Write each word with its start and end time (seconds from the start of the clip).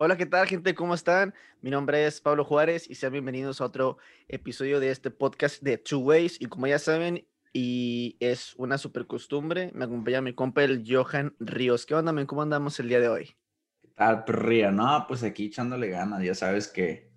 Hola, 0.00 0.16
¿qué 0.16 0.26
tal, 0.26 0.46
gente? 0.46 0.76
¿Cómo 0.76 0.94
están? 0.94 1.34
Mi 1.60 1.70
nombre 1.70 2.06
es 2.06 2.20
Pablo 2.20 2.44
Juárez 2.44 2.88
y 2.88 2.94
sean 2.94 3.10
bienvenidos 3.10 3.60
a 3.60 3.64
otro 3.64 3.98
episodio 4.28 4.78
de 4.78 4.92
este 4.92 5.10
podcast 5.10 5.60
de 5.60 5.76
Two 5.76 5.98
Ways. 5.98 6.40
Y 6.40 6.46
como 6.46 6.68
ya 6.68 6.78
saben, 6.78 7.26
y 7.52 8.16
es 8.20 8.54
una 8.58 8.78
super 8.78 9.08
costumbre, 9.08 9.72
me 9.74 9.86
acompaña 9.86 10.20
mi 10.20 10.34
compa 10.34 10.62
el 10.62 10.84
Johan 10.88 11.34
Ríos. 11.40 11.84
¿Qué 11.84 11.96
onda, 11.96 12.12
men? 12.12 12.26
¿Cómo 12.26 12.42
andamos 12.42 12.78
el 12.78 12.88
día 12.88 13.00
de 13.00 13.08
hoy? 13.08 13.34
¿Qué 13.82 13.88
tal, 13.96 14.22
perría? 14.24 14.70
No, 14.70 15.04
pues 15.08 15.24
aquí 15.24 15.46
echándole 15.46 15.88
ganas, 15.88 16.22
ya 16.22 16.36
sabes 16.36 16.68
que, 16.68 17.10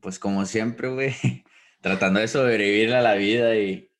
pues 0.00 0.18
como 0.18 0.44
siempre, 0.44 0.90
güey, 0.90 1.14
tratando 1.80 2.20
de 2.20 2.28
sobrevivir 2.28 2.92
a 2.92 3.00
la 3.00 3.14
vida 3.14 3.56
y, 3.56 3.90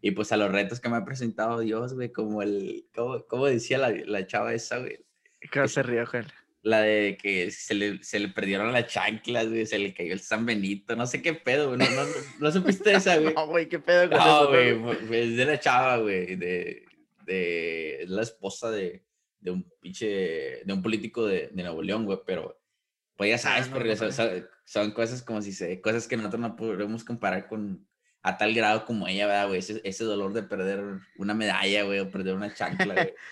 y 0.00 0.12
pues 0.12 0.30
a 0.30 0.36
los 0.36 0.52
retos 0.52 0.78
que 0.78 0.88
me 0.88 0.98
ha 0.98 1.04
presentado 1.04 1.58
Dios, 1.58 1.94
güey, 1.94 2.12
como 2.12 2.42
el, 2.42 2.86
como, 2.94 3.26
como 3.26 3.46
decía 3.46 3.78
la, 3.78 3.90
la 3.90 4.24
chava 4.24 4.54
esa, 4.54 4.78
güey. 4.78 5.04
¿Qué 5.50 5.66
se 5.66 5.82
ríe, 5.82 6.06
Johan? 6.06 6.26
La 6.64 6.80
de 6.80 7.16
que 7.20 7.50
se 7.50 7.74
le, 7.74 8.04
se 8.04 8.20
le 8.20 8.28
perdieron 8.28 8.72
las 8.72 8.86
chanclas, 8.86 9.48
güey, 9.48 9.66
se 9.66 9.80
le 9.80 9.92
cayó 9.92 10.12
el 10.12 10.20
San 10.20 10.46
Benito, 10.46 10.94
no 10.94 11.06
sé 11.08 11.20
qué 11.20 11.34
pedo, 11.34 11.68
güey, 11.74 11.78
no, 11.80 11.84
no, 11.90 12.02
no, 12.38 12.52
supiste 12.52 12.92
esa, 12.94 13.16
güey. 13.18 13.34
No, 13.34 13.46
güey, 13.48 13.68
qué 13.68 13.80
pedo. 13.80 14.08
con 14.08 14.18
No, 14.18 14.54
eso, 14.54 15.06
güey, 15.08 15.20
es 15.30 15.36
de 15.36 15.44
la 15.44 15.58
chava, 15.58 15.96
güey, 15.98 16.36
de, 16.36 16.84
de, 17.26 18.02
es 18.04 18.08
la 18.10 18.22
esposa 18.22 18.70
de, 18.70 19.02
de 19.40 19.50
un 19.50 19.68
pinche, 19.80 20.62
de 20.64 20.72
un 20.72 20.82
político 20.82 21.26
de, 21.26 21.48
de 21.48 21.62
Nuevo 21.64 21.82
León, 21.82 22.04
güey, 22.04 22.20
pero, 22.24 22.60
pues 23.16 23.30
ya 23.30 23.38
sabes, 23.38 23.64
Ah, 23.66 23.70
no, 23.70 23.74
porque 23.78 23.96
son, 23.96 24.12
son- 24.12 24.46
son 24.64 24.90
cosas 24.92 25.20
como 25.22 25.42
si 25.42 25.52
se, 25.52 25.80
cosas 25.80 26.06
que 26.06 26.16
nosotros 26.16 26.40
no 26.40 26.54
podemos 26.54 27.02
comparar 27.02 27.48
con, 27.48 27.84
a 28.22 28.38
tal 28.38 28.54
grado 28.54 28.84
como 28.84 29.08
ella, 29.08 29.26
¿verdad, 29.26 29.48
güey? 29.48 29.58
Ese, 29.58 29.80
ese 29.82 30.04
dolor 30.04 30.32
de 30.32 30.44
perder 30.44 30.80
una 31.16 31.34
medalla, 31.34 31.82
güey, 31.82 31.98
o 31.98 32.08
perder 32.08 32.34
una 32.36 32.54
chancla, 32.54 32.94
güey. 32.94 33.14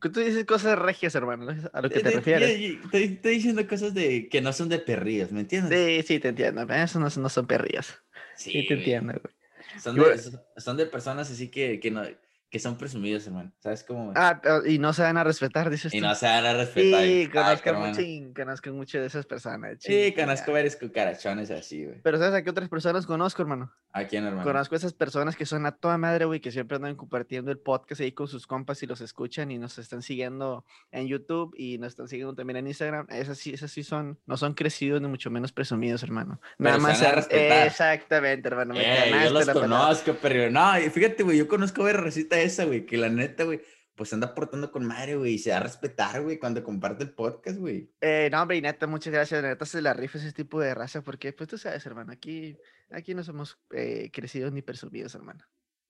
Tú 0.00 0.20
dices 0.20 0.44
cosas 0.44 0.78
regias, 0.78 1.14
hermano, 1.14 1.46
¿no? 1.46 1.70
a 1.72 1.80
lo 1.82 1.88
que 1.88 2.00
te 2.00 2.10
refieres. 2.10 2.50
de- 2.50 3.04
Estoy, 3.04 3.34
diciendo 3.34 3.66
cosas 3.66 3.94
de, 3.94 4.28
que 4.28 4.40
no 4.40 4.52
son 4.52 4.68
de 4.68 4.78
perrillos, 4.78 5.32
¿me 5.32 5.40
entiendes? 5.40 6.02
Sí, 6.02 6.02
sí, 6.06 6.20
te 6.20 6.28
entiendo. 6.28 6.62
Eso 6.72 7.00
no, 7.00 7.08
no 7.16 7.28
son 7.28 7.46
perrillas. 7.46 8.02
Sí, 8.36 8.66
te 8.66 8.74
entiendo, 8.74 9.14
güey. 9.22 9.34
Son 9.80 9.96
de, 9.96 10.20
son 10.58 10.76
de 10.76 10.86
personas 10.86 11.30
así 11.30 11.48
que, 11.48 11.80
que, 11.80 11.90
no, 11.90 12.02
que 12.48 12.58
son 12.60 12.76
presumidos, 12.78 13.26
hermano. 13.26 13.52
¿Sabes 13.58 13.82
cómo? 13.82 14.12
Ah, 14.14 14.38
pero- 14.42 14.64
y 14.66 14.78
no 14.78 14.92
se 14.92 15.02
van 15.02 15.16
a 15.16 15.24
respetar, 15.24 15.68
dices 15.68 15.92
y 15.92 15.98
tú. 16.00 16.06
no 16.06 16.14
se 16.14 16.26
van 16.26 16.46
a 16.46 16.54
respetar. 16.54 17.02
Sí, 17.02 17.28
conozco 17.32 17.68
hermano. 17.70 17.88
mucho, 17.88 18.32
conozco 18.34 18.70
mucho 18.70 19.00
de 19.00 19.06
esas 19.06 19.26
personas. 19.26 19.76
Sí, 19.80 20.14
conozco 20.16 20.52
varios 20.52 20.76
cucarachones 20.76 21.50
así, 21.50 21.84
güey. 21.84 22.00
Pero 22.02 22.18
¿sabes 22.18 22.34
a 22.34 22.42
qué 22.42 22.50
otras 22.50 22.68
personas 22.68 23.04
conozco, 23.04 23.42
hermano? 23.42 23.72
¿A 23.92 24.04
quién, 24.04 24.24
hermano? 24.24 24.44
Conozco 24.44 24.74
a 24.74 24.78
esas 24.78 24.92
personas 24.92 25.34
que 25.36 25.44
son 25.44 25.66
a 25.66 25.72
toda 25.72 25.98
madre, 25.98 26.24
güey, 26.24 26.40
que 26.40 26.52
siempre 26.52 26.76
andan 26.76 26.94
compartiendo 26.96 27.50
el 27.50 27.58
podcast 27.58 28.00
ahí 28.00 28.12
con 28.12 28.28
sus 28.28 28.46
compas 28.46 28.82
y 28.82 28.86
los 28.86 29.00
escuchan 29.00 29.50
y 29.50 29.58
nos 29.58 29.78
están 29.78 30.02
siguiendo 30.02 30.64
en 30.92 31.08
YouTube 31.08 31.52
y 31.58 31.78
nos 31.78 31.88
están 31.88 32.06
siguiendo 32.06 32.34
también 32.34 32.58
en 32.58 32.68
Instagram. 32.68 33.06
Esas 33.10 33.38
sí, 33.38 33.52
esas 33.54 33.70
sí 33.72 33.82
son, 33.82 34.18
no 34.26 34.36
son 34.36 34.54
crecidos 34.54 35.02
ni 35.02 35.08
mucho 35.08 35.30
menos 35.30 35.50
presumidos, 35.52 36.02
hermano. 36.02 36.40
Nada 36.58 36.76
Pero 36.76 36.80
se 36.80 36.80
más. 36.80 37.00
van 37.02 37.10
a 37.10 37.14
respetar. 37.16 37.66
Exactamente, 37.66 38.48
hermano. 38.48 38.74
me 38.74 38.80
Eh, 38.82 39.24
yo 39.24 39.30
los 39.32 39.48
conozco, 39.48 40.14
pero 40.22 40.50
no, 40.50 40.78
y 40.78 40.90
fíjate, 40.90 41.22
güey, 41.22 41.38
yo 41.38 41.48
conozco 41.48 41.82
a 41.82 41.86
ver 41.86 41.96
esa, 42.40 42.64
güey, 42.64 42.86
que 42.86 42.96
la 42.96 43.08
neta, 43.08 43.44
güey, 43.44 43.60
pues 43.94 44.12
anda 44.12 44.34
portando 44.34 44.70
con 44.70 44.84
madre, 44.84 45.16
güey, 45.16 45.34
y 45.34 45.38
se 45.38 45.50
da 45.50 45.56
a 45.58 45.60
respetar, 45.60 46.20
güey, 46.22 46.38
cuando 46.38 46.62
comparte 46.62 47.02
el 47.04 47.10
podcast, 47.14 47.58
güey. 47.58 47.90
Eh, 48.00 48.28
no, 48.30 48.42
hombre, 48.42 48.58
y 48.58 48.60
neta, 48.60 48.86
muchas 48.86 49.12
gracias. 49.12 49.42
La 49.42 49.48
neta 49.48 49.64
se 49.64 49.80
la 49.80 49.94
rifa 49.94 50.18
ese 50.18 50.32
tipo 50.32 50.60
de 50.60 50.74
raza 50.74 51.02
porque, 51.02 51.32
pues 51.32 51.48
tú 51.48 51.56
sabes, 51.58 51.84
hermano, 51.86 52.12
aquí, 52.12 52.56
aquí 52.90 53.14
no 53.14 53.24
somos 53.24 53.58
eh, 53.70 54.10
crecidos 54.12 54.52
ni 54.52 54.60
presumidos, 54.62 55.14
hermano. 55.14 55.44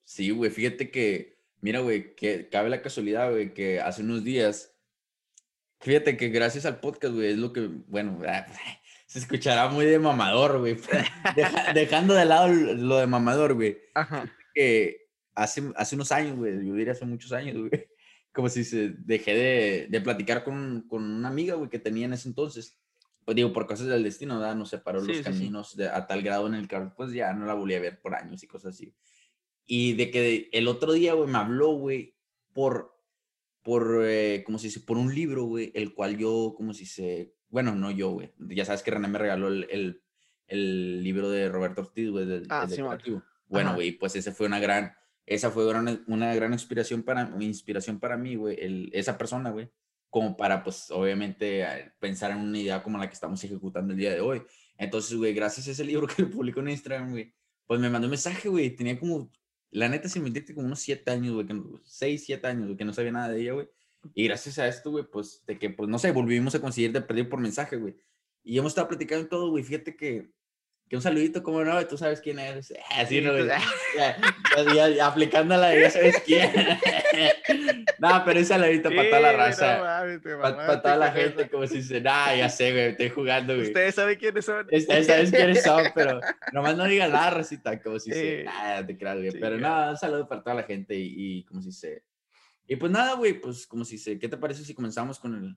Sí, 0.04 0.30
güey, 0.30 0.50
fíjate 0.52 0.90
que, 0.92 1.40
mira, 1.60 1.80
güey, 1.80 2.14
que 2.14 2.48
cabe 2.48 2.70
la 2.70 2.80
casualidad, 2.80 3.30
güey, 3.32 3.52
que 3.52 3.80
hace 3.80 4.02
unos 4.02 4.22
días, 4.22 4.72
fíjate 5.80 6.16
que 6.16 6.28
gracias 6.28 6.64
al 6.66 6.80
podcast, 6.80 7.14
güey, 7.14 7.32
es 7.32 7.38
lo 7.38 7.52
que, 7.52 7.68
bueno, 7.88 8.20
ah, 8.26 8.46
se 9.06 9.18
escuchará 9.18 9.68
muy 9.68 9.84
de 9.86 9.98
mamador, 9.98 10.58
güey, 10.60 10.76
deja- 11.36 11.72
dejando 11.72 12.14
de 12.14 12.24
lado 12.24 12.48
lo 12.48 12.98
de 12.98 13.06
mamador, 13.08 13.54
güey, 13.54 13.78
Ajá. 13.94 14.32
que 14.54 15.05
hace, 15.36 15.62
hace 15.76 15.94
unos 15.94 16.10
años, 16.12 16.36
güey, 16.36 16.52
yo 16.66 16.74
diría 16.74 16.92
hace 16.92 17.04
muchos 17.06 17.32
años, 17.32 17.56
güey, 17.56 17.70
como 18.32 18.48
si 18.48 18.64
se 18.64 18.94
dejé 18.98 19.34
de, 19.34 19.86
de 19.88 20.00
platicar 20.00 20.42
con, 20.44 20.86
con 20.88 21.02
una 21.04 21.28
amiga, 21.28 21.54
güey, 21.54 21.70
que 21.70 21.78
tenía 21.78 22.06
en 22.06 22.14
ese 22.14 22.28
entonces. 22.28 22.78
Pues 23.24 23.34
digo, 23.34 23.52
por 23.52 23.66
cosas 23.66 23.86
del 23.88 24.04
destino, 24.04 24.38
¿verdad? 24.38 24.54
Nos 24.54 24.70
separó 24.70 25.00
Sí, 25.00 25.08
los 25.08 25.16
sí, 25.18 25.22
sí. 25.24 25.30
caminos 25.30 25.76
de- 25.76 25.88
a 25.88 26.06
tal 26.06 26.22
grado 26.22 26.46
en 26.46 26.54
el 26.54 26.68
que 26.68 26.78
pues 26.96 27.12
ya 27.12 27.32
no 27.32 27.44
la 27.46 27.54
volví 27.54 27.74
a 27.74 27.80
ver 27.80 28.00
por 28.00 28.14
años 28.14 28.42
y 28.42 28.46
cosas 28.46 28.74
así. 28.74 28.94
Y 29.64 29.94
de 29.94 30.10
que 30.12 30.48
el 30.52 30.68
otro 30.68 30.92
día, 30.92 31.14
güey, 31.14 31.28
me 31.28 31.38
habló, 31.38 31.70
güey, 31.72 32.14
por, 32.52 32.96
por, 33.62 34.00
eh, 34.04 34.44
como 34.46 34.58
si 34.58 34.70
se, 34.70 34.78
por 34.80 34.96
un 34.96 35.12
libro, 35.12 35.42
güey, 35.44 35.72
el 35.74 35.92
cual 35.92 36.16
yo, 36.16 36.54
como 36.56 36.72
si 36.72 36.86
se, 36.86 37.34
bueno, 37.48 37.74
no 37.74 37.90
yo, 37.90 38.10
güey, 38.10 38.32
ya 38.38 38.64
sabes 38.64 38.82
que 38.84 38.92
René 38.92 39.08
me 39.08 39.18
regaló 39.18 39.48
el, 39.48 39.66
el, 39.70 40.02
el 40.46 41.02
libro 41.02 41.28
de 41.28 41.48
Roberto 41.48 41.80
Ortiz, 41.80 42.08
güey, 42.10 42.26
del, 42.26 42.46
Ah, 42.48 42.62
el 42.62 42.70
de 42.70 42.76
Simón. 42.76 42.90
Creativo. 42.92 43.22
Bueno, 43.48 43.74
güey, 43.74 43.90
pues 43.90 44.14
ese 44.14 44.30
fue 44.30 44.46
una 44.46 44.60
gran, 44.60 44.92
esa 45.26 45.50
fue 45.50 45.66
gran- 45.66 46.04
una 46.06 46.34
gran 46.34 46.52
inspiración 46.52 47.02
para, 47.02 47.30
inspiración 47.40 47.98
para 48.00 48.16
mí, 48.16 48.36
güey, 48.36 48.90
esa 48.92 49.18
persona, 49.18 49.50
güey, 49.50 49.70
como 50.08 50.36
para, 50.36 50.62
pues, 50.62 50.90
obviamente, 50.90 51.62
eh, 51.62 51.92
pensar 51.98 52.30
en 52.30 52.38
una 52.38 52.58
idea 52.58 52.82
como 52.82 52.96
la 52.98 53.08
que 53.08 53.14
estamos 53.14 53.42
ejecutando 53.44 53.92
el 53.92 53.98
día 53.98 54.12
de 54.14 54.20
hoy. 54.20 54.42
Entonces, 54.78 55.16
güey, 55.16 55.34
gracias 55.34 55.68
a 55.68 55.72
ese 55.72 55.84
libro 55.84 56.06
que 56.16 56.24
publicó 56.26 56.60
en 56.60 56.68
Instagram, 56.70 57.10
güey, 57.10 57.34
pues 57.66 57.80
me 57.80 57.90
mandó 57.90 58.06
un 58.06 58.10
mensaje, 58.12 58.48
güey, 58.48 58.70
tenía 58.70 58.98
como, 58.98 59.30
la 59.70 59.88
neta, 59.88 60.08
sin 60.08 60.22
mentirte, 60.22 60.54
como 60.54 60.66
unos 60.68 60.78
siete 60.80 61.10
años, 61.10 61.34
güey, 61.34 61.46
que 61.46 61.54
no- 61.54 61.80
seis, 61.84 62.24
siete 62.24 62.46
años, 62.46 62.66
güey, 62.66 62.76
que 62.76 62.84
no 62.84 62.92
sabía 62.92 63.12
nada 63.12 63.28
de 63.30 63.40
ella, 63.42 63.52
güey. 63.54 63.68
Y 64.14 64.24
gracias 64.24 64.58
a 64.60 64.68
esto, 64.68 64.92
güey, 64.92 65.04
pues, 65.10 65.44
de 65.46 65.58
que, 65.58 65.70
pues, 65.70 65.88
no 65.90 65.98
sé, 65.98 66.12
volvimos 66.12 66.54
a 66.54 66.60
conseguir 66.60 66.92
de 66.92 67.00
perder 67.00 67.28
por 67.28 67.40
mensaje, 67.40 67.76
güey. 67.76 67.96
Y 68.44 68.56
hemos 68.58 68.70
estado 68.70 68.86
platicando 68.88 69.28
todo, 69.28 69.50
güey, 69.50 69.64
fíjate 69.64 69.96
que, 69.96 70.30
que 70.88 70.94
un 70.96 71.02
saludito, 71.02 71.42
como 71.42 71.64
no, 71.64 71.84
tú 71.86 71.98
sabes 71.98 72.20
quién 72.20 72.38
eres. 72.38 72.72
Así, 72.90 73.16
Sí, 73.16 73.20
no, 73.20 73.32
pues, 73.32 73.46
güey. 73.46 73.58
Ya, 73.96 74.74
ya, 74.74 74.88
ya, 74.88 75.06
aplicándola 75.06 75.74
ya 75.74 75.90
sabes 75.90 76.22
quién. 76.24 76.50
no, 77.98 78.22
pero 78.24 78.38
un 78.38 78.44
saludito 78.46 78.90
para 78.90 79.08
toda 79.08 79.20
la 79.20 79.30
Sí, 79.30 79.36
no 79.36 79.42
raza. 79.42 80.20
te 80.22 80.36
Para 80.36 80.82
toda 80.82 80.96
la 80.96 81.12
gente, 81.12 81.48
como 81.48 81.66
si 81.66 81.82
se, 81.82 82.00
nah, 82.00 82.34
ya 82.34 82.48
sé, 82.48 82.72
güey, 82.72 82.84
estoy 82.90 83.10
jugando, 83.10 83.54
güey. 83.54 83.66
Ustedes 83.66 83.94
saben 83.94 84.18
quiénes 84.18 84.44
son. 84.44 84.66
Ustedes 84.70 85.06
saben 85.06 85.30
quiénes 85.30 85.62
son, 85.62 85.84
pero 85.94 86.20
nomás 86.52 86.76
no 86.76 86.84
digan 86.84 87.10
nada, 87.12 87.30
Rosita, 87.30 87.80
como 87.82 87.98
si 87.98 88.12
se, 88.12 88.38
Sí. 88.40 88.44
nada, 88.44 88.86
te 88.86 88.96
creas, 88.96 89.16
güey. 89.16 89.30
Sí, 89.32 89.38
pero 89.40 89.58
nada, 89.58 89.90
un 89.90 89.96
saludo 89.96 90.28
para 90.28 90.42
toda 90.42 90.56
la 90.56 90.62
gente 90.62 90.94
y, 90.94 91.38
y 91.38 91.44
como 91.44 91.60
si 91.62 91.72
se. 91.72 92.04
Y 92.68 92.76
pues 92.76 92.90
nada, 92.92 93.14
güey, 93.14 93.34
pues 93.40 93.66
como 93.66 93.84
si 93.84 93.98
se. 93.98 94.18
¿Qué 94.18 94.28
te 94.28 94.36
parece 94.36 94.64
si 94.64 94.74
comenzamos 94.74 95.18
con 95.18 95.34
el, 95.34 95.56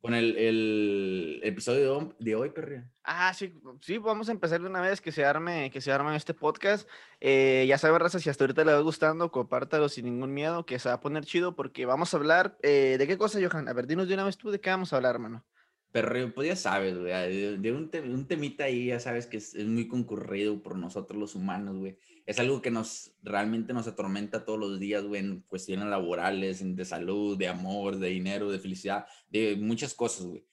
con 0.00 0.14
el, 0.14 0.36
el 0.36 1.40
episodio 1.44 2.14
de 2.18 2.34
hoy, 2.34 2.50
perría? 2.50 2.90
Ah, 3.08 3.32
sí, 3.34 3.54
sí, 3.82 3.98
vamos 3.98 4.28
a 4.28 4.32
empezar 4.32 4.60
de 4.60 4.66
una 4.68 4.80
vez 4.80 5.00
que 5.00 5.12
se 5.12 5.24
arme, 5.24 5.70
que 5.70 5.80
se 5.80 5.92
arme 5.92 6.16
este 6.16 6.34
podcast. 6.34 6.88
Eh, 7.20 7.64
ya 7.68 7.78
saben, 7.78 8.00
raza, 8.00 8.18
si 8.18 8.28
hasta 8.28 8.42
ahorita 8.42 8.64
le 8.64 8.72
va 8.72 8.80
gustando, 8.80 9.30
compártalo 9.30 9.88
sin 9.88 10.06
ningún 10.06 10.34
miedo, 10.34 10.66
que 10.66 10.80
se 10.80 10.88
va 10.88 10.96
a 10.96 11.00
poner 11.00 11.24
chido 11.24 11.54
porque 11.54 11.86
vamos 11.86 12.12
a 12.12 12.16
hablar. 12.16 12.58
eh, 12.62 12.96
¿De 12.98 13.06
qué 13.06 13.16
cosa, 13.16 13.38
Johan? 13.40 13.68
A 13.68 13.72
ver, 13.74 13.86
dinos 13.86 14.08
de 14.08 14.14
una 14.14 14.24
vez 14.24 14.36
tú 14.36 14.50
de 14.50 14.60
qué 14.60 14.70
vamos 14.70 14.92
a 14.92 14.96
hablar, 14.96 15.14
hermano. 15.14 15.46
Pero 15.92 16.34
pues 16.34 16.48
ya 16.48 16.56
sabes, 16.56 16.98
güey, 16.98 17.06
de, 17.12 17.58
de 17.58 17.72
un, 17.72 17.90
te- 17.90 18.00
un 18.02 18.28
temita 18.28 18.64
ahí, 18.64 18.86
ya 18.88 19.00
sabes 19.00 19.26
que 19.26 19.38
es, 19.38 19.54
es 19.54 19.66
muy 19.66 19.88
concurrido 19.88 20.62
por 20.62 20.76
nosotros 20.76 21.18
los 21.18 21.34
humanos, 21.34 21.76
güey. 21.78 21.98
Es 22.26 22.38
algo 22.40 22.60
que 22.60 22.70
nos 22.72 23.12
realmente 23.22 23.72
nos 23.72 23.86
atormenta 23.86 24.44
todos 24.44 24.58
los 24.58 24.80
días, 24.80 25.04
güey, 25.04 25.20
en 25.20 25.40
cuestiones 25.42 25.86
laborales, 25.86 26.60
de 26.76 26.84
salud, 26.84 27.38
de 27.38 27.48
amor, 27.48 27.98
de 27.98 28.08
dinero, 28.08 28.50
de 28.50 28.58
felicidad, 28.58 29.06
de 29.28 29.56
muchas 29.56 29.94
cosas, 29.94 30.26
güey. 30.26 30.44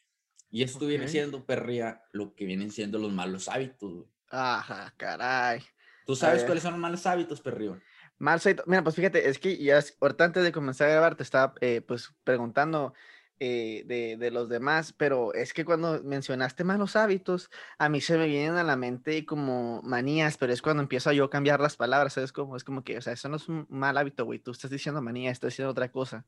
Y 0.52 0.62
esto 0.62 0.86
viene 0.86 1.06
Ok. 1.06 1.10
siendo, 1.10 1.46
perría, 1.46 2.04
lo 2.12 2.36
que 2.36 2.46
vienen 2.46 2.70
siendo 2.70 3.00
los 3.00 3.12
malos 3.12 3.48
hábitos, 3.50 3.92
güey. 3.92 4.08
Ajá, 4.30 4.94
caray. 4.98 5.62
¿Tú 6.06 6.16
sabes 6.16 6.44
cuáles 6.44 6.62
son 6.64 6.74
los 6.74 6.80
malos 6.82 7.06
hábitos, 7.08 7.42
perrío? 7.42 7.80
Mal 8.20 8.40
site- 8.40 8.62
Mira, 8.68 8.84
pues 8.84 8.96
fíjate, 8.96 9.28
es 9.28 9.40
que 9.40 9.58
ya 9.58 9.80
ahorita 10.00 10.26
antes 10.26 10.44
de 10.44 10.52
comenzar 10.52 10.88
a 10.90 10.92
grabar 10.92 11.16
te 11.16 11.24
estaba 11.24 11.56
eh, 11.62 11.82
pues 11.82 12.14
preguntando 12.24 12.94
eh, 13.40 13.84
de, 13.86 14.18
de 14.18 14.32
los 14.32 14.48
demás, 14.50 14.94
pero 14.94 15.34
es 15.34 15.54
que 15.54 15.66
cuando 15.66 16.02
mencionaste 16.04 16.64
malos 16.64 16.96
hábitos, 16.96 17.50
a 17.78 17.90
mí 17.90 18.00
se 18.00 18.18
me 18.18 18.28
vienen 18.28 18.56
a 18.56 18.64
la 18.64 18.76
mente 18.76 19.26
como 19.26 19.82
manías, 19.84 20.38
pero 20.38 20.54
es 20.54 20.62
cuando 20.62 20.84
empiezo 20.84 21.12
yo 21.12 21.26
a 21.26 21.30
cambiar 21.30 21.60
las 21.60 21.76
palabras, 21.76 22.14
¿sabes? 22.14 22.32
Como, 22.32 22.56
es 22.56 22.64
como 22.64 22.84
que, 22.84 22.98
o 22.98 23.02
sea, 23.02 23.14
eso 23.14 23.30
no 23.30 23.38
es 23.38 23.50
un 23.50 23.66
mal 23.70 23.98
hábito, 23.98 24.26
güey, 24.26 24.40
tú 24.40 24.52
estás 24.52 24.72
diciendo 24.72 25.02
manía, 25.02 25.32
estás 25.32 25.52
diciendo 25.52 25.72
otra 25.72 25.92
cosa. 25.92 26.26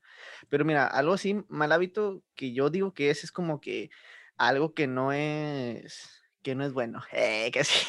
Pero 0.50 0.66
mira, 0.66 0.88
algo 0.88 1.14
así, 1.14 1.44
mal 1.48 1.72
hábito 1.72 2.24
que 2.36 2.54
yo 2.54 2.70
digo 2.70 2.94
que 2.94 3.10
es, 3.10 3.24
es 3.24 3.32
como 3.32 3.62
que 3.62 3.90
algo 4.38 4.74
que 4.74 4.88
no 4.88 5.14
es, 5.14 6.24
que 6.42 6.56
no 6.56 6.66
es 6.66 6.74
bueno. 6.74 7.02
Eh, 7.12 7.50
que 7.52 7.64
sí, 7.64 7.86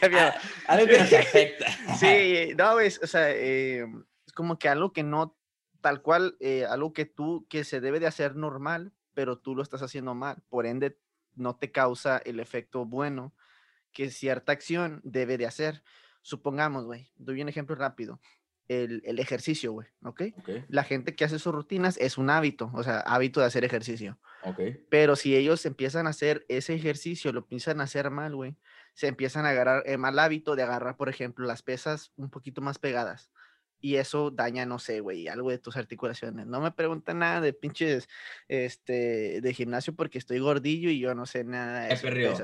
cambiado. 0.00 0.32
Ah, 0.66 0.74
algo 0.74 0.86
que 0.86 0.98
nos 0.98 1.12
afecta. 1.12 1.66
Sí, 1.98 2.48
no, 2.58 2.80
es, 2.80 3.00
o 3.02 3.06
sea, 3.06 3.30
eh, 3.30 3.86
es 4.26 4.32
como 4.32 4.58
que 4.58 4.68
algo 4.68 4.92
que 4.92 5.02
no, 5.02 5.36
tal 5.84 6.00
cual, 6.02 6.38
eh, 6.40 6.64
algo 6.64 6.94
que 6.94 7.04
tú, 7.04 7.46
que 7.50 7.62
se 7.64 7.82
debe 7.82 8.00
de 8.00 8.06
hacer 8.08 8.36
normal, 8.36 8.94
pero 9.12 9.38
tú 9.38 9.54
lo 9.54 9.62
estás 9.62 9.82
haciendo 9.82 10.14
mal, 10.14 10.42
por 10.48 10.64
ende 10.66 10.98
no 11.34 11.56
te 11.58 11.70
causa 11.72 12.16
el 12.24 12.40
efecto 12.40 12.86
bueno 12.86 13.36
que 13.92 14.10
cierta 14.10 14.52
acción 14.52 15.02
debe 15.04 15.38
de 15.38 15.46
hacer. 15.46 15.84
Supongamos, 16.22 16.86
güey, 16.86 17.12
doy 17.16 17.42
un 17.42 17.50
ejemplo 17.50 17.76
rápido. 17.76 18.20
el, 18.68 19.02
el 19.04 19.18
ejercicio, 19.18 19.72
güey, 19.72 19.88
¿ok? 20.04 20.22
Ok, 20.36 20.48
La 20.68 20.84
gente 20.84 21.14
que 21.16 21.24
hace 21.26 21.38
sus 21.38 21.54
rutinas 21.54 21.98
es 21.98 22.18
un 22.18 22.30
hábito, 22.30 22.70
o 22.74 22.82
sea, 22.82 23.00
hábito 23.00 23.40
de 23.40 23.46
hacer 23.46 23.64
ejercicio. 23.64 24.20
ok. 24.42 24.60
Pero 24.88 25.16
si 25.16 25.36
ellos 25.36 25.66
empiezan 25.66 26.06
a 26.06 26.10
hacer 26.10 26.46
ese 26.48 26.74
ejercicio, 26.74 27.32
lo 27.32 27.40
empiezan 27.40 27.80
a 27.80 27.84
hacer 27.84 28.10
mal, 28.10 28.34
güey, 28.36 28.58
se 28.94 29.08
empiezan 29.08 29.46
a 29.46 29.50
agarrar 29.50 29.82
el 29.86 29.98
mal 29.98 30.18
hábito 30.18 30.56
de 30.56 30.62
agarrar, 30.62 30.96
por 30.96 31.08
ejemplo, 31.08 31.46
las 31.46 31.62
pesas 31.62 32.12
un 32.16 32.30
poquito 32.30 32.60
más 32.62 32.78
pegadas. 32.78 33.32
Y 33.84 33.96
eso 33.96 34.30
daña, 34.30 34.64
no 34.64 34.78
sé, 34.78 35.00
güey, 35.00 35.28
algo 35.28 35.50
de 35.50 35.58
tus 35.58 35.76
articulaciones. 35.76 36.46
No 36.46 36.62
me 36.62 36.72
preguntan 36.72 37.18
nada 37.18 37.42
de 37.42 37.52
pinches, 37.52 38.08
este, 38.48 39.42
de 39.42 39.52
gimnasio 39.52 39.94
porque 39.94 40.16
estoy 40.16 40.38
gordillo 40.38 40.88
y 40.88 40.98
yo 41.00 41.14
no 41.14 41.26
sé 41.26 41.44
nada 41.44 41.88
de 41.88 41.92
Eh, 41.92 41.98
perrío. 42.00 42.34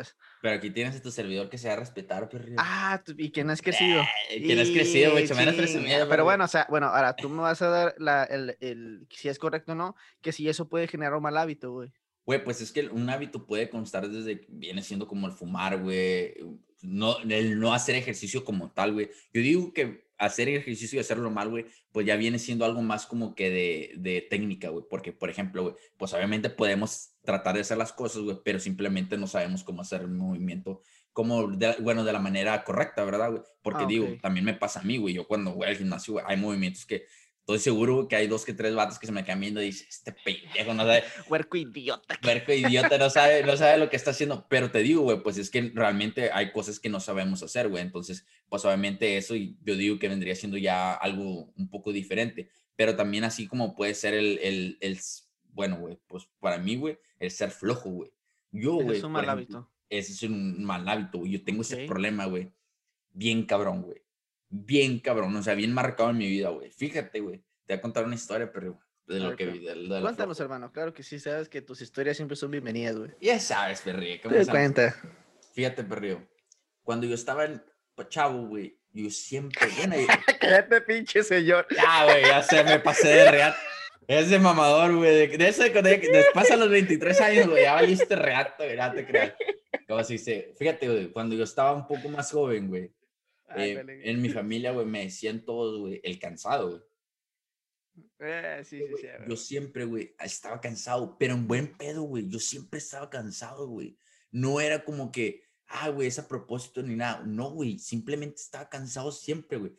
Pero 0.42 0.54
aquí 0.56 0.68
tienes 0.68 0.96
a 0.96 1.00
tu 1.00 1.10
servidor 1.10 1.48
que 1.48 1.56
se 1.56 1.68
va 1.68 1.72
a 1.72 1.76
respetar, 1.78 2.28
perrío. 2.28 2.56
Ah, 2.58 3.02
¿y 3.16 3.30
quién 3.30 3.48
has 3.48 3.62
crecido? 3.62 4.02
Eh, 4.28 4.46
que 4.46 4.54
no 4.54 4.60
has 4.60 4.68
crecido, 4.68 5.18
Y 5.18 5.22
mucho 5.22 5.34
menos 5.34 5.54
presumido. 5.54 6.06
Pero 6.10 6.24
bueno, 6.24 6.44
o 6.44 6.48
sea, 6.48 6.66
bueno, 6.68 6.88
ahora 6.88 7.16
tú 7.16 7.30
me 7.30 7.40
vas 7.40 7.62
a 7.62 7.68
dar 7.68 7.94
la, 7.96 8.24
el, 8.24 8.58
el- 8.60 9.06
si 9.08 9.30
es 9.30 9.38
correcto 9.38 9.72
o 9.72 9.74
no, 9.74 9.96
que 10.20 10.32
si 10.32 10.46
eso 10.46 10.68
puede 10.68 10.88
generar 10.88 11.14
un 11.14 11.22
mal 11.22 11.38
hábito, 11.38 11.72
güey. 11.72 11.90
Güey, 12.26 12.44
pues 12.44 12.60
es 12.60 12.70
que 12.70 12.86
un 12.86 13.08
hábito 13.08 13.46
puede 13.46 13.70
constar 13.70 14.10
desde 14.10 14.44
viene 14.50 14.82
siendo 14.82 15.08
como 15.08 15.26
el 15.26 15.32
fumar, 15.32 15.78
güey. 15.80 16.34
No, 16.82 17.18
el 17.20 17.58
no 17.58 17.72
hacer 17.72 17.94
ejercicio 17.96 18.44
como 18.44 18.70
tal, 18.72 18.92
güey. 18.92 19.10
Yo 19.32 19.40
digo 19.40 19.72
que 19.72 20.09
hacer 20.20 20.48
ejercicio 20.48 20.96
y 20.96 21.00
hacerlo 21.00 21.30
mal, 21.30 21.48
güey, 21.48 21.66
pues 21.92 22.06
ya 22.06 22.16
viene 22.16 22.38
siendo 22.38 22.64
algo 22.64 22.82
más 22.82 23.06
como 23.06 23.34
que 23.34 23.50
de, 23.50 23.92
de 23.96 24.20
técnica, 24.30 24.68
güey. 24.68 24.84
Porque, 24.88 25.12
por 25.12 25.30
ejemplo, 25.30 25.62
güey, 25.62 25.74
pues 25.96 26.12
obviamente 26.14 26.50
podemos 26.50 27.16
tratar 27.24 27.54
de 27.56 27.62
hacer 27.62 27.78
las 27.78 27.92
cosas, 27.92 28.22
güey, 28.22 28.38
pero 28.44 28.60
simplemente 28.60 29.16
no 29.18 29.26
sabemos 29.26 29.64
cómo 29.64 29.82
hacer 29.82 30.02
el 30.02 30.08
movimiento, 30.08 30.82
como, 31.12 31.48
de- 31.48 31.76
bueno, 31.80 32.04
de 32.04 32.12
la 32.12 32.20
manera 32.20 32.62
correcta, 32.64 33.04
¿verdad, 33.04 33.30
güey? 33.30 33.42
Porque 33.62 33.84
Ah, 33.84 33.86
digo, 33.86 34.06
también 34.22 34.44
me 34.44 34.54
pasa 34.54 34.80
a 34.80 34.82
mí, 34.84 34.96
güey. 34.98 35.14
Yo 35.14 35.26
cuando 35.26 35.54
voy 35.54 35.66
al 35.66 35.76
gimnasio, 35.76 36.14
güey, 36.14 36.24
hay 36.28 36.36
movimientos 36.36 36.86
que 36.86 37.04
estoy 37.54 37.72
seguro 37.72 38.08
que 38.08 38.16
hay 38.16 38.26
dos 38.26 38.44
que 38.44 38.54
tres 38.54 38.74
vatos 38.74 38.98
que 38.98 39.06
se 39.06 39.12
me 39.12 39.22
viendo 39.22 39.62
y 39.62 39.66
dicen, 39.66 39.86
este 39.88 40.12
pendejo 40.12 40.74
no 40.74 40.84
sabe, 40.84 41.04
Huerco 41.28 41.56
idiota. 41.56 42.18
Merco 42.22 42.52
idiota 42.52 42.98
no 42.98 43.10
sabe, 43.10 43.42
no 43.44 43.56
sabe 43.56 43.78
lo 43.78 43.88
que 43.90 43.96
está 43.96 44.10
haciendo, 44.10 44.46
pero 44.48 44.70
te 44.70 44.80
digo, 44.80 45.02
güey, 45.02 45.22
pues 45.22 45.38
es 45.38 45.50
que 45.50 45.70
realmente 45.74 46.30
hay 46.32 46.52
cosas 46.52 46.78
que 46.80 46.88
no 46.88 47.00
sabemos 47.00 47.42
hacer, 47.42 47.68
güey, 47.68 47.82
entonces, 47.82 48.26
pues 48.48 48.64
obviamente 48.64 49.16
eso 49.16 49.34
y 49.34 49.56
yo 49.62 49.76
digo 49.76 49.98
que 49.98 50.08
vendría 50.08 50.34
siendo 50.34 50.58
ya 50.58 50.94
algo 50.94 51.52
un 51.56 51.68
poco 51.70 51.92
diferente, 51.92 52.50
pero 52.76 52.96
también 52.96 53.24
así 53.24 53.46
como 53.46 53.74
puede 53.74 53.94
ser 53.94 54.14
el, 54.14 54.38
el, 54.42 54.78
el 54.80 54.98
bueno, 55.52 55.78
güey, 55.78 55.98
pues 56.06 56.28
para 56.38 56.58
mí, 56.58 56.76
güey, 56.76 56.98
el 57.18 57.30
ser 57.30 57.50
flojo, 57.50 57.90
güey. 57.90 58.12
Yo, 58.52 58.76
Ese 58.76 58.84
güey, 58.84 58.98
es 58.98 59.04
un 59.04 59.12
mal 59.12 59.24
ejemplo, 59.24 59.58
hábito. 59.58 59.72
Ese 59.88 60.12
es 60.12 60.22
un 60.22 60.64
mal 60.64 60.88
hábito, 60.88 61.18
güey, 61.18 61.32
yo 61.32 61.44
tengo 61.44 61.62
ese 61.62 61.82
Ok. 61.82 61.88
problema, 61.88 62.26
güey, 62.26 62.50
bien 63.12 63.44
cabrón, 63.44 63.82
güey, 63.82 64.02
bien 64.50 64.98
cabrón, 64.98 65.34
o 65.36 65.42
sea, 65.42 65.54
bien 65.54 65.72
marcado 65.72 66.10
en 66.10 66.18
mi 66.18 66.26
vida, 66.28 66.48
güey, 66.50 66.70
fíjate, 66.70 67.20
güey, 67.20 67.38
te 67.66 67.74
voy 67.74 67.78
a 67.78 67.80
contar 67.80 68.04
una 68.04 68.16
historia, 68.16 68.50
pero 68.52 68.78
de 69.06 69.16
A 69.16 69.30
lo 69.30 69.36
que 69.36 69.46
vi, 69.46 69.58
de, 69.60 69.74
de 69.74 69.88
Cuéntanos, 70.00 70.36
flojo. 70.36 70.42
hermano. 70.42 70.70
Claro 70.72 70.92
que 70.92 71.02
sí, 71.02 71.18
sabes 71.18 71.48
que 71.48 71.62
tus 71.62 71.80
historias 71.80 72.16
siempre 72.16 72.36
son 72.36 72.50
bienvenidas, 72.50 72.96
güey. 72.96 73.10
Ya 73.20 73.40
sabes, 73.40 73.80
perrillo, 73.80 74.20
Te 74.28 74.46
cuenta. 74.46 74.94
Fíjate, 75.52 75.82
perrillo. 75.82 76.22
Cuando 76.84 77.06
yo 77.08 77.14
estaba 77.14 77.44
en 77.44 77.60
pa- 77.96 78.08
chavo, 78.08 78.46
güey, 78.46 78.78
yo 78.92 79.10
siempre. 79.10 79.68
Cállate, 80.40 80.80
pinche 80.82 81.22
señor. 81.24 81.66
ya, 81.74 82.04
güey, 82.04 82.22
ya 82.22 82.42
se 82.42 82.62
me 82.62 82.78
pasé 82.78 83.08
de 83.08 83.30
real. 83.32 83.54
Es 84.06 84.30
de 84.30 84.38
mamador, 84.38 84.94
güey. 84.96 85.28
De, 85.28 85.38
de 85.38 85.48
eso 85.48 85.62
de 85.64 85.72
cuando 85.72 85.90
ya- 85.90 85.98
después 85.98 86.50
a 86.50 86.56
los 86.56 86.68
23 86.70 87.20
años, 87.20 87.48
güey, 87.48 87.62
ya 87.64 87.74
valiste 87.74 88.14
reato, 88.16 88.62
güey, 88.64 88.76
no 88.76 88.92
te 88.92 89.06
creas. 89.06 89.34
¿Cómo 89.88 90.04
se 90.04 90.12
dice? 90.14 90.52
Fíjate, 90.56 90.88
güey, 90.88 91.08
cuando 91.10 91.34
yo 91.34 91.42
estaba 91.44 91.72
un 91.72 91.86
poco 91.86 92.08
más 92.10 92.30
joven, 92.30 92.68
güey, 92.68 92.92
Ay, 93.50 93.72
eh, 93.72 94.00
en 94.04 94.22
mi 94.22 94.28
familia, 94.30 94.72
güey, 94.72 94.86
me 94.86 95.04
decían 95.04 95.44
todos, 95.44 95.80
güey, 95.80 96.00
el 96.04 96.18
cansado, 96.18 96.70
güey. 96.70 96.80
Eh, 98.20 98.62
sí, 98.64 98.78
sí, 98.78 98.94
sí. 99.00 99.06
Yo 99.28 99.36
siempre, 99.36 99.84
güey, 99.84 100.14
estaba 100.20 100.60
cansado, 100.60 101.16
pero 101.18 101.34
en 101.34 101.46
buen 101.46 101.76
pedo, 101.76 102.02
güey. 102.02 102.28
Yo 102.28 102.38
siempre 102.38 102.78
estaba 102.78 103.10
cansado, 103.10 103.66
güey. 103.66 103.98
No 104.30 104.60
era 104.60 104.84
como 104.84 105.10
que, 105.10 105.42
ah, 105.66 105.88
güey, 105.88 106.08
es 106.08 106.18
a 106.18 106.28
propósito 106.28 106.82
ni 106.82 106.94
nada. 106.94 107.22
No, 107.26 107.50
güey, 107.50 107.78
simplemente 107.78 108.36
estaba 108.36 108.68
cansado 108.68 109.10
siempre, 109.10 109.58
güey. 109.58 109.72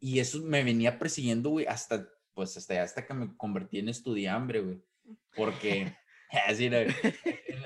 Y 0.00 0.20
eso 0.20 0.40
me 0.42 0.62
venía 0.62 0.98
persiguiendo, 0.98 1.50
güey, 1.50 1.66
hasta, 1.66 2.08
pues, 2.34 2.56
hasta, 2.56 2.82
hasta 2.82 3.06
que 3.06 3.14
me 3.14 3.36
convertí 3.36 3.78
en 3.78 3.88
estudiambre, 3.88 4.60
güey. 4.60 4.82
Porque, 5.34 5.96
así, 6.46 6.68
no, 6.70 6.78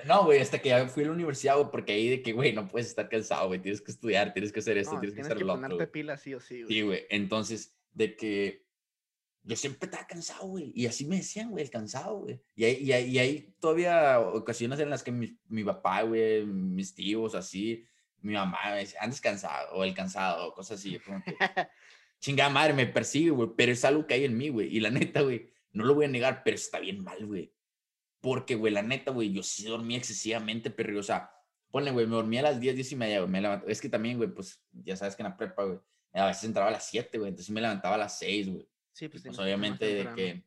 no, 0.07 0.25
güey, 0.25 0.41
hasta 0.41 0.59
que 0.61 0.71
ya 0.71 0.87
fui 0.89 1.05
a 1.05 1.07
la 1.07 1.13
universidad, 1.13 1.57
güey, 1.57 1.71
porque 1.71 1.93
ahí 1.93 2.09
de 2.09 2.23
que, 2.23 2.33
güey, 2.33 2.53
no 2.53 2.69
puedes 2.69 2.89
estar 2.89 3.09
cansado, 3.09 3.49
güey. 3.49 3.61
Tienes 3.61 3.81
que 3.81 3.91
estudiar, 3.91 4.33
tienes 4.33 4.53
que 4.53 4.61
hacer 4.61 4.79
esto, 4.79 4.95
No, 4.95 5.01
tienes 5.01 5.15
que 5.15 5.23
tienes 5.23 5.27
hacer 5.27 5.39
que 5.39 5.45
lo 5.45 5.53
otro. 5.53 5.63
ponerte 5.63 5.85
güey. 5.85 5.93
pilas 5.93 6.21
sí 6.23 6.35
o 6.35 6.41
sí, 6.41 6.63
güey. 6.63 6.75
Sí, 6.75 6.83
güey. 6.83 7.07
Entonces, 7.11 7.77
de 7.93 8.17
que 8.17 8.67
yo 9.45 9.57
siempre 9.57 9.87
estaba 9.87 10.07
cansado, 10.07 10.47
güey. 10.47 10.73
Y 10.75 10.87
así 10.87 11.05
me 11.05 11.17
decían, 11.17 11.51
güey, 11.51 11.65
el 11.65 11.71
cansado, 11.71 12.21
güey. 12.21 12.41
Y 12.55 12.65
hay, 12.65 12.77
y, 12.83 12.93
hay, 12.93 13.05
y 13.11 13.19
hay 13.19 13.55
todavía 13.59 14.21
ocasiones 14.21 14.79
en 14.79 14.91
las 14.91 15.03
que 15.03 15.11
mi, 15.11 15.37
mi 15.49 15.65
papá, 15.65 16.03
güey, 16.03 16.45
mis 16.47 16.95
tíos, 16.95 17.35
así, 17.35 17.85
mi 18.21 18.35
mamá 18.35 18.59
me 18.71 18.81
dice, 18.81 18.97
andes 19.01 19.21
cansado, 19.21 19.75
o 19.75 19.83
el 19.83 19.95
cansado, 19.95 20.49
o 20.49 20.55
cosas 20.55 20.79
así. 20.79 20.93
yo 20.93 21.03
como 21.05 21.23
que, 21.25 21.35
Chingada 22.21 22.51
madre, 22.51 22.73
me 22.73 22.87
persigue, 22.87 23.31
güey. 23.31 23.51
Pero 23.57 23.73
es 23.73 23.85
algo 23.85 24.07
que 24.07 24.15
hay 24.15 24.25
en 24.25 24.37
mí, 24.37 24.49
güey. 24.49 24.69
Y 24.69 24.79
la 24.79 24.91
neta, 24.91 25.23
güey, 25.23 25.51
no 25.73 25.85
lo 25.85 25.95
voy 25.95 26.05
a 26.05 26.09
negar, 26.09 26.43
pero 26.45 26.55
está 26.55 26.79
bien 26.79 27.03
mal, 27.03 27.27
güey. 27.27 27.53
Porque, 28.23 28.55
güey, 28.55 28.73
la 28.73 28.81
neta, 28.83 29.11
güey, 29.11 29.31
yo 29.33 29.43
sí 29.43 29.67
dormía 29.67 29.99
excesivamente, 29.99 30.71
pero, 30.71 30.99
o 30.99 31.03
sea, 31.03 31.31
ponle, 31.71 31.91
güey, 31.91 32.07
me 32.07 32.15
dormía 32.15 32.41
a 32.41 32.45
las 32.45 32.61
10, 32.61 32.75
10 32.77 32.93
y 32.93 32.97
media, 32.97 33.19
güey. 33.19 33.31
Me 33.31 33.41
levanto- 33.43 33.67
Es 33.69 33.81
que 33.81 33.89
también, 33.91 34.17
güey, 34.17 34.31
pues, 34.31 34.63
ya 34.73 34.97
sabes 34.97 35.15
que 35.17 35.23
en 35.23 35.29
la 35.29 35.37
prepa, 35.37 35.65
güey, 35.65 35.79
a 36.15 36.27
veces 36.27 36.45
entraba 36.45 36.69
a 36.69 36.73
las 36.73 36.87
7, 36.89 37.19
güey. 37.19 37.29
Entonces 37.31 37.51
me 37.51 37.61
levantaba 37.61 37.97
a 37.97 37.99
las 37.99 38.19
6, 38.19 38.49
güey. 38.49 38.67
Sí, 38.93 39.07
Y, 39.07 39.09
pues, 39.09 39.23
pues 39.25 39.39
obviamente 39.39 39.85
de 39.87 40.09
que 40.15 40.43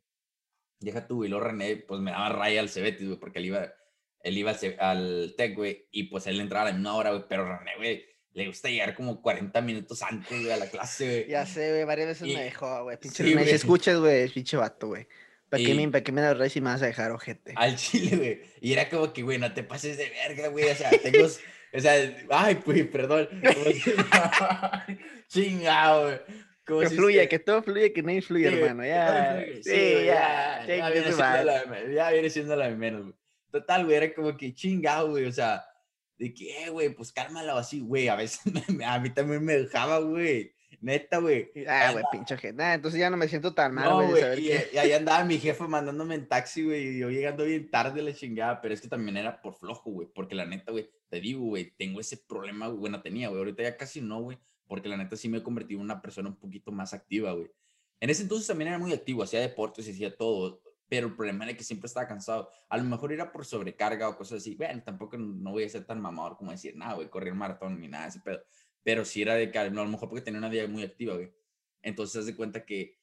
deja 0.80 1.06
tú, 1.08 1.24
y 1.26 1.28
luego 1.28 1.46
René, 1.46 1.78
pues 1.78 2.00
me 2.00 2.12
daba 2.12 2.30
raya 2.30 2.60
al 2.62 2.70
Cebetis, 2.70 3.08
güey, 3.08 3.20
porque 3.20 3.40
él 3.40 3.46
iba, 3.46 3.74
él 4.22 4.38
iba 4.38 4.56
al, 4.80 5.34
Tec, 5.38 5.56
güey, 5.56 5.88
y 5.92 6.04
pues 6.04 6.28
él 6.28 6.40
entraba 6.40 6.68
a 6.68 6.72
la 6.72 6.78
misma 6.78 6.96
hora, 6.96 7.10
güey, 7.12 7.24
pero 7.28 7.46
René, 7.58 7.72
güey, 7.78 8.06
le 8.34 8.48
gusta 8.48 8.70
llegar 8.70 8.94
como 8.96 9.22
40 9.22 9.62
minutos 9.62 10.02
antes, 10.04 10.30
güey, 10.30 10.52
a 10.52 10.58
la 10.58 10.70
clase, 10.70 11.06
güey. 11.08 11.28
Ya 11.30 11.46
sé, 11.46 11.72
güey, 11.72 11.84
varias 11.86 12.08
veces 12.10 12.28
Y- 12.28 12.36
me 12.36 12.44
dejó, 12.44 12.84
güey. 12.84 12.98
Pinche 12.98 13.24
sí, 13.24 13.34
güey. 13.34 13.50
escuchas, 13.50 14.00
güey, 14.00 14.30
pinche 14.30 14.58
vato, 14.58 14.88
güey. 14.88 15.08
¿Para 15.50 15.64
qué, 15.64 15.74
me, 15.76 15.88
¿Para 15.90 16.04
qué 16.04 16.12
me 16.12 16.50
si 16.50 16.62
me 16.62 16.70
vas 16.72 16.82
a 16.82 16.88
dejar, 16.88 17.12
ojete? 17.12 17.54
Al 17.56 17.76
chile, 17.76 18.18
güey. 18.18 18.42
Y 18.62 18.74
era 18.74 18.90
como 18.90 19.14
que, 19.14 19.22
güey, 19.22 19.38
no 19.38 19.54
te 19.54 19.64
pases 19.64 19.98
de 19.98 20.10
verga, 20.10 20.48
güey, 20.50 20.70
o 20.70 20.76
sea, 20.76 20.90
tengo, 21.04 21.26
o 21.26 21.80
sea, 21.80 22.18
ay, 22.32 22.60
güey, 22.66 22.84
perdón. 22.84 23.30
Chingado, 25.28 26.04
güey. 26.06 26.20
Que 26.82 26.90
si 26.90 26.96
fluya, 26.96 27.22
se- 27.24 27.30
que 27.30 27.40
todo 27.40 27.62
fluye, 27.62 27.94
que 27.94 28.02
no 28.02 28.12
influye, 28.12 28.50
Sí, 28.50 28.56
hermano. 28.58 28.86
Ya, 28.86 29.36
fluye, 29.40 29.64
sí, 29.64 29.70
güey, 29.70 30.06
ya. 30.06 30.66
ya, 30.68 30.76
ya 30.78 30.90
viene 30.90 31.12
la 31.12 31.90
ya 31.94 32.12
viene 32.12 32.30
siendo 32.30 32.56
la 32.56 32.70
de 32.70 32.76
menos, 32.76 33.04
güey. 33.04 33.16
Total, 33.52 33.86
güey, 33.86 33.98
era 33.98 34.14
como 34.14 34.36
que 34.36 34.54
chingado, 34.54 35.10
güey, 35.12 35.26
o 35.26 35.32
sea, 35.32 35.64
de 36.18 36.34
que, 36.34 36.66
eh, 36.66 36.70
güey, 36.70 36.90
pues 36.90 37.12
cálmala 37.12 37.54
o 37.56 37.60
así, 37.60 37.82
güey, 37.82 38.08
a 38.08 38.16
veces 38.16 38.42
me- 38.70 38.84
a 38.86 39.00
mí 39.00 39.12
también 39.12 39.46
me 39.46 39.54
dejaba, 39.54 40.00
güey, 40.00 40.55
neta, 40.86 41.18
güey. 41.18 41.52
Ah, 41.68 41.92
güey, 41.92 42.06
pinche 42.12 42.36
ojete. 42.36 42.62
Ah, 42.62 42.76
entonces 42.76 43.00
ya 43.00 43.10
no 43.10 43.18
me 43.18 43.28
siento 43.28 43.54
tan 43.54 43.74
mal, 43.74 43.90
No, 43.90 44.08
güey, 44.08 44.22
saber 44.22 44.40
y, 44.40 44.48
que... 44.48 44.70
y 44.74 44.78
ahí 44.78 44.92
andaba 44.92 45.24
mi 45.26 45.40
jefa 45.40 45.68
mandándome 45.68 46.16
en 46.16 46.28
taxi, 46.28 46.64
güey, 46.64 46.90
y 46.90 47.00
yo 47.00 47.10
llegando 47.10 47.44
bien 47.44 47.70
tarde 47.70 48.02
la 48.02 48.14
chingada, 48.14 48.62
pero 48.62 48.74
es 48.74 48.82
que 48.82 48.88
también 48.88 49.18
era 49.18 49.42
por 49.42 49.56
flojo, 49.56 49.90
güey, 49.90 50.08
porque 50.14 50.36
la 50.36 50.46
neta, 50.46 50.72
güey, 50.72 50.90
te 51.10 51.20
digo, 51.20 51.42
güey, 51.46 51.72
tengo 51.78 52.00
ese 52.00 52.18
problema, 52.18 52.68
güey, 52.68 52.80
bueno, 52.80 53.02
tenía, 53.02 53.30
güey, 53.30 53.40
ahorita 53.40 53.64
ya 53.64 53.78
casi 53.78 54.00
no, 54.00 54.22
güey, 54.22 54.38
porque 54.68 54.88
la 54.88 54.98
neta 54.98 55.16
sí 55.16 55.28
me 55.28 55.40
he 55.40 55.44
convertido 55.44 55.80
en 55.80 55.86
una 55.86 56.02
persona 56.02 56.30
un 56.30 56.36
poquito 56.36 56.72
más 56.72 56.94
activa, 56.94 57.32
güey. 57.34 57.52
En 58.00 58.10
ese 58.10 58.24
entonces 58.24 58.48
también 58.48 58.68
era 58.68 58.78
muy 58.78 58.94
activo, 58.94 59.24
hacía 59.24 59.40
deportes 59.40 59.88
y 59.88 59.92
hacía 59.92 60.16
todo, 60.16 60.62
pero 60.88 61.08
el 61.08 61.16
problema 61.16 61.46
era 61.46 61.58
que 61.58 61.64
siempre 61.64 61.88
estaba 61.88 62.08
cansado. 62.08 62.50
A 62.70 62.78
lo 62.78 62.84
mejor 62.84 63.12
era 63.12 63.32
por 63.32 63.46
sobrecarga 63.46 64.08
o 64.10 64.18
cosas 64.18 64.42
así. 64.42 64.56
Bueno, 64.56 64.84
tampoco 64.84 65.18
no 65.18 65.52
voy 65.52 65.64
a 65.64 65.70
ser 65.70 65.86
tan 65.86 66.00
mamador 66.00 66.38
como 66.38 66.52
decir, 66.52 66.76
nada, 66.76 66.94
güey, 66.94 67.10
correr 67.10 67.34
maratón 67.34 67.80
ni 67.80 67.88
nada 67.88 68.04
de 68.04 68.10
ese 68.10 68.20
pedo. 68.20 68.42
Pero 68.86 69.04
sí 69.04 69.24
era 69.24 69.34
de 69.34 69.50
que, 69.50 69.72
no, 69.72 69.82
a 69.82 69.86
lo 69.86 69.90
mejor 69.90 70.10
porque 70.10 70.22
tenía 70.24 70.38
una 70.38 70.48
vida 70.48 70.68
muy 70.68 70.84
activa, 70.84 71.16
güey. 71.16 71.34
Entonces, 71.82 72.18
haz 72.18 72.26
de 72.28 72.36
cuenta 72.36 72.66
que, 72.66 73.00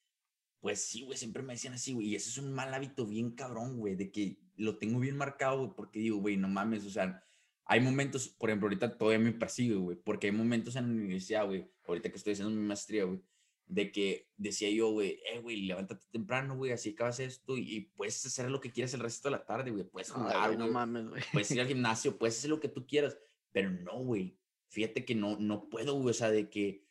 pues 0.61 0.85
sí, 0.85 1.03
güey, 1.03 1.19
siempre 1.19 1.43
me 1.43 1.55
decían 1.55 1.75
así, 1.75 1.93
güey, 1.93 2.07
y 2.07 2.15
ese 2.15 2.31
es 2.31 2.39
un 2.39 2.53
mal 2.53 2.73
hábito 2.73 3.05
bien 3.05 3.33
cabrón, 3.33 3.79
güey, 3.79 3.97
de 3.97 4.13
que 4.13 4.39
lo 4.57 4.79
tengo 4.79 5.01
bien 5.01 5.17
marcado, 5.17 5.59
güey, 5.59 5.71
porque 5.75 5.99
digo, 5.99 6.19
güey, 6.19 6.37
no 6.37 6.47
mames, 6.47 6.87
o 6.87 6.91
sea, 6.91 7.21
hay 7.65 7.81
momentos, 7.81 8.29
por 8.29 8.49
ejemplo, 8.49 8.67
ahorita 8.69 8.97
todavía 8.97 9.19
me 9.19 9.33
persigue, 9.33 9.75
güey, 9.75 9.97
porque 9.97 10.29
hay 10.29 10.33
momentos 10.33 10.77
en 10.77 10.87
la 10.87 10.93
universidad, 10.93 11.47
güey, 11.47 11.69
ahorita 11.85 12.11
que 12.11 12.17
estoy 12.17 12.35
haciendo 12.35 12.55
mi 12.55 12.65
maestría, 12.65 13.03
güey, 13.05 13.21
de 13.67 13.91
que 13.91 14.31
decía 14.37 14.71
yo, 14.71 14.93
güey, 14.93 15.21
eh, 15.33 15.41
güey, 15.41 15.63
levántate 15.63 16.07
temprano, 16.13 16.57
güey, 16.57 16.71
así 16.71 16.91
acabas 16.91 17.19
esto 17.19 17.57
y, 17.59 17.77
y 17.77 17.81
puedes 17.81 18.25
hacer 18.25 18.49
lo 18.49 18.61
que 18.61 18.71
quieras 18.71 18.95
el 18.95 19.01
resto 19.01 19.29
de 19.29 19.33
la 19.33 19.45
tarde, 19.45 19.73
güey, 19.73 19.83
puedes 19.85 20.13
Ay, 20.15 20.17
jugar, 20.17 20.53
güey, 20.53 20.59
no 20.59 20.69
güey, 20.69 20.75
mames, 20.75 21.09
güey. 21.09 21.23
puedes 21.33 21.51
ir 21.51 21.61
al 21.61 21.67
gimnasio, 21.69 22.17
puedes 22.19 22.39
hacer 22.39 22.51
lo 22.51 22.61
que 22.61 22.69
tú 22.69 22.87
quieras, 22.87 23.19
pero 23.51 23.71
no, 23.71 23.99
güey. 24.05 24.39
Fíjate 24.73 25.05
que 25.05 25.15
no, 25.15 25.37
no 25.39 25.69
puedo, 25.69 25.95
güey, 25.95 26.11
o 26.11 26.15
sea, 26.15 26.31
de 26.31 26.49
que 26.49 26.87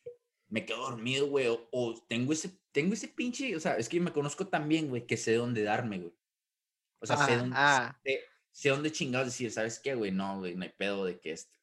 me 0.50 0.66
quedo 0.66 0.82
dormido, 0.82 1.28
güey, 1.28 1.48
o, 1.48 1.68
o 1.72 1.96
tengo 2.08 2.32
ese, 2.32 2.52
tengo 2.72 2.94
ese 2.94 3.08
pinche, 3.08 3.56
o 3.56 3.60
sea, 3.60 3.76
es 3.78 3.90
que 3.90 4.00
me 4.00 4.14
conozco 4.14 4.48
tan 4.48 4.70
bien, 4.70 4.88
güey, 4.88 5.08
que 5.08 5.18
sé 5.18 5.34
dónde 5.34 5.64
darme, 5.64 5.98
güey. 5.98 6.14
O 7.00 7.08
sea, 7.08 7.18
sé 7.18 7.34
Ah, 7.34 7.38
dónde, 7.38 7.56
ah. 7.58 8.00
sé, 8.04 8.20
sé 8.52 8.70
dónde 8.70 8.92
chingados 8.92 9.28
decir, 9.28 9.52
¿sabes 9.52 9.80
qué, 9.80 9.96
güey? 9.96 10.12
No, 10.12 10.38
güey, 10.38 10.54
no 10.56 10.64
hay 10.64 10.70
pedo 10.78 11.06
de 11.06 11.20
que 11.20 11.32
esto. 11.32 11.58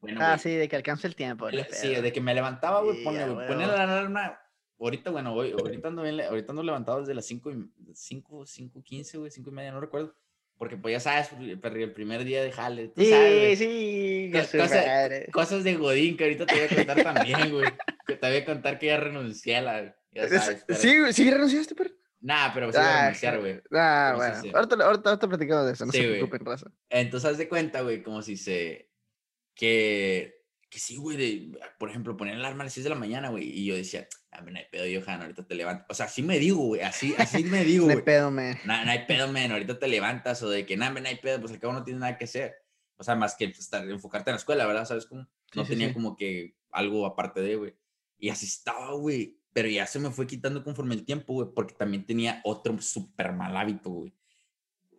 Bueno, 0.00 0.20
Ah, 0.22 0.34
güey, 0.34 0.38
sí, 0.38 0.50
de 0.50 0.68
que 0.68 0.76
alcance 0.76 1.08
el 1.08 1.16
tiempo. 1.16 1.50
no 1.50 1.58
sí, 1.72 1.94
de 1.94 2.12
que 2.12 2.20
me 2.20 2.32
levantaba, 2.32 2.82
güey, 2.82 2.98
Sí, 2.98 3.04
ponle, 3.04 3.28
güey, 3.28 3.48
ponle 3.48 3.66
la 3.66 3.82
alarma 3.82 4.40
ahorita, 4.78 5.10
bueno, 5.10 5.34
hoy, 5.34 5.52
ahorita 5.52 5.88
ando, 5.88 6.02
bien, 6.02 6.20
ahorita 6.20 6.52
ando 6.52 6.62
levantado 6.62 7.00
desde 7.00 7.14
las 7.14 7.24
5, 7.24 7.50
5, 7.92 8.46
5, 8.46 8.82
15, 8.82 9.18
güey, 9.18 9.30
5 9.30 9.50
y 9.50 9.52
media, 9.52 9.72
no 9.72 9.80
recuerdo. 9.80 10.14
Porque 10.58 10.76
pues 10.76 10.92
ya 10.92 11.00
sabes, 11.00 11.30
el 11.38 11.92
primer 11.92 12.24
día 12.24 12.42
de 12.42 12.50
jale. 12.50 12.90
sí, 12.96 13.10
sabes, 13.10 13.58
sí. 13.58 14.30
cosas 15.30 15.64
de 15.64 15.74
Godín 15.74 16.16
que 16.16 16.24
ahorita 16.24 16.46
te 16.46 16.54
voy 16.54 16.64
a 16.64 16.68
contar 16.68 17.02
también, 17.02 17.52
güey. 17.52 17.66
Que 18.06 18.16
te 18.16 18.26
voy 18.26 18.36
a 18.38 18.44
contar 18.44 18.78
que 18.78 18.86
ya 18.86 18.96
renuncié 18.98 19.56
a 19.56 19.62
la... 19.62 19.96
Ya 20.12 20.28
sabes, 20.28 20.64
¿Sí, 20.70 21.12
¿Sí 21.12 21.30
renunciaste, 21.30 21.74
pero? 21.74 21.90
Nah, 22.20 22.54
pero 22.54 22.72
sí 22.72 22.78
a 22.78 23.02
renunciar, 23.02 23.38
güey. 23.38 23.60
Ah, 23.72 24.14
bueno. 24.16 24.34
Ahorita, 24.54 24.76
ahorita, 24.84 25.10
ahorita, 25.10 25.28
platicamos 25.28 25.66
de 25.66 25.72
eso, 25.72 25.86
no 25.86 25.92
se 25.92 26.02
preocupen, 26.02 26.46
raza. 26.46 26.70
Entonces, 26.88 27.30
haz 27.30 27.38
de 27.38 27.48
cuenta, 27.48 27.82
güey, 27.82 28.02
como 28.02 28.22
si 28.22 28.36
se... 28.36 28.90
Que 29.54 30.35
que 30.68 30.78
sí, 30.78 30.96
güey, 30.96 31.16
de, 31.16 31.58
por 31.78 31.90
ejemplo, 31.90 32.16
poner 32.16 32.34
el 32.34 32.40
alarma 32.40 32.62
a 32.62 32.64
las 32.64 32.72
6 32.72 32.84
de 32.84 32.90
la 32.90 32.96
mañana, 32.96 33.30
güey, 33.30 33.44
y 33.44 33.64
yo 33.64 33.76
decía, 33.76 34.08
ah, 34.32 34.40
no 34.40 34.58
hay 34.58 34.64
pedo, 34.70 34.84
Johan, 35.00 35.22
ahorita 35.22 35.46
te 35.46 35.54
levantas. 35.54 35.86
O 35.88 35.94
sea, 35.94 36.06
así 36.06 36.22
me 36.22 36.38
digo, 36.38 36.58
güey, 36.58 36.82
así, 36.82 37.14
así 37.18 37.44
me 37.44 37.64
digo, 37.64 37.84
güey. 37.84 37.96
no 37.96 38.00
hay 38.00 38.04
pedo, 38.04 38.30
man. 38.30 38.58
No, 38.64 38.84
no, 38.84 38.90
hay 38.90 39.06
pedo, 39.06 39.32
man, 39.32 39.52
ahorita 39.52 39.78
te 39.78 39.88
levantas, 39.88 40.42
o 40.42 40.50
de 40.50 40.66
que, 40.66 40.76
nada, 40.76 40.98
no 41.00 41.08
hay 41.08 41.16
pedo, 41.16 41.40
pues 41.40 41.52
al 41.52 41.60
cabo 41.60 41.72
no 41.72 41.84
tienes 41.84 42.00
nada 42.00 42.18
que 42.18 42.24
hacer. 42.24 42.54
O 42.98 43.04
sea, 43.04 43.14
más 43.14 43.34
que 43.36 43.44
estar, 43.44 43.88
enfocarte 43.88 44.30
en 44.30 44.34
la 44.34 44.38
escuela, 44.38 44.66
¿verdad? 44.66 44.86
¿Sabes 44.86 45.06
cómo? 45.06 45.26
No 45.54 45.64
tenía 45.64 45.92
como 45.92 46.16
que 46.16 46.56
algo 46.70 47.06
aparte 47.06 47.40
de, 47.40 47.56
güey. 47.56 47.74
Y 48.18 48.30
así 48.30 48.46
estaba, 48.46 48.92
güey. 48.92 49.38
Pero 49.52 49.68
ya 49.68 49.86
se 49.86 49.98
me 49.98 50.10
fue 50.10 50.26
quitando 50.26 50.62
conforme 50.62 50.94
el 50.94 51.04
tiempo, 51.04 51.34
güey, 51.34 51.48
porque 51.54 51.74
también 51.74 52.04
tenía 52.04 52.40
otro 52.44 52.80
súper 52.80 53.32
mal 53.32 53.56
hábito, 53.56 53.90
güey. 53.90 54.14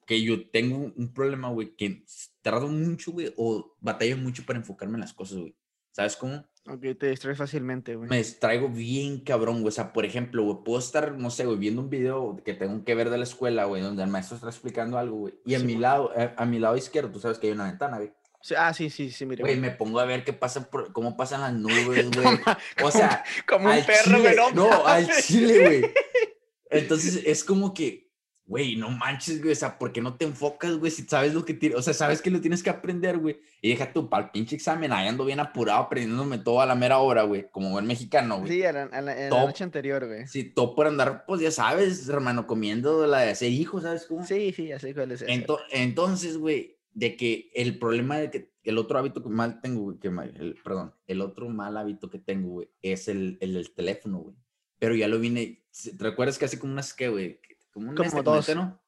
Que 0.07 0.23
yo 0.23 0.49
tengo 0.49 0.91
un 0.95 1.13
problema, 1.13 1.49
güey, 1.49 1.75
que 1.75 2.03
tardo 2.41 2.67
mucho, 2.67 3.11
güey, 3.11 3.31
o 3.37 3.75
batallo 3.79 4.17
mucho 4.17 4.43
para 4.43 4.57
enfocarme 4.57 4.95
en 4.95 5.01
las 5.01 5.13
cosas, 5.13 5.37
güey. 5.37 5.55
¿Sabes 5.91 6.15
cómo? 6.15 6.45
Ok, 6.69 6.81
te 6.99 7.09
distraes 7.09 7.37
fácilmente, 7.37 7.95
güey. 7.95 8.09
Me 8.09 8.17
distraigo 8.17 8.67
bien 8.67 9.21
cabrón, 9.21 9.61
güey. 9.61 9.69
O 9.69 9.71
sea, 9.71 9.93
por 9.93 10.05
ejemplo, 10.05 10.43
güey, 10.43 10.57
puedo 10.63 10.79
estar, 10.79 11.13
no 11.17 11.29
sé, 11.29 11.45
güey, 11.45 11.57
viendo 11.57 11.81
un 11.81 11.89
video 11.89 12.41
que 12.43 12.53
tengo 12.53 12.83
que 12.83 12.93
ver 12.93 13.09
de 13.09 13.17
la 13.17 13.23
escuela, 13.23 13.65
güey, 13.65 13.81
donde 13.81 14.03
el 14.03 14.09
maestro 14.09 14.35
está 14.35 14.49
explicando 14.49 14.97
algo, 14.97 15.17
güey. 15.17 15.33
Y 15.45 15.55
a 15.55 15.59
mi 15.59 15.75
lado, 15.75 16.11
eh, 16.15 16.33
a, 16.35 16.45
mi 16.45 16.59
lado 16.59 16.75
izquierdo, 16.75 17.09
tú 17.09 17.19
sabes 17.19 17.39
que 17.39 17.47
hay 17.47 17.53
una 17.53 17.65
ventana, 17.65 17.97
güey. 17.97 18.11
ah, 18.57 18.73
sí, 18.73 18.89
sí, 18.89 19.11
sí, 19.11 19.25
mire. 19.25 19.41
Güey, 19.41 19.57
me 19.57 19.71
pongo 19.71 19.99
a 19.99 20.05
ver 20.05 20.23
qué 20.25 20.33
pasa, 20.33 20.69
cómo 20.91 21.15
pasan 21.15 21.41
las 21.41 21.53
nubes, 21.87 22.11
güey. 22.11 22.39
O 22.83 22.91
sea, 22.91 23.23
como 23.47 23.69
un 23.71 23.85
perro, 23.85 24.19
güey. 24.19 24.35
No, 24.53 24.69
al 24.85 25.07
chile, 25.21 25.65
güey. 25.65 25.91
Entonces, 26.69 27.23
es 27.25 27.43
como 27.43 27.73
que, 27.73 28.06
güey, 28.47 28.77
no 28.77 28.89
manches, 28.89 29.41
güey, 29.41 29.51
o 29.51 29.55
sea, 29.55 29.77
¿por 29.77 29.91
qué 29.91 30.01
no 30.01 30.15
te 30.15 30.23
enfocas, 30.23 30.77
güey? 30.77 30.89
Si 30.89 31.03
sabes 31.03 31.33
lo 31.33 31.43
que 31.43 31.53
tienes, 31.53 31.77
o 31.77 31.81
sea, 31.81 31.93
sabes 31.93 32.21
que 32.21 32.31
lo 32.31 32.39
tienes 32.39 32.63
que 32.63 32.69
aprender, 32.69 33.17
güey. 33.17 33.39
Y 33.61 33.69
deja 33.69 33.91
tú, 33.91 34.09
para 34.09 34.25
el 34.25 34.31
pinche 34.31 34.55
examen, 34.55 34.93
ahí 34.93 35.07
ando 35.07 35.25
bien 35.25 35.41
apurado, 35.41 35.83
aprendiéndome 35.83 36.37
todo 36.37 36.61
a 36.61 36.65
la 36.65 36.73
mera 36.73 36.99
hora, 36.99 37.23
güey, 37.23 37.49
como 37.51 37.71
buen 37.71 37.85
mexicano, 37.85 38.39
güey. 38.39 38.53
Sí, 38.53 38.63
en 38.63 38.75
la, 38.89 39.29
noche 39.29 39.65
anterior, 39.65 40.07
güey. 40.07 40.25
Sí, 40.27 40.45
todo 40.45 40.73
por 40.75 40.87
andar, 40.87 41.25
pues 41.27 41.41
ya 41.41 41.51
sabes, 41.51 42.07
hermano, 42.07 42.47
comiendo 42.47 43.05
la 43.05 43.19
de 43.19 43.31
hacer 43.31 43.51
hijos, 43.51 43.83
¿sabes 43.83 44.05
cómo? 44.05 44.25
Sí, 44.25 44.53
sí, 44.53 44.71
así 44.71 44.93
cuál 44.93 45.11
es 45.11 45.25
entonces, 45.71 46.37
güey, 46.37 46.79
de 46.93 47.17
que 47.17 47.51
el 47.53 47.77
problema 47.77 48.17
de 48.17 48.31
que 48.31 48.53
el 48.63 48.77
otro 48.77 48.97
hábito 48.97 49.21
que 49.21 49.29
mal 49.29 49.59
tengo, 49.61 49.81
güey, 49.81 49.99
que 49.99 50.09
mal, 50.09 50.33
el, 50.37 50.55
perdón, 50.63 50.93
el 51.05 51.21
otro 51.21 51.49
mal 51.49 51.75
hábito 51.75 52.09
que 52.09 52.19
tengo, 52.19 52.49
güey, 52.49 52.69
es 52.81 53.09
el, 53.09 53.37
el, 53.41 53.57
el 53.57 53.71
teléfono, 53.71 54.19
güey. 54.19 54.35
Pero 54.79 54.95
ya 54.95 55.07
lo 55.07 55.19
vine, 55.19 55.63
¿te 55.97 56.03
recuerdas 56.03 56.37
que 56.37 56.45
hace 56.45 56.59
como 56.59 56.73
unas, 56.73 56.93
que, 56.93 57.09
güey? 57.09 57.39
Como, 57.77 58.17
un 58.17 58.23
dos. 58.23 58.55
¿no? 58.55 58.79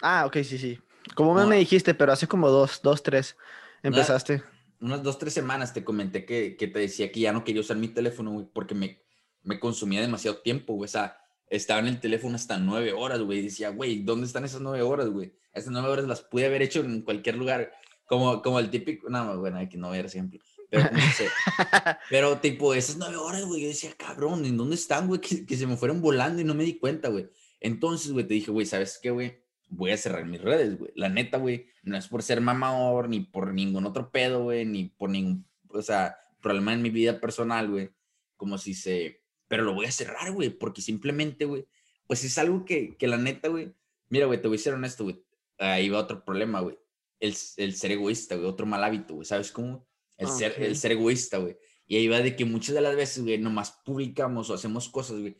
Ah, 0.00 0.24
ok, 0.26 0.38
sí, 0.42 0.58
sí. 0.58 0.78
Como 1.14 1.34
me 1.46 1.56
dijiste, 1.56 1.94
pero 1.94 2.12
hace 2.12 2.26
como 2.26 2.48
dos, 2.48 2.80
dos, 2.82 3.02
tres 3.02 3.36
empezaste. 3.82 4.42
unas 4.80 5.02
dos, 5.02 5.18
tres 5.18 5.32
semanas 5.32 5.72
te 5.72 5.84
comenté 5.84 6.24
que, 6.24 6.56
que, 6.56 6.68
te 6.68 6.78
decía 6.80 7.10
que 7.10 7.20
ya 7.20 7.32
no 7.32 7.44
quería 7.44 7.60
usar 7.60 7.76
mi 7.76 7.88
teléfono, 7.88 8.32
güey, 8.32 8.46
porque 8.52 8.74
me, 8.74 9.02
me 9.42 9.58
consumía 9.58 10.00
demasiado 10.00 10.38
tiempo, 10.38 10.74
güey. 10.74 10.86
O 10.86 10.90
sea, 10.90 11.16
estaba 11.48 11.80
en 11.80 11.88
el 11.88 12.00
teléfono 12.00 12.36
hasta 12.36 12.58
nueve 12.58 12.92
horas, 12.92 13.20
güey. 13.20 13.38
Y 13.38 13.42
decía, 13.42 13.70
güey, 13.70 14.02
¿dónde 14.02 14.26
están 14.26 14.44
esas 14.44 14.60
nueve 14.60 14.82
horas, 14.82 15.08
güey? 15.08 15.34
Esas 15.52 15.72
nueve 15.72 15.88
horas 15.88 16.06
las 16.06 16.20
pude 16.22 16.46
haber 16.46 16.62
hecho 16.62 16.80
en 16.80 17.02
cualquier 17.02 17.36
lugar. 17.36 17.72
Como, 18.06 18.40
como 18.42 18.58
el 18.58 18.70
típico, 18.70 19.10
no, 19.10 19.38
bueno, 19.38 19.58
hay 19.58 19.68
que 19.68 19.76
no 19.76 19.90
ver 19.90 20.06
ejemplo. 20.06 20.40
Pero, 20.70 20.84
no 20.92 21.00
sé. 21.16 21.28
pero 22.10 22.38
tipo, 22.38 22.74
esas 22.74 22.96
nueve 22.96 23.16
horas, 23.16 23.44
güey, 23.44 23.62
yo 23.62 23.68
decía, 23.68 23.92
cabrón, 23.96 24.44
¿en 24.44 24.56
dónde 24.56 24.76
están, 24.76 25.06
güey? 25.06 25.20
Que, 25.20 25.44
que 25.44 25.56
se 25.56 25.66
me 25.66 25.76
fueron 25.76 26.00
volando 26.00 26.40
y 26.40 26.44
no 26.44 26.54
me 26.54 26.64
di 26.64 26.78
cuenta, 26.78 27.08
güey. 27.08 27.28
Entonces, 27.60 28.12
güey, 28.12 28.26
te 28.26 28.34
dije, 28.34 28.50
güey, 28.50 28.66
¿sabes 28.66 28.98
qué, 29.02 29.10
güey? 29.10 29.42
Voy 29.68 29.90
a 29.90 29.96
cerrar 29.96 30.24
mis 30.24 30.40
redes, 30.40 30.78
güey. 30.78 30.92
La 30.94 31.08
neta, 31.08 31.38
güey, 31.38 31.66
no 31.82 31.96
es 31.96 32.08
por 32.08 32.22
ser 32.22 32.40
mamador, 32.40 33.08
ni 33.08 33.20
por 33.20 33.52
ningún 33.52 33.86
otro 33.86 34.10
pedo, 34.10 34.44
güey, 34.44 34.64
ni 34.64 34.84
por 34.84 35.10
ningún, 35.10 35.46
o 35.68 35.82
sea, 35.82 36.16
problema 36.40 36.72
en 36.72 36.82
mi 36.82 36.90
vida 36.90 37.20
personal, 37.20 37.68
güey. 37.68 37.90
Como 38.36 38.58
si 38.58 38.74
se... 38.74 39.22
Pero 39.48 39.64
lo 39.64 39.74
voy 39.74 39.86
a 39.86 39.92
cerrar, 39.92 40.32
güey, 40.32 40.50
porque 40.50 40.82
simplemente, 40.82 41.44
güey, 41.44 41.66
pues 42.06 42.24
es 42.24 42.38
algo 42.38 42.64
que, 42.64 42.96
que 42.96 43.06
la 43.06 43.18
neta, 43.18 43.48
güey, 43.48 43.74
mira, 44.08 44.26
güey, 44.26 44.40
te 44.40 44.48
voy 44.48 44.56
a 44.56 44.60
ser 44.60 44.74
honesto, 44.74 45.04
güey. 45.04 45.22
Ahí 45.58 45.88
va 45.88 45.98
otro 45.98 46.24
problema, 46.24 46.60
güey. 46.60 46.78
El, 47.20 47.34
el, 47.56 47.74
ser 47.74 47.92
egoísta, 47.92 48.36
güey, 48.36 48.48
otro 48.48 48.66
mal 48.66 48.84
hábito, 48.84 49.14
güey. 49.14 49.26
¿Sabes 49.26 49.50
cómo? 49.50 49.86
El, 50.16 50.28
ser, 50.28 50.54
el 50.58 50.76
ser 50.76 50.92
egoísta, 50.92 51.38
güey. 51.38 51.56
Y 51.86 51.96
ahí 51.96 52.08
va 52.08 52.20
de 52.20 52.36
que 52.36 52.44
muchas 52.44 52.74
de 52.74 52.80
las 52.80 52.94
veces, 52.94 53.24
güey, 53.24 53.38
nomás 53.38 53.80
publicamos 53.84 54.50
o 54.50 54.54
hacemos 54.54 54.88
cosas, 54.88 55.20
güey, 55.20 55.36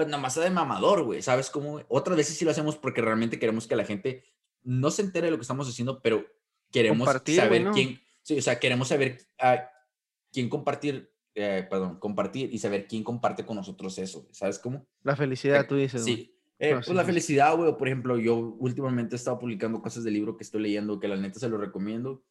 pues 0.00 0.10
nada 0.10 0.22
más 0.22 0.34
de 0.34 0.48
mamador, 0.48 1.04
güey, 1.04 1.20
¿sabes 1.20 1.50
cómo? 1.50 1.82
Otras 1.88 2.16
veces 2.16 2.34
sí 2.34 2.46
lo 2.46 2.52
hacemos 2.52 2.74
porque 2.74 3.02
realmente 3.02 3.38
queremos 3.38 3.66
que 3.66 3.76
la 3.76 3.84
gente 3.84 4.24
no 4.62 4.90
se 4.90 5.02
entere 5.02 5.26
de 5.26 5.32
lo 5.32 5.36
que 5.36 5.42
estamos 5.42 5.68
haciendo, 5.68 6.00
pero 6.00 6.24
queremos 6.70 7.06
saber 7.06 7.70
quién, 7.74 8.00
sí, 8.22 8.38
o 8.38 8.40
sea, 8.40 8.58
queremos 8.58 8.88
saber 8.88 9.18
a 9.38 9.68
quién 10.32 10.48
compartir, 10.48 11.12
eh, 11.34 11.66
perdón, 11.68 11.98
compartir 11.98 12.48
y 12.50 12.58
saber 12.58 12.86
quién 12.88 13.04
comparte 13.04 13.44
con 13.44 13.56
nosotros 13.56 13.98
eso, 13.98 14.26
¿sabes 14.32 14.58
cómo? 14.58 14.86
La 15.02 15.16
felicidad, 15.16 15.66
tú 15.66 15.76
dices. 15.76 16.02
Sí. 16.02 16.34
Eh, 16.58 16.72
pues 16.76 16.88
la 16.88 17.04
felicidad, 17.04 17.54
güey, 17.54 17.76
por 17.76 17.86
ejemplo, 17.86 18.18
yo 18.18 18.36
últimamente 18.36 19.14
he 19.14 19.18
estado 19.18 19.38
publicando 19.38 19.82
cosas 19.82 20.02
del 20.02 20.14
libro 20.14 20.38
que 20.38 20.44
estoy 20.44 20.62
leyendo, 20.62 20.98
que 20.98 21.08
la 21.08 21.16
neta 21.18 21.38
se 21.38 21.50
lo 21.50 21.58
recomiendo. 21.58 22.22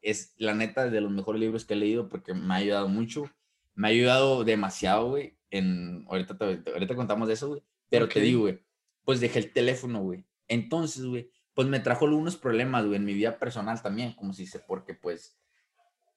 Es 0.00 0.34
la 0.38 0.54
neta 0.54 0.90
de 0.90 1.00
los 1.00 1.12
mejores 1.12 1.40
libros 1.40 1.64
que 1.64 1.74
he 1.74 1.76
leído 1.76 2.08
porque 2.08 2.34
me 2.34 2.52
ha 2.54 2.56
ayudado 2.56 2.88
mucho. 2.88 3.30
Me 3.74 3.86
ha 3.86 3.90
ayudado 3.90 4.42
demasiado, 4.42 5.10
güey 5.10 5.36
en, 5.52 6.06
ahorita, 6.08 6.36
ahorita 6.72 6.96
contamos 6.96 7.28
de 7.28 7.34
eso, 7.34 7.48
güey, 7.48 7.62
pero 7.90 8.08
te 8.08 8.20
digo, 8.20 8.40
güey, 8.40 8.58
pues 9.04 9.20
dejé 9.20 9.38
el 9.38 9.52
teléfono, 9.52 10.02
güey. 10.02 10.24
Entonces, 10.48 11.04
güey, 11.04 11.30
pues 11.54 11.68
me 11.68 11.78
trajo 11.78 12.06
algunos 12.06 12.36
problemas, 12.36 12.86
güey, 12.86 12.96
en 12.96 13.04
mi 13.04 13.12
vida 13.12 13.38
personal 13.38 13.80
también, 13.82 14.14
como 14.14 14.32
si 14.32 14.46
se, 14.46 14.58
porque 14.60 14.94
pues, 14.94 15.38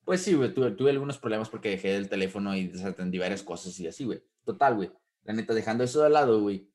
pues 0.06 0.22
sí, 0.22 0.34
güey, 0.34 0.54
tuve, 0.54 0.72
tuve, 0.72 0.92
algunos 0.92 1.18
problemas 1.18 1.50
porque 1.50 1.70
dejé 1.70 1.98
el 1.98 2.08
teléfono 2.08 2.56
y 2.56 2.68
desatendí 2.68 3.18
varias 3.18 3.44
cosas 3.44 3.78
y 3.80 3.88
así, 3.88 4.06
güey. 4.06 4.24
Total, 4.46 4.76
güey, 4.76 4.92
la 5.24 5.34
neta, 5.34 5.54
dejando 5.54 5.84
eso 5.84 6.02
de 6.02 6.10
lado, 6.10 6.42
güey, 6.42 6.72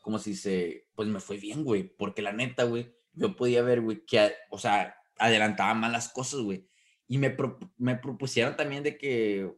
como 0.00 0.18
si 0.18 0.34
se, 0.34 0.88
pues 0.94 1.06
me 1.08 1.20
fue 1.20 1.36
bien, 1.36 1.64
güey, 1.64 1.82
porque 1.82 2.22
la 2.22 2.32
neta, 2.32 2.64
güey, 2.64 2.94
yo 3.12 3.36
podía 3.36 3.60
ver, 3.60 3.82
güey, 3.82 4.06
que, 4.06 4.32
o 4.50 4.58
sea, 4.58 4.96
adelantaba 5.18 5.74
mal 5.74 5.92
las 5.92 6.08
cosas, 6.08 6.40
güey. 6.40 6.66
Y 7.06 7.18
me, 7.18 7.36
me 7.76 7.96
propusieron 7.96 8.56
también 8.56 8.82
de 8.82 8.96
que 8.96 9.54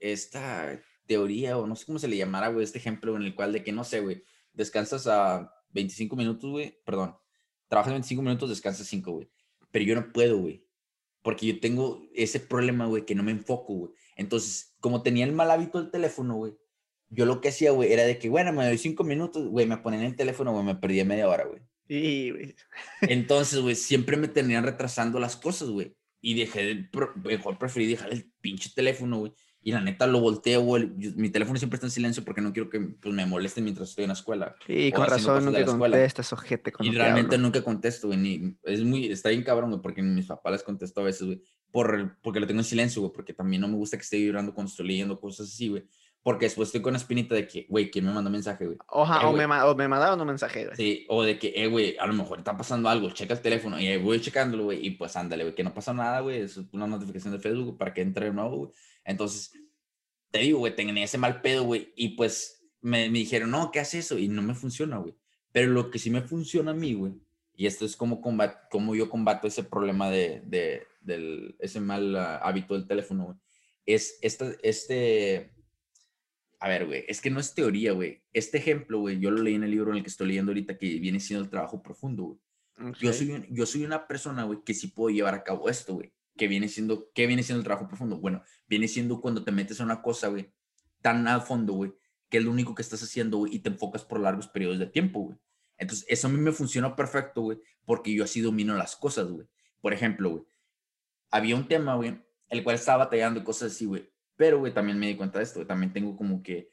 esta, 0.00 0.80
teoría 1.08 1.58
o 1.58 1.66
no 1.66 1.74
sé 1.74 1.86
cómo 1.86 1.98
se 1.98 2.06
le 2.06 2.16
llamara, 2.16 2.48
güey, 2.48 2.62
este 2.62 2.78
ejemplo 2.78 3.16
en 3.16 3.22
el 3.22 3.34
cual 3.34 3.52
de 3.52 3.64
que, 3.64 3.72
no 3.72 3.82
sé, 3.82 4.00
güey, 4.00 4.22
descansas 4.52 5.08
a 5.08 5.52
25 5.70 6.14
minutos, 6.14 6.48
güey, 6.48 6.78
perdón, 6.84 7.16
trabajas 7.66 7.94
25 7.94 8.22
minutos, 8.22 8.50
descansas 8.50 8.86
5, 8.86 9.10
güey. 9.10 9.30
Pero 9.72 9.84
yo 9.84 9.94
no 9.96 10.12
puedo, 10.12 10.38
güey. 10.38 10.64
Porque 11.22 11.46
yo 11.46 11.60
tengo 11.60 12.06
ese 12.14 12.38
problema, 12.38 12.86
güey, 12.86 13.04
que 13.04 13.14
no 13.14 13.22
me 13.22 13.32
enfoco, 13.32 13.74
güey. 13.74 13.92
Entonces, 14.16 14.76
como 14.80 15.02
tenía 15.02 15.24
el 15.24 15.32
mal 15.32 15.50
hábito 15.50 15.80
del 15.80 15.90
teléfono, 15.90 16.36
güey, 16.36 16.56
yo 17.10 17.24
lo 17.24 17.40
que 17.40 17.48
hacía, 17.48 17.70
güey, 17.72 17.92
era 17.92 18.04
de 18.04 18.18
que, 18.18 18.28
bueno, 18.28 18.52
me 18.52 18.66
doy 18.66 18.78
5 18.78 19.02
minutos, 19.02 19.48
güey, 19.48 19.66
me 19.66 19.78
ponen 19.78 20.02
el 20.02 20.14
teléfono, 20.14 20.52
güey, 20.52 20.64
me 20.64 20.76
perdí 20.76 21.02
media 21.04 21.28
hora, 21.28 21.44
güey. 21.44 21.62
Sí, 21.88 22.30
güey. 22.30 22.54
Entonces, 23.00 23.60
güey, 23.60 23.74
siempre 23.74 24.16
me 24.16 24.28
tenían 24.28 24.64
retrasando 24.64 25.18
las 25.18 25.36
cosas, 25.36 25.70
güey. 25.70 25.96
Y 26.20 26.34
dejé, 26.34 26.90
mejor 27.24 27.58
preferí 27.58 27.86
dejar 27.86 28.12
el 28.12 28.30
pinche 28.40 28.70
teléfono, 28.74 29.18
güey 29.20 29.32
y 29.68 29.72
la 29.72 29.82
neta 29.82 30.06
lo 30.06 30.18
volteo, 30.20 30.62
güey. 30.62 30.86
Mi 31.16 31.28
teléfono 31.28 31.58
siempre 31.58 31.76
está 31.76 31.86
en 31.86 31.90
silencio 31.90 32.24
porque 32.24 32.40
no 32.40 32.54
quiero 32.54 32.70
que 32.70 32.80
pues, 32.80 33.14
me 33.14 33.26
molesten 33.26 33.64
mientras 33.64 33.90
estoy 33.90 34.04
en 34.04 34.08
la 34.08 34.14
escuela. 34.14 34.56
Sí, 34.66 34.90
con 34.92 35.06
razón 35.06 35.44
nunca 35.44 35.62
contestas, 35.66 36.32
ojete. 36.32 36.72
Y 36.80 36.90
realmente 36.92 37.36
nunca 37.36 37.60
contesto, 37.60 38.06
güey. 38.06 38.56
es 38.62 38.82
muy, 38.82 39.12
está 39.12 39.28
bien 39.28 39.42
cabrón, 39.42 39.68
güey, 39.68 39.82
porque 39.82 40.00
mis 40.00 40.24
papás 40.24 40.52
les 40.52 40.62
contesto 40.62 41.02
a 41.02 41.04
veces, 41.04 41.26
güey. 41.26 41.42
Por, 41.70 42.16
porque 42.22 42.40
lo 42.40 42.46
tengo 42.46 42.60
en 42.60 42.64
silencio, 42.64 43.02
güey, 43.02 43.12
porque 43.12 43.34
también 43.34 43.60
no 43.60 43.68
me 43.68 43.74
gusta 43.74 43.98
que 43.98 44.04
esté 44.04 44.16
vibrando 44.16 44.54
cuando 44.54 44.70
estoy 44.70 44.86
leyendo 44.86 45.20
cosas 45.20 45.48
así, 45.48 45.68
güey. 45.68 45.84
Porque 46.22 46.46
después 46.46 46.68
estoy 46.68 46.80
con 46.80 46.94
la 46.94 46.98
espinita 46.98 47.34
de 47.34 47.46
que, 47.46 47.66
güey, 47.68 47.90
¿quién 47.90 48.06
me 48.06 48.12
mandó 48.12 48.30
mensaje, 48.30 48.64
güey? 48.64 48.78
Oja, 48.88 49.28
o, 49.28 49.34
me, 49.34 49.44
o 49.44 49.74
me 49.74 49.86
mandaron 49.86 50.18
un 50.18 50.26
mensaje, 50.28 50.64
güey. 50.64 50.76
Sí, 50.76 51.06
o 51.10 51.22
de 51.22 51.38
que, 51.38 51.52
eh, 51.54 51.66
güey, 51.66 51.94
a 51.98 52.06
lo 52.06 52.14
mejor 52.14 52.38
está 52.38 52.56
pasando 52.56 52.88
algo, 52.88 53.10
checa 53.10 53.34
el 53.34 53.42
teléfono 53.42 53.78
y 53.78 53.86
ahí 53.86 53.98
voy 53.98 54.18
checándolo, 54.18 54.64
güey, 54.64 54.86
y 54.86 54.92
pues 54.92 55.14
ándale, 55.14 55.44
güey, 55.44 55.54
que 55.54 55.62
no 55.62 55.74
pasa 55.74 55.92
nada, 55.92 56.20
güey, 56.20 56.40
es 56.40 56.56
una 56.72 56.86
notificación 56.86 57.34
de 57.34 57.38
Facebook 57.38 57.76
para 57.76 57.92
que 57.92 58.00
entre 58.00 58.26
de 58.26 58.32
nuevo, 58.32 58.56
güey. 58.56 58.70
Entonces, 59.08 59.52
te 60.30 60.40
digo, 60.40 60.58
güey, 60.58 60.76
tenía 60.76 61.02
ese 61.02 61.18
mal 61.18 61.40
pedo, 61.40 61.64
güey, 61.64 61.92
y 61.96 62.10
pues 62.10 62.62
me, 62.80 63.10
me, 63.10 63.18
dijeron, 63.18 63.50
no, 63.50 63.70
¿qué 63.70 63.80
haces 63.80 64.06
eso? 64.06 64.18
Y 64.18 64.28
no 64.28 64.42
me 64.42 64.54
funciona, 64.54 64.98
güey. 64.98 65.16
Pero 65.50 65.72
lo 65.72 65.90
que 65.90 65.98
sí 65.98 66.10
me 66.10 66.20
funciona 66.20 66.72
a 66.72 66.74
mí, 66.74 66.92
güey, 66.92 67.14
y 67.54 67.66
esto 67.66 67.86
es 67.86 67.96
como, 67.96 68.20
combat 68.20 68.68
como 68.70 68.94
yo 68.94 69.08
combato 69.08 69.48
ese 69.48 69.64
problema 69.64 70.10
de, 70.10 70.42
de 70.44 70.86
del, 71.00 71.56
ese 71.58 71.80
mal 71.80 72.14
ah, 72.16 72.36
hábito 72.36 72.74
del 72.74 72.86
teléfono, 72.86 73.24
güey, 73.24 73.36
es 73.86 74.18
esta, 74.20 74.52
este, 74.62 75.50
a 76.60 76.68
ver, 76.68 76.86
güey, 76.86 77.04
es 77.08 77.22
que 77.22 77.30
no 77.30 77.40
es 77.40 77.54
teoría, 77.54 77.92
güey. 77.92 78.22
Este 78.34 78.58
ejemplo, 78.58 79.00
güey, 79.00 79.18
yo 79.18 79.30
lo 79.30 79.42
leí 79.42 79.54
en 79.54 79.64
el 79.64 79.70
libro 79.70 79.90
en 79.90 79.96
el 79.96 80.02
que 80.02 80.10
estoy 80.10 80.28
leyendo 80.28 80.50
ahorita, 80.50 80.76
que 80.76 80.98
viene 80.98 81.18
siendo 81.18 81.44
el 81.44 81.50
trabajo 81.50 81.82
profundo, 81.82 82.24
güey. 82.24 82.38
Yo, 83.00 83.12
soy 83.12 83.46
yo 83.50 83.66
soy 83.66 83.84
una 83.84 84.06
persona, 84.06 84.44
güey, 84.44 84.60
que 84.64 84.74
sí 84.74 84.88
puedo 84.88 85.08
llevar 85.08 85.34
a 85.34 85.42
cabo 85.42 85.68
esto, 85.68 85.94
güey. 85.94 86.12
Que 86.38 86.48
viene 86.48 86.68
siendo, 86.68 87.10
¿qué 87.12 87.26
viene 87.26 87.42
siendo 87.42 87.58
el 87.60 87.64
trabajo 87.64 87.86
profundo? 87.86 88.18
Bueno, 88.18 88.42
viene 88.66 88.88
siendo 88.88 89.20
cuando 89.20 89.44
te 89.44 89.52
metes 89.52 89.80
a 89.80 89.84
una 89.84 90.00
cosa, 90.00 90.28
güey, 90.28 90.50
tan 91.02 91.28
a 91.28 91.40
fondo, 91.40 91.74
güey, 91.74 91.92
que 92.30 92.38
es 92.38 92.44
lo 92.44 92.50
único 92.50 92.74
que 92.74 92.80
estás 92.82 93.02
haciendo, 93.02 93.36
güey, 93.36 93.56
y 93.56 93.58
te 93.58 93.68
enfocas 93.68 94.04
por 94.04 94.20
largos 94.20 94.48
periodos 94.48 94.78
de 94.78 94.86
tiempo, 94.86 95.20
güey. 95.20 95.38
Entonces, 95.76 96.06
eso 96.08 96.28
a 96.28 96.30
mí 96.30 96.38
me 96.38 96.52
funciona 96.52 96.96
perfecto, 96.96 97.42
güey, 97.42 97.58
porque 97.84 98.14
yo 98.14 98.24
así 98.24 98.40
domino 98.40 98.74
las 98.76 98.96
cosas, 98.96 99.28
güey. 99.28 99.46
Por 99.80 99.92
ejemplo, 99.92 100.30
güey, 100.30 100.44
había 101.30 101.56
un 101.56 101.68
tema, 101.68 101.96
güey, 101.96 102.18
el 102.48 102.64
cual 102.64 102.76
estaba 102.76 103.04
batallando 103.04 103.40
y 103.40 103.44
cosas 103.44 103.72
así, 103.72 103.84
güey. 103.84 104.10
Pero, 104.36 104.60
güey, 104.60 104.72
también 104.72 104.98
me 104.98 105.08
di 105.08 105.16
cuenta 105.16 105.38
de 105.38 105.44
esto, 105.44 105.66
También 105.66 105.92
tengo 105.92 106.16
como 106.16 106.42
que 106.42 106.70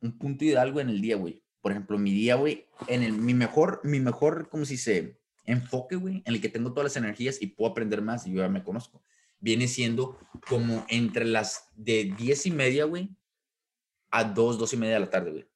un 0.00 0.18
punto 0.18 0.44
ideal, 0.44 0.72
güey, 0.72 0.84
en 0.84 0.90
el 0.90 1.00
día, 1.00 1.16
güey. 1.16 1.42
Por 1.60 1.72
ejemplo, 1.72 1.98
mi 1.98 2.12
día, 2.12 2.34
güey, 2.34 2.66
en 2.88 3.02
el, 3.02 3.12
mi 3.12 3.34
mejor, 3.34 3.80
mi 3.84 4.00
mejor, 4.00 4.48
como 4.48 4.64
si 4.64 4.76
se 4.76 5.18
enfoque, 5.44 5.96
güey, 5.96 6.22
en 6.24 6.34
el 6.34 6.40
que 6.40 6.48
tengo 6.48 6.72
todas 6.72 6.84
las 6.84 6.96
energías 6.96 7.40
y 7.40 7.48
puedo 7.48 7.70
aprender 7.70 8.02
más 8.02 8.26
y 8.26 8.32
yo 8.32 8.42
ya 8.42 8.48
me 8.48 8.62
conozco. 8.62 9.02
Viene 9.40 9.68
siendo 9.68 10.18
como 10.48 10.86
entre 10.88 11.24
las 11.24 11.68
de 11.74 12.14
diez 12.16 12.46
y 12.46 12.50
media, 12.50 12.84
güey, 12.84 13.10
a 14.10 14.24
dos, 14.24 14.58
dos 14.58 14.72
y 14.72 14.76
media 14.76 14.94
de 14.94 15.00
la 15.00 15.10
tarde, 15.10 15.30
güey. 15.32 15.48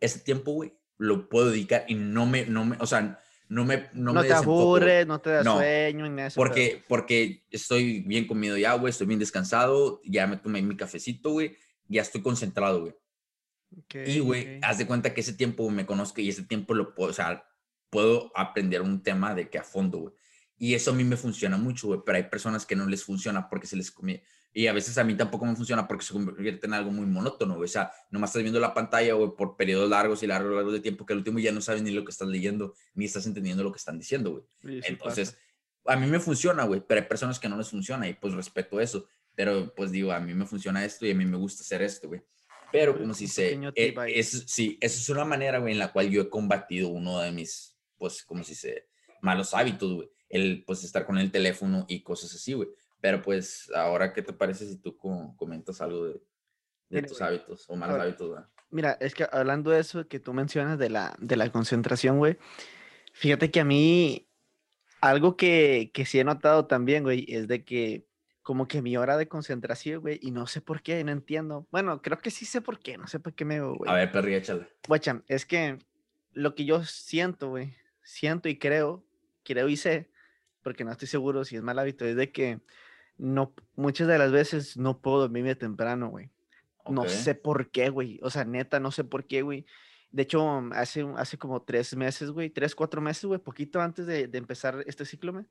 Ese 0.00 0.20
tiempo, 0.20 0.52
güey, 0.52 0.72
lo 0.96 1.28
puedo 1.28 1.50
dedicar 1.50 1.84
y 1.88 1.94
no 1.94 2.26
me, 2.26 2.46
no 2.46 2.64
me, 2.64 2.76
o 2.80 2.86
sea, 2.86 3.18
no 3.48 3.64
me, 3.64 3.88
no, 3.92 4.12
no 4.12 4.22
me 4.22 4.28
te 4.28 4.32
aburre, 4.32 5.04
no 5.04 5.20
te 5.20 5.30
da 5.30 5.44
sueño, 5.44 6.08
ni 6.08 6.22
eso. 6.22 6.36
Porque, 6.36 6.82
porque 6.88 7.44
estoy 7.50 8.00
bien 8.00 8.26
comido 8.26 8.56
ya, 8.56 8.74
güey, 8.74 8.90
estoy 8.90 9.06
bien 9.06 9.20
descansado, 9.20 10.00
ya 10.04 10.26
me 10.26 10.36
tomé 10.36 10.62
mi 10.62 10.76
cafecito, 10.76 11.30
güey, 11.30 11.56
ya 11.88 12.02
estoy 12.02 12.22
concentrado, 12.22 12.80
güey. 12.80 12.94
y, 14.06 14.20
güey, 14.20 14.60
haz 14.62 14.78
de 14.78 14.86
cuenta 14.86 15.12
que 15.12 15.20
ese 15.20 15.34
tiempo 15.34 15.68
me 15.70 15.84
conozco 15.84 16.20
y 16.20 16.28
ese 16.28 16.44
tiempo 16.44 16.74
lo 16.74 16.94
puedo, 16.94 17.10
o 17.10 17.14
sea, 17.14 17.44
puedo 17.94 18.32
aprender 18.34 18.82
un 18.82 19.04
tema 19.04 19.36
de 19.36 19.48
que 19.48 19.56
a 19.56 19.62
fondo, 19.62 19.98
güey. 19.98 20.14
Y 20.58 20.74
eso 20.74 20.90
a 20.90 20.94
mí 20.94 21.04
me 21.04 21.16
funciona 21.16 21.56
mucho, 21.56 21.86
güey, 21.86 22.00
pero 22.04 22.16
hay 22.16 22.24
personas 22.24 22.66
que 22.66 22.74
no 22.74 22.86
les 22.86 23.04
funciona 23.04 23.48
porque 23.48 23.68
se 23.68 23.76
les 23.76 23.92
come. 23.92 24.24
Y 24.52 24.66
a 24.66 24.72
veces 24.72 24.98
a 24.98 25.04
mí 25.04 25.14
tampoco 25.14 25.46
me 25.46 25.54
funciona 25.54 25.86
porque 25.86 26.04
se 26.04 26.12
convierte 26.12 26.66
en 26.66 26.74
algo 26.74 26.90
muy 26.90 27.06
monótono, 27.06 27.54
güey. 27.54 27.66
O 27.66 27.72
sea, 27.72 27.92
nomás 28.10 28.30
estás 28.30 28.42
viendo 28.42 28.58
la 28.58 28.74
pantalla, 28.74 29.14
güey, 29.14 29.30
por 29.36 29.56
periodos 29.56 29.88
largos 29.88 30.24
y 30.24 30.26
largos, 30.26 30.52
largos 30.52 30.72
de 30.72 30.80
tiempo 30.80 31.06
que 31.06 31.12
al 31.12 31.20
último 31.20 31.38
ya 31.38 31.52
no 31.52 31.60
sabes 31.60 31.82
ni 31.82 31.92
lo 31.92 32.04
que 32.04 32.10
estás 32.10 32.26
leyendo, 32.26 32.74
ni 32.94 33.04
estás 33.04 33.26
entendiendo 33.26 33.62
lo 33.62 33.70
que 33.70 33.78
están 33.78 33.96
diciendo, 33.96 34.32
güey. 34.32 34.82
Entonces, 34.82 35.38
a 35.86 35.94
mí 35.94 36.08
me 36.08 36.18
funciona, 36.18 36.64
güey, 36.64 36.82
pero 36.84 37.00
hay 37.00 37.06
personas 37.06 37.38
que 37.38 37.48
no 37.48 37.56
les 37.56 37.68
funciona 37.68 38.08
y 38.08 38.14
pues 38.14 38.34
respeto 38.34 38.80
eso. 38.80 39.06
Pero 39.36 39.72
pues 39.72 39.92
digo, 39.92 40.10
a 40.10 40.18
mí 40.18 40.34
me 40.34 40.46
funciona 40.46 40.84
esto 40.84 41.06
y 41.06 41.12
a 41.12 41.14
mí 41.14 41.24
me 41.26 41.36
gusta 41.36 41.62
hacer 41.62 41.80
esto, 41.80 42.08
güey. 42.08 42.22
Pero 42.72 42.98
como 42.98 43.14
si 43.14 43.28
se... 43.28 43.52
Eh, 43.76 43.94
es, 44.08 44.44
sí, 44.48 44.78
esa 44.80 44.98
es 44.98 45.08
una 45.08 45.24
manera, 45.24 45.58
güey, 45.58 45.74
en 45.74 45.78
la 45.78 45.92
cual 45.92 46.10
yo 46.10 46.22
he 46.22 46.28
combatido 46.28 46.88
uno 46.88 47.20
de 47.20 47.30
mis, 47.30 47.73
pues, 48.12 48.24
como 48.24 48.44
si 48.44 48.54
se... 48.54 48.88
malos 49.20 49.54
hábitos, 49.54 49.92
güey 49.92 50.14
el 50.34 50.64
pues 50.66 50.82
estar 50.82 51.06
con 51.06 51.16
el 51.18 51.30
teléfono 51.30 51.84
y 51.88 52.02
cosas 52.02 52.34
así, 52.34 52.52
güey. 52.52 52.68
Pero 53.00 53.22
pues 53.22 53.70
ahora, 53.74 54.12
¿qué 54.12 54.20
te 54.20 54.32
parece 54.32 54.66
si 54.66 54.78
tú 54.78 54.96
comentas 54.96 55.80
algo 55.80 56.06
de, 56.06 56.22
de 56.88 57.02
tus 57.02 57.20
hábitos 57.22 57.66
o 57.68 57.76
malos 57.76 58.00
hábitos? 58.00 58.30
güey? 58.30 58.42
Mira, 58.70 58.98
es 59.00 59.14
que 59.14 59.26
hablando 59.30 59.70
de 59.70 59.78
eso 59.78 60.08
que 60.08 60.18
tú 60.18 60.34
mencionas 60.34 60.78
de 60.78 60.90
la, 60.90 61.14
de 61.20 61.36
la 61.36 61.50
concentración, 61.52 62.18
güey, 62.18 62.38
fíjate 63.12 63.50
que 63.52 63.60
a 63.60 63.64
mí 63.64 64.28
algo 65.00 65.36
que, 65.36 65.92
que 65.94 66.04
sí 66.04 66.18
he 66.18 66.24
notado 66.24 66.66
también, 66.66 67.04
güey, 67.04 67.26
es 67.28 67.46
de 67.46 67.64
que 67.64 68.08
como 68.42 68.66
que 68.66 68.82
mi 68.82 68.96
hora 68.96 69.16
de 69.16 69.28
concentración, 69.28 70.00
güey, 70.00 70.18
y 70.20 70.32
no 70.32 70.46
sé 70.46 70.60
por 70.60 70.82
qué, 70.82 71.04
no 71.04 71.12
entiendo. 71.12 71.68
Bueno, 71.70 72.02
creo 72.02 72.18
que 72.18 72.30
sí 72.30 72.44
sé 72.44 72.60
por 72.60 72.80
qué, 72.80 72.98
no 72.98 73.06
sé 73.06 73.20
por 73.20 73.34
qué 73.34 73.44
me 73.44 73.60
güey. 73.60 73.88
A 73.88 73.94
ver, 73.94 74.10
perri, 74.10 74.34
échale. 74.34 74.66
Guacha, 74.88 75.22
es 75.28 75.46
que 75.46 75.78
lo 76.32 76.54
que 76.54 76.64
yo 76.64 76.82
siento, 76.84 77.50
güey, 77.50 77.74
siento 78.04 78.48
y 78.48 78.58
creo, 78.58 79.04
creo 79.42 79.68
y 79.68 79.76
sé, 79.76 80.10
porque 80.62 80.84
no 80.84 80.92
estoy 80.92 81.08
seguro 81.08 81.44
si 81.44 81.56
es 81.56 81.62
mal 81.62 81.78
hábito, 81.78 82.04
es 82.04 82.16
de 82.16 82.30
que 82.30 82.60
no, 83.16 83.54
muchas 83.76 84.08
de 84.08 84.18
las 84.18 84.32
veces 84.32 84.76
no 84.76 85.00
puedo 85.00 85.20
dormirme 85.20 85.54
temprano, 85.54 86.08
güey. 86.08 86.30
No 86.88 87.08
sé 87.08 87.34
por 87.34 87.70
qué, 87.70 87.88
güey. 87.88 88.20
O 88.22 88.28
sea, 88.28 88.44
neta, 88.44 88.78
no 88.78 88.90
sé 88.90 89.04
por 89.04 89.26
qué, 89.26 89.42
güey. 89.42 89.64
De 90.10 90.22
hecho, 90.22 90.62
hace, 90.72 91.06
hace 91.16 91.38
como 91.38 91.62
tres 91.62 91.96
meses, 91.96 92.30
güey, 92.30 92.50
tres, 92.50 92.74
cuatro 92.74 93.00
meses, 93.00 93.24
güey, 93.24 93.40
poquito 93.40 93.80
antes 93.80 94.06
de, 94.06 94.28
de, 94.28 94.38
empezar 94.38 94.84
este 94.86 95.04
ciclo, 95.04 95.32
me. 95.32 95.46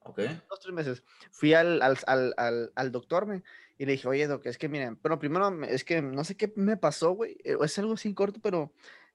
Ok. 0.00 0.20
Dos, 0.48 0.60
tres 0.60 0.74
meses. 0.74 1.04
Fui 1.30 1.54
al, 1.54 1.82
al, 1.82 1.98
al, 2.06 2.72
al, 2.74 2.92
doctor, 2.92 3.26
me, 3.26 3.42
y 3.76 3.84
le 3.84 3.92
dije, 3.92 4.08
oye, 4.08 4.26
doc, 4.26 4.44
es 4.46 4.58
que 4.58 4.68
miren, 4.68 4.96
pero 4.96 5.18
primero, 5.18 5.62
es 5.64 5.84
que 5.84 6.02
no 6.02 6.24
sé 6.24 6.36
qué 6.36 6.52
me 6.56 6.76
pasó, 6.76 7.12
güey. 7.12 7.36
Eh, 7.44 7.56
es 7.62 7.78
algo 7.78 7.96
sin 7.96 8.14
corto, 8.14 8.40
pero 8.42 8.72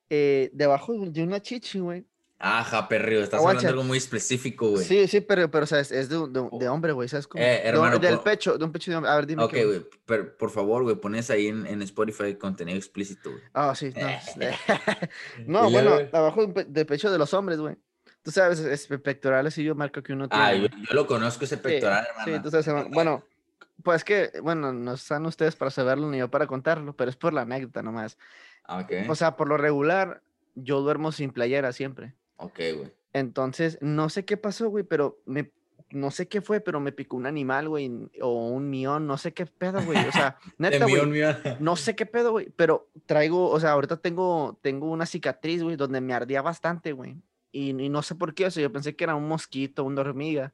eh, 0.10 0.52
debajo 0.54 0.94
de 0.94 1.24
una 1.24 1.42
chichi, 1.42 1.80
güey, 1.80 2.06
Ajá, 2.46 2.90
perrio, 2.90 3.24
estás 3.24 3.40
hablando 3.40 3.62
de 3.62 3.70
algo 3.70 3.84
muy 3.84 3.98
específico, 3.98 4.72
güey. 4.72 4.84
Sí, 4.84 5.08
sí, 5.08 5.22
pero, 5.22 5.50
pero 5.50 5.64
o 5.64 5.66
sea, 5.66 5.80
es, 5.80 5.90
de, 5.90 6.04
de, 6.04 6.50
de, 6.60 6.68
hombre, 6.68 6.92
güey, 6.92 7.08
¿sabes 7.08 7.26
cómo? 7.26 7.42
Eh, 7.42 7.62
hermano, 7.64 8.00
del 8.00 8.20
pecho, 8.20 8.58
de 8.58 8.66
un 8.66 8.72
pecho 8.74 8.92
de 8.92 8.98
hombre. 8.98 9.10
A 9.12 9.16
ver, 9.16 9.28
dime. 9.28 9.46
Ok, 9.46 9.54
güey, 9.54 9.86
pero 10.06 10.38
por 10.38 10.50
favor, 10.50 10.84
güey, 10.84 10.98
pones 10.98 11.30
ahí 11.30 11.48
en, 11.48 11.66
en 11.66 11.82
Spotify 11.84 12.36
contenido 12.36 12.78
explícito, 12.78 13.32
güey. 13.32 13.42
Ah, 13.54 13.74
sí, 13.74 13.94
no. 13.96 14.52
no, 15.64 15.72
bueno, 15.72 15.98
abajo 16.12 16.46
del 16.48 16.86
pecho 16.86 17.10
de 17.10 17.18
los 17.18 17.34
hombres, 17.34 17.60
güey. 17.60 17.78
Tú 18.24 18.32
sabes, 18.32 18.60
es 18.60 18.88
pectoral, 18.88 19.48
así 19.48 19.64
yo 19.64 19.74
marco 19.74 20.04
que 20.04 20.12
uno 20.12 20.28
tiene. 20.28 20.44
Ah, 20.44 20.54
yo, 20.54 20.68
lo 20.92 21.08
conozco 21.08 21.46
ese 21.46 21.56
pectoral, 21.56 22.06
hermano. 22.10 22.26
Sí, 22.26 22.34
entonces, 22.34 22.74
bueno, 22.90 23.24
pues 23.84 24.04
que, 24.04 24.32
bueno, 24.42 24.74
no 24.74 24.96
están 24.96 25.26
ustedes 25.26 25.56
para 25.56 25.72
saberlo 25.72 26.10
ni 26.10 26.18
yo 26.18 26.30
para 26.30 26.46
contarlo, 26.46 26.94
pero 26.94 27.10
es 27.10 27.16
por 27.16 27.32
la 27.32 27.44
anécdota 27.44 27.82
nomás. 27.82 28.18
Ah, 28.66 28.80
ok. 28.80 29.10
O 29.10 29.16
sea, 29.16 29.38
por 29.38 29.48
lo 29.48 29.56
regular, 29.56 30.22
yo 30.56 30.82
duermo 30.82 31.14
sin 31.14 31.32
playera 31.32 31.72
siempre. 31.72 32.16
Ok, 32.38 32.60
güey. 32.76 32.92
Entonces, 33.14 33.78
no 33.82 34.10
sé 34.10 34.26
qué 34.26 34.38
pasó, 34.38 34.70
güey, 34.70 34.84
pero 34.84 35.22
me, 35.26 35.52
no 35.94 36.10
sé 36.12 36.28
qué 36.28 36.42
fue, 36.42 36.60
pero 36.60 36.80
me 36.80 36.92
picó 36.92 37.16
un 37.16 37.28
animal, 37.28 37.70
güey, 37.70 37.92
o 38.22 38.48
un 38.48 38.70
mión, 38.70 39.06
no 39.06 39.18
sé 39.18 39.34
qué 39.34 39.46
pedo, 39.46 39.82
güey. 39.84 39.98
O 40.08 40.12
sea, 40.12 40.38
neta, 40.58 40.86
güey. 40.86 41.02
No 41.60 41.76
sé 41.76 41.96
qué 41.96 42.06
pedo, 42.06 42.32
güey, 42.32 42.50
pero 42.56 42.90
traigo, 43.06 43.50
o 43.50 43.60
sea, 43.60 43.72
ahorita 43.72 43.98
tengo, 43.98 44.60
tengo 44.62 44.90
una 44.90 45.06
cicatriz, 45.06 45.62
güey, 45.64 45.76
donde 45.76 46.02
me 46.02 46.14
ardía 46.14 46.42
bastante, 46.42 46.92
güey. 46.92 47.18
Y, 47.52 47.70
y, 47.70 47.90
no 47.90 48.02
sé 48.02 48.16
por 48.16 48.34
qué, 48.34 48.48
o 48.48 48.52
sea, 48.52 48.64
yo 48.64 48.72
pensé 48.72 48.96
que 48.96 49.04
era 49.04 49.16
un 49.16 49.28
mosquito, 49.28 49.84
una 49.84 50.02
hormiga. 50.02 50.54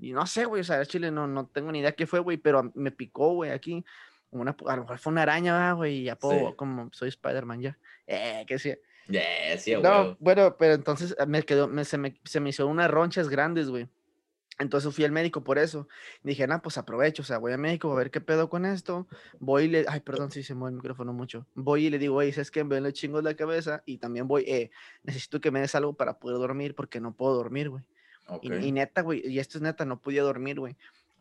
Y 0.00 0.12
no 0.12 0.26
sé, 0.26 0.46
güey, 0.46 0.62
o 0.62 0.64
sea, 0.64 0.84
Chile 0.84 1.12
no, 1.12 1.28
no 1.28 1.46
tengo 1.46 1.70
ni 1.70 1.78
idea 1.78 1.92
qué 1.92 2.06
fue, 2.06 2.18
güey, 2.18 2.38
pero 2.38 2.72
me 2.74 2.90
picó, 2.90 3.34
güey, 3.34 3.52
aquí. 3.52 3.84
Una, 4.30 4.56
a 4.66 4.76
lo 4.76 4.82
mejor 4.82 4.98
fue 4.98 5.12
una 5.12 5.22
araña, 5.22 5.72
güey, 5.72 5.98
y 5.98 6.04
ya 6.04 6.16
puedo, 6.16 6.56
como 6.56 6.88
soy 6.92 7.08
Spider-Man 7.08 7.60
ya. 7.60 7.78
Eh, 8.06 8.44
que 9.10 9.58
sí 9.58 9.74
no, 9.76 10.16
bueno, 10.20 10.56
pero 10.58 10.74
entonces 10.74 11.14
ah, 11.18 11.26
me 11.26 11.42
quedó, 11.42 11.68
me, 11.68 11.84
se, 11.84 11.98
me, 11.98 12.18
se 12.24 12.40
me 12.40 12.50
hizo 12.50 12.66
unas 12.66 12.90
ronchas 12.90 13.28
grandes, 13.28 13.68
güey. 13.68 13.88
Entonces 14.60 14.94
fui 14.94 15.04
al 15.04 15.12
médico 15.12 15.42
por 15.42 15.58
eso. 15.58 15.88
Dije, 16.22 16.46
no, 16.46 16.60
pues 16.60 16.76
aprovecho, 16.76 17.22
o 17.22 17.24
sea, 17.24 17.38
voy 17.38 17.52
al 17.52 17.58
médico 17.58 17.90
a 17.90 17.96
ver 17.96 18.10
qué 18.10 18.20
pedo 18.20 18.50
con 18.50 18.66
esto. 18.66 19.08
Voy 19.38 19.64
y 19.64 19.68
le, 19.68 19.86
ay, 19.88 20.00
perdón 20.00 20.30
si 20.30 20.42
se 20.42 20.54
mueve 20.54 20.72
el 20.72 20.76
micrófono 20.76 21.14
mucho. 21.14 21.46
Voy 21.54 21.86
y 21.86 21.90
le 21.90 21.98
digo, 21.98 22.16
oye, 22.16 22.30
¿sabes 22.32 22.50
qué? 22.50 22.62
Me 22.62 22.78
le 22.80 22.92
chingo 22.92 23.22
la 23.22 23.34
cabeza 23.34 23.82
y 23.86 23.96
también 23.96 24.28
voy, 24.28 24.44
eh, 24.46 24.70
necesito 25.02 25.40
que 25.40 25.50
me 25.50 25.60
des 25.60 25.74
algo 25.74 25.94
para 25.94 26.18
poder 26.18 26.36
dormir 26.36 26.74
porque 26.74 27.00
no 27.00 27.14
puedo 27.14 27.34
dormir, 27.34 27.70
güey. 27.70 27.84
Y, 28.42 28.70
neta, 28.70 29.00
güey, 29.00 29.26
y 29.26 29.40
esto 29.40 29.58
es 29.58 29.62
neta, 29.62 29.84
no 29.84 30.00
podía 30.00 30.22
dormir, 30.22 30.60
güey. 30.60 30.76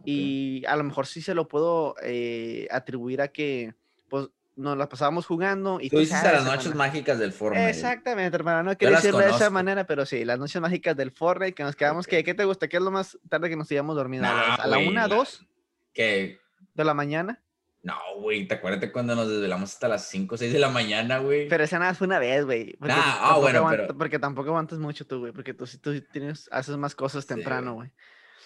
Y 0.06 0.64
a 0.68 0.76
lo 0.76 0.84
mejor 0.84 1.08
sí 1.08 1.22
se 1.22 1.34
lo 1.34 1.48
puedo 1.48 1.96
eh, 2.04 2.68
atribuir 2.72 3.22
a 3.22 3.30
que, 3.30 3.74
pues, 4.10 4.30
nos 4.60 4.78
la 4.78 4.90
pasábamos 4.90 5.26
jugando. 5.26 5.80
Y 5.82 5.90
tú 5.90 6.00
dices 6.00 6.22
a 6.24 6.34
las 6.34 6.46
noches 6.46 6.76
mágicas 6.76 7.18
del 7.18 7.32
Fortnite. 7.32 7.70
Exactamente, 7.70 8.36
hermano. 8.36 8.64
No 8.64 8.78
quiero 8.78 8.96
decirlo 8.96 9.20
de 9.20 9.30
esa 9.30 9.50
manera, 9.50 9.86
pero 9.86 10.06
sí, 10.06 10.26
las 10.26 10.38
noches 10.38 10.62
mágicas 10.62 10.96
del 10.96 11.12
Fortnite, 11.12 11.54
que 11.54 11.64
nos 11.64 11.76
quedamos, 11.76 12.06
¿qué, 12.06 12.24
¿qué 12.24 12.34
te 12.34 12.44
gusta? 12.46 12.68
¿Qué 12.68 12.78
es 12.78 12.84
lo 12.84 12.92
más 12.92 13.18
tarde 13.30 13.50
que 13.50 13.56
nos 13.56 13.72
íbamos 13.72 13.96
dormido? 13.96 14.26
¿A 14.26 14.68
la 14.68 14.78
una, 14.78 15.08
dos? 15.08 15.46
¿Qué? 15.94 16.40
¿De 16.74 16.84
la 16.84 16.94
mañana? 16.94 17.42
No, 17.82 17.96
güey, 18.18 18.46
te 18.46 18.56
acuerdas 18.56 18.90
cuando 18.92 19.16
nos 19.16 19.30
desvelamos 19.30 19.72
hasta 19.72 19.88
las 19.88 20.10
5 20.10 20.36
o 20.36 20.38
6 20.38 20.52
de 20.52 20.60
la 20.60 20.70
mañana, 20.70 21.20
güey. 21.20 21.48
Pero 21.48 21.64
esa 21.64 21.80
nada 21.80 21.94
fue 21.94 22.08
una 22.08 22.20
vez, 22.20 22.44
güey. 22.44 22.78
ah, 22.82 23.38
bueno, 23.40 23.66
pero... 23.70 23.98
Porque 23.98 24.20
tampoco 24.20 24.50
aguantas 24.50 24.80
mucho 24.80 25.08
tú, 25.08 25.20
güey, 25.20 25.32
porque 25.32 25.54
tú, 25.54 25.66
tú 25.82 26.02
tienes, 26.02 26.50
haces 26.52 26.76
más 26.76 26.94
cosas 26.94 27.26
temprano, 27.26 27.76
güey. 27.76 27.90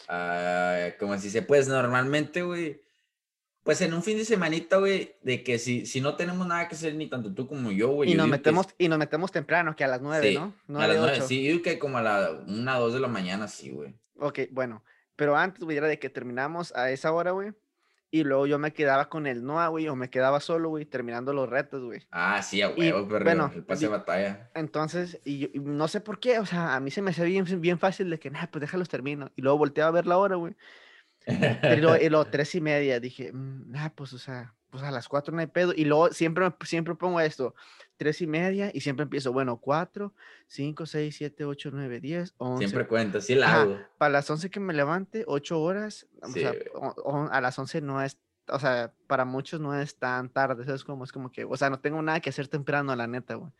Ah, 0.07 0.89
como 0.99 1.17
si 1.17 1.31
se 1.31 1.41
puedes 1.41 1.67
normalmente, 1.67 2.43
güey 2.43 2.83
pues 3.63 3.79
en 3.81 3.93
un 3.93 4.03
fin 4.03 4.17
de 4.17 4.25
semanita, 4.25 4.77
güey, 4.77 5.15
de 5.21 5.43
que 5.43 5.57
si, 5.57 5.85
si 5.85 6.01
no 6.01 6.15
tenemos 6.15 6.45
nada 6.45 6.67
que 6.67 6.75
hacer, 6.75 6.95
ni 6.95 7.07
tanto 7.07 7.33
tú 7.33 7.47
como 7.47 7.71
yo, 7.71 7.89
güey. 7.89 8.11
Y, 8.11 8.15
nos 8.15 8.27
metemos, 8.27 8.67
y 8.77 8.89
nos 8.89 8.99
metemos 8.99 9.31
temprano, 9.31 9.75
que 9.75 9.85
a 9.85 9.87
las 9.87 10.01
nueve, 10.01 10.33
¿no? 10.67 10.81
a 10.81 10.87
las 10.87 10.97
nueve, 10.97 11.21
sí, 11.21 11.43
yo 11.43 11.61
que 11.61 11.79
como 11.79 11.97
a 11.97 12.01
la 12.01 12.31
una, 12.47 12.77
dos 12.77 12.93
de 12.93 12.99
la 12.99 13.07
mañana, 13.07 13.47
sí, 13.47 13.69
güey. 13.69 13.95
Ok, 14.19 14.39
bueno, 14.51 14.83
pero 15.15 15.37
antes, 15.37 15.63
güey, 15.63 15.77
era 15.77 15.87
de 15.87 15.97
que 15.97 16.09
terminamos 16.09 16.75
a 16.75 16.91
esa 16.91 17.11
hora, 17.13 17.31
güey. 17.31 17.53
Y 18.11 18.23
luego 18.25 18.45
yo 18.45 18.59
me 18.59 18.73
quedaba 18.73 19.09
con 19.09 19.25
el 19.25 19.43
Noah, 19.43 19.69
güey, 19.69 19.87
o 19.87 19.95
me 19.95 20.11
quedaba 20.11 20.39
solo, 20.39 20.69
güey, 20.69 20.85
terminando 20.85 21.33
los 21.33 21.49
retos, 21.49 21.83
güey. 21.83 22.01
Ah, 22.11 22.43
sí, 22.43 22.61
a 22.61 22.69
huevo, 22.69 23.07
pero 23.07 23.25
bueno, 23.25 23.51
el 23.55 23.63
pase 23.63 23.85
de 23.85 23.91
batalla. 23.91 24.51
Entonces, 24.53 25.19
y, 25.25 25.49
no 25.55 25.87
sé 25.87 25.99
por 25.99 26.19
qué, 26.19 26.37
o 26.37 26.45
sea, 26.45 26.75
a 26.75 26.79
mí 26.79 26.91
se 26.91 27.01
me 27.01 27.09
hacía 27.09 27.23
bien, 27.23 27.45
bien 27.59 27.79
fácil 27.79 28.11
de 28.11 28.19
que, 28.19 28.29
nah, 28.29 28.45
pues 28.51 28.61
déjalos 28.61 28.87
termino. 28.87 29.31
Y 29.35 29.41
luego 29.41 29.57
volteaba 29.57 29.89
a 29.89 29.93
ver 29.93 30.05
la 30.05 30.19
hora, 30.19 30.35
güey. 30.35 30.53
Y 31.25 31.75
luego, 32.09 32.25
tres 32.25 32.55
y 32.55 32.61
media 32.61 32.99
dije, 32.99 33.31
ah, 33.75 33.91
pues, 33.95 34.13
o 34.13 34.17
sea, 34.17 34.53
pues 34.69 34.83
a 34.83 34.91
las 34.91 35.07
4 35.07 35.33
no 35.33 35.39
hay 35.39 35.47
pedo. 35.47 35.73
Y 35.75 35.85
luego 35.85 36.11
siempre, 36.11 36.51
siempre 36.65 36.95
pongo 36.95 37.19
esto, 37.19 37.53
3 37.97 38.21
y 38.21 38.27
media, 38.27 38.71
y 38.73 38.81
siempre 38.81 39.03
empiezo, 39.03 39.31
bueno, 39.31 39.57
4, 39.57 40.13
5, 40.47 40.85
6, 40.85 41.15
7, 41.15 41.45
8, 41.45 41.69
9, 41.71 41.99
10, 41.99 42.33
11. 42.37 42.67
Siempre 42.67 42.87
cuento, 42.87 43.21
sí 43.21 43.35
la 43.35 43.61
hago. 43.61 43.79
Para 43.97 44.13
las 44.13 44.29
11 44.29 44.49
que 44.49 44.59
me 44.59 44.73
levante, 44.73 45.23
8 45.27 45.61
horas, 45.61 46.07
o 46.21 46.29
sea, 46.29 46.53
a 47.31 47.41
las 47.41 47.59
11 47.59 47.81
no 47.81 48.01
es, 48.01 48.17
o 48.47 48.59
sea, 48.59 48.91
para 49.07 49.25
muchos 49.25 49.61
no 49.61 49.79
es 49.79 49.97
tan 49.97 50.29
tarde, 50.29 50.65
es 50.73 50.83
como, 50.83 51.03
es 51.03 51.11
como 51.11 51.31
que, 51.31 51.45
o 51.45 51.55
sea, 51.55 51.69
no 51.69 51.79
tengo 51.79 52.01
nada 52.01 52.19
que 52.19 52.29
hacer 52.31 52.47
temprano, 52.47 52.95
la 52.95 53.07
neta, 53.07 53.35
güey. 53.35 53.51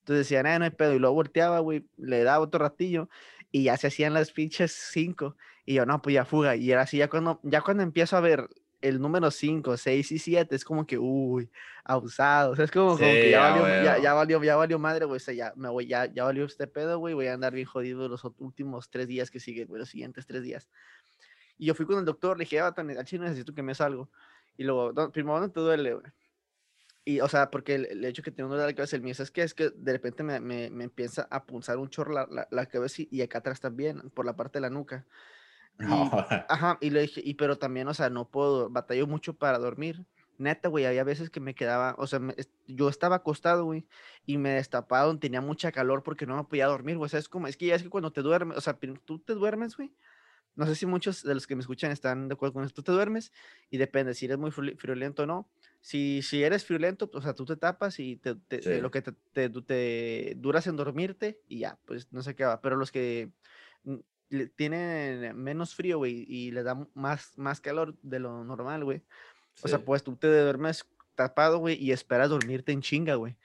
Entonces 0.00 0.28
decía, 0.28 0.42
no 0.58 0.64
hay 0.64 0.70
pedo, 0.70 0.94
y 0.94 0.98
luego 0.98 1.16
volteaba, 1.16 1.58
güey, 1.58 1.84
le 1.96 2.22
daba 2.22 2.42
otro 2.42 2.60
ratillo, 2.60 3.10
y 3.52 3.64
ya 3.64 3.76
se 3.76 3.88
hacían 3.88 4.14
las 4.14 4.32
pinches 4.32 4.72
5, 4.92 5.36
y 5.66 5.74
yo, 5.74 5.84
no, 5.84 6.00
pues 6.00 6.14
ya 6.14 6.24
fuga, 6.24 6.56
y 6.56 6.70
era 6.70 6.82
así, 6.82 6.96
ya 6.98 7.08
cuando, 7.08 7.40
ya 7.42 7.60
cuando 7.60 7.82
empiezo 7.82 8.16
a 8.16 8.20
ver 8.20 8.48
el 8.80 9.00
número 9.00 9.30
5, 9.30 9.76
6 9.76 10.12
y 10.12 10.18
7 10.18 10.54
es 10.54 10.64
como 10.64 10.86
que, 10.86 10.96
uy, 10.96 11.50
abusado. 11.84 12.52
O 12.52 12.56
sea, 12.56 12.64
es 12.64 12.70
como, 12.70 12.96
que 12.96 13.30
ya, 13.30 13.50
valió, 13.50 13.84
ya, 13.84 13.98
ya, 13.98 14.14
valió, 14.14 14.42
ya 14.42 14.56
valió 14.56 14.78
madre, 14.78 15.06
güey. 15.06 15.16
O 15.16 15.20
sea, 15.20 15.34
ya, 15.34 15.52
me 15.56 15.68
voy, 15.68 15.86
ya, 15.86 16.06
ya 16.06 16.24
valió 16.24 16.44
este 16.44 16.66
pedo, 16.66 16.98
güey. 16.98 17.14
Voy 17.14 17.26
a 17.26 17.34
andar 17.34 17.52
bien 17.52 17.66
jodido 17.66 18.08
los 18.08 18.22
últimos 18.38 18.90
tres 18.90 19.08
días 19.08 19.30
que 19.30 19.40
siguen, 19.40 19.68
güey, 19.68 19.80
los 19.80 19.88
siguientes 19.88 20.26
tres 20.26 20.42
días. 20.42 20.68
Y 21.58 21.66
yo 21.66 21.74
fui 21.74 21.86
con 21.86 21.98
el 21.98 22.04
doctor, 22.04 22.36
le 22.36 22.44
dije, 22.44 22.60
ah, 22.60 22.74
al 22.76 23.04
chino 23.04 23.24
necesito 23.24 23.54
que 23.54 23.62
me 23.62 23.74
salgo. 23.74 24.10
Y 24.56 24.64
luego, 24.64 25.10
primero, 25.10 25.40
¿dónde 25.40 25.52
te 25.52 25.60
duele, 25.60 25.94
güey? 25.94 26.06
Y, 27.04 27.20
o 27.20 27.28
sea, 27.28 27.50
porque 27.50 27.76
el, 27.76 28.04
hecho 28.04 28.22
que 28.22 28.32
tengo 28.32 28.50
una 28.50 28.60
de 28.60 28.66
la 28.66 28.74
cabeza, 28.74 28.96
el 28.96 29.02
mío 29.02 29.14
es 29.16 29.30
que 29.30 29.42
es 29.42 29.54
que 29.54 29.70
de 29.70 29.92
repente 29.92 30.24
me, 30.24 30.40
me, 30.40 30.70
me 30.70 30.84
empieza 30.84 31.28
a 31.30 31.44
punzar 31.44 31.78
un 31.78 31.88
chorro 31.88 32.12
la, 32.12 32.26
la, 32.28 32.48
la 32.50 32.66
cabeza 32.66 33.02
y, 33.02 33.08
y, 33.12 33.22
acá 33.22 33.38
atrás 33.38 33.60
también, 33.60 34.10
por 34.10 34.26
la 34.26 34.34
parte 34.34 34.58
de 34.58 34.62
la 34.62 34.70
nuca. 34.70 35.06
Ajá, 36.48 36.78
y 36.80 36.90
le 36.90 37.02
dije, 37.02 37.20
y 37.24 37.34
pero 37.34 37.58
también, 37.58 37.88
o 37.88 37.94
sea, 37.94 38.10
no 38.10 38.28
puedo, 38.28 38.70
batallo 38.70 39.06
mucho 39.06 39.34
para 39.34 39.58
dormir. 39.58 40.04
Neta, 40.38 40.68
güey, 40.68 40.84
había 40.84 41.02
veces 41.02 41.30
que 41.30 41.40
me 41.40 41.54
quedaba, 41.54 41.94
o 41.98 42.06
sea, 42.06 42.20
yo 42.66 42.90
estaba 42.90 43.16
acostado, 43.16 43.64
güey, 43.64 43.86
y 44.26 44.36
me 44.36 44.50
destapaba, 44.50 45.18
tenía 45.18 45.40
mucha 45.40 45.72
calor 45.72 46.02
porque 46.02 46.26
no 46.26 46.36
me 46.36 46.44
podía 46.44 46.66
dormir, 46.66 46.98
güey, 46.98 47.06
o 47.06 47.08
sea, 47.08 47.18
es 47.18 47.28
como, 47.28 47.46
es 47.46 47.56
que 47.56 47.66
ya 47.66 47.74
es 47.74 47.82
que 47.82 47.88
cuando 47.88 48.12
te 48.12 48.20
duermes, 48.20 48.58
o 48.58 48.60
sea, 48.60 48.78
tú 49.06 49.18
te 49.18 49.32
duermes, 49.32 49.78
güey, 49.78 49.94
no 50.56 50.66
sé 50.66 50.74
si 50.74 50.86
muchos 50.86 51.22
de 51.22 51.34
los 51.34 51.46
que 51.46 51.54
me 51.54 51.60
escuchan 51.60 51.90
están 51.90 52.28
de 52.28 52.34
acuerdo 52.34 52.54
con 52.54 52.64
esto, 52.64 52.76
tú 52.76 52.82
te 52.82 52.92
duermes 52.92 53.32
y 53.70 53.78
depende 53.78 54.14
si 54.14 54.26
eres 54.26 54.38
muy 54.38 54.50
friolento 54.50 55.22
o 55.22 55.26
no, 55.26 55.48
si, 55.80 56.22
si 56.22 56.42
eres 56.42 56.64
friolento, 56.64 57.10
o 57.12 57.20
sea, 57.22 57.34
tú 57.34 57.44
te 57.44 57.56
tapas 57.56 57.98
y 58.00 58.16
te, 58.16 58.36
lo 58.80 58.90
que 58.90 59.02
te, 59.02 59.12
te, 59.32 59.48
te, 59.48 60.34
duras 60.36 60.66
en 60.66 60.76
dormirte 60.76 61.40
y 61.48 61.60
ya, 61.60 61.78
pues 61.84 62.12
no 62.12 62.22
sé 62.22 62.34
qué 62.34 62.44
va, 62.44 62.60
pero 62.60 62.76
los 62.76 62.90
que 62.90 63.30
tienen 64.56 65.36
menos 65.36 65.74
frío, 65.74 65.98
güey, 65.98 66.24
y 66.28 66.50
le 66.50 66.62
da 66.62 66.86
más, 66.94 67.36
más 67.36 67.60
calor 67.60 67.96
de 68.02 68.18
lo 68.18 68.44
normal, 68.44 68.84
güey. 68.84 69.02
O 69.62 69.68
sea, 69.68 69.78
pues 69.78 70.02
tú 70.02 70.16
te 70.16 70.28
duermes 70.28 70.86
tapado, 71.14 71.58
güey, 71.58 71.82
y 71.82 71.92
esperas 71.92 72.28
dormirte 72.28 72.72
en 72.72 72.82
chinga, 72.82 73.14
güey. 73.14 73.36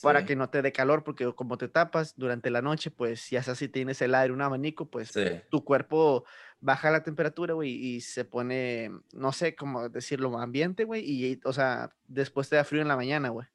Para 0.00 0.24
que 0.24 0.36
no 0.36 0.48
te 0.48 0.62
dé 0.62 0.72
calor, 0.72 1.04
porque 1.04 1.30
como 1.34 1.58
te 1.58 1.68
tapas 1.68 2.14
durante 2.16 2.50
la 2.50 2.62
noche, 2.62 2.90
pues 2.90 3.28
ya 3.28 3.42
sea 3.42 3.54
si 3.54 3.68
tienes 3.68 4.00
el 4.00 4.14
aire, 4.14 4.32
un 4.32 4.40
abanico, 4.40 4.88
pues 4.90 5.12
tu 5.50 5.64
cuerpo 5.64 6.24
baja 6.60 6.90
la 6.90 7.02
temperatura, 7.02 7.54
güey, 7.54 7.70
y 7.70 8.00
se 8.00 8.24
pone, 8.24 8.90
no 9.12 9.32
sé 9.32 9.54
cómo 9.54 9.88
decirlo, 9.88 10.38
ambiente, 10.38 10.84
güey, 10.84 11.04
y, 11.04 11.40
o 11.44 11.52
sea, 11.52 11.94
después 12.06 12.48
te 12.48 12.56
da 12.56 12.64
frío 12.64 12.80
en 12.80 12.88
la 12.88 12.96
mañana, 12.96 13.28
güey. 13.28 13.46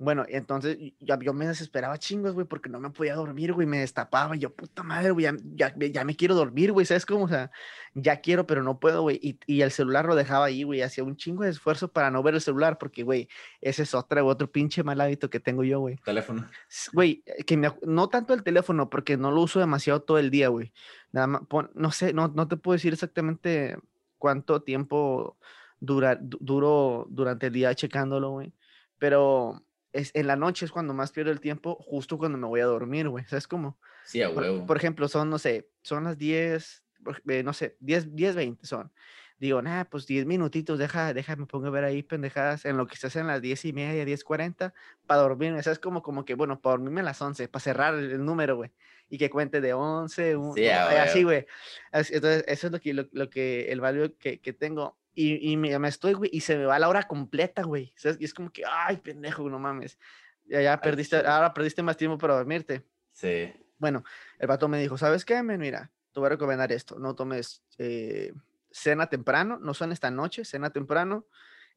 Bueno, 0.00 0.24
entonces 0.28 0.78
ya, 1.00 1.18
yo 1.18 1.32
me 1.32 1.46
desesperaba 1.46 1.98
chingos, 1.98 2.32
güey, 2.32 2.46
porque 2.46 2.68
no 2.68 2.78
me 2.78 2.90
podía 2.90 3.16
dormir, 3.16 3.52
güey, 3.52 3.66
me 3.66 3.80
destapaba. 3.80 4.36
Y 4.36 4.38
yo, 4.38 4.54
puta 4.54 4.84
madre, 4.84 5.10
güey, 5.10 5.26
ya, 5.54 5.74
ya, 5.76 6.04
me 6.04 6.14
quiero 6.14 6.36
dormir, 6.36 6.70
güey, 6.70 6.86
¿sabes 6.86 7.04
cómo? 7.04 7.24
O 7.24 7.28
sea, 7.28 7.50
ya 7.94 8.20
quiero, 8.20 8.46
pero 8.46 8.62
no 8.62 8.78
puedo, 8.78 9.02
güey. 9.02 9.18
Y, 9.20 9.40
y, 9.46 9.62
el 9.62 9.72
celular 9.72 10.06
lo 10.06 10.14
dejaba 10.14 10.44
ahí, 10.44 10.62
güey, 10.62 10.82
hacía 10.82 11.02
un 11.02 11.16
chingo 11.16 11.42
de 11.42 11.50
esfuerzo 11.50 11.88
para 11.88 12.12
no 12.12 12.22
ver 12.22 12.34
el 12.34 12.40
celular, 12.40 12.78
porque, 12.78 13.02
güey, 13.02 13.28
ese 13.60 13.82
es 13.82 13.92
otra, 13.92 14.22
otro 14.22 14.50
pinche 14.50 14.84
mal 14.84 15.00
hábito 15.00 15.30
que 15.30 15.40
tengo 15.40 15.64
yo, 15.64 15.80
güey. 15.80 15.96
Teléfono. 16.04 16.48
Güey, 16.92 17.24
eh, 17.26 17.42
que 17.42 17.56
me, 17.56 17.74
no 17.82 18.08
tanto 18.08 18.34
el 18.34 18.44
teléfono, 18.44 18.88
porque 18.90 19.16
no 19.16 19.32
lo 19.32 19.40
uso 19.40 19.58
demasiado 19.58 20.02
todo 20.02 20.18
el 20.18 20.30
día, 20.30 20.48
güey. 20.48 20.72
Nada 21.10 21.26
más, 21.26 21.42
no 21.74 21.90
sé, 21.90 22.12
no, 22.12 22.28
no 22.28 22.46
te 22.46 22.56
puedo 22.56 22.74
decir 22.74 22.92
exactamente 22.92 23.76
cuánto 24.18 24.62
tiempo 24.62 25.36
dura, 25.80 26.18
duro 26.20 27.06
durante 27.10 27.48
el 27.48 27.52
día 27.52 27.74
checándolo, 27.74 28.30
güey. 28.30 28.52
Pero 28.98 29.62
es, 29.92 30.10
en 30.14 30.26
la 30.26 30.36
noche 30.36 30.64
es 30.64 30.72
cuando 30.72 30.94
más 30.94 31.12
pierdo 31.12 31.32
el 31.32 31.40
tiempo, 31.40 31.76
justo 31.80 32.18
cuando 32.18 32.38
me 32.38 32.46
voy 32.46 32.60
a 32.60 32.66
dormir, 32.66 33.08
güey. 33.08 33.24
¿Sabes 33.26 33.46
cómo? 33.46 33.78
Sí, 34.04 34.22
a 34.22 34.30
huevo. 34.30 34.66
Por, 34.66 34.76
ejemplo, 34.76 35.08
son, 35.08 35.30
no 35.30 35.38
sé, 35.38 35.70
son 35.82 36.04
las 36.04 36.18
10, 36.18 36.84
eh, 37.28 37.42
no 37.42 37.52
sé, 37.52 37.76
10, 37.80 38.14
10, 38.14 38.34
20 38.34 38.66
son. 38.66 38.92
Digo, 39.38 39.62
nada, 39.62 39.84
pues 39.84 40.06
10 40.06 40.26
minutitos, 40.26 40.80
deja, 40.80 41.14
déjame 41.14 41.46
pongo 41.46 41.68
a 41.68 41.70
ver 41.70 41.84
ahí 41.84 42.02
pendejadas 42.02 42.64
en 42.64 42.76
lo 42.76 42.88
que 42.88 42.96
se 42.96 43.06
hacen 43.06 43.28
las 43.28 43.40
10 43.40 43.66
y 43.66 43.72
media, 43.72 44.04
10, 44.04 44.24
40, 44.24 44.74
para 45.06 45.20
dormirme. 45.20 45.62
¿Sabes? 45.62 45.78
Como, 45.78 46.02
como 46.02 46.24
que, 46.24 46.34
bueno, 46.34 46.60
para 46.60 46.72
dormirme 46.72 47.02
a 47.02 47.04
las 47.04 47.22
11, 47.22 47.46
para 47.46 47.62
cerrar 47.62 47.94
el, 47.94 48.24
número, 48.24 48.56
güey. 48.56 48.72
Y 49.08 49.16
que 49.16 49.30
cuente 49.30 49.60
de 49.60 49.72
11, 49.72 50.36
sí, 50.54 50.68
así, 50.68 51.22
güey. 51.22 51.46
Entonces, 51.92 52.44
eso 52.48 52.66
es 52.66 52.72
lo 52.72 52.80
que, 52.80 52.92
lo, 52.92 53.30
que 53.30 53.70
el 53.70 53.80
valor 53.80 54.14
que, 54.18 54.40
que 54.40 54.52
tengo 54.52 54.98
y, 55.20 55.50
y 55.50 55.56
me, 55.56 55.76
me, 55.80 55.88
estoy, 55.88 56.12
güey, 56.12 56.30
y 56.32 56.42
se 56.42 56.56
me 56.56 56.64
va 56.64 56.78
la 56.78 56.88
hora 56.88 57.08
completa, 57.08 57.64
güey. 57.64 57.92
Y 58.20 58.24
es 58.24 58.32
como 58.32 58.52
que, 58.52 58.62
ay, 58.64 58.98
pendejo, 58.98 59.50
no 59.50 59.58
mames. 59.58 59.98
Ya, 60.44 60.62
ya 60.62 60.80
perdiste, 60.80 61.16
ahora 61.16 61.52
perdiste 61.52 61.82
más 61.82 61.96
tiempo 61.96 62.16
para 62.18 62.36
dormirte. 62.36 62.86
Sí. 63.10 63.52
Bueno, 63.78 64.04
el 64.38 64.46
vato 64.46 64.68
me 64.68 64.80
dijo, 64.80 64.96
¿sabes 64.96 65.24
qué, 65.24 65.42
men? 65.42 65.60
Mira, 65.60 65.90
te 66.12 66.20
voy 66.20 66.28
a 66.28 66.30
recomendar 66.30 66.70
esto. 66.70 67.00
No 67.00 67.16
tomes 67.16 67.64
eh, 67.78 68.32
cena 68.70 69.08
temprano, 69.08 69.58
no 69.60 69.74
son 69.74 69.90
esta 69.90 70.08
noche, 70.12 70.44
cena 70.44 70.70
temprano. 70.70 71.26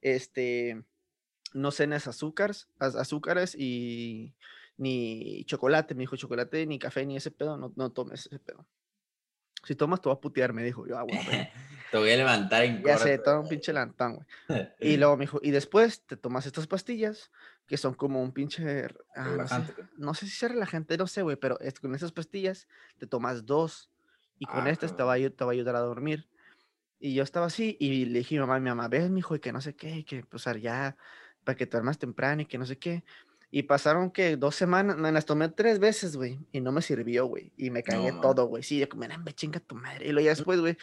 Este, 0.01 0.84
no 1.54 1.71
cenes 1.71 2.06
azúcares, 2.06 2.69
azúcares 2.77 3.56
y 3.58 4.36
ni 4.77 5.45
chocolate, 5.45 5.95
me 5.95 6.01
dijo 6.01 6.15
chocolate, 6.15 6.67
ni 6.67 6.77
café, 6.77 7.08
ni 7.08 7.17
ese 7.17 7.32
pedo, 7.32 7.58
no, 7.58 7.73
no 7.75 7.91
tomes 7.91 8.27
ese 8.27 8.38
pedo. 8.38 8.67
Si 9.63 9.76
tomas, 9.76 10.02
te 10.02 10.10
vas 10.10 10.17
a 10.17 10.21
putear, 10.21 10.54
me 10.54 10.63
dijo. 10.63 10.88
Yo, 10.88 10.97
ah, 10.97 11.04
bueno, 11.04 11.21
Te 11.91 11.97
voy 11.97 12.10
a 12.10 12.15
levantar 12.15 12.63
en 12.63 12.82
Ya 12.84 12.97
sé, 12.97 13.17
todo 13.17 13.41
un 13.41 13.50
pinche 13.50 13.74
lantán, 13.74 14.15
güey. 14.15 14.28
y 14.80 14.95
luego 14.95 15.17
me 15.17 15.24
dijo, 15.26 15.39
y 15.43 15.52
después 15.52 16.02
te 16.06 16.15
tomas 16.15 16.45
estas 16.45 16.65
pastillas, 16.65 17.32
que 17.67 17.76
son 17.76 17.93
como 17.93 18.24
un 18.24 18.32
pinche... 18.32 18.88
Ah, 19.13 19.26
relajante. 19.26 19.74
No 19.97 20.13
sé, 20.13 20.28
si 20.28 20.45
es 20.45 20.52
relajante, 20.52 20.97
no 20.97 21.06
sé, 21.06 21.21
güey, 21.21 21.36
pero 21.36 21.60
es, 21.60 21.80
con 21.82 21.93
esas 21.93 22.13
pastillas 22.13 22.69
te 22.97 23.08
tomas 23.08 23.45
dos 23.45 23.89
y 24.39 24.45
con 24.45 24.67
ah, 24.67 24.69
estas 24.69 24.95
te 24.95 25.04
va, 25.04 25.15
a, 25.15 25.17
te 25.17 25.43
va 25.43 25.52
a 25.52 25.54
ayudar 25.54 25.76
a 25.76 25.82
dormir. 25.82 26.30
Y 26.97 27.13
yo 27.13 27.24
estaba 27.24 27.47
así 27.47 27.76
y 27.80 28.06
le 28.06 28.19
dije 28.19 28.38
a 28.38 28.41
mi 28.41 28.47
mamá, 28.47 28.60
mi 28.60 28.69
mamá, 28.69 28.88
ves, 28.88 29.10
mijo, 29.10 29.36
y 29.36 29.39
que 29.39 29.52
no 29.52 29.60
sé 29.60 29.76
qué, 29.76 29.97
y 29.97 30.04
que, 30.06 30.24
pues, 30.24 30.45
ya, 30.62 30.95
para 31.43 31.58
que 31.58 31.65
te 31.65 31.71
duermas 31.71 32.00
temprano 32.00 32.43
y 32.43 32.45
que 32.45 32.58
no 32.58 32.65
sé 32.65 32.78
qué. 32.78 33.04
Y 33.54 33.64
pasaron 33.64 34.12
que 34.12 34.38
dos 34.38 34.56
semanas, 34.56 34.98
me 34.98 35.12
las 35.12 35.26
tomé 35.26 35.50
tres 35.50 35.80
veces, 35.80 36.16
güey, 36.16 36.40
y 36.54 36.62
no 36.62 36.72
me 36.72 36.82
sirvió, 36.82 37.26
güey. 37.26 37.52
Y 37.58 37.70
me 37.70 37.84
cagué 37.84 38.14
todo, 38.22 38.46
güey. 38.46 38.64
Sí, 38.64 38.80
yo 38.80 38.88
como, 38.88 39.06
me 39.06 39.34
chinga 39.34 39.60
tu 39.60 39.76
madre. 39.76 40.08
Y 40.08 40.14
luego 40.14 40.26
ya 40.26 40.32
después, 40.32 40.62
güey, 40.62 40.78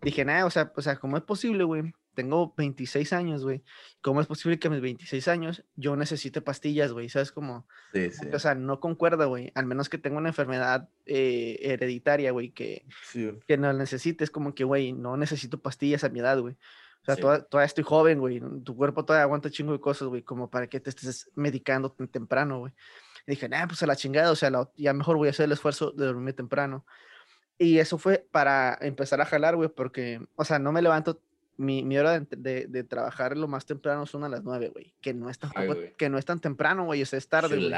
dije, 0.00 0.24
nada, 0.24 0.46
o 0.46 0.50
sea, 0.50 0.72
o 0.74 0.80
sea, 0.80 0.96
¿cómo 0.96 1.18
es 1.18 1.22
posible, 1.22 1.64
güey? 1.64 1.94
Tengo 2.14 2.54
26 2.56 3.12
años, 3.12 3.42
güey. 3.42 3.62
¿Cómo 4.00 4.22
es 4.22 4.26
posible 4.26 4.58
que 4.58 4.68
a 4.68 4.70
mis 4.70 4.80
26 4.80 5.28
años 5.28 5.64
yo 5.76 5.96
necesite 5.96 6.40
pastillas, 6.40 6.92
güey? 6.92 7.10
¿Sabes 7.10 7.30
cómo? 7.30 7.66
Sí, 7.92 8.10
sí. 8.10 8.28
O 8.32 8.38
sea, 8.38 8.54
no 8.54 8.80
concuerda, 8.80 9.26
güey. 9.26 9.52
Al 9.54 9.66
menos 9.66 9.90
que 9.90 9.98
tenga 9.98 10.16
una 10.16 10.30
enfermedad 10.30 10.88
eh, 11.04 11.58
hereditaria, 11.60 12.30
güey, 12.30 12.52
que, 12.52 12.86
que 13.46 13.56
no 13.58 13.72
necesites. 13.72 14.30
Como 14.30 14.54
que, 14.54 14.64
güey, 14.64 14.92
no 14.92 15.16
necesito 15.18 15.60
pastillas 15.60 16.04
a 16.04 16.08
mi 16.08 16.20
edad, 16.20 16.40
güey. 16.40 16.56
O 17.06 17.14
sea, 17.14 17.16
todavía, 17.16 17.66
estoy 17.66 17.84
joven, 17.84 18.18
güey. 18.18 18.40
Tu 18.64 18.74
cuerpo 18.74 19.04
todavía 19.04 19.24
aguanta 19.24 19.50
chingo 19.50 19.72
de 19.72 19.80
cosas, 19.80 20.08
güey, 20.08 20.22
como 20.22 20.48
para 20.48 20.66
que 20.68 20.80
te 20.80 20.88
estés 20.88 21.30
medicando 21.34 21.92
tan 21.92 22.08
temprano, 22.08 22.60
güey. 22.60 22.72
dije, 23.26 23.46
nah, 23.48 23.66
pues 23.66 23.82
a 23.82 23.86
la 23.86 23.94
chingada, 23.94 24.30
o 24.30 24.36
sea, 24.36 24.50
ya 24.76 24.94
mejor 24.94 25.18
voy 25.18 25.28
a 25.28 25.30
hacer 25.30 25.44
el 25.44 25.52
esfuerzo 25.52 25.90
de 25.90 26.06
dormir 26.06 26.34
temprano. 26.34 26.86
Y 27.58 27.78
eso 27.78 27.98
fue 27.98 28.26
para 28.30 28.78
empezar 28.80 29.20
a 29.20 29.26
jalar, 29.26 29.54
güey, 29.56 29.68
porque, 29.68 30.26
o 30.34 30.44
sea, 30.44 30.58
no 30.58 30.72
me 30.72 30.82
levanto, 30.82 31.20
mi, 31.56 31.84
mi 31.84 31.98
hora 31.98 32.18
de, 32.18 32.66
de, 32.66 32.84
trabajar 32.84 33.36
lo 33.36 33.46
más 33.46 33.64
temprano 33.64 34.06
son 34.06 34.24
a 34.24 34.28
las 34.28 34.42
nueve, 34.42 34.70
güey, 34.70 34.94
que 35.00 35.14
no 35.14 35.30
es 35.30 35.38
tan, 35.38 35.52
que 35.96 36.08
no 36.08 36.18
es 36.18 36.24
tan 36.24 36.40
temprano, 36.40 36.86
güey, 36.86 37.02
o 37.02 37.06
sea, 37.06 37.18
es 37.18 37.28
tarde, 37.28 37.56
güey. 37.56 37.72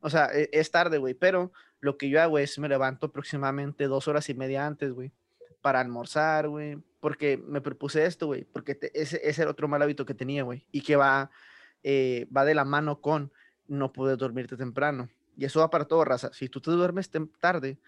O 0.00 0.10
sea, 0.10 0.30
e, 0.34 0.50
es, 0.52 0.70
tarde, 0.70 0.98
güey, 0.98 1.14
pero 1.14 1.52
lo 1.80 1.96
que 1.96 2.08
yo 2.08 2.20
hago 2.20 2.38
es 2.38 2.58
me 2.58 2.68
levanto 2.68 3.06
aproximadamente 3.06 3.86
dos 3.86 4.08
horas 4.08 4.28
y 4.30 4.34
media 4.34 4.66
antes, 4.66 4.92
güey, 4.92 5.12
para 5.64 5.80
almorzar, 5.80 6.46
güey, 6.50 6.76
porque 7.00 7.38
me 7.38 7.62
propuse 7.62 8.04
esto, 8.04 8.26
güey, 8.26 8.44
porque 8.44 8.78
ese, 8.92 9.18
ese 9.26 9.40
era 9.40 9.50
otro 9.50 9.66
mal 9.66 9.80
hábito 9.80 10.04
que 10.04 10.12
tenía, 10.12 10.42
güey, 10.42 10.66
y 10.70 10.82
que 10.82 10.94
va, 10.94 11.30
eh, 11.82 12.28
va 12.36 12.44
de 12.44 12.54
la 12.54 12.66
mano 12.66 13.00
con 13.00 13.32
no 13.66 13.90
poder 13.90 14.18
dormirte 14.18 14.58
temprano. 14.58 15.08
Y 15.38 15.46
eso 15.46 15.60
va 15.60 15.70
para 15.70 15.86
todo, 15.86 16.04
raza. 16.04 16.30
Si 16.34 16.50
tú 16.50 16.60
te 16.60 16.70
duermes 16.70 17.10
tarde, 17.40 17.78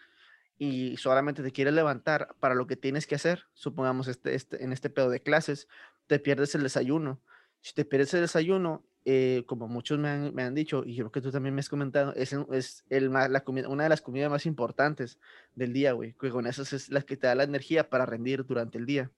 y 0.56 0.96
solamente 0.96 1.42
te 1.42 1.52
quieres 1.52 1.74
levantar 1.74 2.34
para 2.40 2.54
lo 2.54 2.66
que 2.66 2.76
tienes 2.76 3.06
que 3.06 3.16
hacer, 3.16 3.44
supongamos 3.52 4.08
este, 4.08 4.34
este, 4.34 4.64
en 4.64 4.72
este 4.72 4.88
pedo 4.88 5.10
de 5.10 5.20
clases, 5.20 5.68
te 6.06 6.18
pierdes 6.18 6.54
el 6.54 6.62
desayuno. 6.62 7.20
Si 7.60 7.74
te 7.74 7.84
pierdes 7.84 8.14
el 8.14 8.22
desayuno, 8.22 8.86
eh, 9.08 9.44
como 9.46 9.68
muchos 9.68 10.00
me 10.00 10.08
han, 10.08 10.34
me 10.34 10.42
han, 10.42 10.52
dicho, 10.52 10.82
y 10.84 10.96
creo 10.96 11.12
que 11.12 11.20
tú 11.20 11.30
también 11.30 11.54
me 11.54 11.60
has 11.60 11.68
comentado, 11.68 12.12
es, 12.14 12.32
es 12.50 12.84
el, 12.90 13.12
la 13.12 13.44
comida, 13.44 13.68
una 13.68 13.84
de 13.84 13.88
las 13.88 14.02
comidas 14.02 14.28
más 14.28 14.46
importantes 14.46 15.20
del 15.54 15.72
día, 15.72 15.92
güey, 15.92 16.14
que 16.14 16.28
con 16.28 16.44
eso 16.48 16.62
es 16.62 16.88
la 16.88 17.02
que 17.02 17.16
te 17.16 17.28
da 17.28 17.36
la 17.36 17.44
energía 17.44 17.88
para 17.88 18.04
rendir 18.04 18.44
durante 18.44 18.78
el 18.78 18.84
día. 18.84 19.12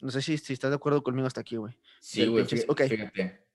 No 0.00 0.10
sé 0.10 0.20
si, 0.22 0.36
si 0.38 0.54
estás 0.54 0.72
de 0.72 0.74
acuerdo 0.74 1.04
conmigo 1.04 1.24
hasta 1.24 1.40
aquí, 1.40 1.54
güey. 1.54 1.78
Sí, 2.00 2.26
güey, 2.26 2.44
fíjate. 2.46 2.88
fíjate. 2.88 3.46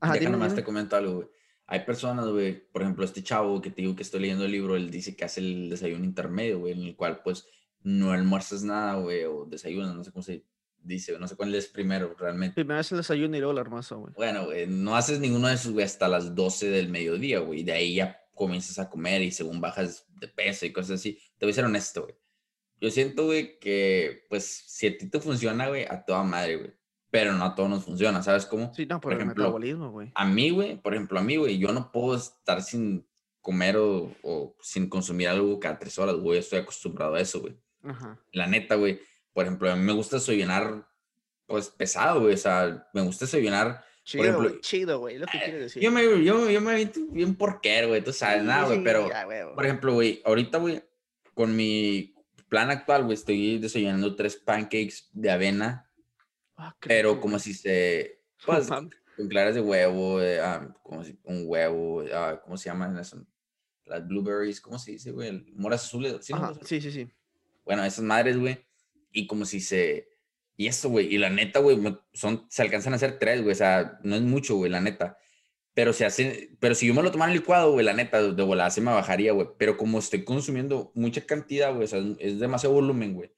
Ajá, 0.00 0.14
Deja 0.14 0.30
nomás 0.30 0.54
te 0.54 0.64
comento 0.64 0.96
algo, 0.96 1.16
güey. 1.16 1.28
Hay 1.66 1.80
personas, 1.80 2.26
güey, 2.26 2.66
por 2.72 2.80
ejemplo, 2.80 3.04
este 3.04 3.22
chavo 3.22 3.60
que 3.60 3.68
te 3.68 3.82
digo 3.82 3.94
que 3.94 4.02
estoy 4.02 4.20
leyendo 4.20 4.46
el 4.46 4.52
libro, 4.52 4.76
él 4.76 4.90
dice 4.90 5.14
que 5.14 5.26
hace 5.26 5.40
el 5.40 5.68
desayuno 5.68 6.06
intermedio, 6.06 6.60
güey, 6.60 6.72
en 6.72 6.84
el 6.84 6.96
cual, 6.96 7.20
pues, 7.22 7.46
no 7.82 8.12
almuerzas 8.12 8.64
nada, 8.64 8.94
güey, 8.94 9.24
o 9.24 9.44
desayunas, 9.44 9.94
no 9.94 10.02
sé 10.02 10.10
cómo 10.10 10.22
se 10.22 10.42
dice, 10.84 11.18
no 11.18 11.26
sé 11.26 11.36
cuál 11.36 11.54
es 11.54 11.66
primero, 11.66 12.14
realmente. 12.18 12.54
Primero 12.54 12.80
es 12.80 12.92
el 12.92 12.98
desayuno 12.98 13.36
y 13.36 13.40
luego 13.40 13.52
el 13.52 13.58
almuerzo, 13.58 13.98
güey. 13.98 14.14
Bueno, 14.14 14.44
güey, 14.46 14.66
no 14.66 14.96
haces 14.96 15.18
ninguno 15.18 15.48
de 15.48 15.54
esos, 15.54 15.72
güey, 15.72 15.84
hasta 15.84 16.08
las 16.08 16.34
12 16.34 16.70
del 16.70 16.88
mediodía, 16.88 17.40
güey, 17.40 17.62
de 17.62 17.72
ahí 17.72 17.94
ya 17.96 18.20
comienzas 18.34 18.78
a 18.78 18.90
comer 18.90 19.22
y 19.22 19.30
según 19.30 19.60
bajas 19.60 20.06
de 20.20 20.28
peso 20.28 20.66
y 20.66 20.72
cosas 20.72 21.00
así. 21.00 21.18
Te 21.38 21.46
voy 21.46 21.52
a 21.52 21.54
ser 21.54 21.64
honesto, 21.64 22.02
güey. 22.02 22.14
Yo 22.80 22.90
siento, 22.90 23.26
güey, 23.26 23.58
que, 23.58 24.24
pues, 24.28 24.44
si 24.44 24.86
a 24.86 24.98
ti 24.98 25.08
te 25.08 25.20
funciona, 25.20 25.68
güey, 25.68 25.84
a 25.88 26.04
toda 26.04 26.22
madre, 26.22 26.56
güey. 26.56 26.74
Pero 27.10 27.32
no 27.32 27.44
a 27.44 27.54
todos 27.54 27.70
nos 27.70 27.84
funciona, 27.84 28.22
¿sabes 28.22 28.44
cómo? 28.44 28.74
Sí, 28.74 28.86
no, 28.86 29.00
por, 29.00 29.12
ejemplo, 29.12 29.32
el 29.32 29.38
metabolismo, 29.38 29.90
güey. 29.90 30.10
A 30.14 30.26
mí, 30.26 30.50
güey, 30.50 30.76
por 30.76 30.94
ejemplo, 30.94 31.18
a 31.18 31.22
mí, 31.22 31.36
güey, 31.36 31.58
yo 31.58 31.72
no 31.72 31.92
puedo 31.92 32.16
estar 32.16 32.60
sin 32.60 33.06
comer 33.40 33.76
o, 33.76 34.12
o 34.22 34.56
sin 34.60 34.88
consumir 34.88 35.28
algo 35.28 35.60
cada 35.60 35.78
tres 35.78 35.98
horas, 35.98 36.16
güey. 36.16 36.40
Estoy 36.40 36.58
acostumbrado 36.58 37.14
a 37.14 37.20
eso, 37.20 37.40
güey. 37.40 37.56
Ajá. 37.84 38.18
La 38.32 38.46
neta, 38.46 38.74
güey. 38.74 39.00
Por 39.34 39.44
ejemplo, 39.44 39.70
a 39.70 39.76
mí 39.76 39.82
me 39.82 39.92
gusta 39.92 40.16
desayunar, 40.16 40.88
pues, 41.46 41.68
pesado, 41.68 42.22
güey. 42.22 42.34
O 42.34 42.38
sea, 42.38 42.88
me 42.94 43.02
gusta 43.02 43.26
desayunar 43.26 43.84
Chido, 44.04 44.22
por 44.22 44.26
ejemplo, 44.26 44.60
chido, 44.60 44.98
güey, 44.98 45.18
lo 45.18 45.26
que 45.26 45.38
quiero 45.38 45.60
decir. 45.60 45.82
Yo 45.82 45.90
me, 45.90 46.02
yo, 46.22 46.50
yo 46.50 46.60
me 46.60 46.74
vi 46.76 46.90
bien 47.08 47.34
porquero, 47.34 47.88
güey, 47.88 48.04
tú 48.04 48.12
sabes, 48.12 48.44
nada, 48.44 48.66
güey, 48.66 48.84
pero, 48.84 49.08
por 49.54 49.64
ejemplo, 49.64 49.94
güey, 49.94 50.20
ahorita, 50.26 50.58
güey, 50.58 50.84
con 51.32 51.56
mi 51.56 52.14
plan 52.50 52.70
actual, 52.70 53.04
güey, 53.04 53.14
estoy 53.14 53.58
desayunando 53.58 54.14
tres 54.14 54.36
pancakes 54.36 55.08
de 55.12 55.30
avena, 55.30 55.90
ah, 56.56 56.76
pero 56.80 57.18
como 57.18 57.38
si 57.38 57.54
se, 57.54 58.20
pues, 58.46 58.68
con 58.68 59.28
claras 59.28 59.54
de 59.54 59.62
huevo, 59.62 60.18
ah, 60.42 60.68
como 60.82 61.02
si 61.02 61.18
un 61.24 61.44
huevo, 61.46 62.04
ah, 62.12 62.42
¿cómo 62.44 62.58
se 62.58 62.68
llaman 62.68 62.98
eso? 62.98 63.26
Las 63.86 64.06
blueberries, 64.06 64.60
¿cómo 64.60 64.78
se 64.78 64.92
dice, 64.92 65.12
güey? 65.12 65.46
Moras 65.54 65.82
azules, 65.84 66.14
¿sí? 66.20 66.34
sí, 66.62 66.80
sí, 66.82 66.92
sí. 66.92 67.08
Bueno, 67.64 67.82
esas 67.82 68.04
madres, 68.04 68.36
güey, 68.36 68.62
y 69.14 69.26
como 69.26 69.46
si 69.46 69.60
se 69.60 70.08
y 70.56 70.68
eso, 70.68 70.88
güey, 70.88 71.12
y 71.12 71.18
la 71.18 71.30
neta, 71.30 71.58
güey, 71.58 71.78
son, 72.12 72.46
se 72.48 72.62
alcanzan 72.62 72.92
a 72.92 72.96
hacer 72.96 73.18
tres, 73.18 73.42
güey, 73.42 73.52
o 73.52 73.56
sea, 73.56 73.98
no 74.04 74.14
es 74.14 74.22
mucho, 74.22 74.56
güey, 74.56 74.70
la 74.70 74.80
neta. 74.80 75.18
Pero 75.74 75.92
se 75.92 76.04
hace, 76.04 76.50
pero 76.60 76.76
si 76.76 76.86
yo 76.86 76.94
me 76.94 77.02
lo 77.02 77.10
tomara 77.10 77.32
licuado, 77.32 77.72
güey, 77.72 77.84
la 77.84 77.94
neta, 77.94 78.22
de 78.22 78.42
volada 78.44 78.70
se 78.70 78.80
me 78.80 78.92
bajaría, 78.92 79.32
güey. 79.32 79.48
Pero 79.58 79.76
como 79.76 79.98
estoy 79.98 80.22
consumiendo 80.22 80.92
mucha 80.94 81.26
cantidad, 81.26 81.72
güey, 81.72 81.84
o 81.84 81.88
sea, 81.88 82.00
es 82.20 82.38
demasiado 82.38 82.74
volumen, 82.74 83.14
güey. 83.14 83.32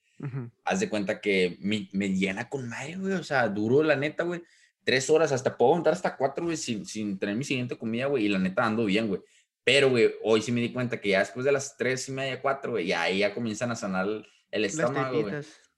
Haz 0.64 0.80
de 0.80 0.88
cuenta 0.88 1.20
que 1.20 1.58
me, 1.60 1.88
me 1.92 2.10
llena 2.10 2.48
con 2.48 2.68
madre, 2.68 2.96
güey, 2.96 3.14
o 3.14 3.24
sea, 3.24 3.48
duro, 3.48 3.82
la 3.82 3.96
neta, 3.96 4.24
güey. 4.24 4.42
Tres 4.84 5.08
horas, 5.08 5.32
hasta 5.32 5.56
puedo 5.56 5.72
montar 5.72 5.94
hasta 5.94 6.16
cuatro, 6.16 6.44
güey, 6.44 6.58
sin, 6.58 6.84
sin 6.84 7.18
tener 7.18 7.34
mi 7.34 7.44
siguiente 7.44 7.78
comida, 7.78 8.06
güey, 8.06 8.26
y 8.26 8.28
la 8.28 8.38
neta 8.38 8.66
ando 8.66 8.84
bien, 8.84 9.08
güey. 9.08 9.22
Pero, 9.64 9.88
güey, 9.88 10.12
hoy 10.22 10.42
sí 10.42 10.52
me 10.52 10.60
di 10.60 10.72
cuenta 10.72 11.00
que 11.00 11.08
ya 11.08 11.20
después 11.20 11.44
de 11.44 11.52
las 11.52 11.76
tres 11.76 12.08
y 12.08 12.12
media, 12.12 12.42
cuatro, 12.42 12.72
güey, 12.72 12.86
ya 12.86 13.02
ahí 13.02 13.20
ya 13.20 13.34
comienzan 13.34 13.70
a 13.70 13.76
sanar 13.76 14.06
el, 14.50 14.64
estómago, 14.64 15.22
güey. 15.22 15.34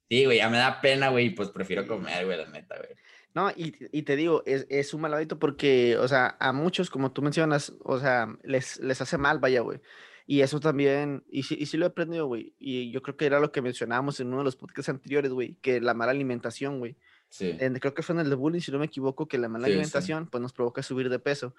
Sí, 0.08 0.24
güey, 0.24 0.38
ya 0.38 0.48
me 0.48 0.58
da 0.58 0.80
pena, 0.80 1.10
güey, 1.10 1.30
pues 1.30 1.50
prefiero 1.50 1.86
comer, 1.86 2.24
güey, 2.24 2.38
la 2.38 2.48
neta, 2.48 2.76
güey. 2.76 2.90
No, 3.34 3.50
y, 3.50 3.74
y, 3.92 4.02
te 4.02 4.16
digo, 4.16 4.42
es, 4.46 4.66
es, 4.70 4.94
un 4.94 5.02
mal 5.02 5.14
hábito 5.14 5.38
porque, 5.38 5.96
o 5.98 6.08
sea, 6.08 6.36
a 6.40 6.52
muchos, 6.52 6.90
como 6.90 7.12
tú 7.12 7.22
mencionas, 7.22 7.74
o 7.84 7.98
sea, 7.98 8.34
les, 8.42 8.80
les 8.80 9.00
hace 9.00 9.18
mal, 9.18 9.38
vaya, 9.38 9.60
güey. 9.60 9.80
Y 10.26 10.40
eso 10.40 10.60
también, 10.60 11.24
y 11.30 11.42
sí, 11.42 11.56
y 11.58 11.66
sí 11.66 11.76
lo 11.76 11.86
he 11.86 11.88
aprendido, 11.88 12.26
güey. 12.26 12.54
Y 12.58 12.90
yo 12.90 13.00
creo 13.00 13.16
que 13.16 13.26
era 13.26 13.40
lo 13.40 13.52
que 13.52 13.62
mencionábamos 13.62 14.20
en 14.20 14.28
uno 14.28 14.38
de 14.38 14.44
los 14.44 14.56
podcasts 14.56 14.88
anteriores, 14.88 15.32
güey, 15.32 15.54
que 15.62 15.80
la 15.80 15.94
mala 15.94 16.12
alimentación, 16.12 16.78
güey. 16.80 16.96
Sí. 17.30 17.56
creo 17.80 17.94
que 17.94 18.02
fue 18.02 18.14
en 18.14 18.20
el 18.20 18.30
de 18.30 18.36
bullying, 18.36 18.60
si 18.60 18.72
no 18.72 18.78
me 18.78 18.86
equivoco, 18.86 19.28
que 19.28 19.38
la 19.38 19.48
mala 19.48 19.66
alimentación, 19.66 20.26
pues 20.26 20.40
nos 20.40 20.52
provoca 20.52 20.82
subir 20.82 21.10
de 21.10 21.18
peso. 21.18 21.54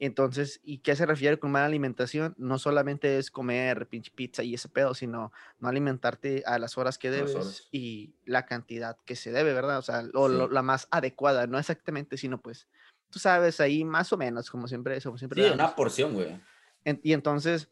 Entonces, 0.00 0.60
¿y 0.62 0.78
qué 0.78 0.94
se 0.94 1.06
refiere 1.06 1.38
con 1.38 1.50
mala 1.50 1.66
alimentación? 1.66 2.34
No 2.38 2.58
solamente 2.58 3.18
es 3.18 3.30
comer 3.30 3.88
pinche 3.88 4.12
pizza 4.14 4.44
y 4.44 4.54
ese 4.54 4.68
pedo, 4.68 4.94
sino 4.94 5.32
no 5.58 5.68
alimentarte 5.68 6.44
a 6.46 6.58
las 6.58 6.78
horas 6.78 6.98
que 6.98 7.10
debes 7.10 7.68
y 7.72 8.14
la 8.24 8.46
cantidad 8.46 8.96
que 9.04 9.16
se 9.16 9.32
debe, 9.32 9.52
¿verdad? 9.52 9.78
O 9.78 9.82
sea, 9.82 10.02
la 10.02 10.62
más 10.62 10.86
adecuada, 10.90 11.48
no 11.48 11.58
exactamente, 11.58 12.16
sino 12.16 12.40
pues, 12.40 12.68
tú 13.10 13.18
sabes, 13.18 13.60
ahí 13.60 13.84
más 13.84 14.12
o 14.12 14.16
menos, 14.16 14.50
como 14.50 14.68
siempre, 14.68 15.00
como 15.00 15.18
siempre. 15.18 15.42
Sí, 15.42 15.50
una 15.52 15.74
porción, 15.74 16.14
güey. 16.14 16.40
y 17.02 17.12
entonces, 17.12 17.68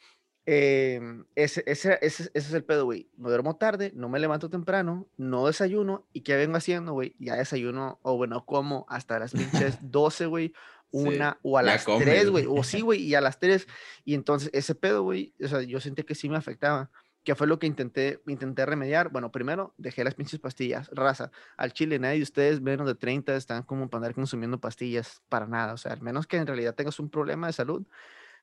em, 0.47 1.27
ese, 1.37 1.63
ese, 1.67 1.99
ese, 2.03 2.31
es 2.35 2.53
el 2.53 2.65
pedo, 2.65 2.87
güey. 2.87 3.09
No 3.17 3.29
duermo 3.29 3.55
tarde, 3.55 3.93
no 3.95 4.09
me 4.09 4.19
levanto 4.19 4.51
temprano, 4.51 5.07
no 5.17 5.47
desayuno. 5.47 6.07
¿Y 6.13 6.23
qué 6.23 6.35
vengo 6.35 6.57
haciendo, 6.57 6.93
güey? 6.93 7.15
Ya 7.21 7.37
desayuno, 7.37 8.01
o 8.03 8.17
bueno, 8.17 8.45
como 8.45 8.85
hasta 8.89 9.21
las 9.21 9.33
pinches 9.33 9.79
12, 9.81 10.27
güey, 10.27 10.53
una 10.91 11.39
o 11.43 11.59
a 11.59 11.63
las 11.63 11.85
tres, 11.85 12.31
güey, 12.31 12.47
o 12.49 12.63
sí, 12.63 12.81
güey, 12.83 13.03
y 13.03 13.15
a 13.15 13.21
las 13.21 13.39
tres. 13.39 13.67
Y 14.05 14.15
entonces 14.15 14.51
ese 14.53 14.75
pedo, 14.75 15.03
güey, 15.03 15.35
o 15.43 15.49
sea, 15.49 15.63
yo 15.63 15.81
sentí 15.81 16.03
que 16.03 16.15
sí 16.15 16.29
me 16.29 16.37
afectaba. 16.37 16.91
que 17.25 17.35
fue 17.35 17.49
lo 17.49 17.59
que 17.59 17.67
intenté, 17.67 18.21
intenté 18.29 18.65
remediar? 18.65 19.11
Bueno, 19.11 19.33
primero 19.33 19.75
dejé 19.79 20.05
las 20.05 20.15
pinches 20.15 20.39
pastillas, 20.39 20.89
raza. 20.93 21.33
Al 21.57 21.73
chile, 21.73 21.99
nadie 21.99 22.19
de 22.19 22.23
ustedes 22.23 22.61
menos 22.61 22.87
de 22.87 22.95
30 22.95 23.35
están 23.37 23.65
como 23.65 23.91
para 23.91 23.99
andar 23.99 24.15
consumiendo 24.15 24.61
pastillas 24.61 25.23
para 25.29 25.47
nada. 25.47 25.75
O 25.75 25.77
sea, 25.77 25.93
al 25.93 26.03
menos 26.03 26.27
que 26.27 26.37
en 26.37 26.47
realidad 26.47 26.75
tengas 26.75 27.01
un 27.01 27.11
problema 27.11 27.49
de 27.49 27.53
salud 27.53 27.85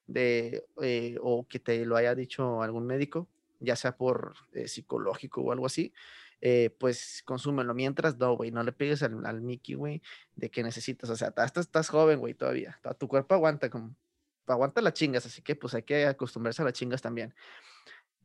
de, 0.07 0.65
eh, 0.81 1.17
o 1.21 1.47
que 1.47 1.59
te 1.59 1.85
lo 1.85 1.95
haya 1.95 2.15
dicho 2.15 2.61
algún 2.61 2.85
médico, 2.85 3.27
ya 3.59 3.75
sea 3.75 3.95
por 3.95 4.33
eh, 4.51 4.67
psicológico 4.67 5.41
o 5.41 5.51
algo 5.51 5.65
así, 5.65 5.93
eh, 6.45 6.75
pues 6.77 7.23
consúmelo. 7.23 7.73
Mientras, 7.73 8.17
no, 8.17 8.35
güey, 8.35 8.51
no 8.51 8.63
le 8.63 8.73
pegues 8.73 9.01
al, 9.01 9.25
al 9.25 9.39
Mickey, 9.39 9.75
güey, 9.75 10.01
de 10.35 10.51
que 10.51 10.61
necesitas. 10.61 11.09
O 11.09 11.15
sea, 11.15 11.29
estás, 11.29 11.55
estás 11.55 11.87
joven, 11.87 12.19
güey, 12.19 12.33
todavía. 12.33 12.77
Tu 12.97 13.07
cuerpo 13.07 13.33
aguanta, 13.33 13.69
como, 13.69 13.95
aguanta 14.47 14.81
las 14.81 14.91
chingas, 14.91 15.25
así 15.25 15.41
que 15.41 15.55
pues 15.55 15.73
hay 15.73 15.83
que 15.83 16.05
acostumbrarse 16.05 16.61
a 16.61 16.65
las 16.65 16.73
chingas 16.73 17.01
también. 17.01 17.33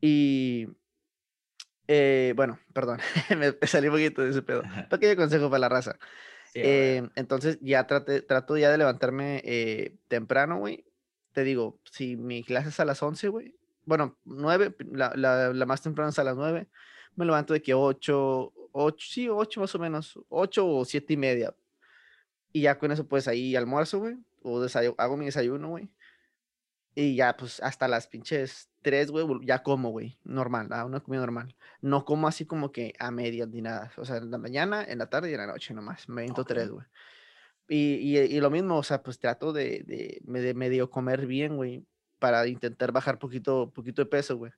Y, 0.01 0.67
eh, 1.87 2.33
bueno, 2.35 2.59
perdón, 2.73 2.99
me 3.37 3.55
salí 3.65 3.87
un 3.87 3.93
poquito 3.93 4.21
de 4.21 4.31
ese 4.31 4.41
pedo. 4.41 4.63
Pequeño 4.89 5.15
consejo 5.15 5.49
para 5.49 5.59
la 5.59 5.69
raza. 5.69 5.97
Eh, 6.53 7.07
entonces, 7.15 7.57
ya 7.61 7.87
trate, 7.87 8.21
trato 8.21 8.57
ya 8.57 8.69
de 8.69 8.79
levantarme 8.79 9.93
temprano, 10.09 10.57
güey. 10.57 10.83
Te 11.31 11.45
digo, 11.45 11.79
si 11.89 12.17
mi 12.17 12.43
clase 12.43 12.67
es 12.67 12.81
a 12.81 12.85
las 12.85 13.01
11, 13.01 13.29
güey. 13.29 13.55
Bueno, 13.85 14.19
9, 14.25 14.75
la, 14.91 15.13
la, 15.15 15.53
la 15.53 15.65
más 15.65 15.81
temprana 15.81 16.09
es 16.09 16.19
a 16.19 16.25
las 16.25 16.35
9 16.35 16.67
me 17.15 17.25
levanto 17.25 17.53
de 17.53 17.61
que 17.61 17.73
8, 17.73 18.53
8, 18.71 19.07
sí, 19.09 19.29
8 19.29 19.61
más 19.61 19.75
o 19.75 19.79
menos, 19.79 20.19
8 20.29 20.67
o 20.67 20.85
7 20.85 21.13
y 21.13 21.17
media. 21.17 21.55
Y 22.51 22.61
ya 22.61 22.77
con 22.77 22.91
eso, 22.91 23.07
pues 23.07 23.27
ahí 23.27 23.55
almuerzo, 23.55 23.99
güey, 23.99 24.17
o 24.41 24.65
hago 24.97 25.17
mi 25.17 25.25
desayuno, 25.25 25.69
güey. 25.69 25.89
Y 26.95 27.15
ya, 27.15 27.37
pues 27.37 27.61
hasta 27.61 27.87
las 27.87 28.07
pinches 28.07 28.69
3, 28.81 29.11
güey, 29.11 29.25
ya 29.43 29.63
como, 29.63 29.89
güey, 29.91 30.17
normal, 30.23 30.67
ah, 30.71 30.85
una 30.85 30.99
comida 30.99 31.21
normal. 31.21 31.55
No 31.81 32.03
como 32.03 32.27
así 32.27 32.45
como 32.45 32.71
que 32.71 32.93
a 32.99 33.11
medias 33.11 33.47
ni 33.49 33.61
nada. 33.61 33.91
O 33.97 34.05
sea, 34.05 34.17
en 34.17 34.31
la 34.31 34.37
mañana, 34.37 34.83
en 34.83 34.97
la 34.97 35.09
tarde 35.09 35.29
y 35.29 35.33
en 35.33 35.39
la 35.39 35.47
noche 35.47 35.73
nomás. 35.73 36.09
Me 36.09 36.23
viento 36.23 36.43
3, 36.43 36.69
güey. 36.69 36.85
Y, 37.67 38.17
y, 38.17 38.17
y, 38.17 38.39
lo 38.39 38.49
mismo, 38.49 38.77
o 38.77 38.83
sea, 38.83 39.03
pues 39.03 39.19
trato 39.19 39.53
de, 39.53 39.83
de, 39.85 40.41
de 40.41 40.53
medio 40.55 40.89
comer 40.89 41.27
bien, 41.27 41.55
güey, 41.55 41.85
para 42.17 42.47
intentar 42.47 42.91
bajar 42.91 43.19
poquito, 43.19 43.71
poquito 43.71 44.01
de 44.01 44.07
peso, 44.07 44.37
güey. 44.37 44.51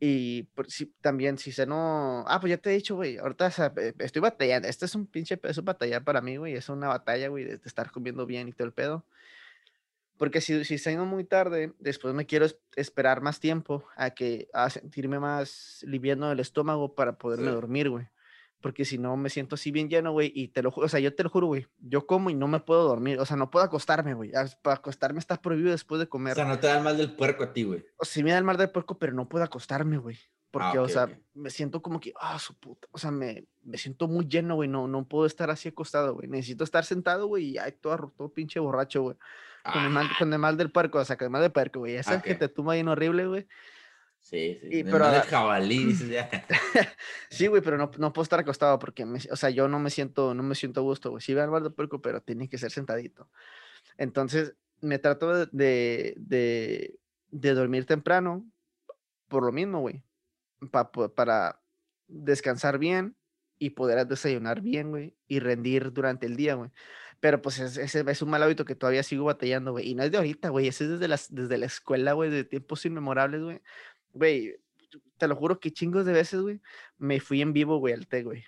Y 0.00 0.48
si, 0.68 0.86
también, 1.00 1.38
si 1.38 1.50
se 1.50 1.66
no. 1.66 2.24
Ah, 2.28 2.38
pues 2.40 2.50
ya 2.50 2.58
te 2.58 2.70
he 2.70 2.74
dicho, 2.74 2.94
güey. 2.94 3.18
Ahorita 3.18 3.50
estoy 3.98 4.22
batallando. 4.22 4.68
Este 4.68 4.86
es 4.86 4.94
un 4.94 5.06
pinche 5.06 5.36
peso 5.36 5.62
batallar 5.62 6.04
para 6.04 6.20
mí, 6.20 6.36
güey. 6.36 6.54
Es 6.54 6.68
una 6.68 6.88
batalla, 6.88 7.28
güey, 7.28 7.44
de, 7.44 7.60
estar 7.64 7.90
comiendo 7.90 8.24
bien 8.24 8.48
y 8.48 8.52
todo 8.52 8.66
el 8.66 8.72
pedo. 8.72 9.04
Porque 10.16 10.40
si, 10.40 10.64
si 10.64 10.90
ido 10.90 11.04
muy 11.04 11.24
tarde, 11.24 11.72
después 11.78 12.14
me 12.14 12.26
quiero 12.26 12.46
esperar 12.76 13.20
más 13.20 13.40
tiempo 13.40 13.84
a 13.96 14.10
que 14.10 14.48
a 14.52 14.68
sentirme 14.70 15.20
más 15.20 15.84
liviano 15.86 16.28
del 16.28 16.40
estómago 16.40 16.94
para 16.94 17.18
poderme 17.18 17.50
dormir, 17.50 17.88
güey 17.88 18.08
porque 18.60 18.84
si 18.84 18.98
no 18.98 19.16
me 19.16 19.30
siento 19.30 19.54
así 19.54 19.70
bien 19.70 19.88
lleno, 19.88 20.12
güey, 20.12 20.32
y 20.34 20.48
te 20.48 20.62
lo 20.62 20.70
juro, 20.70 20.86
o 20.86 20.88
sea, 20.88 21.00
yo 21.00 21.14
te 21.14 21.22
lo 21.22 21.30
juro, 21.30 21.46
güey, 21.46 21.66
yo 21.78 22.06
como 22.06 22.30
y 22.30 22.34
no 22.34 22.48
me 22.48 22.60
puedo 22.60 22.84
dormir, 22.84 23.20
o 23.20 23.26
sea, 23.26 23.36
no 23.36 23.50
puedo 23.50 23.64
acostarme, 23.64 24.14
güey, 24.14 24.32
para 24.62 24.76
acostarme 24.76 25.18
está 25.18 25.40
prohibido 25.40 25.70
después 25.70 26.00
de 26.00 26.08
comer. 26.08 26.32
O 26.32 26.36
sea, 26.36 26.44
no 26.44 26.58
te 26.58 26.66
da 26.66 26.78
el 26.78 26.84
mal 26.84 26.96
del 26.96 27.14
puerco 27.14 27.44
a 27.44 27.52
ti, 27.52 27.62
güey. 27.62 27.84
O 27.96 28.04
sí 28.04 28.22
me 28.22 28.32
da 28.32 28.38
el 28.38 28.44
mal 28.44 28.56
del 28.56 28.70
puerco, 28.70 28.98
pero 28.98 29.12
no 29.12 29.28
puedo 29.28 29.44
acostarme, 29.44 29.98
güey, 29.98 30.18
porque, 30.50 30.78
ah, 30.78 30.82
o 30.82 30.88
sea, 30.88 31.08
me 31.34 31.50
siento 31.50 31.82
como 31.82 32.00
que, 32.00 32.12
ah, 32.20 32.38
su 32.38 32.54
puta, 32.58 32.88
o 32.90 32.98
sea, 32.98 33.10
me, 33.10 33.46
me 33.62 33.78
siento 33.78 34.08
muy 34.08 34.26
lleno, 34.26 34.56
güey, 34.56 34.68
no, 34.68 34.88
no 34.88 35.06
puedo 35.06 35.26
estar 35.26 35.50
así 35.50 35.68
acostado, 35.68 36.14
güey, 36.14 36.28
necesito 36.28 36.64
estar 36.64 36.84
sentado, 36.84 37.26
güey, 37.26 37.50
y 37.50 37.58
ay, 37.58 37.72
todo, 37.80 38.12
todo 38.16 38.32
pinche 38.32 38.58
borracho, 38.58 39.02
güey, 39.02 39.16
con, 39.72 39.84
el 39.84 39.90
mal, 39.90 40.08
ah. 40.10 40.16
con 40.18 40.32
el 40.32 40.38
mal 40.38 40.56
del 40.56 40.72
puerco, 40.72 40.98
o 40.98 41.04
sea, 41.04 41.16
con 41.16 41.26
el 41.26 41.30
mal 41.30 41.42
del 41.42 41.52
puerco, 41.52 41.80
güey, 41.80 41.96
esa 41.96 42.20
que 42.22 42.34
te 42.34 42.48
tumba 42.48 42.74
bien 42.74 42.88
horrible, 42.88 43.26
güey. 43.26 43.46
Sí, 44.20 44.58
sí. 44.60 44.84
pero 44.84 45.10
de 45.10 45.20
jabalí, 45.22 45.94
sí, 47.30 47.46
güey, 47.46 47.62
pero 47.62 47.78
no, 47.78 47.90
no, 47.96 48.12
puedo 48.12 48.22
estar 48.22 48.40
acostado 48.40 48.78
porque, 48.78 49.04
o 49.04 49.36
sea, 49.36 49.50
yo 49.50 49.68
no 49.68 49.78
me 49.78 49.90
siento, 49.90 50.34
no 50.34 50.42
me 50.42 50.54
siento 50.54 50.80
a 50.80 50.82
gusto, 50.82 51.10
güey. 51.10 51.22
Sí, 51.22 51.34
voy 51.34 51.42
al 51.42 51.62
de 51.62 51.70
puerco, 51.70 52.02
pero 52.02 52.20
tiene 52.20 52.48
que 52.48 52.58
ser 52.58 52.70
sentadito. 52.70 53.30
Entonces, 53.96 54.54
me 54.80 54.98
trato 54.98 55.46
de, 55.46 56.14
de, 56.16 56.98
de, 57.30 57.54
dormir 57.54 57.86
temprano 57.86 58.46
por 59.28 59.44
lo 59.44 59.52
mismo, 59.52 59.80
güey. 59.80 60.02
para 60.70 61.60
descansar 62.06 62.78
bien 62.78 63.16
y 63.58 63.70
poder 63.70 64.06
desayunar 64.06 64.60
bien, 64.60 64.90
güey, 64.90 65.16
y 65.26 65.40
rendir 65.40 65.92
durante 65.92 66.26
el 66.26 66.36
día, 66.36 66.54
güey. 66.54 66.70
Pero 67.20 67.42
pues 67.42 67.58
ese 67.58 68.04
es, 68.06 68.22
un 68.22 68.30
mal 68.30 68.42
hábito 68.42 68.64
que 68.64 68.76
todavía 68.76 69.02
sigo 69.02 69.24
batallando, 69.24 69.72
güey. 69.72 69.88
Y 69.88 69.94
no 69.94 70.04
es 70.04 70.12
de 70.12 70.18
ahorita, 70.18 70.50
güey. 70.50 70.68
Ese 70.68 70.84
es 70.84 70.90
desde, 70.90 71.08
las, 71.08 71.34
desde 71.34 71.58
la 71.58 71.66
escuela, 71.66 72.12
güey, 72.12 72.30
de 72.30 72.44
tiempos 72.44 72.86
inmemorables, 72.86 73.42
güey. 73.42 73.60
Güey, 74.18 74.56
te 75.16 75.28
lo 75.28 75.36
juro 75.36 75.60
que 75.60 75.72
chingos 75.72 76.04
de 76.04 76.12
veces, 76.12 76.40
güey, 76.40 76.60
me 76.98 77.20
fui 77.20 77.40
en 77.40 77.52
vivo, 77.52 77.78
güey, 77.78 77.94
al 77.94 78.06
té, 78.06 78.22
güey. 78.22 78.44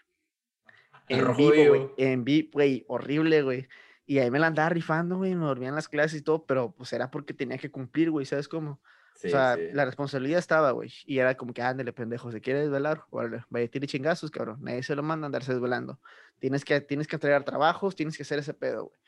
En 1.08 1.36
vivo, 1.36 1.68
güey. 1.68 1.90
En 1.96 2.24
vivo, 2.24 2.50
güey, 2.52 2.84
horrible, 2.88 3.42
güey. 3.42 3.68
Y 4.06 4.18
ahí 4.18 4.30
me 4.30 4.40
la 4.40 4.48
andaba 4.48 4.68
rifando, 4.68 5.18
güey, 5.18 5.34
me 5.34 5.44
dormía 5.44 5.68
en 5.68 5.76
las 5.76 5.88
clases 5.88 6.20
y 6.20 6.22
todo, 6.22 6.44
pero 6.44 6.72
pues 6.72 6.92
era 6.92 7.10
porque 7.10 7.32
tenía 7.32 7.58
que 7.58 7.70
cumplir, 7.70 8.10
güey, 8.10 8.26
¿sabes 8.26 8.48
cómo? 8.48 8.80
o 9.22 9.28
sea, 9.28 9.56
la 9.74 9.84
responsabilidad 9.84 10.38
estaba, 10.38 10.70
güey. 10.70 10.90
Y 11.04 11.18
era 11.18 11.36
como 11.36 11.52
que, 11.52 11.60
ándale, 11.60 11.92
pendejo, 11.92 12.32
¿se 12.32 12.40
quiere 12.40 12.60
desvelar? 12.60 13.04
Órale, 13.10 13.44
vaya, 13.50 13.68
tiene 13.68 13.86
chingazos, 13.86 14.30
cabrón. 14.30 14.58
Nadie 14.62 14.82
se 14.82 14.96
lo 14.96 15.02
manda 15.02 15.26
a 15.26 15.28
andarse 15.28 15.52
desvelando. 15.52 16.00
Tienes 16.38 16.64
que, 16.64 16.80
tienes 16.80 17.06
que 17.06 17.16
entregar 17.16 17.44
trabajos, 17.44 17.94
tienes 17.94 18.16
que 18.16 18.22
hacer 18.22 18.38
ese 18.38 18.54
pedo, 18.54 18.86
güey 18.86 18.98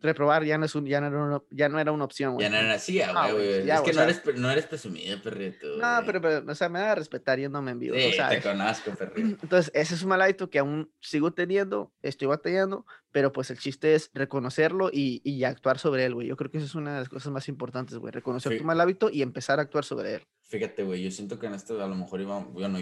reprobar 0.00 0.44
ya 0.44 0.58
no, 0.58 0.66
es 0.66 0.74
un, 0.74 0.86
ya 0.86 1.00
no, 1.00 1.06
era, 1.08 1.18
una, 1.18 1.42
ya 1.50 1.68
no 1.68 1.78
era 1.78 1.92
una 1.92 2.04
opción, 2.04 2.34
güey. 2.34 2.46
Ya 2.46 2.50
no 2.50 2.56
era 2.56 2.74
así, 2.74 3.00
ah, 3.00 3.32
güey. 3.32 3.68
es 3.70 3.80
que 3.80 3.92
no, 3.92 4.02
eres, 4.02 4.22
no 4.36 4.50
eres 4.50 4.66
presumido, 4.66 5.20
perrito. 5.22 5.66
No, 5.78 6.00
pero, 6.04 6.20
pero, 6.20 6.50
o 6.50 6.54
sea, 6.54 6.68
me 6.68 6.80
da 6.80 6.92
a 6.92 6.94
respetar 6.94 7.38
yéndome 7.38 7.70
en 7.72 7.78
vivo. 7.78 7.96
Sí, 7.96 8.16
te 8.28 8.40
conozco, 8.40 8.92
perrito. 8.92 9.38
Entonces, 9.42 9.70
ese 9.74 9.94
es 9.94 10.02
un 10.02 10.08
mal 10.08 10.22
hábito 10.22 10.50
que 10.50 10.58
aún 10.58 10.90
sigo 11.00 11.32
teniendo, 11.32 11.92
estoy 12.02 12.28
batallando, 12.28 12.86
pero 13.12 13.32
pues 13.32 13.50
el 13.50 13.58
chiste 13.58 13.94
es 13.94 14.10
reconocerlo 14.14 14.90
y, 14.92 15.20
y 15.24 15.44
actuar 15.44 15.78
sobre 15.78 16.04
él, 16.04 16.14
güey. 16.14 16.28
Yo 16.28 16.36
creo 16.36 16.50
que 16.50 16.58
eso 16.58 16.66
es 16.66 16.74
una 16.74 16.94
de 16.94 17.00
las 17.00 17.08
cosas 17.08 17.32
más 17.32 17.48
importantes, 17.48 17.96
güey. 17.98 18.12
Reconocer 18.12 18.56
tu 18.58 18.64
mal 18.64 18.80
hábito 18.80 19.10
y 19.10 19.22
empezar 19.22 19.58
a 19.58 19.62
actuar 19.62 19.84
sobre 19.84 20.14
él. 20.16 20.22
Fíjate, 20.42 20.82
güey, 20.82 21.02
yo 21.02 21.10
siento 21.10 21.38
que 21.38 21.46
en 21.46 21.54
esto 21.54 21.82
a 21.82 21.86
lo 21.86 21.94
mejor 21.94 22.20
iba, 22.20 22.38
bueno, 22.38 22.78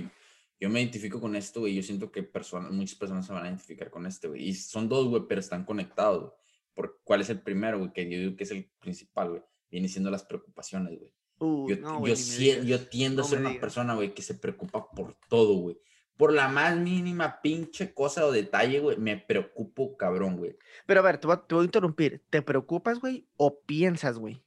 yo 0.61 0.69
me 0.69 0.81
identifico 0.81 1.21
con 1.21 1.37
esto, 1.37 1.61
güey. 1.61 1.75
Yo 1.75 1.83
siento 1.83 2.11
que 2.11 2.23
personas, 2.23 2.73
muchas 2.73 2.97
personas 2.97 3.27
se 3.27 3.33
van 3.33 3.45
a 3.45 3.49
identificar 3.49 3.91
con 3.91 4.07
este, 4.07 4.29
güey. 4.29 4.49
Y 4.49 4.55
son 4.55 4.89
dos, 4.89 5.07
güey, 5.09 5.23
pero 5.29 5.41
están 5.41 5.65
conectados 5.65 6.33
por 6.79 7.01
cuál 7.03 7.23
es 7.23 7.29
el 7.29 7.41
primero, 7.41 7.81
güey, 7.81 7.93
que 7.93 8.09
yo 8.09 8.21
digo 8.21 8.37
que 8.37 8.45
es 8.45 8.53
el 8.53 8.71
principal, 8.79 9.31
güey. 9.31 9.43
Viene 9.69 9.89
siendo 9.89 10.13
las 10.13 10.23
preocupaciones, 10.23 10.97
güey. 10.97 11.13
yo, 11.41 12.07
yo, 12.07 12.63
yo, 12.63 12.89
tiendo 12.89 13.23
a 13.23 13.25
ser 13.25 13.41
una 13.41 13.59
persona, 13.59 13.97
güey, 13.97 14.15
que 14.15 14.23
se 14.23 14.35
preocupa 14.35 14.89
por 14.93 15.17
todo, 15.29 15.55
güey. 15.55 15.77
Por 16.17 16.33
la 16.33 16.47
más 16.47 16.77
mínima 16.77 17.43
pinche 17.43 17.93
cosa 17.93 18.25
o 18.25 18.31
detalle, 18.31 18.79
güey, 18.79 18.97
me 18.97 19.17
preocupo 19.17 19.97
cabrón, 19.97 20.37
güey. 20.37 20.57
Pero 20.87 21.01
a 21.01 21.03
ver, 21.03 21.19
te 21.19 21.27
voy, 21.27 21.37
a 21.37 21.65
interrumpir. 21.65 22.25
¿Te 22.31 22.43
preocupas, 22.43 23.01
güey, 23.01 23.27
o 23.37 23.61
piensas, 23.63 24.17
güey? 24.17 24.41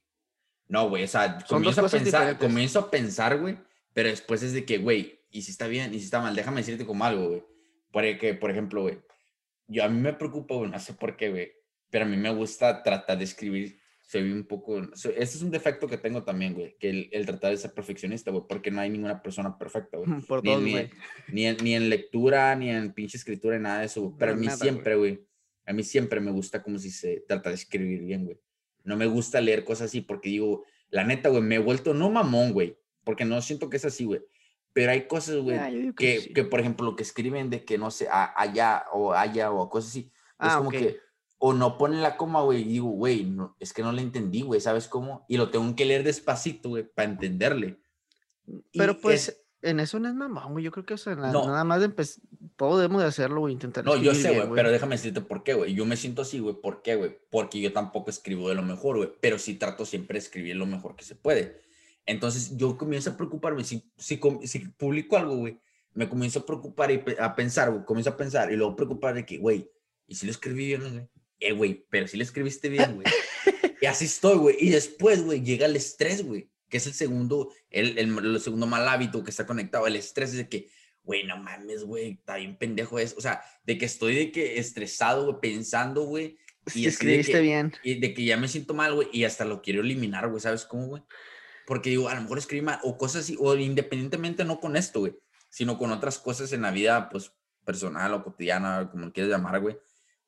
No, 0.68 0.88
güey, 0.88 1.04
o 1.04 1.08
sea, 1.08 1.36
comienzo 1.46 1.84
a, 1.84 1.88
pensar, 1.90 2.38
comienzo 2.38 2.78
a 2.78 2.90
pensar, 2.90 3.40
güey, 3.40 3.58
pero 3.92 4.08
después 4.08 4.42
es 4.42 4.54
de 4.54 4.64
que, 4.64 4.78
güey, 4.78 5.20
y 5.30 5.42
si 5.42 5.50
está 5.50 5.66
bien, 5.66 5.92
y 5.92 5.98
si 5.98 6.06
está 6.06 6.22
mal, 6.22 6.34
déjame 6.34 6.62
decirte 6.62 6.86
como 6.86 7.04
algo, 7.04 7.28
güey. 7.28 7.44
Porque, 7.90 8.32
por 8.32 8.50
ejemplo, 8.50 8.80
güey, 8.80 9.02
yo 9.66 9.84
a 9.84 9.90
mí 9.90 10.00
me 10.00 10.14
preocupa, 10.14 10.54
güey, 10.54 10.70
no 10.70 10.80
sé 10.80 10.94
por 10.94 11.18
qué, 11.18 11.28
güey 11.28 11.61
pero 11.92 12.06
a 12.06 12.08
mí 12.08 12.16
me 12.16 12.30
gusta 12.30 12.82
tratar 12.82 13.18
de 13.18 13.24
escribir, 13.24 13.78
se 14.00 14.22
ve 14.22 14.32
un 14.32 14.44
poco, 14.44 14.80
ese 14.94 15.20
es 15.20 15.42
un 15.42 15.50
defecto 15.50 15.86
que 15.86 15.98
tengo 15.98 16.24
también, 16.24 16.54
güey, 16.54 16.74
que 16.80 17.10
el, 17.12 17.26
tratar 17.26 17.50
de 17.50 17.58
ser 17.58 17.74
perfeccionista, 17.74 18.30
güey, 18.30 18.44
porque 18.48 18.70
no 18.70 18.80
hay 18.80 18.88
ninguna 18.88 19.22
persona 19.22 19.58
perfecta, 19.58 19.98
güey. 19.98 20.08
Por 20.26 20.42
ni, 20.42 20.56
ni, 20.56 20.90
ni, 21.28 21.46
en, 21.46 21.56
ni, 21.62 21.74
en, 21.74 21.90
lectura, 21.90 22.56
ni 22.56 22.70
en 22.70 22.94
pinche 22.94 23.18
escritura, 23.18 23.58
ni 23.58 23.64
nada 23.64 23.80
de 23.80 23.86
eso, 23.86 24.00
güey. 24.00 24.14
Pero 24.18 24.32
a 24.32 24.36
mí 24.36 24.48
siempre, 24.48 24.96
güey, 24.96 25.22
a 25.66 25.74
mí 25.74 25.82
siempre 25.82 26.18
me 26.18 26.30
gusta 26.30 26.62
como 26.62 26.78
si 26.78 26.90
se 26.90 27.24
trata 27.28 27.50
de 27.50 27.56
escribir 27.56 28.02
bien, 28.04 28.24
güey. 28.24 28.40
No 28.84 28.96
me 28.96 29.04
gusta 29.04 29.42
leer 29.42 29.62
cosas 29.62 29.90
así 29.90 30.00
porque 30.00 30.30
digo, 30.30 30.64
la 30.88 31.04
neta, 31.04 31.28
güey, 31.28 31.42
me 31.42 31.56
he 31.56 31.58
vuelto 31.58 31.92
no 31.92 32.08
mamón, 32.08 32.54
güey, 32.54 32.78
porque 33.04 33.26
no 33.26 33.42
siento 33.42 33.68
que 33.68 33.76
es 33.76 33.84
así, 33.84 34.06
güey. 34.06 34.22
Pero 34.72 34.92
hay 34.92 35.06
cosas, 35.06 35.36
güey, 35.36 35.58
ah, 35.58 35.70
que, 35.94 36.32
que, 36.34 36.44
por 36.44 36.58
ejemplo, 36.58 36.86
lo 36.86 36.96
que 36.96 37.02
escriben 37.02 37.50
de 37.50 37.66
que 37.66 37.76
no 37.76 37.90
sé, 37.90 38.08
allá 38.10 38.86
o 38.94 39.12
allá 39.12 39.50
o 39.52 39.68
cosas 39.68 39.90
así, 39.90 40.00
es 40.00 40.10
ah, 40.38 40.56
como 40.56 40.70
que 40.70 40.98
o 41.44 41.52
no 41.52 41.76
pone 41.76 42.00
la 42.00 42.16
coma, 42.16 42.40
güey, 42.42 42.60
y 42.60 42.74
digo, 42.74 42.90
güey, 42.90 43.24
no, 43.24 43.56
es 43.58 43.72
que 43.72 43.82
no 43.82 43.90
le 43.90 44.00
entendí, 44.00 44.42
güey, 44.42 44.60
¿sabes 44.60 44.86
cómo? 44.86 45.26
Y 45.28 45.38
lo 45.38 45.50
tengo 45.50 45.74
que 45.74 45.84
leer 45.84 46.04
despacito, 46.04 46.68
güey, 46.68 46.84
para 46.84 47.10
entenderle. 47.10 47.80
Pero 48.72 48.96
pues, 49.00 49.42
en 49.60 49.80
eso 49.80 49.98
no 49.98 50.08
es 50.08 50.14
mamón, 50.14 50.52
güey, 50.52 50.64
yo 50.64 50.70
creo 50.70 50.86
que 50.86 50.94
eso, 50.94 51.12
nada 51.16 51.64
más 51.64 51.80
de 51.80 51.86
empezar, 51.86 52.22
podemos 52.54 53.02
hacerlo, 53.02 53.40
güey, 53.40 53.54
intentar. 53.54 53.84
No, 53.84 53.96
yo 53.96 54.14
sé, 54.14 54.36
güey, 54.36 54.54
pero 54.54 54.70
déjame 54.70 54.94
decirte 54.94 55.20
por 55.20 55.42
qué, 55.42 55.54
güey, 55.54 55.74
yo 55.74 55.84
me 55.84 55.96
siento 55.96 56.22
así, 56.22 56.38
güey, 56.38 56.54
¿por 56.54 56.80
qué, 56.80 56.94
güey? 56.94 57.18
Porque 57.28 57.60
yo 57.60 57.72
tampoco 57.72 58.10
escribo 58.10 58.48
de 58.48 58.54
lo 58.54 58.62
mejor, 58.62 58.98
güey, 58.98 59.10
pero 59.20 59.36
sí 59.36 59.54
trato 59.54 59.84
siempre 59.84 60.20
de 60.20 60.24
escribir 60.24 60.54
lo 60.54 60.66
mejor 60.66 60.94
que 60.94 61.02
se 61.02 61.16
puede. 61.16 61.60
Entonces, 62.06 62.56
yo 62.56 62.78
comienzo 62.78 63.10
a 63.10 63.16
preocuparme, 63.16 63.64
si, 63.64 63.90
si, 63.96 64.20
si 64.44 64.58
publico 64.60 65.16
algo, 65.16 65.38
güey, 65.38 65.60
me 65.92 66.08
comienzo 66.08 66.38
a 66.38 66.46
preocupar 66.46 66.92
y 66.92 67.02
a 67.18 67.34
pensar, 67.34 67.72
güey, 67.72 67.84
comienzo 67.84 68.10
a 68.10 68.16
pensar 68.16 68.52
y 68.52 68.56
luego 68.56 68.76
preocupar 68.76 69.12
de 69.14 69.26
que, 69.26 69.38
güey, 69.38 69.68
¿y 70.06 70.14
si 70.14 70.26
lo 70.26 70.30
escribí 70.30 70.68
bien, 70.68 70.82
güey? 70.82 71.08
Eh, 71.42 71.52
güey, 71.52 71.84
pero 71.90 72.06
si 72.06 72.16
le 72.16 72.24
escribiste 72.24 72.68
bien, 72.68 72.94
güey. 72.94 73.06
y 73.80 73.86
así 73.86 74.04
estoy, 74.04 74.38
güey. 74.38 74.56
Y 74.60 74.70
después, 74.70 75.22
güey, 75.22 75.42
llega 75.42 75.66
el 75.66 75.74
estrés, 75.74 76.24
güey, 76.24 76.48
que 76.68 76.76
es 76.76 76.86
el 76.86 76.94
segundo, 76.94 77.52
el, 77.68 77.98
el, 77.98 78.40
segundo 78.40 78.66
mal 78.66 78.88
hábito 78.88 79.24
que 79.24 79.30
está 79.30 79.44
conectado. 79.44 79.86
El 79.86 79.96
estrés 79.96 80.30
es 80.30 80.36
de 80.36 80.48
que, 80.48 80.70
güey, 81.02 81.24
no 81.24 81.36
mames, 81.36 81.82
güey, 81.82 82.12
está 82.12 82.36
bien 82.36 82.56
pendejo 82.56 82.98
eso. 82.98 83.16
O 83.18 83.20
sea, 83.20 83.42
de 83.64 83.76
que 83.76 83.86
estoy 83.86 84.14
de 84.14 84.32
que 84.32 84.58
estresado, 84.58 85.24
güey, 85.24 85.40
pensando, 85.40 86.04
güey. 86.04 86.38
Y 86.74 86.86
escribiste 86.86 87.40
bien. 87.40 87.72
Y 87.82 87.98
de 87.98 88.14
que 88.14 88.24
ya 88.24 88.36
me 88.36 88.46
siento 88.46 88.72
mal, 88.72 88.94
güey, 88.94 89.08
y 89.12 89.24
hasta 89.24 89.44
lo 89.44 89.62
quiero 89.62 89.80
eliminar, 89.80 90.28
güey, 90.28 90.40
¿sabes 90.40 90.64
cómo, 90.64 90.86
güey? 90.86 91.02
Porque 91.66 91.90
digo, 91.90 92.08
a 92.08 92.14
lo 92.14 92.22
mejor 92.22 92.38
escribí 92.38 92.62
mal, 92.62 92.78
o 92.84 92.96
cosas 92.96 93.24
así, 93.24 93.36
o 93.40 93.56
independientemente 93.56 94.44
no 94.44 94.60
con 94.60 94.76
esto, 94.76 95.00
güey, 95.00 95.14
sino 95.48 95.76
con 95.76 95.90
otras 95.90 96.18
cosas 96.18 96.52
en 96.52 96.62
la 96.62 96.70
vida, 96.70 97.08
pues, 97.08 97.32
personal 97.64 98.14
o 98.14 98.22
cotidiana, 98.22 98.88
como 98.90 99.12
quieras 99.12 99.32
llamar, 99.32 99.60
güey 99.60 99.76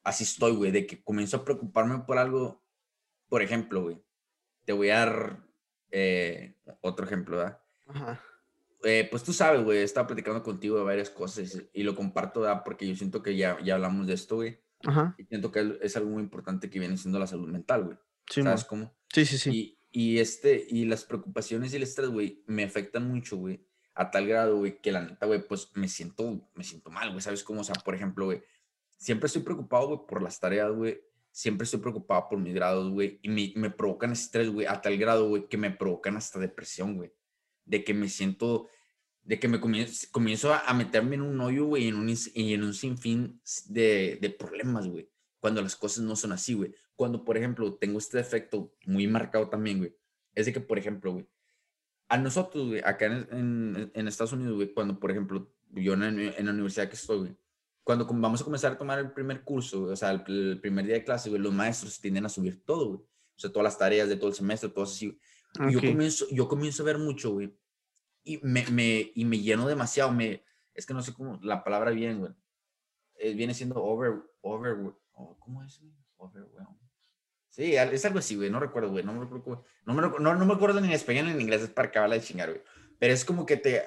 así 0.04 0.24
estoy, 0.24 0.52
güey, 0.52 0.70
de 0.70 0.86
que 0.86 1.02
comienzo 1.02 1.38
a 1.38 1.44
preocuparme 1.44 2.00
por 2.00 2.18
algo. 2.18 2.62
Por 3.28 3.42
ejemplo, 3.42 3.82
güey, 3.82 4.02
te 4.64 4.72
voy 4.72 4.90
a 4.90 4.98
dar 4.98 5.44
eh, 5.90 6.56
otro 6.80 7.06
ejemplo, 7.06 7.38
¿verdad? 7.38 7.60
Ajá. 7.86 8.20
Eh, 8.84 9.08
pues 9.10 9.24
tú 9.24 9.32
sabes, 9.32 9.64
güey, 9.64 9.78
he 9.78 9.82
estado 9.82 10.06
platicando 10.06 10.42
contigo 10.42 10.76
de 10.76 10.84
varias 10.84 11.08
cosas 11.08 11.62
y 11.72 11.82
lo 11.82 11.96
comparto, 11.96 12.42
¿verdad? 12.42 12.62
Porque 12.64 12.86
yo 12.86 12.94
siento 12.94 13.22
que 13.22 13.34
ya, 13.34 13.58
ya 13.64 13.74
hablamos 13.74 14.06
de 14.06 14.12
esto, 14.12 14.36
güey. 14.36 14.60
Ajá. 14.84 15.14
Y 15.16 15.24
siento 15.24 15.50
que 15.50 15.78
es 15.80 15.96
algo 15.96 16.10
muy 16.10 16.22
importante 16.22 16.68
que 16.68 16.78
viene 16.78 16.98
siendo 16.98 17.18
la 17.18 17.26
salud 17.26 17.48
mental, 17.48 17.84
güey. 17.84 17.96
Sí, 18.28 18.42
¿Sabes 18.42 18.64
cómo? 18.64 18.94
Sí, 19.12 19.24
sí, 19.24 19.38
sí. 19.38 19.50
Y, 19.50 19.78
y, 19.90 20.18
este, 20.18 20.66
y 20.68 20.84
las 20.84 21.04
preocupaciones 21.04 21.72
y 21.72 21.76
el 21.76 21.82
estrés, 21.82 22.10
güey, 22.10 22.42
me 22.46 22.64
afectan 22.64 23.08
mucho, 23.08 23.38
güey. 23.38 23.66
A 23.94 24.10
tal 24.10 24.26
grado, 24.26 24.58
güey, 24.58 24.80
que 24.82 24.92
la 24.92 25.00
neta, 25.00 25.24
güey, 25.24 25.46
pues 25.46 25.70
me 25.74 25.88
siento, 25.88 26.50
me 26.54 26.64
siento 26.64 26.90
mal, 26.90 27.10
güey. 27.10 27.22
¿Sabes 27.22 27.44
cómo? 27.44 27.62
O 27.62 27.64
sea, 27.64 27.76
por 27.76 27.94
ejemplo, 27.94 28.26
güey, 28.26 28.42
siempre 28.96 29.26
estoy 29.26 29.42
preocupado, 29.42 29.88
güey, 29.88 30.00
por 30.06 30.22
las 30.22 30.38
tareas, 30.38 30.72
güey. 30.72 31.00
Siempre 31.30 31.64
estoy 31.64 31.80
preocupado 31.80 32.28
por 32.28 32.38
mis 32.38 32.54
grados, 32.54 32.90
güey. 32.90 33.18
Y 33.22 33.28
me, 33.28 33.52
me 33.56 33.70
provocan 33.70 34.12
estrés, 34.12 34.48
güey, 34.50 34.66
a 34.66 34.80
tal 34.80 34.96
grado, 34.96 35.28
güey, 35.28 35.48
que 35.48 35.56
me 35.56 35.70
provocan 35.70 36.16
hasta 36.16 36.38
depresión, 36.38 36.96
güey. 36.96 37.12
De 37.64 37.82
que 37.82 37.92
me 37.94 38.08
siento, 38.08 38.68
de 39.22 39.40
que 39.40 39.48
me 39.48 39.60
comienzo, 39.60 40.06
comienzo 40.12 40.54
a, 40.54 40.72
meterme 40.74 41.16
en 41.16 41.22
un 41.22 41.40
hoyo, 41.40 41.66
güey, 41.66 41.88
en 41.88 41.96
un, 41.96 42.08
y 42.34 42.54
en 42.54 42.62
un 42.62 42.74
sinfín 42.74 43.40
de, 43.66 44.18
de 44.20 44.30
problemas, 44.30 44.86
güey. 44.86 45.10
Cuando 45.40 45.60
las 45.60 45.76
cosas 45.76 46.04
no 46.04 46.14
son 46.16 46.32
así, 46.32 46.54
güey. 46.54 46.74
Cuando, 46.96 47.24
por 47.24 47.36
ejemplo, 47.36 47.74
tengo 47.74 47.98
este 47.98 48.18
defecto 48.18 48.72
muy 48.86 49.06
marcado 49.08 49.48
también, 49.48 49.78
güey. 49.78 49.96
Es 50.34 50.46
de 50.46 50.52
que, 50.52 50.60
por 50.60 50.78
ejemplo, 50.78 51.12
güey, 51.12 51.26
a 52.08 52.18
nosotros, 52.18 52.68
güey, 52.68 52.80
acá 52.84 53.06
en, 53.06 53.28
en, 53.32 53.90
en 53.92 54.08
Estados 54.08 54.32
Unidos, 54.32 54.54
güey, 54.54 54.72
cuando, 54.72 55.00
por 55.00 55.10
ejemplo, 55.10 55.52
yo 55.70 55.94
en, 55.94 56.02
en 56.02 56.46
la 56.46 56.52
universidad 56.52 56.88
que 56.88 56.96
estoy, 56.96 57.18
güey, 57.18 57.36
cuando 57.84 58.06
vamos 58.06 58.40
a 58.40 58.44
comenzar 58.44 58.72
a 58.72 58.78
tomar 58.78 58.98
el 58.98 59.12
primer 59.12 59.44
curso, 59.44 59.84
o 59.84 59.96
sea, 59.96 60.10
el, 60.10 60.58
primer 60.60 60.86
día 60.86 60.94
de 60.94 61.04
clase, 61.04 61.28
güey, 61.28 61.40
los 61.40 61.52
maestros 61.52 62.00
tienden 62.00 62.24
a 62.24 62.30
subir 62.30 62.64
todo, 62.64 62.86
güey. 62.88 63.00
O 63.00 63.38
sea, 63.38 63.52
todas 63.52 63.64
las 63.64 63.78
tareas 63.78 64.08
de 64.08 64.16
todo 64.16 64.28
el 64.28 64.34
semestre, 64.34 64.70
todo 64.70 64.84
así. 64.84 65.18
Yo, 65.70 65.80
comienzo, 65.80 66.24
yo 66.30 66.48
comienzo 66.48 66.82
a 66.82 66.86
ver 66.86 66.98
mucho, 66.98 67.32
güey. 67.32 67.54
Y 68.24 68.38
me, 68.38 68.64
me, 68.70 69.12
y 69.14 69.24
me 69.26 69.38
lleno 69.38 69.68
demasiado. 69.68 70.10
Me, 70.12 70.42
es 70.72 70.86
que 70.86 70.94
no 70.94 71.02
sé 71.02 71.12
cómo, 71.12 71.38
la 71.42 71.62
palabra 71.62 71.90
bien, 71.90 72.20
güey. 72.20 72.32
Eh, 73.16 73.34
viene 73.34 73.52
siendo 73.52 73.76
over, 73.76 74.14
over, 74.40 74.76
¿cómo 75.38 75.62
es? 75.62 75.80
Overwhelmed. 76.16 76.80
Sí, 77.50 77.76
es 77.76 78.04
algo 78.04 78.18
así, 78.18 78.34
güey. 78.34 78.50
No 78.50 78.60
recuerdo, 78.60 78.90
güey. 78.90 79.04
No 79.04 79.12
me, 79.12 79.20
recuerdo, 79.20 79.64
no, 79.84 79.94
me, 79.94 80.02
no, 80.02 80.34
no 80.34 80.46
me 80.46 80.54
acuerdo 80.54 80.80
ni 80.80 80.88
en 80.88 80.94
español 80.94 81.26
ni 81.26 81.32
en 81.32 81.40
inglés. 81.42 81.62
Es 81.62 81.70
para 81.70 81.88
acabar 81.88 82.10
de 82.10 82.20
chingar, 82.20 82.48
güey. 82.48 82.62
Pero 82.98 83.12
es 83.12 83.24
como 83.24 83.44
que 83.44 83.58
te, 83.58 83.82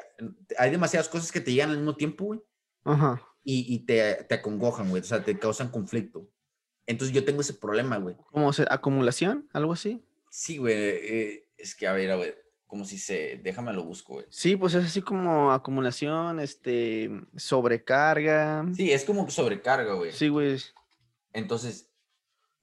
hay 0.58 0.70
demasiadas 0.70 1.10
cosas 1.10 1.32
que 1.32 1.42
te 1.42 1.52
llegan 1.52 1.72
al 1.72 1.78
mismo 1.78 1.96
tiempo, 1.96 2.26
güey. 2.26 2.42
Ajá 2.84 3.27
y, 3.50 3.74
y 3.74 3.80
te, 3.80 4.26
te, 4.26 4.36
acongojan, 4.36 4.90
güey, 4.90 5.02
o 5.02 5.06
sea, 5.06 5.24
te 5.24 5.40
causan 5.40 5.70
conflicto. 5.70 6.30
Entonces 6.86 7.16
yo 7.16 7.24
tengo 7.24 7.40
ese 7.40 7.54
problema, 7.54 7.96
güey. 7.96 8.18
¿Cómo 8.30 8.52
se, 8.52 8.66
acumulación? 8.70 9.48
¿Algo 9.54 9.72
así? 9.72 10.04
Sí, 10.30 10.58
güey, 10.58 10.74
eh, 10.76 11.48
es 11.58 11.74
que 11.74 11.88
a 11.88 11.94
ver, 11.94 12.14
güey, 12.18 12.36
como 12.66 12.84
si 12.84 12.98
se, 12.98 13.40
déjame 13.42 13.72
lo 13.72 13.86
busco, 13.86 14.16
güey. 14.16 14.26
Sí, 14.30 14.58
pues 14.58 14.74
es 14.74 14.84
así 14.84 15.02
como 15.02 15.54
acumulación, 15.54 16.42
este, 16.42 17.10
sobrecarga. 17.38 18.66
Sí, 18.76 18.92
es 18.92 19.06
como 19.06 19.30
sobrecarga, 19.30 19.94
güey. 19.94 20.12
Sí, 20.12 20.28
güey. 20.28 20.58
Entonces, 21.32 21.90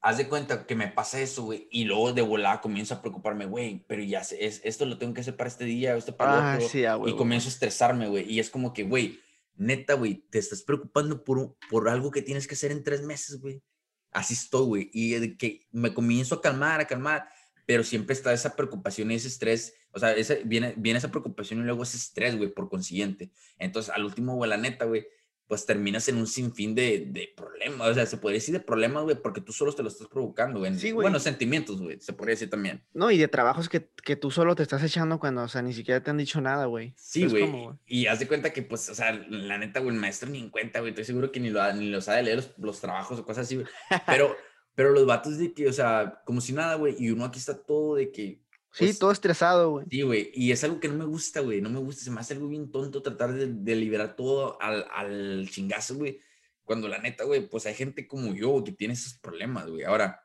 haz 0.02 0.18
de 0.18 0.28
cuenta 0.28 0.66
que 0.66 0.76
me 0.76 0.88
pasa 0.88 1.18
eso, 1.18 1.44
güey, 1.44 1.66
y 1.70 1.84
luego 1.84 2.12
de 2.12 2.20
volada 2.20 2.60
comienzo 2.60 2.92
a 2.92 3.00
preocuparme, 3.00 3.46
güey, 3.46 3.82
pero 3.86 4.02
ya 4.02 4.22
sé, 4.22 4.44
es, 4.44 4.60
esto 4.64 4.84
lo 4.84 4.98
tengo 4.98 5.14
que 5.14 5.22
hacer 5.22 5.34
para 5.34 5.48
este 5.48 5.64
día, 5.64 5.96
esto 5.96 6.14
para 6.14 6.52
ah, 6.52 6.56
otro. 6.56 6.68
Sí, 6.68 6.84
güey, 6.98 7.14
y 7.14 7.16
comienzo 7.16 7.48
a 7.48 7.52
estresarme, 7.52 8.06
güey, 8.06 8.30
y 8.30 8.38
es 8.38 8.50
como 8.50 8.74
que, 8.74 8.82
güey, 8.82 9.23
neta, 9.56 9.94
güey, 9.94 10.26
te 10.30 10.38
estás 10.38 10.62
preocupando 10.62 11.24
por, 11.24 11.56
por 11.70 11.88
algo 11.88 12.10
que 12.10 12.22
tienes 12.22 12.46
que 12.46 12.54
hacer 12.54 12.72
en 12.72 12.82
tres 12.82 13.02
meses, 13.02 13.40
güey. 13.40 13.62
Así 14.10 14.34
estoy, 14.34 14.66
güey. 14.66 14.90
Y 14.92 15.36
que 15.36 15.66
me 15.72 15.92
comienzo 15.92 16.36
a 16.36 16.42
calmar, 16.42 16.80
a 16.80 16.86
calmar, 16.86 17.28
pero 17.66 17.82
siempre 17.82 18.14
está 18.14 18.32
esa 18.32 18.54
preocupación 18.56 19.10
y 19.10 19.14
ese 19.14 19.28
estrés. 19.28 19.74
O 19.92 19.98
sea, 19.98 20.12
ese, 20.12 20.42
viene, 20.44 20.74
viene 20.76 20.98
esa 20.98 21.10
preocupación 21.10 21.60
y 21.60 21.64
luego 21.64 21.82
ese 21.82 21.96
estrés, 21.96 22.36
güey, 22.36 22.52
por 22.52 22.68
consiguiente. 22.68 23.32
Entonces, 23.58 23.92
al 23.94 24.04
último, 24.04 24.36
güey, 24.36 24.50
la 24.50 24.56
neta, 24.56 24.84
güey, 24.84 25.06
pues 25.46 25.66
terminas 25.66 26.08
en 26.08 26.16
un 26.16 26.26
sinfín 26.26 26.74
de, 26.74 27.06
de 27.10 27.32
problemas, 27.36 27.88
o 27.88 27.94
sea, 27.94 28.06
se 28.06 28.16
podría 28.16 28.38
decir 28.38 28.54
de 28.54 28.60
problemas, 28.60 29.02
güey, 29.04 29.16
porque 29.16 29.40
tú 29.40 29.52
solo 29.52 29.72
te 29.72 29.82
lo 29.82 29.88
estás 29.88 30.08
provocando, 30.08 30.60
güey. 30.60 30.74
Sí, 30.78 30.90
güey. 30.90 31.04
Bueno, 31.04 31.20
sentimientos, 31.20 31.80
güey, 31.80 32.00
se 32.00 32.12
podría 32.14 32.32
decir 32.32 32.48
también. 32.48 32.82
No, 32.94 33.10
y 33.10 33.18
de 33.18 33.28
trabajos 33.28 33.68
que, 33.68 33.90
que, 34.02 34.16
tú 34.16 34.30
solo 34.30 34.54
te 34.54 34.62
estás 34.62 34.82
echando 34.82 35.18
cuando, 35.18 35.42
o 35.42 35.48
sea, 35.48 35.60
ni 35.60 35.74
siquiera 35.74 36.02
te 36.02 36.10
han 36.10 36.16
dicho 36.16 36.40
nada, 36.40 36.64
güey. 36.64 36.94
Sí, 36.96 37.26
güey. 37.26 37.46
Y 37.86 38.06
haz 38.06 38.20
de 38.20 38.28
cuenta 38.28 38.52
que, 38.52 38.62
pues, 38.62 38.88
o 38.88 38.94
sea, 38.94 39.12
la 39.12 39.58
neta, 39.58 39.80
güey, 39.80 39.94
el 39.94 40.00
maestro 40.00 40.30
ni 40.30 40.38
en 40.38 40.50
cuenta, 40.50 40.80
güey, 40.80 40.90
estoy 40.90 41.04
seguro 41.04 41.30
que 41.30 41.40
ni, 41.40 41.50
lo, 41.50 41.72
ni 41.74 41.90
los 41.90 42.06
sabe 42.06 42.22
leer 42.22 42.36
los, 42.36 42.52
los 42.58 42.80
trabajos 42.80 43.18
o 43.18 43.24
cosas 43.24 43.46
así, 43.46 43.56
güey. 43.56 43.66
Pero, 44.06 44.34
pero 44.74 44.90
los 44.90 45.06
vatos 45.06 45.38
de 45.38 45.54
que, 45.54 45.68
o 45.68 45.72
sea, 45.72 46.20
como 46.24 46.40
si 46.40 46.52
nada, 46.52 46.74
güey, 46.74 46.96
y 46.98 47.10
uno 47.10 47.24
aquí 47.24 47.38
está 47.38 47.62
todo 47.62 47.94
de 47.94 48.10
que, 48.10 48.42
sí, 48.74 48.86
pues 48.86 48.98
todo 48.98 49.10
estresado, 49.10 49.70
güey. 49.70 49.86
Sí, 49.90 50.02
güey. 50.02 50.30
Y 50.34 50.52
es 50.52 50.62
algo 50.64 50.80
que 50.80 50.88
no 50.88 50.94
me 50.94 51.04
gusta, 51.04 51.40
güey. 51.40 51.60
No 51.60 51.70
me 51.70 51.78
gusta. 51.78 52.04
Se 52.04 52.10
me 52.10 52.20
hace 52.20 52.34
algo 52.34 52.48
bien 52.48 52.70
tonto 52.70 53.02
tratar 53.02 53.32
de, 53.32 53.46
de 53.46 53.76
liberar 53.76 54.16
todo 54.16 54.60
al, 54.60 54.86
al 54.92 55.48
chingazo, 55.50 55.96
güey. 55.96 56.20
Cuando 56.64 56.88
la 56.88 56.98
neta, 56.98 57.24
güey, 57.24 57.48
pues 57.48 57.66
hay 57.66 57.74
gente 57.74 58.06
como 58.06 58.34
yo 58.34 58.62
que 58.64 58.72
tiene 58.72 58.94
esos 58.94 59.18
problemas, 59.18 59.68
güey. 59.70 59.84
Ahora, 59.84 60.22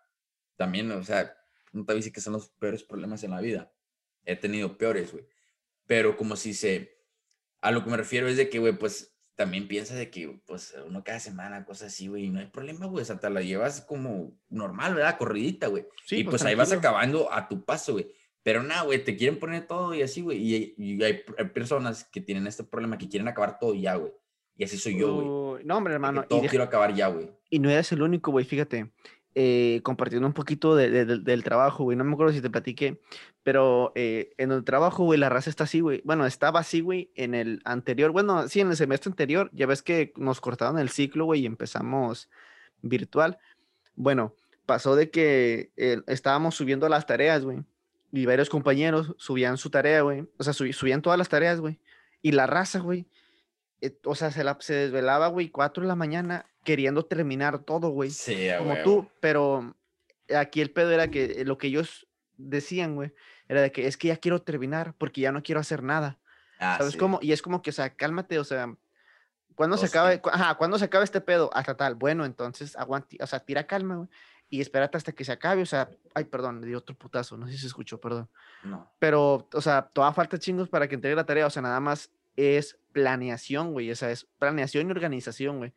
también, 0.55 0.91
o 0.91 1.03
sea, 1.03 1.35
no 1.71 1.85
te 1.85 1.93
dice 1.93 2.11
que 2.11 2.21
son 2.21 2.33
los 2.33 2.49
peores 2.49 2.83
problemas 2.83 3.23
en 3.23 3.31
la 3.31 3.41
vida. 3.41 3.71
He 4.25 4.35
tenido 4.35 4.77
peores, 4.77 5.11
güey. 5.11 5.25
Pero 5.85 6.17
como 6.17 6.35
si 6.35 6.53
se... 6.53 6.97
A 7.61 7.71
lo 7.71 7.83
que 7.83 7.89
me 7.89 7.97
refiero 7.97 8.27
es 8.27 8.37
de 8.37 8.49
que, 8.49 8.59
güey, 8.59 8.77
pues 8.77 9.17
también 9.35 9.69
piensa 9.69 9.95
de 9.95 10.09
que, 10.09 10.41
pues, 10.45 10.75
uno 10.85 11.01
cada 11.01 11.19
semana, 11.21 11.63
cosas 11.63 11.93
así, 11.93 12.07
güey, 12.07 12.29
no 12.29 12.39
hay 12.39 12.47
problema, 12.47 12.87
güey, 12.87 13.03
o 13.03 13.05
sea, 13.05 13.21
te 13.21 13.29
la 13.29 13.41
llevas 13.41 13.79
como 13.79 14.37
normal, 14.49 14.95
¿verdad? 14.95 15.17
Corridita, 15.17 15.67
güey. 15.67 15.85
Sí, 16.05 16.17
y 16.17 16.23
pues, 16.25 16.31
pues 16.31 16.43
ahí 16.43 16.55
vas 16.55 16.73
acabando 16.73 17.31
a 17.31 17.47
tu 17.47 17.63
paso, 17.63 17.93
güey. 17.93 18.13
Pero 18.43 18.63
nada, 18.63 18.83
güey, 18.83 19.03
te 19.03 19.15
quieren 19.15 19.37
poner 19.37 19.67
todo 19.67 19.93
y 19.93 20.01
así, 20.01 20.21
güey. 20.21 20.73
Y, 20.77 21.03
hay, 21.03 21.23
personas 21.53 22.05
que 22.05 22.21
tienen 22.21 22.47
este 22.47 22.63
problema 22.63 22.97
que 22.97 23.09
quieren 23.09 23.27
acabar 23.27 23.59
todo 23.59 23.73
ya, 23.73 23.95
güey. 23.95 24.13
Y 24.55 24.63
así 24.63 24.77
soy 24.77 24.97
yo, 24.97 25.13
güey. 25.13 25.65
no, 25.65 25.77
hombre, 25.77 25.93
hermano. 25.93 26.23
Todo 26.23 26.41
quiero 26.41 26.63
acabar 26.63 26.93
ya, 26.93 27.07
güey. 27.07 27.29
Y 27.49 27.59
no 27.59 27.69
eres 27.69 27.91
el 27.91 28.01
único, 28.01 28.31
güey, 28.31 28.45
fíjate. 28.45 28.91
Eh, 29.35 29.81
compartiendo 29.83 30.27
un 30.27 30.33
poquito 30.33 30.75
de, 30.75 31.05
del 31.05 31.43
trabajo, 31.43 31.83
güey. 31.83 31.97
No 31.97 32.03
me 32.03 32.13
acuerdo 32.13 32.33
si 32.33 32.41
te 32.41 32.49
platiqué, 32.49 32.99
pero 33.43 33.91
eh, 33.95 34.31
en 34.37 34.51
el 34.51 34.63
trabajo, 34.63 35.03
güey, 35.03 35.19
la 35.19 35.29
raza 35.29 35.49
está 35.49 35.65
así, 35.65 35.81
güey. 35.81 36.01
Bueno, 36.03 36.25
estaba 36.25 36.59
así, 36.59 36.81
güey, 36.81 37.11
en 37.15 37.35
el 37.35 37.61
anterior. 37.63 38.11
Bueno, 38.11 38.47
sí, 38.47 38.61
en 38.61 38.69
el 38.69 38.75
semestre 38.75 39.11
anterior. 39.11 39.49
Ya 39.53 39.65
ves 39.65 39.83
que 39.83 40.13
nos 40.17 40.41
cortaron 40.41 40.79
el 40.79 40.89
ciclo, 40.89 41.25
güey, 41.25 41.41
y 41.41 41.45
empezamos 41.45 42.29
virtual. 42.81 43.37
Bueno, 43.95 44.33
pasó 44.65 44.95
de 44.95 45.09
que 45.09 45.71
eh, 45.77 46.01
estábamos 46.07 46.55
subiendo 46.55 46.89
las 46.89 47.05
tareas, 47.05 47.43
güey 47.43 47.63
y 48.11 48.25
varios 48.25 48.49
compañeros 48.49 49.13
subían 49.17 49.57
su 49.57 49.69
tarea, 49.69 50.01
güey. 50.01 50.27
O 50.37 50.43
sea, 50.43 50.53
subían 50.53 51.01
todas 51.01 51.17
las 51.17 51.29
tareas, 51.29 51.59
güey. 51.59 51.79
Y 52.21 52.31
la 52.31 52.47
raza, 52.47 52.79
güey. 52.79 53.07
Eh, 53.81 53.97
o 54.03 54.15
sea, 54.15 54.31
se, 54.31 54.43
la, 54.43 54.57
se 54.59 54.73
desvelaba, 54.73 55.27
güey, 55.27 55.49
cuatro 55.49 55.83
de 55.83 55.87
la 55.87 55.95
mañana 55.95 56.45
queriendo 56.63 57.05
terminar 57.05 57.59
todo, 57.59 57.89
güey. 57.89 58.09
Sí, 58.09 58.47
Como 58.57 58.75
tú, 58.83 59.09
pero 59.19 59.75
aquí 60.35 60.61
el 60.61 60.71
pedo 60.71 60.91
era 60.91 61.09
que 61.09 61.43
lo 61.45 61.57
que 61.57 61.67
ellos 61.67 62.07
decían, 62.37 62.95
güey, 62.95 63.13
era 63.47 63.61
de 63.61 63.71
que 63.71 63.87
es 63.87 63.97
que 63.97 64.09
ya 64.09 64.17
quiero 64.17 64.41
terminar 64.41 64.95
porque 64.97 65.21
ya 65.21 65.31
no 65.31 65.43
quiero 65.43 65.61
hacer 65.61 65.83
nada. 65.83 66.19
Ah, 66.59 66.75
¿Sabes 66.77 66.97
cómo? 66.97 67.19
Y 67.21 67.31
es 67.31 67.41
como 67.41 67.61
que, 67.61 67.69
o 67.69 67.73
sea, 67.73 67.95
cálmate, 67.95 68.37
o 68.37 68.43
sea, 68.43 68.75
cuando 69.55 69.77
se 69.77 69.85
acabe, 69.85 70.21
ajá, 70.31 70.55
cuando 70.55 70.77
se 70.77 70.85
acabe 70.85 71.05
este 71.05 71.21
pedo? 71.21 71.49
Hasta 71.53 71.77
tal, 71.77 71.95
bueno, 71.95 72.25
entonces 72.25 72.75
aguante, 72.75 73.17
o 73.21 73.27
sea, 73.27 73.39
tira 73.39 73.65
calma, 73.65 73.95
güey 73.95 74.09
y 74.49 74.61
espérate 74.61 74.97
hasta 74.97 75.11
que 75.11 75.23
se 75.23 75.31
acabe, 75.31 75.61
o 75.61 75.65
sea, 75.65 75.89
ay, 76.13 76.25
perdón, 76.25 76.61
le 76.61 76.67
di 76.67 76.75
otro 76.75 76.95
putazo, 76.95 77.37
no 77.37 77.45
sé 77.47 77.53
si 77.53 77.59
se 77.59 77.67
escuchó, 77.67 78.01
perdón. 78.01 78.29
No. 78.63 78.91
Pero, 78.99 79.47
o 79.53 79.61
sea, 79.61 79.83
toda 79.93 80.11
falta 80.11 80.39
chingos 80.39 80.69
para 80.69 80.87
que 80.87 80.95
entregue 80.95 81.15
la 81.15 81.25
tarea, 81.25 81.45
o 81.45 81.49
sea, 81.49 81.61
nada 81.61 81.79
más 81.79 82.11
es 82.35 82.79
planeación, 82.91 83.73
güey, 83.73 83.91
o 83.91 83.95
sea, 83.95 84.11
es 84.11 84.25
planeación 84.39 84.87
y 84.87 84.91
organización, 84.91 85.57
güey. 85.57 85.73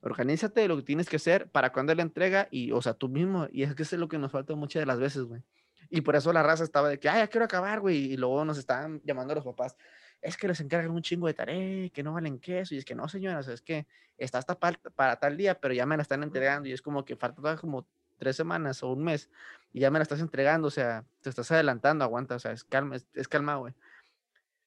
Organízate 0.00 0.60
de 0.60 0.68
lo 0.68 0.76
que 0.76 0.82
tienes 0.82 1.08
que 1.08 1.16
hacer 1.16 1.48
para 1.50 1.72
cuando 1.72 1.94
la 1.94 2.02
entrega 2.02 2.48
y, 2.50 2.72
o 2.72 2.82
sea, 2.82 2.94
tú 2.94 3.08
mismo, 3.08 3.48
y 3.52 3.62
es 3.62 3.74
que 3.74 3.84
eso 3.84 3.96
es 3.96 4.00
lo 4.00 4.08
que 4.08 4.18
nos 4.18 4.32
falta 4.32 4.54
muchas 4.54 4.80
de 4.80 4.86
las 4.86 4.98
veces, 4.98 5.22
güey. 5.22 5.42
Y 5.88 6.00
por 6.00 6.16
eso 6.16 6.32
la 6.32 6.42
raza 6.42 6.64
estaba 6.64 6.88
de 6.88 6.98
que, 6.98 7.08
ay, 7.08 7.20
ya 7.20 7.28
quiero 7.28 7.44
acabar, 7.44 7.80
güey, 7.80 8.12
y 8.12 8.16
luego 8.16 8.44
nos 8.44 8.58
estaban 8.58 9.00
llamando 9.04 9.32
a 9.32 9.36
los 9.36 9.44
papás, 9.44 9.76
es 10.20 10.36
que 10.36 10.48
les 10.48 10.60
encargan 10.60 10.90
un 10.90 11.02
chingo 11.02 11.28
de 11.28 11.34
tarea, 11.34 11.88
que 11.90 12.02
no 12.02 12.12
valen 12.12 12.40
queso, 12.40 12.74
y 12.74 12.78
es 12.78 12.84
que 12.84 12.94
no, 12.94 13.08
señora, 13.08 13.38
o 13.38 13.42
sea, 13.42 13.54
es 13.54 13.62
que 13.62 13.86
está 14.18 14.38
hasta 14.38 14.58
para, 14.58 14.78
para 14.94 15.16
tal 15.16 15.36
día, 15.36 15.60
pero 15.60 15.74
ya 15.74 15.86
me 15.86 15.96
la 15.96 16.02
están 16.02 16.22
entregando, 16.22 16.68
y 16.68 16.72
es 16.72 16.82
como 16.82 17.04
que 17.04 17.14
falta 17.14 17.56
como 17.56 17.86
tres 18.18 18.36
semanas 18.36 18.82
o 18.82 18.92
un 18.92 19.04
mes 19.04 19.30
y 19.72 19.80
ya 19.80 19.90
me 19.90 19.98
la 19.98 20.04
estás 20.04 20.20
entregando, 20.20 20.68
o 20.68 20.70
sea, 20.70 21.04
te 21.20 21.28
estás 21.28 21.50
adelantando, 21.52 22.04
aguanta, 22.04 22.36
o 22.36 22.38
sea, 22.38 22.52
es 22.52 22.64
calma, 22.64 22.96
es, 22.96 23.28
calma, 23.28 23.56
güey. 23.56 23.74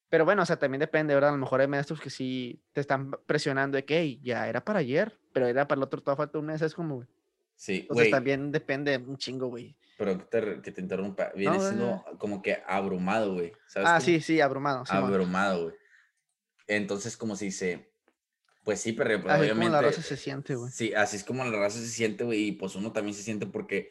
Pero 0.10 0.26
bueno, 0.26 0.44
o 0.44 0.46
sea, 0.46 0.58
también 0.58 0.80
depende, 0.80 1.14
¿verdad? 1.14 1.32
A 1.32 1.34
lo 1.34 1.40
mejor 1.40 1.62
hay 1.62 1.68
maestros 1.68 2.00
que 2.00 2.10
sí 2.10 2.62
te 2.74 2.82
están 2.82 3.12
presionando 3.26 3.76
de 3.76 3.86
que, 3.86 4.20
ya 4.20 4.48
era 4.48 4.64
para 4.64 4.80
ayer, 4.80 5.18
pero 5.34 5.48
era 5.48 5.68
para 5.68 5.80
el 5.80 5.84
otro, 5.84 6.02
toda 6.02 6.16
falta 6.16 6.38
un 6.38 6.46
mes, 6.46 6.62
es 6.62 6.76
como, 6.76 6.98
güey. 6.98 7.08
Sí, 7.56 7.80
Entonces 7.82 8.12
también 8.12 8.52
depende 8.52 8.98
un 8.98 9.18
chingo, 9.18 9.48
güey. 9.48 9.76
Pero 9.98 10.18
que 10.18 10.26
te, 10.26 10.62
que 10.62 10.72
te 10.72 10.82
interrumpa, 10.82 11.32
viene 11.36 11.60
siendo 11.60 12.06
como 12.18 12.42
que 12.42 12.64
abrumado, 12.68 13.34
güey. 13.34 13.52
Ah, 13.76 14.00
sí, 14.00 14.22
sí, 14.22 14.40
abrumado. 14.40 14.84
abrumado, 14.88 15.64
güey. 15.64 15.76
Entonces, 16.68 17.18
como 17.18 17.36
se 17.36 17.46
dice, 17.46 17.92
pues 18.70 18.82
sí, 18.82 18.94
pero 18.94 19.20
pues, 19.20 19.34
así 19.34 19.42
obviamente. 19.42 19.72
Como 19.72 19.82
la 19.82 19.90
raza 19.90 20.04
se 20.04 20.16
siente, 20.16 20.54
güey. 20.54 20.72
Sí, 20.72 20.94
así 20.94 21.18
es 21.18 21.24
como 21.24 21.44
la 21.44 21.58
raza 21.58 21.80
se 21.80 21.88
siente, 21.88 22.24
güey. 22.24 22.50
Y 22.50 22.52
pues 22.52 22.76
uno 22.76 22.92
también 22.92 23.16
se 23.16 23.24
siente 23.24 23.48
porque, 23.48 23.90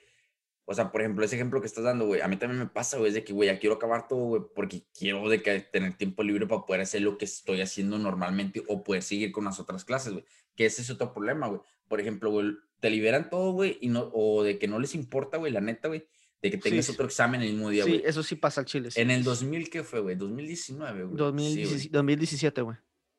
o 0.66 0.72
sea, 0.72 0.92
por 0.92 1.00
ejemplo, 1.00 1.24
ese 1.24 1.34
ejemplo 1.34 1.60
que 1.60 1.66
estás 1.66 1.82
dando, 1.82 2.06
güey, 2.06 2.20
a 2.20 2.28
mí 2.28 2.36
también 2.36 2.60
me 2.60 2.68
pasa, 2.68 2.96
güey, 2.96 3.08
es 3.08 3.14
de 3.14 3.24
que, 3.24 3.32
güey, 3.32 3.48
ya 3.48 3.58
quiero 3.58 3.74
acabar 3.74 4.06
todo, 4.06 4.20
güey, 4.20 4.42
porque 4.54 4.84
quiero 4.96 5.28
de 5.28 5.42
que 5.42 5.58
tener 5.58 5.96
tiempo 5.96 6.22
libre 6.22 6.46
para 6.46 6.64
poder 6.64 6.82
hacer 6.82 7.02
lo 7.02 7.18
que 7.18 7.24
estoy 7.24 7.60
haciendo 7.60 7.98
normalmente 7.98 8.62
o 8.68 8.84
poder 8.84 9.02
seguir 9.02 9.32
con 9.32 9.46
las 9.46 9.58
otras 9.58 9.84
clases, 9.84 10.12
güey. 10.12 10.24
Que 10.54 10.66
ese 10.66 10.82
es 10.82 10.90
otro 10.90 11.12
problema, 11.12 11.48
güey. 11.48 11.60
Por 11.88 12.00
ejemplo, 12.00 12.30
güey, 12.30 12.52
te 12.78 12.88
liberan 12.88 13.30
todo, 13.30 13.50
güey, 13.50 13.78
y 13.80 13.88
no, 13.88 14.12
o 14.14 14.44
de 14.44 14.60
que 14.60 14.68
no 14.68 14.78
les 14.78 14.94
importa, 14.94 15.38
güey, 15.38 15.50
la 15.50 15.60
neta, 15.60 15.88
güey, 15.88 16.06
de 16.40 16.52
que 16.52 16.58
tengas 16.58 16.88
otro 16.88 17.06
examen 17.06 17.42
el 17.42 17.50
mismo 17.52 17.68
día, 17.70 17.82
güey. 17.82 17.98
Sí, 17.98 18.02
eso 18.06 18.22
sí 18.22 18.36
pasa 18.36 18.60
al 18.60 18.66
Chile. 18.66 18.90
En 18.94 19.10
el 19.10 19.24
2000, 19.24 19.70
¿qué 19.70 19.82
fue, 19.82 19.98
güey? 19.98 20.14
2019, 20.14 21.02
güey. 21.02 21.16
2017, 21.16 22.62
güey. 22.62 22.76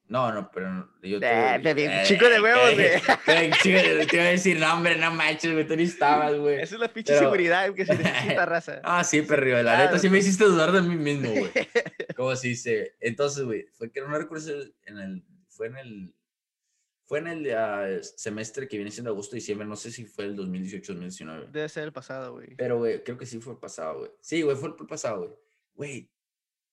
No, 0.10 0.32
no, 0.34 0.49
pero 0.51 0.89
yo 1.03 1.20
eh, 1.22 1.60
te, 1.64 2.03
chico 2.03 2.28
de 2.28 2.41
huevos, 2.41 2.74
güey. 2.74 3.51
Chico, 3.62 4.07
te 4.10 4.16
iba 4.16 4.26
a 4.26 4.30
decir, 4.30 4.60
no, 4.60 4.74
hombre, 4.74 4.97
no 4.97 5.12
manches, 5.12 5.53
güey, 5.53 5.68
tú 5.68 5.76
ni 5.76 5.84
estabas, 5.84 6.36
güey. 6.36 6.60
Esa 6.60 6.76
es 6.76 6.82
la 6.82 6.91
pinche 6.91 7.16
seguridad 7.16 7.72
que 7.76 7.86
se 7.86 7.95
necesita, 7.95 8.43
raza. 8.47 8.82
Ah, 8.84 9.03
sí, 9.03 9.22
perro, 9.22 9.62
la 9.62 9.78
neta 9.78 9.99
sí 9.99 10.10
me 10.10 10.18
hiciste 10.18 10.45
dudar 10.45 10.72
de 10.72 10.82
mí 10.82 10.95
mismo, 10.95 11.30
güey. 11.30 11.51
¿Cómo 12.16 12.36
se 12.36 12.47
dice? 12.47 12.95
Entonces, 12.99 13.45
güey, 13.45 13.68
fue 13.72 13.91
que 13.91 14.01
no 14.01 14.07
recuerdo 14.18 14.64
en 14.88 14.97
el, 14.97 15.24
fue 15.47 15.68
en 15.68 15.78
el, 15.78 16.16
fue 17.05 17.20
en 17.20 17.28
el 17.28 17.47
uh, 17.47 18.03
semestre 18.03 18.68
que 18.68 18.78
viene 18.78 18.89
siendo 18.89 19.12
agosto, 19.12 19.36
diciembre, 19.36 19.68
no 19.68 19.76
sé 19.76 19.91
si 19.91 20.05
fue 20.05 20.26
el 20.26 20.36
2018-2019. 20.36 21.51
Debe 21.51 21.70
ser 21.70 21.84
el 21.84 21.93
pasado, 21.93 22.34
güey. 22.34 22.55
Pero, 22.55 22.80
güey, 22.80 23.03
creo 23.03 23.18
que 23.20 23.28
sí 23.28 23.39
fue 23.39 23.53
el 23.53 23.60
pasado, 23.60 23.99
güey. 23.99 24.12
Sí, 24.22 24.41
güey, 24.41 24.55
fue 24.57 24.70
el 24.70 24.88
pasado, 24.88 25.20
güey. 25.20 25.32
Güey, 25.76 26.12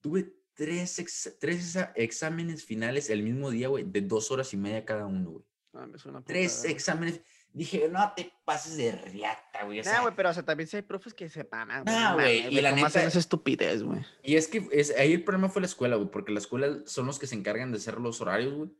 tuve 0.01 0.36
tres, 0.57 1.37
tres 1.39 1.79
exámenes 1.95 2.65
finales 2.65 3.11
el 3.11 3.23
mismo 3.23 3.51
día, 3.51 3.69
güey, 3.69 3.85
de 3.85 4.01
dos 4.01 4.31
horas 4.31 4.53
y 4.53 4.57
media 4.57 4.85
cada 4.85 5.07
uno, 5.07 5.31
güey. 5.31 5.45
Ah, 5.75 5.87
tres 6.25 6.65
exámenes. 6.65 7.21
Dije, 7.53 7.89
no 7.91 8.13
te 8.15 8.33
pases 8.45 8.77
de 8.77 8.93
riata, 8.93 9.65
güey. 9.65 9.81
no, 9.83 10.03
güey, 10.03 10.15
pero 10.15 10.31
o 10.31 10.35
sea, 10.35 10.43
también 10.43 10.69
hay 10.73 10.83
profes 10.83 11.15
que 11.15 11.29
se 11.29 11.45
paman. 11.45 11.85
No, 11.85 12.15
güey. 12.15 12.55
Y 12.55 12.61
la 12.61 12.73
neta. 12.73 13.05
es 13.05 13.17
estupidez, 13.17 13.83
güey. 13.83 14.01
Y 14.23 14.37
es 14.37 14.49
que 14.49 14.67
es, 14.73 14.95
ahí 14.97 15.13
el 15.13 15.25
problema 15.25 15.49
fue 15.49 15.63
la 15.63 15.67
escuela, 15.67 15.97
güey, 15.97 16.11
porque 16.11 16.33
la 16.33 16.39
escuela 16.39 16.83
son 16.87 17.07
los 17.07 17.19
que 17.19 17.27
se 17.27 17.35
encargan 17.35 17.73
de 17.73 17.79
hacer 17.79 17.99
los 17.99 18.21
horarios, 18.21 18.55
güey. 18.55 18.71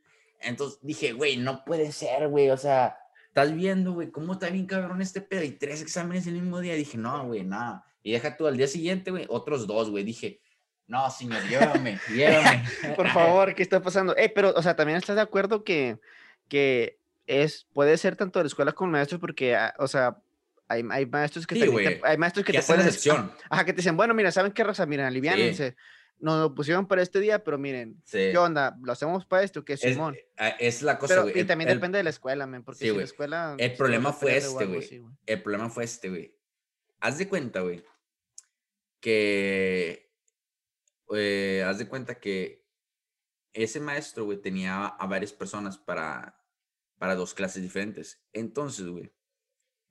Entonces 0.41 0.79
dije, 0.83 1.13
güey, 1.13 1.37
no 1.37 1.65
puede 1.65 1.93
ser, 1.93 2.29
güey. 2.29 2.51
O 2.51 2.57
sea, 2.57 2.99
estás 3.29 3.55
viendo, 3.55 3.93
güey, 3.93 4.11
cómo 4.11 4.35
está 4.35 4.51
bien 4.51 4.67
cabrón 4.67 5.01
este 5.01 5.21
pedo. 5.21 5.43
Y 5.45 5.53
tres 5.53 5.81
exámenes 5.81 6.27
el 6.27 6.35
mismo 6.35 6.61
día. 6.61 6.75
Dije, 6.75 6.99
no, 6.99 7.27
güey, 7.27 7.45
nada. 7.45 7.85
Y 8.03 8.13
deja 8.13 8.37
tú 8.37 8.47
al 8.47 8.57
día 8.57 8.69
siguiente, 8.69 9.11
güey, 9.11 9.27
otros 9.29 9.67
dos, 9.67 9.91
güey. 9.91 10.05
Dije, 10.05 10.41
no, 10.89 11.11
señor, 11.11 11.43
llévame, 11.49 11.99
llévame. 12.15 12.65
Por 12.95 13.09
favor, 13.09 13.55
¿qué 13.55 13.63
está 13.63 13.81
pasando? 13.81 14.17
Eh, 14.17 14.31
pero, 14.33 14.53
o 14.55 14.63
sea, 14.63 14.77
también 14.77 14.99
estás 14.99 15.17
de 15.17 15.23
acuerdo 15.23 15.65
que, 15.65 15.99
que 16.49 16.99
es, 17.27 17.67
puede 17.73 17.97
ser 17.99 18.17
tanto 18.17 18.39
de 18.39 18.45
la 18.45 18.49
escuela 18.49 18.73
como 18.73 18.93
maestros, 18.93 19.21
porque, 19.21 19.57
ah, 19.57 19.75
o 19.79 19.89
sea, 19.89 20.19
hay, 20.69 20.85
hay 20.91 21.07
maestros 21.07 21.47
que 21.47 21.57
sí, 21.57 21.61
te, 21.61 22.01
hay 22.05 22.17
maestros 22.17 22.45
que, 22.45 22.53
te 22.53 22.63
pueden 22.63 22.87
decir, 22.87 23.13
ajá, 23.51 23.65
que 23.65 23.73
te 23.73 23.79
dicen, 23.79 23.97
bueno, 23.97 24.15
mira, 24.15 24.31
¿saben 24.31 24.53
qué 24.53 24.63
raza? 24.63 24.87
Miren, 24.87 25.07
aliviánense. 25.07 25.71
Sí. 25.71 25.77
Nos 26.19 26.41
lo 26.41 26.55
pusieron 26.55 26.87
para 26.87 27.03
este 27.03 27.21
día, 27.21 27.45
pero 27.45 27.59
miren, 27.59 28.03
¿qué 28.11 28.39
onda? 28.39 28.75
¿Lo 28.83 28.93
hacemos 28.93 29.27
para 29.27 29.43
esto? 29.43 29.67
¿Qué 29.67 29.77
Simón? 29.77 30.15
Es, 30.15 30.25
ah, 30.39 30.49
es 30.59 30.81
la 30.81 30.99
cosa, 30.99 31.21
güey. 31.21 31.39
Y 31.39 31.45
también 31.45 31.69
depende 31.69 31.99
de 31.99 32.05
la 32.05 32.11
escuela, 32.11 32.47
men, 32.47 32.63
porque 32.63 32.87
si 32.87 32.97
la 32.97 33.03
escuela... 33.03 33.55
El 33.59 33.75
problema 33.75 34.15
fue 34.15 34.39
este, 34.39 34.65
güey. 34.65 35.05
El 35.27 35.43
problema 35.43 35.69
fue 35.69 35.85
este, 35.85 36.09
güey. 36.09 36.35
Haz 37.01 37.19
de 37.19 37.29
cuenta, 37.29 37.61
güey, 37.61 37.85
que 39.01 40.06
eh, 41.15 41.65
haz 41.67 41.79
de 41.79 41.89
cuenta 41.89 42.21
que 42.21 42.67
ese 43.53 43.81
maestro, 43.81 44.25
güey, 44.25 44.39
tenía 44.39 44.87
a 44.87 45.07
varias 45.07 45.33
personas 45.33 45.79
para, 45.79 46.43
para 46.99 47.15
dos 47.15 47.35
clases 47.35 47.63
diferentes. 47.63 48.23
Entonces, 48.33 48.87
güey, 48.87 49.13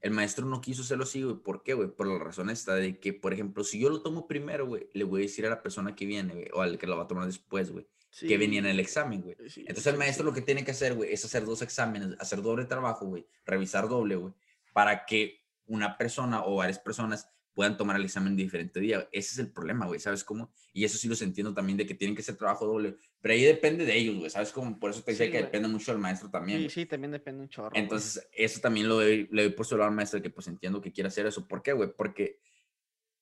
el 0.01 0.11
maestro 0.11 0.45
no 0.45 0.61
quiso 0.61 0.83
hacerlo 0.83 1.03
así, 1.03 1.23
güey. 1.23 1.37
¿Por 1.37 1.63
qué, 1.63 1.73
güey? 1.73 1.89
Por 1.89 2.07
la 2.07 2.19
razón 2.19 2.49
esta 2.49 2.75
de 2.75 2.99
que, 2.99 3.11
por 3.13 3.33
ejemplo, 3.33 3.63
si 3.63 3.79
yo 3.79 3.89
lo 3.89 4.01
tomo 4.01 4.27
primero, 4.27 4.67
güey, 4.67 4.87
le 4.93 5.03
voy 5.03 5.21
a 5.21 5.25
decir 5.25 5.45
a 5.47 5.49
la 5.49 5.63
persona 5.63 5.95
que 5.95 6.05
viene, 6.05 6.33
güey, 6.33 6.47
o 6.53 6.61
al 6.61 6.77
que 6.77 6.85
lo 6.85 6.95
va 6.95 7.03
a 7.03 7.07
tomar 7.07 7.25
después, 7.25 7.71
güey, 7.71 7.87
que 8.19 8.37
venía 8.37 8.59
en 8.59 8.67
el 8.67 8.79
examen, 8.79 9.21
güey. 9.21 9.35
Entonces 9.39 9.87
el 9.87 9.97
maestro 9.97 10.23
lo 10.25 10.33
que 10.33 10.41
tiene 10.41 10.63
que 10.63 10.71
hacer, 10.71 10.93
güey, 10.93 11.11
es 11.11 11.25
hacer 11.25 11.45
dos 11.45 11.61
exámenes, 11.63 12.15
hacer 12.19 12.41
doble 12.41 12.65
trabajo, 12.65 13.07
güey, 13.07 13.25
revisar 13.45 13.89
doble, 13.89 14.15
güey, 14.15 14.33
para 14.73 15.05
que 15.05 15.43
una 15.65 15.97
persona 15.97 16.45
o 16.45 16.57
varias 16.57 16.77
personas 16.77 17.34
puedan 17.55 17.77
tomar 17.77 17.95
el 17.95 18.03
examen 18.03 18.35
de 18.35 18.43
diferente 18.43 18.79
día. 18.79 19.07
Ese 19.11 19.31
es 19.31 19.39
el 19.39 19.51
problema, 19.51 19.87
güey, 19.87 19.99
¿sabes 19.99 20.23
cómo? 20.23 20.51
Y 20.73 20.83
eso 20.83 20.97
sí 20.97 21.07
los 21.07 21.21
entiendo 21.21 21.53
también 21.53 21.77
de 21.77 21.87
que 21.87 21.95
tienen 21.95 22.15
que 22.15 22.21
hacer 22.21 22.35
trabajo 22.35 22.67
doble, 22.67 22.97
pero 23.21 23.33
ahí 23.33 23.43
depende 23.43 23.85
de 23.85 23.97
ellos, 23.97 24.17
güey, 24.17 24.29
¿sabes 24.29 24.51
cómo? 24.51 24.77
Por 24.77 24.91
eso 24.91 25.01
te 25.01 25.11
decía 25.11 25.31
que 25.31 25.37
depende 25.37 25.69
mucho 25.69 25.91
del 25.91 26.01
maestro 26.01 26.29
también. 26.29 26.61
Sí, 26.63 26.69
sí, 26.69 26.85
también 26.85 27.11
depende 27.11 27.41
un 27.41 27.49
chorro. 27.49 27.71
Entonces, 27.73 28.27
eso 28.33 28.59
también 28.59 28.89
lo 28.89 28.95
doy, 28.95 29.27
le 29.31 29.43
doy 29.43 29.51
por 29.53 29.65
su 29.65 29.77
lado 29.77 29.89
al 29.89 29.95
maestro 29.95 30.21
que 30.21 30.29
pues 30.29 30.47
entiendo 30.47 30.81
que 30.81 30.91
quiere 30.91 31.07
hacer 31.07 31.25
eso. 31.25 31.47
¿Por 31.47 31.63
qué, 31.63 31.71
güey? 31.71 31.89
Porque 31.95 32.39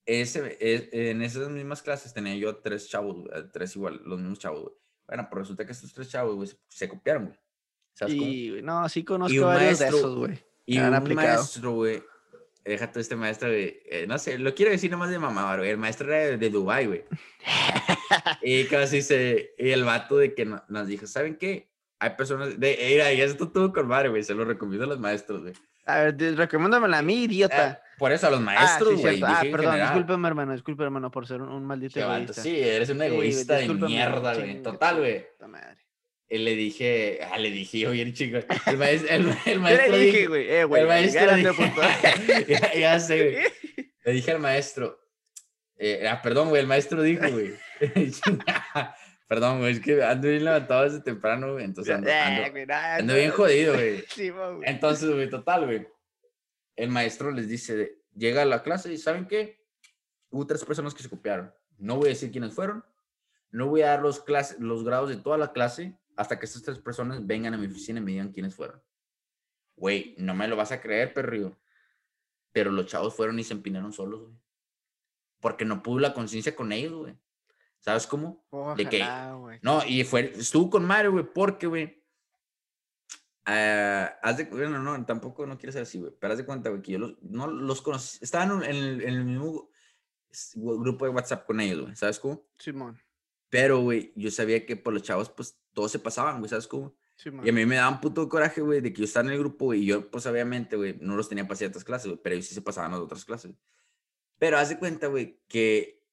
ese, 0.06 0.58
e, 0.60 1.12
en 1.12 1.22
esas 1.22 1.50
mismas 1.50 1.84
clases 1.84 2.14
tenía 2.14 2.36
yo 2.36 2.58
tres 2.58 2.90
chavos, 2.90 3.24
tres 3.54 3.76
igual, 3.76 4.02
los 4.04 4.20
mismos 4.20 4.40
chavos, 4.40 4.64
güey. 4.64 4.76
Bueno, 5.08 5.28
pues 5.30 5.42
resulta 5.42 5.66
que 5.66 5.74
estos 5.74 5.94
tres 5.94 6.10
chavos, 6.10 6.36
güey, 6.36 6.50
se, 6.68 6.90
copiaron, 6.90 7.28
güey. 7.28 7.40
¿Sabes 7.94 8.16
y, 8.16 8.62
No, 8.64 8.90
sí 8.90 9.04
conozco 9.04 9.46
varios 9.46 9.80
de 9.80 9.88
esos, 9.88 10.16
güey. 10.16 10.40
Y 10.66 10.80
un 10.80 11.14
maestro, 11.14 11.74
güey, 11.74 12.02
Déjate 12.66 13.02
este 13.02 13.16
maestro, 13.16 13.50
güey. 13.50 13.82
Eh, 13.86 14.06
no 14.08 14.18
sé, 14.18 14.38
lo 14.38 14.56
quiero 14.56 14.72
decir 14.72 14.90
nomás 14.90 15.10
de 15.10 15.20
mamá, 15.20 15.56
güey. 15.58 15.70
El 15.70 15.78
maestro 15.78 16.14
era 16.14 16.38
de, 16.38 16.50
Dubai, 16.50 16.86
güey. 16.86 17.04
y 18.42 18.66
casi 18.66 19.02
se. 19.02 19.54
Y 19.58 19.72
el 19.72 19.84
vato 19.84 20.18
de 20.18 20.34
que 20.34 20.46
nos 20.46 20.88
dijo, 20.88 21.06
¿saben 21.08 21.36
qué? 21.36 21.70
Hay 22.00 22.12
personas. 22.12 22.60
De, 22.60 22.78
mira, 22.90 23.12
y 23.12 23.22
esto 23.22 23.50
tuvo 23.52 23.74
con 23.74 23.88
madre, 23.88 24.10
güey. 24.10 24.24
Se 24.24 24.34
lo 24.34 24.46
recomiendo 24.46 24.86
a 24.86 24.88
los 24.88 25.00
maestros, 25.00 25.42
güey. 25.42 25.54
A 25.86 26.00
ver, 26.00 26.38
recomiéndamela 26.38 27.00
a 27.00 27.02
mí, 27.02 27.24
idiota. 27.24 27.72
Eh, 27.72 27.78
por 27.98 28.14
eso 28.14 28.28
a 28.28 28.30
los 28.30 28.40
ah, 28.40 28.44
maestros, 28.44 29.02
güey. 29.02 29.22
Ah, 29.22 29.40
sí, 29.42 29.48
ah 29.48 29.52
perdón, 29.52 29.80
discúlpeme, 29.82 30.28
hermano, 30.28 30.54
discúlpeme, 30.54 30.86
hermano, 30.86 31.12
por 31.12 31.28
ser 31.28 31.42
un, 31.42 31.66
maldito 31.66 32.00
egoísta. 32.00 32.42
Sí, 32.42 32.62
eres 32.62 32.90
un 32.90 33.02
egoísta 33.02 33.56
de 33.56 33.68
mierda, 33.74 34.34
güey. 34.36 34.62
Total, 34.62 35.00
güey. 35.00 35.26
Le 36.40 36.56
dije, 36.56 37.20
ah, 37.32 37.38
le 37.38 37.52
dije, 37.52 37.88
oye, 37.88 38.12
chico, 38.14 38.38
el, 38.66 38.78
maestro, 38.78 39.10
el, 39.10 39.38
el 39.46 39.60
maestro 39.60 39.92
le 39.92 40.00
dije, 40.00 40.28
güey, 40.28 40.50
eh, 40.50 40.64
güey, 40.64 40.82
el 40.82 40.88
maestro 40.88 41.38
ya, 42.48 42.74
ya, 42.74 43.00
sé, 43.00 43.32
güey. 43.32 43.46
Le 44.06 44.12
dije 44.12 44.32
al 44.32 44.40
maestro, 44.40 45.00
eh, 45.78 46.06
ah, 46.10 46.22
perdón, 46.22 46.50
güey, 46.50 46.62
el 46.62 46.68
maestro 46.68 47.02
dijo, 47.02 47.24
güey. 47.30 47.54
perdón, 49.28 49.60
güey, 49.60 49.74
es 49.74 49.80
que 49.80 50.04
ando 50.04 50.28
bien 50.28 50.44
levantado 50.44 50.84
desde 50.84 51.00
temprano, 51.02 51.54
güey, 51.54 51.64
entonces 51.64 51.96
ando, 51.96 52.12
ando, 52.12 53.14
bien 53.14 53.32
jodido, 53.32 53.76
güey. 53.76 54.04
entonces, 54.64 55.10
güey, 55.10 55.30
total, 55.30 55.66
güey. 55.66 55.88
El 56.76 56.90
maestro 56.90 57.32
les 57.32 57.48
dice, 57.48 58.00
llega 58.16 58.42
a 58.42 58.46
la 58.46 58.62
clase 58.62 58.92
y 58.92 58.98
¿saben 58.98 59.26
qué? 59.26 59.64
Hubo 60.32 60.48
tres 60.48 60.66
personas 60.66 60.94
que 60.94 61.04
se 61.04 61.10
copiaron. 61.10 61.54
No 61.78 61.98
voy 61.98 62.08
a 62.08 62.10
decir 62.10 62.32
quiénes 62.32 62.54
fueron. 62.54 62.84
No 63.52 63.68
voy 63.68 63.84
a 63.84 63.90
dar 63.90 64.02
los, 64.02 64.20
clases, 64.20 64.60
los 64.60 64.84
grados 64.84 65.10
de 65.10 65.18
toda 65.18 65.38
la 65.38 65.54
clase 65.54 65.96
hasta 66.16 66.40
que 66.40 66.46
estas 66.46 66.64
tres 66.64 66.80
personas 66.80 67.26
vengan 67.26 67.54
a 67.54 67.58
mi 67.58 67.68
oficina 67.68 68.00
y 68.00 68.04
me 68.04 68.12
digan 68.12 68.32
quiénes 68.32 68.56
fueron. 68.56 68.82
Güey, 69.76 70.16
no 70.18 70.34
me 70.34 70.48
lo 70.48 70.56
vas 70.56 70.72
a 70.72 70.82
creer, 70.82 71.14
perrío. 71.14 71.58
Pero 72.52 72.72
los 72.72 72.86
chavos 72.86 73.16
fueron 73.16 73.40
y 73.40 73.44
se 73.44 73.54
empinaron 73.54 73.94
solos, 73.94 74.22
güey. 74.22 74.38
Porque 75.40 75.66
no 75.66 75.84
pudo 75.84 76.00
la 76.00 76.14
conciencia 76.14 76.56
con 76.56 76.72
ellos, 76.72 76.94
güey. 76.94 77.18
¿Sabes 77.84 78.08
cómo? 78.08 78.46
de 78.78 78.88
que 78.88 79.04
no, 79.62 79.86
y 79.86 80.06
fue, 80.06 80.32
estuvo 80.38 80.70
con 80.70 80.86
Mario, 80.86 81.12
güey, 81.12 81.26
porque, 81.26 81.68
güey. 81.68 82.02
Uh, 83.46 84.08
haz 84.22 84.38
de, 84.38 84.46
bueno, 84.46 84.80
no, 84.80 85.06
tampoco 85.06 85.46
no 85.46 85.58
quiero 85.58 85.74
ser 85.74 85.82
así, 85.82 86.00
güey, 86.00 86.14
pero 86.18 86.32
haz 86.32 86.40
de 86.40 86.46
cuenta, 86.46 86.70
güey, 86.70 86.82
que 86.82 86.94
yo 86.94 87.00
los, 87.00 87.22
no 87.22 87.48
los 87.48 87.82
conocí, 87.82 88.20
estaban 88.22 88.64
en 88.64 88.74
el, 88.74 89.02
en 89.02 89.14
el 89.16 89.26
mismo 89.26 89.70
grupo 90.56 91.04
de 91.04 91.12
WhatsApp 91.12 91.46
con 91.46 91.60
ellos, 91.60 91.82
güey, 91.82 91.96
¿sabes 91.98 92.20
cómo? 92.20 92.48
Simón. 92.58 92.98
Pero, 93.54 93.82
güey, 93.82 94.12
yo 94.16 94.32
sabía 94.32 94.66
que 94.66 94.76
por 94.76 94.94
los 94.94 95.04
chavos, 95.04 95.30
pues, 95.30 95.60
todos 95.74 95.92
se 95.92 96.00
pasaban, 96.00 96.40
güey, 96.40 96.50
¿sabes 96.50 96.66
cómo? 96.66 96.96
y 97.24 97.50
a 97.50 97.54
mí 97.54 97.66
me 97.68 97.76
daba 97.76 97.92
un 97.92 98.02
puto 98.02 98.28
coraje, 98.28 98.62
güey, 98.62 98.82
de 98.82 98.92
que 98.92 99.02
yo 99.02 99.06
estaba 99.06 99.28
en 99.28 99.34
el 99.34 99.38
grupo, 99.38 99.66
güey, 99.66 99.84
y 99.84 99.86
yo, 99.86 100.10
pues, 100.10 100.26
obviamente, 100.26 100.76
güey, 100.76 100.98
no 101.00 101.16
los 101.16 101.30
tenía 101.30 101.44
para 101.44 101.58
ciertas 101.58 101.84
clases, 101.84 102.08
güey, 102.08 102.20
pero 102.24 102.34
ellos 102.34 102.48
sí 102.48 102.56
se 102.56 102.64
pasaban 102.64 102.92
a 102.94 103.00
otras 103.00 103.26
clases. 103.26 103.54
Pero 104.40 104.58
haz 104.58 104.70
de 104.70 104.80
cuenta, 104.80 105.06
güey, 105.06 105.40
que 105.48 106.04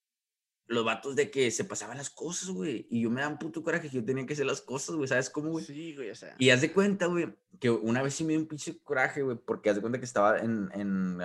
los 0.66 0.84
vatos 0.84 1.16
de 1.16 1.30
que 1.30 1.50
se 1.50 1.64
pasaban 1.64 1.96
las 1.96 2.10
cosas, 2.10 2.50
güey, 2.50 2.86
y 2.90 3.00
yo 3.00 3.10
me 3.10 3.22
daba 3.22 3.32
un 3.32 3.38
puto 3.38 3.62
coraje 3.62 3.88
que 3.88 3.96
yo 3.96 4.04
tenía 4.04 4.26
que 4.26 4.34
hacer 4.34 4.44
las 4.44 4.60
cosas, 4.60 4.96
güey, 4.96 5.08
¿sabes 5.08 5.30
cómo, 5.30 5.48
güey? 5.48 5.64
Sí, 5.64 5.96
güey, 5.96 6.10
o 6.10 6.14
sea. 6.14 6.36
Y 6.38 6.50
haz 6.50 6.60
de 6.60 6.74
cuenta, 6.74 7.06
güey, 7.06 7.34
que 7.58 7.70
una 7.70 8.02
vez 8.02 8.12
sí 8.12 8.22
me 8.22 8.34
dio 8.34 8.40
un 8.40 8.48
pinche 8.48 8.78
coraje, 8.82 9.22
güey, 9.22 9.38
porque 9.38 9.70
haz 9.70 9.76
de 9.76 9.80
cuenta 9.80 9.98
que 9.98 10.04
estaba 10.04 10.40
en, 10.40 10.68
en 10.74 11.16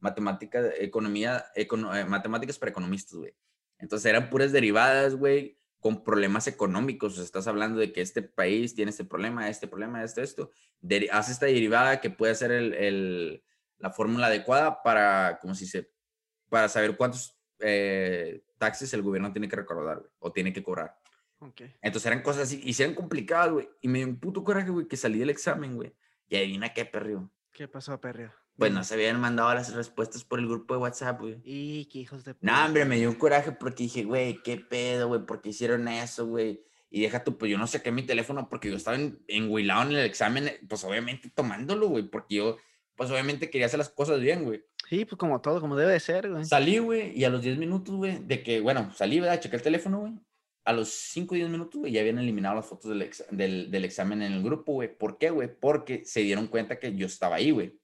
matemática, 0.00 0.68
economía, 0.80 1.44
eh, 1.54 1.68
matemáticas 2.08 2.58
para 2.58 2.70
economistas, 2.70 3.14
güey. 3.14 3.32
Entonces 3.82 4.06
eran 4.06 4.30
puras 4.30 4.52
derivadas, 4.52 5.16
güey, 5.16 5.58
con 5.80 6.04
problemas 6.04 6.46
económicos. 6.46 7.14
O 7.14 7.16
sea, 7.16 7.24
estás 7.24 7.48
hablando 7.48 7.80
de 7.80 7.92
que 7.92 8.00
este 8.00 8.22
país 8.22 8.74
tiene 8.76 8.90
este 8.90 9.04
problema, 9.04 9.48
este 9.48 9.66
problema, 9.66 10.04
esto, 10.04 10.22
esto. 10.22 10.50
Haz 11.10 11.28
esta 11.28 11.46
derivada 11.46 12.00
que 12.00 12.08
puede 12.08 12.36
ser 12.36 12.52
el, 12.52 13.44
la 13.78 13.90
fórmula 13.90 14.28
adecuada 14.28 14.82
para, 14.84 15.38
como 15.40 15.56
si 15.56 15.66
se, 15.66 15.90
para 16.48 16.68
saber 16.68 16.96
cuántos 16.96 17.36
eh, 17.58 18.44
taxes 18.56 18.94
el 18.94 19.02
gobierno 19.02 19.32
tiene 19.32 19.48
que 19.48 19.56
recordar, 19.56 19.98
güey, 19.98 20.10
o 20.20 20.32
tiene 20.32 20.52
que 20.52 20.62
cobrar. 20.62 20.96
Okay. 21.40 21.74
Entonces 21.82 22.06
eran 22.06 22.22
cosas 22.22 22.44
así, 22.44 22.60
y 22.62 22.80
eran 22.80 22.94
complicadas, 22.94 23.50
güey. 23.50 23.68
Y 23.80 23.88
me 23.88 23.98
dio 23.98 24.06
un 24.06 24.20
puto 24.20 24.44
coraje, 24.44 24.70
güey, 24.70 24.86
que 24.86 24.96
salí 24.96 25.18
del 25.18 25.30
examen, 25.30 25.74
güey. 25.74 25.92
Y 26.28 26.36
adivina 26.36 26.72
qué, 26.72 26.84
perrio. 26.84 27.32
¿Qué 27.50 27.66
pasó, 27.66 28.00
perrio? 28.00 28.32
Pues 28.56 28.72
no 28.72 28.84
se 28.84 28.94
habían 28.94 29.20
mandado 29.20 29.54
las 29.54 29.72
respuestas 29.74 30.24
por 30.24 30.38
el 30.38 30.46
grupo 30.46 30.74
de 30.74 30.80
WhatsApp, 30.80 31.20
güey. 31.20 31.40
Y 31.44 31.86
qué 31.86 32.00
hijos 32.00 32.24
de 32.24 32.36
No, 32.40 32.64
hombre, 32.64 32.84
me 32.84 32.96
dio 32.96 33.08
un 33.08 33.16
coraje 33.16 33.52
porque 33.52 33.84
dije, 33.84 34.04
güey, 34.04 34.42
qué 34.42 34.58
pedo, 34.58 35.08
güey, 35.08 35.24
¿por 35.24 35.40
qué 35.40 35.50
hicieron 35.50 35.88
eso, 35.88 36.26
güey? 36.26 36.62
Y 36.90 37.00
deja 37.00 37.24
tú, 37.24 37.38
pues 37.38 37.50
yo 37.50 37.56
no 37.56 37.66
saqué 37.66 37.90
mi 37.90 38.02
teléfono 38.02 38.48
porque 38.50 38.68
yo 38.68 38.76
estaba 38.76 38.96
en, 38.96 39.18
en 39.26 39.50
el 39.50 39.96
examen, 40.04 40.50
pues 40.68 40.84
obviamente 40.84 41.30
tomándolo, 41.30 41.88
güey, 41.88 42.04
porque 42.04 42.34
yo, 42.36 42.58
pues 42.94 43.10
obviamente 43.10 43.48
quería 43.48 43.66
hacer 43.66 43.78
las 43.78 43.88
cosas 43.88 44.20
bien, 44.20 44.44
güey. 44.44 44.62
Sí, 44.90 45.06
pues 45.06 45.16
como 45.16 45.40
todo, 45.40 45.58
como 45.60 45.74
debe 45.74 45.92
de 45.92 46.00
ser, 46.00 46.30
güey. 46.30 46.44
Salí, 46.44 46.76
güey, 46.78 47.18
y 47.18 47.24
a 47.24 47.30
los 47.30 47.40
10 47.40 47.56
minutos, 47.56 47.94
güey, 47.94 48.18
de 48.18 48.42
que, 48.42 48.60
bueno, 48.60 48.92
salí, 48.94 49.20
¿verdad? 49.20 49.40
Chequé 49.40 49.56
el 49.56 49.62
teléfono, 49.62 50.00
güey. 50.00 50.12
A 50.64 50.74
los 50.74 50.90
5 50.90 51.34
o 51.34 51.36
10 51.36 51.48
minutos, 51.48 51.80
güey, 51.80 51.92
ya 51.92 52.02
habían 52.02 52.18
eliminado 52.18 52.56
las 52.56 52.66
fotos 52.66 52.90
del, 52.90 53.10
del, 53.30 53.70
del 53.70 53.84
examen 53.86 54.20
en 54.20 54.34
el 54.34 54.42
grupo, 54.42 54.74
güey. 54.74 54.94
¿Por 54.94 55.16
qué, 55.16 55.30
güey? 55.30 55.48
Porque 55.48 56.04
se 56.04 56.20
dieron 56.20 56.46
cuenta 56.46 56.78
que 56.78 56.94
yo 56.94 57.06
estaba 57.06 57.36
ahí, 57.36 57.52
güey. 57.52 57.80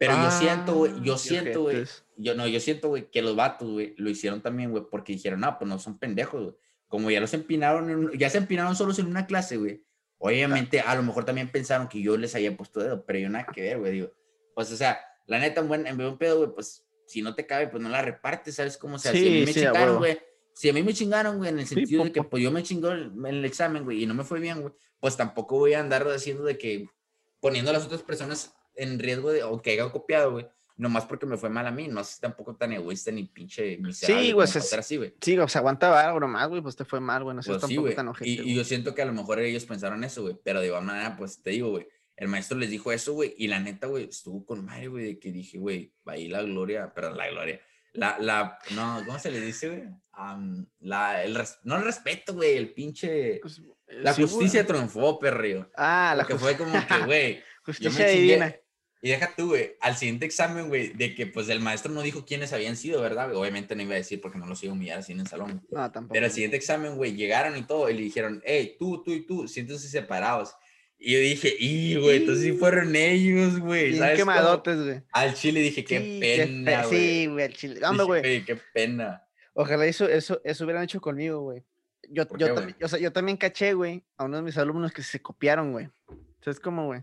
Pero 0.00 0.14
yo 0.14 0.30
siento, 0.30 0.74
güey, 0.76 0.92
yo 1.02 1.14
ah, 1.16 1.18
siento, 1.18 1.60
güey, 1.60 1.84
yo 2.16 2.34
no, 2.34 2.48
yo 2.48 2.58
siento, 2.58 2.88
güey, 2.88 3.10
que 3.10 3.20
los 3.20 3.36
vatos, 3.36 3.68
güey, 3.70 3.94
lo 3.98 4.08
hicieron 4.08 4.40
también, 4.40 4.70
güey, 4.70 4.82
porque 4.90 5.12
dijeron, 5.12 5.40
no, 5.40 5.58
pues 5.58 5.68
no 5.68 5.78
son 5.78 5.98
pendejos, 5.98 6.42
güey. 6.42 6.56
Como 6.88 7.10
ya 7.10 7.20
los 7.20 7.34
empinaron, 7.34 8.10
ya 8.18 8.30
se 8.30 8.38
empinaron 8.38 8.74
solos 8.74 8.98
en 8.98 9.08
una 9.08 9.26
clase, 9.26 9.58
güey. 9.58 9.84
Obviamente, 10.16 10.80
a 10.80 10.94
lo 10.94 11.02
mejor 11.02 11.26
también 11.26 11.52
pensaron 11.52 11.86
que 11.86 12.00
yo 12.00 12.16
les 12.16 12.34
había 12.34 12.56
puesto 12.56 12.80
dedo, 12.80 13.04
pero 13.04 13.18
yo 13.18 13.28
nada 13.28 13.44
que 13.52 13.60
ver, 13.60 13.78
güey, 13.78 13.92
digo. 13.92 14.10
Pues, 14.54 14.72
o 14.72 14.76
sea, 14.76 14.98
la 15.26 15.38
neta, 15.38 15.60
en 15.60 15.86
en 15.86 16.00
un 16.00 16.16
pedo, 16.16 16.38
güey, 16.38 16.54
pues, 16.54 16.82
si 17.06 17.20
no 17.20 17.34
te 17.34 17.44
cabe, 17.44 17.68
pues 17.68 17.82
no 17.82 17.90
la 17.90 18.00
repartes, 18.00 18.54
¿sabes 18.54 18.78
cómo? 18.78 18.94
O 18.94 18.98
sea, 18.98 19.12
si 19.12 19.18
a 19.18 19.30
mí 19.30 19.44
me 19.44 19.52
chingaron, 19.52 19.98
güey, 19.98 20.18
si 20.54 20.70
a 20.70 20.72
mí 20.72 20.82
me 20.82 20.94
chingaron, 20.94 21.36
güey, 21.36 21.50
en 21.50 21.58
el 21.58 21.66
sentido 21.66 22.04
de 22.04 22.12
que, 22.12 22.22
pues, 22.22 22.42
yo 22.42 22.50
me 22.50 22.62
chingó 22.62 22.92
en 22.92 23.26
el 23.26 23.44
examen, 23.44 23.84
güey, 23.84 24.04
y 24.04 24.06
no 24.06 24.14
me 24.14 24.24
fue 24.24 24.40
bien, 24.40 24.62
güey, 24.62 24.72
pues 24.98 25.18
tampoco 25.18 25.58
voy 25.58 25.74
a 25.74 25.80
andar 25.80 26.08
haciendo 26.08 26.44
de 26.44 26.56
que 26.56 26.88
poniendo 27.38 27.70
a 27.70 27.74
las 27.74 27.84
otras 27.84 28.02
personas 28.02 28.54
en 28.74 28.98
riesgo 28.98 29.30
de, 29.30 29.42
o 29.42 29.60
que 29.60 29.72
haya 29.72 29.90
copiado, 29.90 30.32
güey, 30.32 30.46
nomás 30.76 31.04
porque 31.04 31.26
me 31.26 31.36
fue 31.36 31.50
mal 31.50 31.66
a 31.66 31.70
mí, 31.70 31.88
no 31.88 32.02
sé 32.02 32.20
tampoco 32.20 32.56
tan 32.56 32.72
egoísta 32.72 33.10
ni 33.10 33.24
pinche 33.24 33.76
miserable. 33.78 34.26
Sí, 34.26 34.32
güey, 34.32 34.48
así, 34.48 34.96
güey. 34.96 35.14
Sí, 35.20 35.38
o 35.38 35.48
sea, 35.48 35.60
aguantaba 35.60 36.00
algo 36.00 36.20
nomás, 36.20 36.48
güey, 36.48 36.62
pues 36.62 36.76
te 36.76 36.84
fue 36.84 37.00
mal, 37.00 37.22
güey, 37.22 37.36
no 37.36 37.42
sé, 37.42 37.50
pues 37.50 37.60
tampoco 37.60 37.88
sí, 37.88 37.94
tan 37.94 38.08
ojete, 38.08 38.30
y, 38.30 38.40
y, 38.40 38.54
yo 38.54 38.64
siento 38.64 38.94
que 38.94 39.02
a 39.02 39.06
lo 39.06 39.12
mejor 39.12 39.40
ellos 39.40 39.64
pensaron 39.66 40.02
eso, 40.04 40.22
güey, 40.22 40.36
pero 40.42 40.60
de 40.60 40.68
igual 40.68 40.84
manera, 40.84 41.16
pues 41.16 41.42
te 41.42 41.50
digo, 41.50 41.70
güey, 41.70 41.86
el 42.16 42.28
maestro 42.28 42.58
les 42.58 42.70
dijo 42.70 42.92
eso, 42.92 43.12
güey, 43.12 43.34
y 43.36 43.48
la 43.48 43.60
neta, 43.60 43.86
güey, 43.86 44.04
estuvo 44.04 44.44
con 44.44 44.64
Mario, 44.64 44.92
güey, 44.92 45.04
de 45.04 45.18
que 45.18 45.32
dije, 45.32 45.58
güey, 45.58 45.92
va 46.06 46.14
ahí 46.14 46.28
la 46.28 46.42
gloria, 46.42 46.92
perdón, 46.94 47.18
la 47.18 47.28
gloria, 47.28 47.60
la, 47.92 48.18
la, 48.18 48.58
no, 48.74 49.02
¿cómo 49.04 49.18
se 49.18 49.30
le 49.30 49.40
dice, 49.40 49.68
güey? 49.68 49.82
la, 50.80 51.24
el, 51.24 51.38
no 51.64 51.76
el 51.76 51.84
respeto, 51.84 52.34
güey, 52.34 52.56
el 52.56 52.72
pinche, 52.72 53.38
pues, 53.40 53.62
la 53.88 54.14
justicia 54.14 54.66
triunfó, 54.66 55.18
perrío. 55.18 55.70
Ah, 55.76 56.14
la 56.16 56.24
que 56.24 56.36
fue 56.36 56.56
como 56.56 56.72
que, 56.86 56.98
güey, 57.06 57.42
justicia 57.62 58.06
divina. 58.08 58.56
Y 59.02 59.08
deja 59.08 59.34
tú, 59.34 59.48
güey, 59.48 59.76
al 59.80 59.96
siguiente 59.96 60.26
examen, 60.26 60.68
güey, 60.68 60.92
de 60.92 61.14
que 61.14 61.26
pues 61.26 61.48
el 61.48 61.60
maestro 61.60 61.90
no 61.90 62.02
dijo 62.02 62.26
quiénes 62.26 62.52
habían 62.52 62.76
sido, 62.76 63.00
¿verdad? 63.00 63.34
Obviamente 63.34 63.74
no 63.74 63.82
iba 63.82 63.94
a 63.94 63.96
decir 63.96 64.20
porque 64.20 64.36
no 64.38 64.46
los 64.46 64.62
iba 64.62 64.72
a 64.72 64.74
humillar 64.74 64.98
así 64.98 65.12
en 65.12 65.20
el 65.20 65.26
salón. 65.26 65.66
No, 65.70 65.90
tampoco. 65.90 66.12
Pero 66.12 66.26
al 66.26 66.32
siguiente 66.32 66.58
examen, 66.58 66.96
güey, 66.96 67.14
llegaron 67.14 67.56
y 67.56 67.62
todo, 67.62 67.88
y 67.88 67.94
le 67.94 68.02
dijeron, 68.02 68.42
hey, 68.44 68.76
tú, 68.78 69.02
tú 69.02 69.12
y 69.12 69.24
tú, 69.24 69.48
siéntense 69.48 69.88
separados. 69.88 70.54
Y 70.98 71.14
yo 71.14 71.18
dije, 71.18 71.54
y 71.58 71.96
güey, 71.96 72.18
entonces 72.18 72.44
sí 72.44 72.52
fueron 72.52 72.94
ellos, 72.94 73.58
güey. 73.58 73.96
¿sabes 73.96 74.18
quemadotes, 74.18 74.84
güey. 74.84 75.02
Al 75.12 75.32
chile 75.32 75.60
dije, 75.60 75.82
qué 75.82 76.18
pena, 76.20 76.84
güey. 76.84 76.98
Sí, 76.98 77.26
güey, 77.26 77.44
al 77.46 77.54
chile. 77.54 77.80
Hombre, 77.86 78.04
güey. 78.04 78.44
Qué 78.44 78.58
pena. 78.74 79.26
Ojalá 79.54 79.86
eso, 79.86 80.06
eso, 80.06 80.42
eso 80.44 80.64
hubieran 80.64 80.84
hecho 80.84 81.00
conmigo, 81.00 81.40
güey. 81.40 81.64
yo, 82.10 82.28
¿Por 82.28 82.38
yo, 82.38 82.48
qué, 82.48 82.52
también, 82.52 82.76
o 82.82 82.88
sea, 82.88 82.98
yo 82.98 83.12
también 83.12 83.38
caché, 83.38 83.72
güey, 83.72 84.04
a 84.18 84.24
uno 84.24 84.36
de 84.36 84.42
mis 84.42 84.58
alumnos 84.58 84.92
que 84.92 85.02
se 85.02 85.22
copiaron, 85.22 85.72
güey. 85.72 85.88
Entonces, 86.34 86.60
como, 86.60 86.84
güey. 86.84 87.02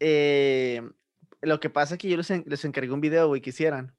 Eh, 0.00 0.82
lo 1.42 1.60
que 1.60 1.70
pasa 1.70 1.94
es 1.94 1.98
que 1.98 2.08
yo 2.08 2.16
les, 2.16 2.30
en- 2.30 2.44
les 2.46 2.64
encargué 2.64 2.92
un 2.92 3.00
video, 3.00 3.28
güey, 3.28 3.40
que 3.40 3.50
hicieran. 3.50 3.96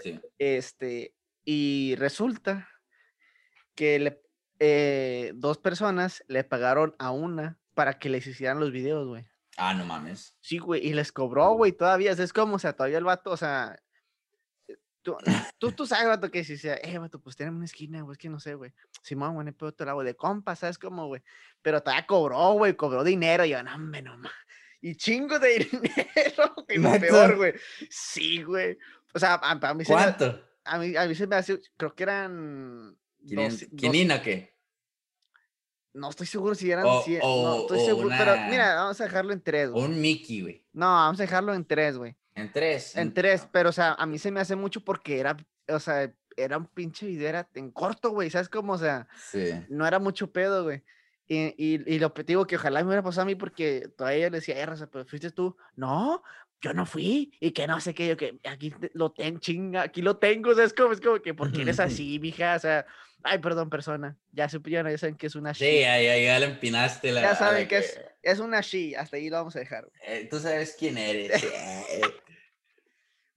Sí. 0.00 0.20
Este, 0.38 1.14
y 1.44 1.94
resulta 1.96 2.68
que 3.74 3.98
le, 3.98 4.22
eh, 4.58 5.32
dos 5.34 5.58
personas 5.58 6.24
le 6.28 6.44
pagaron 6.44 6.94
a 6.98 7.10
una 7.10 7.58
para 7.74 7.98
que 7.98 8.08
les 8.08 8.26
hicieran 8.26 8.58
los 8.60 8.72
videos, 8.72 9.06
güey. 9.06 9.26
Ah, 9.56 9.74
no 9.74 9.84
mames. 9.84 10.36
Sí, 10.40 10.58
güey, 10.58 10.86
y 10.86 10.92
les 10.94 11.10
cobró, 11.12 11.52
güey, 11.52 11.72
todavía. 11.72 12.12
Es 12.12 12.32
como, 12.32 12.56
o 12.56 12.58
sea, 12.58 12.74
todavía 12.74 12.98
el 12.98 13.04
vato, 13.04 13.30
o 13.32 13.36
sea, 13.36 13.76
eh, 14.68 14.76
tú, 15.02 15.16
tú, 15.58 15.72
tú 15.72 15.86
sabes, 15.86 16.06
vato, 16.06 16.30
que 16.30 16.44
si 16.44 16.56
sea, 16.56 16.76
eh, 16.82 16.98
vato, 16.98 17.20
pues 17.20 17.34
tenemos 17.36 17.56
una 17.58 17.64
esquina, 17.66 18.02
güey, 18.02 18.12
es 18.14 18.18
que 18.18 18.28
no 18.28 18.38
sé, 18.40 18.54
güey. 18.54 18.72
Simón, 19.02 19.34
güey, 19.34 19.50
pero 19.52 19.72
te 19.72 19.84
lado 19.84 20.02
de 20.02 20.14
compa, 20.14 20.54
¿sabes 20.56 20.78
cómo, 20.78 21.06
güey? 21.08 21.22
Pero 21.62 21.82
todavía 21.82 22.06
cobró, 22.06 22.52
güey, 22.52 22.74
cobró 22.76 23.02
dinero. 23.04 23.44
Y 23.44 23.50
yo, 23.50 23.62
no, 23.62 23.74
hombre, 23.74 24.02
no 24.02 24.16
ma-". 24.18 24.30
Y 24.80 24.94
chingo 24.96 25.38
de 25.38 25.58
dinero, 25.72 26.54
güey, 26.66 26.78
lo 26.78 27.00
peor, 27.00 27.36
güey. 27.36 27.54
Sí, 27.90 28.42
güey. 28.42 28.78
O 29.14 29.18
sea, 29.18 29.34
a, 29.34 29.50
a 29.52 29.74
mí 29.74 29.84
se 29.84 29.92
me, 29.92 29.98
¿Cuánto? 29.98 30.44
a 30.64 30.78
mí, 30.78 30.96
a 30.96 31.06
mí 31.06 31.14
se 31.14 31.26
me 31.26 31.36
hace, 31.36 31.58
creo 31.76 31.94
que 31.94 32.02
eran. 32.04 32.96
¿Quinien- 33.24 33.50
doce- 33.50 33.68
dos- 33.70 33.80
¿Quinina 33.80 34.22
qué? 34.22 34.56
no 35.94 36.10
estoy 36.10 36.26
seguro 36.26 36.54
si 36.54 36.70
eran 36.70 36.84
O- 36.86 37.02
100. 37.02 37.20
o- 37.24 37.42
no, 37.42 37.60
estoy 37.62 37.80
seguro. 37.84 38.08
Pero 38.16 38.36
mira, 38.48 38.74
vamos 38.76 39.00
a 39.00 39.04
dejarlo 39.04 39.32
en 39.32 39.42
tres, 39.42 39.70
güey. 39.70 39.84
un 39.84 40.00
Mickey, 40.00 40.42
güey. 40.42 40.64
No, 40.72 40.86
vamos 40.86 41.18
a 41.18 41.24
dejarlo 41.24 41.54
en 41.54 41.64
tres, 41.64 41.96
güey. 41.96 42.16
En 42.34 42.52
tres. 42.52 42.94
En 42.96 43.12
tres, 43.12 43.48
pero 43.50 43.70
o 43.70 43.72
sea, 43.72 43.94
a 43.94 44.06
mí 44.06 44.18
se 44.18 44.30
me 44.30 44.38
hace 44.40 44.54
mucho 44.54 44.84
porque 44.84 45.18
era, 45.18 45.36
o 45.68 45.80
sea, 45.80 46.12
era 46.36 46.56
un 46.56 46.66
pinche 46.66 47.06
video, 47.06 47.28
era 47.28 47.48
en 47.54 47.72
corto, 47.72 48.10
güey, 48.10 48.30
¿sabes 48.30 48.48
cómo? 48.48 48.74
O 48.74 48.78
sea, 48.78 49.08
Sí. 49.32 49.50
no 49.70 49.84
era 49.88 49.98
mucho 49.98 50.30
pedo, 50.30 50.62
güey. 50.62 50.84
Y, 51.28 51.54
y, 51.58 51.94
y 51.94 51.98
lo 51.98 52.12
digo 52.26 52.46
que 52.46 52.56
ojalá 52.56 52.80
me 52.80 52.86
hubiera 52.86 53.02
pasado 53.02 53.22
a 53.22 53.26
mí 53.26 53.34
porque 53.34 53.90
todavía 53.96 54.30
le 54.30 54.38
decía, 54.38 54.58
eh, 54.58 54.64
Raza, 54.64 54.88
pero 54.90 55.04
fuiste 55.04 55.30
tú. 55.30 55.56
No, 55.76 56.22
yo 56.62 56.72
no 56.72 56.86
fui. 56.86 57.32
Y 57.38 57.52
que 57.52 57.66
no 57.66 57.80
sé 57.80 57.94
qué, 57.94 58.08
yo 58.08 58.16
que 58.16 58.40
aquí 58.44 58.74
lo 58.94 59.12
tengo, 59.12 59.38
chinga, 59.38 59.82
aquí 59.82 60.00
lo 60.00 60.16
tengo. 60.16 60.50
O 60.50 60.54
sea, 60.54 60.64
es 60.64 60.72
como, 60.72 60.92
es 60.92 61.00
como 61.00 61.20
que, 61.20 61.34
¿por 61.34 61.52
qué 61.52 61.62
eres 61.62 61.80
así, 61.80 62.18
mija? 62.18 62.56
O 62.56 62.58
sea, 62.58 62.86
ay, 63.22 63.38
perdón, 63.38 63.68
persona. 63.68 64.16
Ya 64.32 64.48
supieron, 64.48 64.90
ya 64.90 64.96
saben 64.96 65.16
que 65.16 65.26
es 65.26 65.34
una 65.34 65.52
Sí, 65.52 65.64
she. 65.66 65.80
ya, 65.82 66.00
ya, 66.00 66.16
ya 66.16 66.38
le 66.38 66.46
empinaste 66.46 67.12
la. 67.12 67.20
Ya 67.20 67.28
la 67.30 67.36
saben 67.36 67.68
que 67.68 67.78
es, 67.78 68.00
es 68.22 68.38
una 68.38 68.62
she. 68.62 68.96
Hasta 68.96 69.18
ahí 69.18 69.28
lo 69.28 69.36
vamos 69.36 69.54
a 69.56 69.60
dejar. 69.60 69.86
Eh, 70.06 70.28
Tú 70.30 70.38
sabes 70.38 70.76
quién 70.78 70.96
eres. 70.96 71.42
eh. 71.44 72.00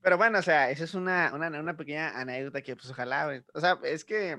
Pero 0.01 0.17
bueno, 0.17 0.39
o 0.39 0.41
sea, 0.41 0.71
esa 0.71 0.85
es 0.85 0.95
una, 0.95 1.31
una, 1.33 1.47
una 1.59 1.77
pequeña 1.77 2.19
anécdota 2.19 2.61
que, 2.61 2.75
pues, 2.75 2.89
ojalá. 2.89 3.43
O 3.53 3.59
sea, 3.59 3.77
es 3.83 4.03
que 4.03 4.37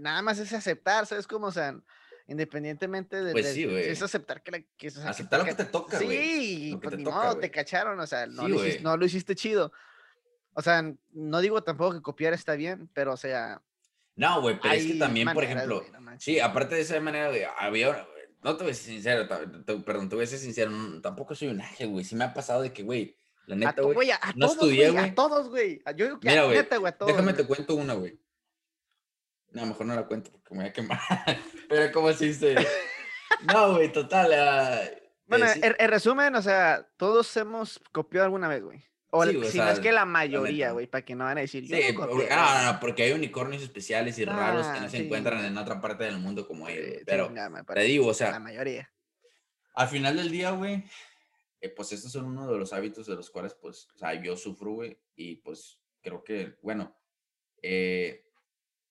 nada 0.00 0.22
más 0.22 0.38
es 0.38 0.52
aceptar, 0.52 1.06
¿sabes 1.06 1.26
cómo? 1.26 1.46
O 1.48 1.52
sea, 1.52 1.78
independientemente 2.26 3.22
de, 3.22 3.32
Pues 3.32 3.44
de- 3.46 3.52
sí, 3.54 3.62
es 3.64 3.70
güey. 3.70 3.90
aceptar 3.90 4.42
que, 4.42 4.50
la, 4.50 4.60
que, 4.76 4.88
o 4.88 4.90
sea, 4.90 5.04
que 5.04 5.08
Aceptar 5.10 5.40
lo 5.40 5.46
que 5.46 5.54
te 5.54 5.64
toca, 5.64 5.98
güey. 6.00 6.18
Sí, 6.18 6.70
Lo 6.72 6.80
que 6.80 6.82
pues 6.84 6.90
te 6.92 6.96
ni 6.98 7.04
toca, 7.04 7.16
modo, 7.16 7.28
güey. 7.30 7.40
te 7.40 7.50
cacharon, 7.50 8.00
o 8.00 8.06
sea, 8.06 8.26
no, 8.26 8.42
Sí, 8.42 8.48
lo 8.48 8.64
hiciste, 8.64 8.82
no 8.82 8.96
lo 8.96 9.04
hiciste 9.06 9.34
chido. 9.34 9.72
O 10.54 10.62
sea, 10.62 10.82
no 11.12 11.40
digo 11.40 11.62
tampoco 11.62 11.94
que 11.94 12.02
copiar 12.02 12.32
está 12.32 12.54
bien, 12.54 12.88
pero 12.94 13.12
o 13.12 13.16
sea, 13.16 13.62
No, 14.16 14.40
güey, 14.40 14.58
pero 14.60 14.74
es 14.74 14.86
que 14.86 14.94
también, 14.94 15.28
por 15.32 15.44
ejemplo, 15.44 15.80
güey, 15.80 15.90
no 15.92 16.18
sí, 16.20 16.40
aparte 16.40 16.74
de 16.74 16.80
esa 16.80 16.98
manera, 17.00 17.28
güey, 17.28 17.42
había, 17.58 18.06
no 18.42 18.56
te 18.56 18.64
voy 18.64 18.72
a 18.72 18.74
ser 18.74 18.84
sincero, 18.94 19.28
te- 19.28 19.76
perdón, 19.80 20.08
te 20.08 20.14
voy 20.16 20.24
a 20.24 20.26
ser 20.26 20.38
sincero, 20.38 20.70
no, 20.70 21.00
tampoco 21.02 21.34
soy 21.34 21.48
un 21.48 21.60
ángel, 21.60 21.88
güey, 21.90 22.04
sí 22.04 22.16
me 22.16 22.24
ha 22.24 22.32
pasado 22.32 22.62
de 22.62 22.72
que, 22.72 22.82
güey, 22.82 23.14
la 23.46 23.54
neta, 23.56 23.82
güey, 23.82 24.08
no 24.34 24.46
todos, 24.46 24.52
estudié, 24.54 24.90
güey, 24.90 25.04
a 25.04 25.14
todos, 25.14 25.48
güey. 25.50 25.82
Yo 25.94 26.06
digo 26.06 26.18
que 26.20 26.28
Mira, 26.30 26.44
a, 26.44 26.48
neta, 26.48 26.78
güey, 26.78 26.90
a 26.92 26.96
todos. 26.96 27.12
déjame 27.12 27.32
te 27.34 27.44
cuento 27.46 27.74
una, 27.76 27.92
güey. 27.94 28.18
No, 29.56 29.64
mejor 29.66 29.86
no 29.86 29.94
la 29.94 30.06
cuento 30.06 30.30
porque 30.30 30.54
me 30.54 30.60
voy 30.60 30.68
a 30.68 30.72
quemar, 30.72 31.00
pero 31.68 31.90
como 31.92 32.12
si 32.12 32.34
se... 32.34 32.54
No, 33.52 33.74
güey, 33.74 33.90
total, 33.90 34.32
ah, 34.34 34.80
Bueno, 35.26 35.46
eh, 35.46 35.48
sí, 35.54 35.60
en, 35.62 35.74
en 35.78 35.90
resumen, 35.90 36.34
o 36.36 36.42
sea, 36.42 36.86
todos 36.96 37.36
hemos 37.36 37.80
copiado 37.90 38.24
alguna 38.26 38.48
vez, 38.48 38.62
güey. 38.62 38.84
O 39.10 39.24
Sí, 39.24 39.32
si 39.50 39.58
no 39.58 39.68
es 39.70 39.80
que 39.80 39.92
la 39.92 40.00
la 40.00 40.04
mayoría, 40.04 40.72
güey, 40.72 40.86
para 40.86 41.04
que 41.04 41.14
no 41.14 41.24
van 41.24 41.38
a 41.38 41.40
decir. 41.40 41.66
Sí, 41.66 41.72
no 41.94 42.06
copié, 42.06 42.28
ah, 42.30 42.52
güey". 42.52 42.64
no, 42.66 42.72
no, 42.72 42.80
porque 42.80 43.02
hay 43.04 43.12
unicornios 43.12 43.62
especiales 43.62 44.18
y 44.18 44.24
raros 44.24 44.66
que 44.66 44.78
Ah, 44.78 44.80
no 44.80 44.88
se 44.90 44.98
sí, 44.98 45.04
encuentran 45.04 45.44
en 45.44 45.56
otra 45.56 45.80
parte 45.80 46.04
del 46.04 46.18
mundo 46.18 46.46
como 46.46 46.68
ellos, 46.68 47.02
pero 47.06 47.30
me 47.30 47.62
te 47.64 47.80
digo, 47.80 48.06
o 48.06 48.08
La 48.10 48.14
sea, 48.14 48.38
mayoría. 48.38 48.92
al 49.74 49.88
final 49.88 50.16
del 50.16 50.30
día, 50.30 50.50
güey, 50.50 50.84
eh, 51.60 51.68
pues 51.70 51.92
estos 51.92 52.12
son 52.12 52.26
uno 52.26 52.50
de 52.50 52.58
los 52.58 52.72
hábitos 52.72 53.06
de 53.06 53.16
los 53.16 53.30
cuales, 53.30 53.54
pues, 53.54 53.88
o 53.94 53.98
sea, 53.98 54.14
yo 54.22 54.36
sufro, 54.36 54.72
güey, 54.72 54.98
y 55.14 55.36
pues 55.36 55.80
creo 56.02 56.22
que, 56.22 56.56
bueno, 56.62 56.96
eh, 57.62 58.25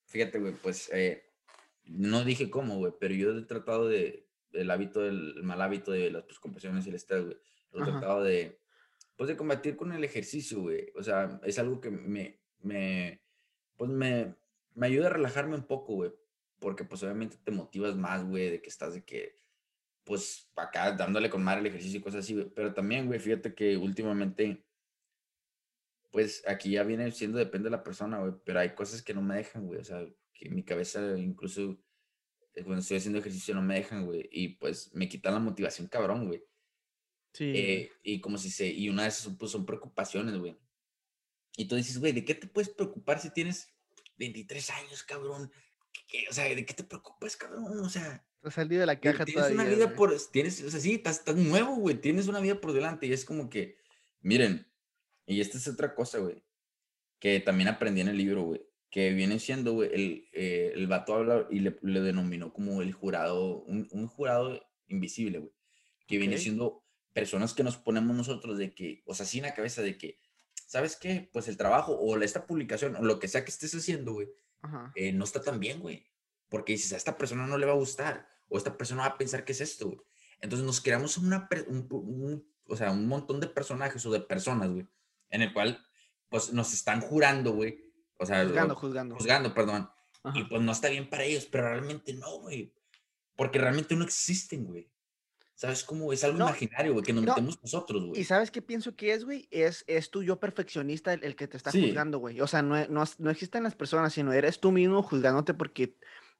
fíjate, 0.06 0.40
güey, 0.40 0.54
pues, 0.54 0.90
eh, 0.94 1.24
no 1.86 2.24
dije 2.24 2.50
cómo, 2.50 2.78
güey, 2.78 2.94
pero 3.00 3.14
yo 3.14 3.38
he 3.38 3.42
tratado 3.44 3.88
de, 3.88 4.28
el 4.54 4.72
hábito, 4.72 5.02
del 5.02 5.36
el 5.38 5.44
mal 5.44 5.62
hábito 5.62 5.92
de 5.92 6.12
las 6.12 6.24
pues, 6.24 6.40
compulsiones 6.40 6.86
y 6.86 6.90
el 6.90 6.96
estrés, 6.96 7.26
güey, 7.26 7.38
lo 7.72 7.84
he 7.84 7.92
tratado 7.92 8.24
de, 8.24 8.60
pues, 9.16 9.28
de 9.28 9.38
combatir 9.38 9.76
con 9.76 9.92
el 9.92 10.04
ejercicio, 10.04 10.62
güey, 10.62 10.92
o 10.96 11.04
sea, 11.04 11.40
es 11.44 11.60
algo 11.60 11.82
que 11.82 11.92
me, 11.92 12.40
me, 12.62 13.22
pues, 13.78 13.90
me, 13.92 14.36
me 14.74 14.88
ayuda 14.88 15.08
a 15.08 15.12
relajarme 15.12 15.56
un 15.56 15.68
poco, 15.68 15.96
güey, 15.96 16.12
porque, 16.60 16.84
pues, 16.84 17.04
obviamente 17.04 17.38
te 17.44 17.52
motivas 17.52 17.96
más, 17.96 18.26
güey, 18.26 18.50
de 18.50 18.62
que 18.62 18.70
estás 18.70 18.94
de 18.94 19.04
que, 19.04 19.38
pues 20.06 20.52
acá 20.56 20.92
dándole 20.92 21.30
con 21.30 21.44
madre 21.44 21.62
el 21.62 21.66
ejercicio 21.66 22.00
y 22.00 22.04
cosas 22.04 22.24
así, 22.24 22.36
güey. 22.36 22.50
Pero 22.56 22.74
también, 22.74 23.08
güey, 23.08 23.20
fíjate 23.20 23.54
que 23.54 23.76
últimamente, 23.76 24.64
pues 26.16 26.44
aquí 26.48 26.72
ya 26.72 26.84
viene 26.84 27.12
siendo, 27.12 27.38
depende 27.38 27.66
de 27.66 27.72
la 27.72 27.84
persona, 27.84 28.20
güey, 28.20 28.32
pero 28.46 28.62
hay 28.62 28.74
cosas 28.74 29.02
que 29.02 29.14
no 29.14 29.22
me 29.22 29.36
dejan, 29.36 29.66
güey. 29.68 29.82
O 29.82 29.84
sea, 29.84 30.02
que 30.34 30.50
mi 30.50 30.64
cabeza 30.64 31.18
incluso 31.18 31.78
eh, 32.54 32.64
cuando 32.64 32.80
estoy 32.80 32.96
haciendo 32.96 33.20
ejercicio 33.20 33.54
no 33.54 33.62
me 33.62 33.76
dejan, 33.76 34.06
güey. 34.06 34.30
Y 34.32 34.48
pues 34.56 34.94
me 34.94 35.10
quitan 35.10 35.34
la 35.34 35.42
motivación, 35.42 35.90
cabrón, 35.90 36.28
güey. 36.28 36.42
Sí. 37.34 37.52
Eh, 37.54 37.92
y 38.02 38.22
como 38.22 38.38
si 38.38 38.50
se, 38.50 38.66
y 38.66 38.88
una 38.88 39.04
de 39.04 39.10
esas 39.10 39.36
pues, 39.38 39.52
son 39.52 39.66
preocupaciones, 39.66 40.38
güey. 40.38 40.56
Y 41.58 41.66
tú 41.68 41.76
dices, 41.76 42.00
güey, 42.00 42.14
¿de 42.14 42.24
qué 42.24 42.34
te 42.34 42.48
puedes 42.48 42.70
preocupar 42.70 43.20
si 43.20 43.30
tienes 43.32 43.68
23 44.16 44.70
años, 44.70 45.04
cabrón? 45.04 45.52
¿Qué- 46.08 46.28
o 46.30 46.34
sea, 46.34 46.46
¿de 46.46 46.66
qué 46.66 46.74
te 46.74 46.86
preocupas, 46.86 47.36
cabrón? 47.36 47.78
O 47.82 47.90
sea, 47.90 48.26
has 48.42 48.54
salido 48.54 48.80
de 48.80 48.86
la 48.86 49.02
caja 49.02 49.26
tienes 49.26 49.44
todavía. 49.44 49.62
una 49.62 49.76
vida 49.76 49.94
por, 49.96 50.16
tienes, 50.32 50.64
o 50.64 50.72
sea, 50.72 50.80
sí, 50.80 50.94
estás, 50.94 51.20
estás 51.20 51.36
nuevo, 51.36 51.76
güey, 51.76 52.00
tienes 52.00 52.30
una 52.30 52.40
vida 52.40 52.62
por 52.62 52.72
delante 52.72 53.06
y 53.06 53.12
es 53.12 53.26
como 53.26 53.50
que, 53.50 53.76
miren, 54.22 54.66
y 55.26 55.42
esta 55.42 55.58
es 55.58 55.68
otra 55.68 55.96
cosa, 55.96 56.20
güey, 56.20 56.44
que 57.20 57.40
también 57.40 57.68
aprendí 57.70 58.02
en 58.02 58.10
el 58.10 58.18
libro, 58.18 58.44
güey, 58.44 58.62
que 58.90 59.12
viene 59.14 59.40
siendo, 59.40 59.74
güey, 59.74 59.90
el, 59.94 60.30
eh, 60.34 60.72
el 60.76 60.88
vato 60.88 61.16
habla 61.16 61.48
y 61.50 61.60
le, 61.60 61.78
le 61.82 62.02
denominó 62.02 62.54
como 62.54 62.82
el 62.82 62.94
jurado, 62.94 63.62
un, 63.64 63.88
un 63.92 64.08
jurado 64.08 64.62
invisible, 64.88 65.40
güey, 65.40 65.52
que 66.08 66.18
viene 66.18 66.36
siendo 66.44 66.84
personas 67.14 67.54
que 67.54 67.64
nos 67.64 67.78
ponemos 67.78 68.16
nosotros 68.16 68.58
de 68.58 68.74
que, 68.76 69.04
o 69.06 69.14
sea, 69.16 69.26
en 69.34 69.44
la 69.44 69.54
cabeza 69.54 69.82
de 69.82 69.98
que, 69.98 70.20
¿sabes 70.68 70.96
qué? 70.96 71.30
Pues 71.34 71.48
el 71.48 71.58
trabajo 71.58 71.94
o 71.94 72.18
esta 72.22 72.46
publicación 72.46 72.96
o 72.96 73.04
lo 73.04 73.20
que 73.20 73.28
sea 73.28 73.44
que 73.44 73.52
estés 73.52 73.74
haciendo, 73.76 74.14
güey, 74.14 74.28
eh, 74.96 75.12
no 75.14 75.24
está 75.24 75.42
tan 75.42 75.60
bien, 75.60 75.80
güey. 75.80 76.06
Porque 76.50 76.74
dices, 76.74 76.94
a 76.94 76.98
esta 76.98 77.18
persona 77.18 77.48
no 77.48 77.58
le 77.58 77.66
va 77.66 77.72
a 77.74 77.76
gustar, 77.78 78.28
o 78.50 78.58
esta 78.58 78.78
persona 78.78 79.02
va 79.02 79.08
a 79.10 79.18
pensar 79.18 79.46
que 79.46 79.52
es 79.54 79.62
esto, 79.62 79.88
güey. 79.88 80.00
Entonces 80.42 80.66
nos 80.66 80.82
creamos 80.82 81.18
una, 81.18 81.48
un- 81.68 82.48
o 82.68 82.76
sea, 82.76 82.92
un 82.92 83.08
montón 83.08 83.40
de 83.40 83.48
personajes 83.48 84.06
o 84.06 84.12
de 84.12 84.20
personas, 84.22 84.70
güey, 84.72 84.88
en 85.36 85.42
el 85.44 85.54
cual, 85.54 85.86
pues, 86.30 86.52
nos 86.54 86.74
están 86.74 87.02
jurando, 87.02 87.52
güey. 87.52 87.80
O 88.18 88.26
sea, 88.26 88.44
Juzgando, 88.46 88.74
o- 88.74 88.78
juzgando. 88.78 89.16
juzgando, 89.16 89.54
perdón. 89.54 89.90
Ajá. 90.24 90.40
Y 90.40 90.44
pues 90.46 90.62
no 90.62 90.72
está 90.72 90.90
bien 90.90 91.10
para 91.10 91.24
ellos, 91.24 91.46
pero 91.52 91.66
realmente 91.70 92.14
no, 92.14 92.40
güey. 92.40 92.74
Porque 93.36 93.60
realmente 93.60 93.96
no 93.96 94.04
existen, 94.06 94.66
güey. 94.66 94.90
¿Sabes 95.54 95.84
cómo? 95.84 96.12
Es 96.12 96.24
algo 96.24 96.38
No, 96.38 96.48
imaginario, 96.48 96.94
güey, 96.94 97.06
que 97.06 97.14
nos 97.14 97.24
no, 97.24 97.32
metemos 97.32 97.62
nosotros, 97.62 98.04
¿Y 98.04 98.08
güey. 98.08 98.24
sabes 98.26 98.52
qué 98.52 98.62
pienso 98.62 98.96
que 98.96 99.14
es, 99.14 99.24
güey? 99.24 99.48
Es, 99.52 99.86
es 99.88 100.10
tu 100.10 100.22
yo 100.24 100.38
perfeccionista 100.40 101.14
el, 101.14 101.24
el 101.24 101.36
que 101.36 101.48
te 101.48 101.56
está 101.56 101.72
Sí. 101.72 101.82
juzgando, 101.86 102.18
güey. 102.20 102.42
O 102.42 102.48
sea, 102.48 102.62
no, 102.62 102.86
no, 102.88 103.04
no 103.20 103.30
existen 103.30 103.64
las 103.64 103.76
personas, 103.76 104.12
sino 104.14 104.34
eres 104.34 104.60
tú 104.60 104.72
mismo 104.74 105.02
juzgándote 105.04 105.54
porque 105.54 105.96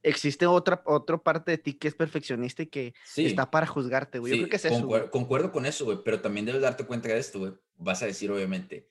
existe 0.08 0.46
otra, 0.48 0.82
otra 0.86 1.18
parte 1.18 1.52
de 1.52 1.58
ti 1.58 1.74
que 1.74 1.88
es 1.88 1.96
perfeccionista 1.96 2.64
y 2.64 2.68
que 2.68 2.94
Sí. 3.06 3.26
está 3.26 3.50
para 3.52 3.66
juzgarte, 3.66 4.20
güey. 4.20 4.32
Yo 4.32 4.38
creo 4.38 4.46
Sí, 4.46 4.50
que 4.50 4.56
es 4.58 4.66
eso, 4.66 4.86
güey. 4.86 5.10
concuerdo 5.10 5.52
con 5.52 5.66
eso, 5.66 5.86
güey, 5.86 6.00
pero 6.04 6.22
también 6.22 6.46
debes 6.46 6.62
darte 6.62 6.86
cuenta 6.86 7.10
de 7.10 7.18
esto, 7.20 7.40
güey. 7.40 7.54
Vas 7.76 8.02
a 8.04 8.06
decir, 8.06 8.32
obviamente, 8.32 8.90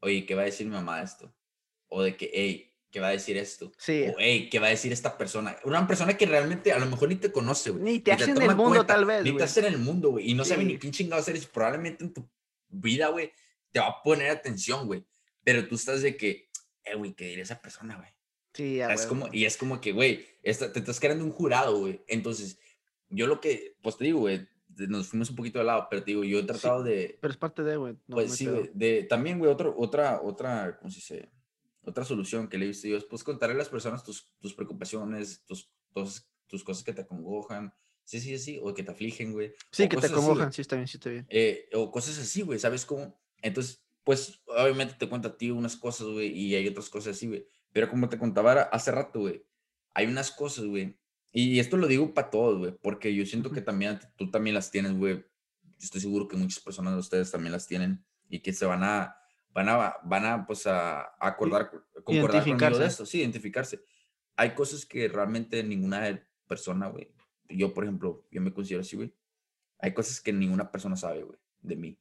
oye, 0.00 0.26
¿qué 0.26 0.34
va 0.34 0.42
a 0.42 0.46
decir 0.46 0.66
mi 0.66 0.72
mamá 0.72 0.98
de 0.98 1.04
esto? 1.04 1.34
O 1.88 2.02
de 2.02 2.16
que, 2.16 2.30
hey, 2.32 2.72
¿qué 2.90 3.00
va 3.00 3.08
a 3.08 3.12
decir 3.12 3.36
esto? 3.36 3.72
Sí. 3.78 4.06
O, 4.08 4.14
hey, 4.18 4.48
¿qué 4.50 4.58
va 4.58 4.66
a 4.68 4.70
decir 4.70 4.92
esta 4.92 5.16
persona? 5.18 5.56
Una 5.64 5.86
persona 5.86 6.16
que 6.16 6.26
realmente 6.26 6.72
a 6.72 6.78
lo 6.78 6.86
mejor 6.86 7.08
ni 7.08 7.16
te 7.16 7.30
conoce, 7.30 7.70
güey. 7.70 7.82
Ni 7.84 8.00
te 8.00 8.12
hace 8.12 8.30
en 8.30 8.40
el 8.42 8.48
mundo, 8.56 8.64
cuenta, 8.76 8.86
tal 8.94 9.04
vez, 9.04 9.22
Ni 9.22 9.30
güey. 9.30 9.38
te 9.38 9.44
hace 9.44 9.60
en 9.60 9.66
el 9.66 9.78
mundo, 9.78 10.10
güey. 10.12 10.30
Y 10.30 10.34
no 10.34 10.44
sabe 10.44 10.64
ni 10.64 10.72
Sí. 10.74 10.78
quién 10.78 10.92
chingados 10.92 11.28
eres. 11.28 11.46
Probablemente 11.46 12.04
en 12.04 12.12
tu 12.14 12.28
vida, 12.68 13.08
güey, 13.08 13.32
te 13.70 13.80
va 13.80 13.88
a 13.88 14.02
poner 14.02 14.30
atención, 14.30 14.86
güey. 14.86 15.04
Pero 15.42 15.66
tú 15.68 15.74
estás 15.74 16.00
de 16.02 16.16
que, 16.16 16.48
eh, 16.84 16.94
güey, 16.96 17.12
¿qué 17.14 17.26
diría 17.26 17.42
esa 17.44 17.60
persona, 17.60 17.96
güey? 17.96 18.08
Sí, 18.54 18.80
a 18.80 18.94
Es 18.94 19.06
como, 19.06 19.28
y 19.32 19.44
es 19.44 19.56
como 19.56 19.80
que, 19.80 19.92
güey, 19.92 20.24
esta- 20.42 20.72
te 20.72 20.78
estás 20.78 21.00
creando 21.00 21.24
un 21.24 21.32
jurado, 21.32 21.78
güey. 21.78 22.02
Entonces, 22.06 22.58
yo 23.10 23.26
lo 23.26 23.40
que, 23.40 23.76
pues 23.82 23.96
te 23.96 24.04
digo, 24.04 24.20
güey, 24.20 24.46
nos 24.88 25.08
fuimos 25.08 25.30
un 25.30 25.36
poquito 25.36 25.58
de 25.58 25.64
lado, 25.64 25.88
pero 25.90 26.02
te 26.02 26.12
digo, 26.12 26.24
yo 26.24 26.38
he 26.38 26.42
tratado 26.44 26.82
de, 26.82 27.18
Pero 27.20 27.32
es 27.32 27.38
parte 27.38 27.62
de, 27.62 27.76
güey. 27.76 27.94
No, 28.06 28.16
pues 28.16 28.32
sí, 28.32 28.46
güey, 28.46 28.70
de, 28.74 29.02
también, 29.04 29.38
güey, 29.38 29.50
otro, 29.50 29.74
otra, 29.76 30.20
otra, 30.22 30.78
¿cómo 30.78 30.90
se 30.90 30.96
dice? 30.96 31.30
otra 31.86 32.02
solución 32.02 32.48
que 32.48 32.56
le 32.56 32.64
he 32.64 32.68
visto 32.68 32.88
yo 32.88 32.96
es 32.96 33.04
pues 33.04 33.22
contarle 33.22 33.56
a 33.56 33.58
las 33.58 33.68
personas 33.68 34.02
tus, 34.02 34.32
tus 34.40 34.54
preocupaciones, 34.54 35.44
tus, 35.44 35.70
tus, 35.92 36.26
tus 36.46 36.64
cosas 36.64 36.82
que 36.82 36.94
te 36.94 37.02
acongojan, 37.02 37.74
sí, 38.04 38.20
sí, 38.20 38.38
sí, 38.38 38.58
o 38.62 38.72
que 38.72 38.82
te 38.82 38.90
afligen, 38.92 39.32
güey. 39.32 39.52
Sí, 39.70 39.82
o 39.82 39.88
que 39.88 39.96
te 39.96 39.96
cosas 39.96 40.12
así, 40.12 40.20
acongojan, 40.20 40.52
sí, 40.52 40.62
está 40.62 40.76
bien, 40.76 40.88
sí, 40.88 40.96
está 40.96 41.10
bien. 41.10 41.26
Eh, 41.28 41.68
o 41.74 41.90
cosas 41.90 42.18
así, 42.18 42.40
güey, 42.40 42.58
¿sabes 42.58 42.86
cómo? 42.86 43.20
Entonces, 43.42 43.84
pues, 44.02 44.40
obviamente 44.46 44.94
te 44.98 45.06
cuento 45.08 45.28
a 45.28 45.36
ti 45.36 45.50
unas 45.50 45.76
cosas, 45.76 46.06
güey, 46.06 46.28
y 46.28 46.54
hay 46.54 46.66
otras 46.68 46.88
cosas 46.88 47.16
así, 47.16 47.26
güey. 47.28 47.46
Pero 47.74 47.90
como 47.90 48.08
te 48.08 48.18
contaba 48.18 48.52
hace 48.62 48.92
rato, 48.92 49.18
güey, 49.18 49.44
hay 49.94 50.06
unas 50.06 50.30
cosas, 50.30 50.64
güey, 50.64 50.96
y 51.32 51.58
esto 51.58 51.76
lo 51.76 51.88
digo 51.88 52.14
para 52.14 52.30
todos, 52.30 52.58
güey, 52.58 52.78
porque 52.80 53.12
yo 53.12 53.26
siento 53.26 53.50
que 53.50 53.60
también 53.60 53.98
tú 54.14 54.30
también 54.30 54.54
las 54.54 54.70
tienes, 54.70 54.96
güey. 54.96 55.26
Estoy 55.80 56.00
seguro 56.00 56.28
que 56.28 56.36
muchas 56.36 56.62
personas 56.62 56.92
de 56.92 57.00
ustedes 57.00 57.32
también 57.32 57.50
las 57.50 57.66
tienen 57.66 58.04
y 58.28 58.38
que 58.38 58.52
se 58.52 58.64
van 58.64 58.84
a, 58.84 59.16
van 59.50 59.68
a, 59.68 59.96
van 60.04 60.24
a, 60.24 60.46
pues, 60.46 60.68
a, 60.68 61.16
acordar, 61.18 61.68
concordar 62.04 62.44
conmigo 62.44 62.78
de 62.78 62.86
esto, 62.86 63.04
sí, 63.04 63.18
identificarse. 63.18 63.80
Hay 64.36 64.54
cosas 64.54 64.86
que 64.86 65.08
realmente 65.08 65.64
ninguna 65.64 66.24
persona, 66.46 66.86
güey, 66.86 67.12
yo, 67.48 67.74
por 67.74 67.82
ejemplo, 67.82 68.24
yo 68.30 68.40
me 68.40 68.54
considero 68.54 68.82
así, 68.82 68.94
güey, 68.94 69.12
hay 69.80 69.92
cosas 69.92 70.20
que 70.20 70.32
ninguna 70.32 70.70
persona 70.70 70.94
sabe, 70.94 71.24
güey, 71.24 71.38
de 71.60 71.74
mí. 71.74 71.98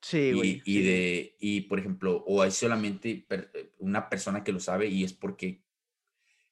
Sí, 0.00 0.32
güey. 0.32 0.62
Y, 0.64 0.78
y 0.78 0.78
sí. 0.78 0.82
de, 0.82 1.36
y 1.40 1.60
por 1.62 1.78
ejemplo, 1.80 2.22
o 2.26 2.40
hay 2.42 2.50
solamente 2.50 3.26
eh, 3.28 3.72
una 3.78 4.08
persona 4.08 4.44
que 4.44 4.52
lo 4.52 4.60
sabe 4.60 4.86
y 4.86 5.02
es 5.04 5.12
porque 5.12 5.62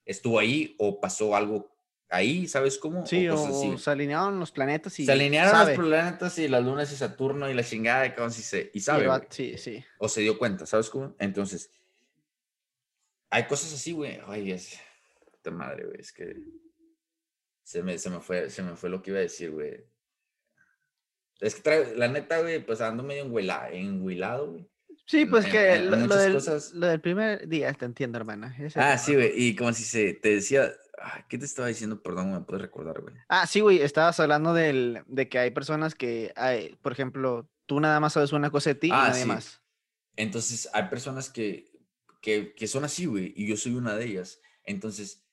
estuvo 0.04 0.38
ahí 0.38 0.74
o 0.78 1.00
pasó 1.00 1.34
algo 1.36 1.74
ahí, 2.08 2.46
¿sabes 2.46 2.78
cómo? 2.78 3.04
Sí, 3.06 3.28
o 3.28 3.34
o, 3.34 3.46
cosas 3.46 3.82
se 3.82 3.90
alinearon 3.90 4.38
los 4.38 4.52
planetas 4.52 4.98
y 5.00 5.06
Se 5.06 5.12
alinearon 5.12 5.50
sabe. 5.52 5.76
los 5.76 5.86
planetas 5.86 6.38
y 6.38 6.48
las 6.48 6.64
lunas 6.64 6.92
y 6.92 6.96
Saturno 6.96 7.50
y 7.50 7.54
la 7.54 7.64
chingada 7.64 8.02
de 8.02 8.10
cabrón, 8.14 8.32
sí 8.32 8.42
se- 8.42 8.70
y 8.72 8.78
Y 8.78 8.80
sabe, 8.80 9.06
vato- 9.06 9.26
sí, 9.30 9.56
sí. 9.58 9.84
O 9.98 10.08
se 10.08 10.20
dio 10.20 10.38
cuenta, 10.38 10.66
¿sabes 10.66 10.88
cómo? 10.90 11.14
Entonces, 11.18 11.70
hay 13.30 13.46
cosas 13.46 13.72
así, 13.72 13.92
güey. 13.92 14.18
Ay, 14.26 14.52
es. 14.52 14.78
Puta 15.32 15.50
madre, 15.50 15.84
güey. 15.86 16.00
Es 16.00 16.12
que. 16.12 16.36
Se 17.64 17.82
me, 17.82 17.98
se 17.98 18.08
me 18.10 18.20
fue, 18.20 18.48
se 18.50 18.62
me 18.62 18.76
fue 18.76 18.88
lo 18.88 19.02
que 19.02 19.10
iba 19.10 19.18
a 19.18 19.22
decir, 19.22 19.50
güey. 19.50 19.84
Es 21.40 21.54
que 21.54 21.62
trae, 21.62 21.94
la 21.96 22.08
neta, 22.08 22.40
güey, 22.40 22.64
pues 22.64 22.80
ando 22.80 23.02
medio 23.02 23.24
enhuilado, 23.72 24.52
güey. 24.52 24.68
Sí, 25.06 25.24
pues 25.26 25.44
en- 25.44 25.50
que 25.52 25.74
en 25.74 25.90
lo, 25.90 25.96
lo 26.06 26.16
del, 26.16 26.32
cosas. 26.32 26.72
lo 26.72 26.86
del 26.86 27.00
primer 27.00 27.46
día, 27.48 27.72
te 27.74 27.84
entiendo, 27.84 28.18
hermana. 28.18 28.56
ese 28.58 28.80
Ah, 28.80 28.98
sí, 28.98 29.14
güey. 29.14 29.30
Y 29.34 29.54
como 29.54 29.72
si 29.72 29.84
se 29.84 30.14
te 30.14 30.30
decía. 30.36 30.72
ay, 31.00 31.22
¿Qué 31.28 31.38
te 31.38 31.44
estaba 31.44 31.68
diciendo? 31.68 32.02
Perdón, 32.02 32.32
me 32.32 32.40
puedes 32.40 32.62
recordar, 32.62 33.00
güey. 33.00 33.14
Ah, 33.28 33.46
sí, 33.46 33.60
güey, 33.60 33.80
estabas 33.82 34.18
hablando 34.18 34.52
del, 34.54 35.02
de 35.06 35.28
que 35.28 35.38
hay 35.38 35.50
personas 35.52 35.94
que, 35.94 36.32
hay, 36.36 36.74
por 36.82 36.92
ejemplo, 36.92 37.48
tú 37.66 37.78
nada 37.80 38.00
más 38.00 38.14
sabes 38.14 38.32
una 38.32 38.50
cosa 38.50 38.70
de 38.70 38.74
ti 38.76 38.88
y 38.88 38.90
Ah, 38.92 39.08
nadie 39.10 39.22
sí. 39.22 39.28
más. 39.28 39.60
Entonces, 40.16 40.68
hay 40.72 40.84
personas 40.84 41.28
que, 41.30 41.70
que, 42.22 42.54
que 42.54 42.66
son 42.66 42.84
así, 42.84 43.06
güey, 43.06 43.32
y 43.36 43.46
yo 43.46 43.56
soy 43.56 43.74
una 43.74 43.94
de 43.94 44.06
ellas. 44.06 44.40
Entonces, 44.64 45.25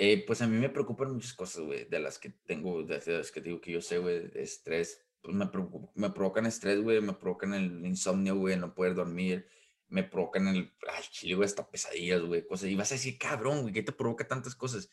eh, 0.00 0.24
pues 0.24 0.40
a 0.42 0.46
mí 0.46 0.56
me 0.56 0.68
preocupan 0.70 1.12
muchas 1.12 1.34
cosas, 1.34 1.64
güey, 1.64 1.84
de 1.84 1.98
las 1.98 2.20
que 2.20 2.30
tengo, 2.30 2.84
de 2.84 3.02
las 3.04 3.32
que 3.32 3.40
digo 3.40 3.60
que 3.60 3.72
yo 3.72 3.80
sé, 3.80 3.98
güey, 3.98 4.30
estrés. 4.34 5.04
Pues 5.20 5.34
me, 5.34 5.50
me 5.96 6.10
provocan 6.10 6.46
estrés, 6.46 6.80
güey, 6.80 7.00
me 7.00 7.14
provocan 7.14 7.52
el 7.52 7.84
insomnio, 7.84 8.36
güey, 8.36 8.56
no 8.56 8.74
poder 8.74 8.94
dormir, 8.94 9.48
me 9.88 10.04
provocan 10.04 10.46
el, 10.46 10.72
ay, 10.88 11.04
chile, 11.10 11.34
güey, 11.34 11.46
hasta 11.46 11.68
pesadillas, 11.68 12.22
güey, 12.22 12.46
cosas. 12.46 12.68
Y 12.68 12.76
vas 12.76 12.92
a 12.92 12.94
decir, 12.94 13.18
cabrón, 13.18 13.62
güey, 13.62 13.74
¿qué 13.74 13.82
te 13.82 13.90
provoca 13.90 14.28
tantas 14.28 14.54
cosas? 14.54 14.88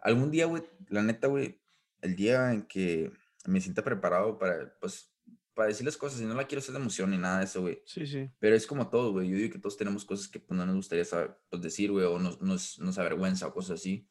Algún 0.00 0.30
día, 0.30 0.44
güey, 0.44 0.62
la 0.90 1.02
neta, 1.02 1.28
güey, 1.28 1.62
el 2.02 2.14
día 2.14 2.52
en 2.52 2.66
que 2.66 3.10
me 3.46 3.62
sienta 3.62 3.82
preparado 3.82 4.38
para, 4.38 4.76
pues, 4.80 5.13
para 5.54 5.68
decir 5.68 5.86
las 5.86 5.96
cosas, 5.96 6.20
y 6.20 6.24
no 6.24 6.34
la 6.34 6.46
quiero 6.46 6.58
hacer 6.58 6.74
de 6.74 6.80
emoción 6.80 7.10
ni 7.10 7.18
nada 7.18 7.38
de 7.38 7.44
eso, 7.44 7.60
güey. 7.60 7.80
Sí, 7.86 8.06
sí. 8.06 8.28
Pero 8.40 8.56
es 8.56 8.66
como 8.66 8.90
todo, 8.90 9.12
güey. 9.12 9.28
Yo 9.28 9.36
digo 9.36 9.52
que 9.52 9.58
todos 9.58 9.76
tenemos 9.76 10.04
cosas 10.04 10.28
que 10.28 10.40
pues, 10.40 10.58
no 10.58 10.66
nos 10.66 10.76
gustaría 10.76 11.04
saber, 11.04 11.38
pues, 11.48 11.62
decir, 11.62 11.92
güey, 11.92 12.04
o 12.04 12.18
nos, 12.18 12.40
nos, 12.40 12.78
nos 12.80 12.98
avergüenza 12.98 13.46
o 13.46 13.54
cosas 13.54 13.80
así. 13.80 14.08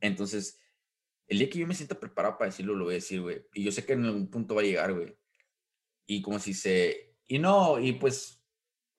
Entonces, 0.00 0.60
el 1.28 1.38
día 1.38 1.48
que 1.48 1.60
yo 1.60 1.66
me 1.66 1.74
sienta 1.74 1.98
preparado 1.98 2.36
para 2.36 2.50
decirlo, 2.50 2.74
lo 2.74 2.84
voy 2.84 2.94
a 2.94 2.96
decir, 2.96 3.20
güey. 3.20 3.46
Y 3.54 3.62
yo 3.62 3.70
sé 3.70 3.86
que 3.86 3.92
en 3.92 4.04
algún 4.04 4.28
punto 4.28 4.54
va 4.54 4.62
a 4.62 4.64
llegar, 4.64 4.92
güey. 4.92 5.16
Y 6.06 6.20
como 6.20 6.38
si 6.38 6.52
se... 6.52 7.14
Y 7.26 7.38
no, 7.38 7.78
y 7.78 7.92
pues, 7.92 8.44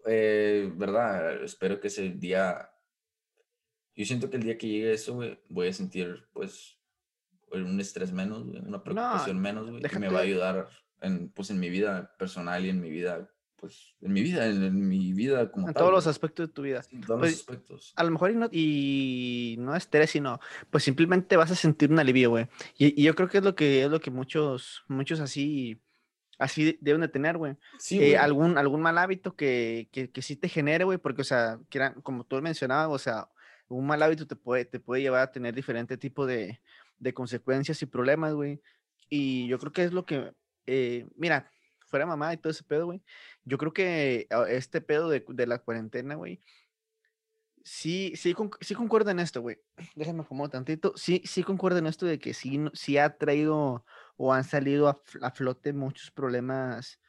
eh, 0.05 0.71
¿verdad? 0.75 1.43
Espero 1.43 1.79
que 1.79 1.87
ese 1.87 2.09
día... 2.09 2.69
Yo 3.95 4.05
siento 4.05 4.29
que 4.29 4.37
el 4.37 4.43
día 4.43 4.57
que 4.57 4.67
llegue 4.67 4.93
eso, 4.93 5.15
güey, 5.15 5.39
voy 5.49 5.67
a 5.67 5.73
sentir, 5.73 6.27
pues, 6.33 6.79
un 7.51 7.79
estrés 7.79 8.11
menos, 8.11 8.43
güey, 8.45 8.59
una 8.59 8.81
preocupación 8.81 9.39
menos, 9.39 9.69
güey, 9.69 9.83
que 9.83 9.99
me 9.99 10.09
va 10.09 10.19
a 10.19 10.23
ayudar 10.23 10.69
en, 11.03 11.29
pues, 11.29 11.49
en 11.51 11.59
mi 11.59 11.69
vida 11.69 12.15
personal 12.17 12.65
y 12.65 12.69
en 12.69 12.81
mi 12.81 12.89
vida, 12.89 13.29
pues, 13.57 13.95
en 14.01 14.13
mi 14.13 14.21
vida, 14.23 14.47
en, 14.47 14.63
en 14.63 14.87
mi 14.87 15.13
vida 15.13 15.51
como 15.51 15.67
En 15.67 15.73
tal, 15.73 15.83
todos 15.83 15.93
los 15.93 16.07
aspectos 16.07 16.47
de 16.47 16.53
tu 16.53 16.61
vida. 16.63 16.81
Sí, 16.83 16.95
en 16.95 17.01
todos 17.01 17.19
Pues, 17.19 17.31
los 17.31 17.39
aspectos. 17.41 17.93
A 17.95 18.03
lo 18.03 18.11
mejor 18.11 18.31
y 18.31 18.35
no, 18.35 18.49
y 18.51 19.55
no 19.59 19.75
estrés, 19.75 20.09
sino 20.09 20.39
pues 20.71 20.83
simplemente 20.83 21.37
vas 21.37 21.51
a 21.51 21.55
sentir 21.55 21.91
un 21.91 21.99
alivio, 21.99 22.31
güey. 22.31 22.47
Y, 22.77 22.99
y 22.99 23.05
yo 23.05 23.13
creo 23.15 23.29
que 23.29 23.37
es 23.37 23.43
lo 23.43 23.55
que 23.55 23.83
es 23.83 23.89
lo 23.89 23.99
que 23.99 24.09
muchos, 24.11 24.83
muchos 24.87 25.19
así, 25.19 25.79
así 26.39 26.63
de- 26.65 26.77
deben 26.81 27.01
de 27.01 27.07
tener, 27.07 27.37
güey. 27.37 27.55
Sí, 27.79 27.99
Eh, 28.01 28.17
algún, 28.17 28.57
algún 28.57 28.81
mal 28.81 28.97
hábito 28.97 29.35
que, 29.35 29.89
que, 29.91 30.11
que 30.11 30.21
sí 30.21 30.35
te 30.35 30.49
genere, 30.49 30.83
güey, 30.85 30.97
porque, 30.97 31.21
o 31.21 31.25
sea, 31.25 31.59
que 31.69 31.77
era- 31.77 31.93
como 31.95 32.25
tú 32.25 32.41
mencionabas, 32.41 32.89
o 32.93 32.99
sea, 32.99 33.29
un 33.67 33.85
mal 33.87 34.01
hábito 34.03 34.27
te 34.27 34.35
puede, 34.35 34.65
te 34.65 34.79
puede 34.79 35.01
llevar 35.01 35.21
a 35.21 35.31
tener 35.31 35.53
diferente 35.55 35.97
tipo 35.97 36.25
de, 36.25 36.61
de 36.97 37.13
consecuencias 37.13 37.81
y 37.81 37.85
problemas, 37.85 38.33
güey. 38.33 38.61
Y 39.09 39.47
yo 39.47 39.59
creo 39.59 39.71
que 39.71 39.83
es 39.83 39.93
lo 39.93 40.05
que, 40.05 40.33
eh, 40.67 41.07
mira, 41.15 41.51
fuera 41.85 42.05
mamá 42.05 42.33
y 42.33 42.37
todo 42.37 42.51
ese 42.51 42.63
pedo, 42.63 42.85
güey. 42.85 43.03
Yo 43.45 43.57
creo 43.57 43.73
que 43.73 44.27
ah, 44.31 44.45
este 44.49 44.81
pedo 44.81 45.09
de, 45.09 45.25
de 45.27 45.47
la 45.47 45.59
cuarentena, 45.59 46.15
güey, 46.15 46.41
sí, 47.63 48.13
sí, 48.15 48.35
sí 48.61 48.75
concuerdo 48.75 49.11
en 49.11 49.19
esto, 49.19 49.41
güey. 49.41 49.59
Déjame 49.95 50.21
acomodo 50.21 50.49
tantito. 50.49 50.93
Sí, 50.95 51.21
sí 51.25 51.43
concuerdo 51.43 51.79
en 51.79 51.87
esto 51.87 52.05
de 52.05 52.19
que 52.19 52.33
sí, 52.33 52.59
sí 52.73 52.97
ha 52.97 53.17
traído 53.17 53.85
o 54.17 54.33
han 54.33 54.43
salido 54.43 54.87
a, 54.87 55.01
a 55.21 55.31
flote 55.31 55.73
muchos 55.73 56.11
problemas 56.11 56.99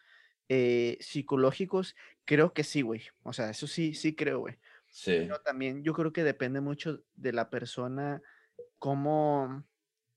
eh, 0.49 0.99
psicológicos. 1.01 1.97
Creo 2.25 2.53
que 2.53 2.65
sí, 2.65 2.83
güey. 2.83 3.03
O 3.23 3.33
sea, 3.33 3.51
eso 3.51 3.67
sí, 3.67 3.95
sí 3.95 4.15
creo, 4.15 4.41
güey. 4.41 4.59
Sí, 4.87 5.13
Pero 5.19 5.41
también 5.41 5.83
yo 5.83 5.93
creo 5.93 6.13
que 6.13 6.23
depende 6.23 6.61
mucho 6.61 7.03
de 7.15 7.33
la 7.33 7.51
persona 7.51 8.23
cómo, 8.79 9.65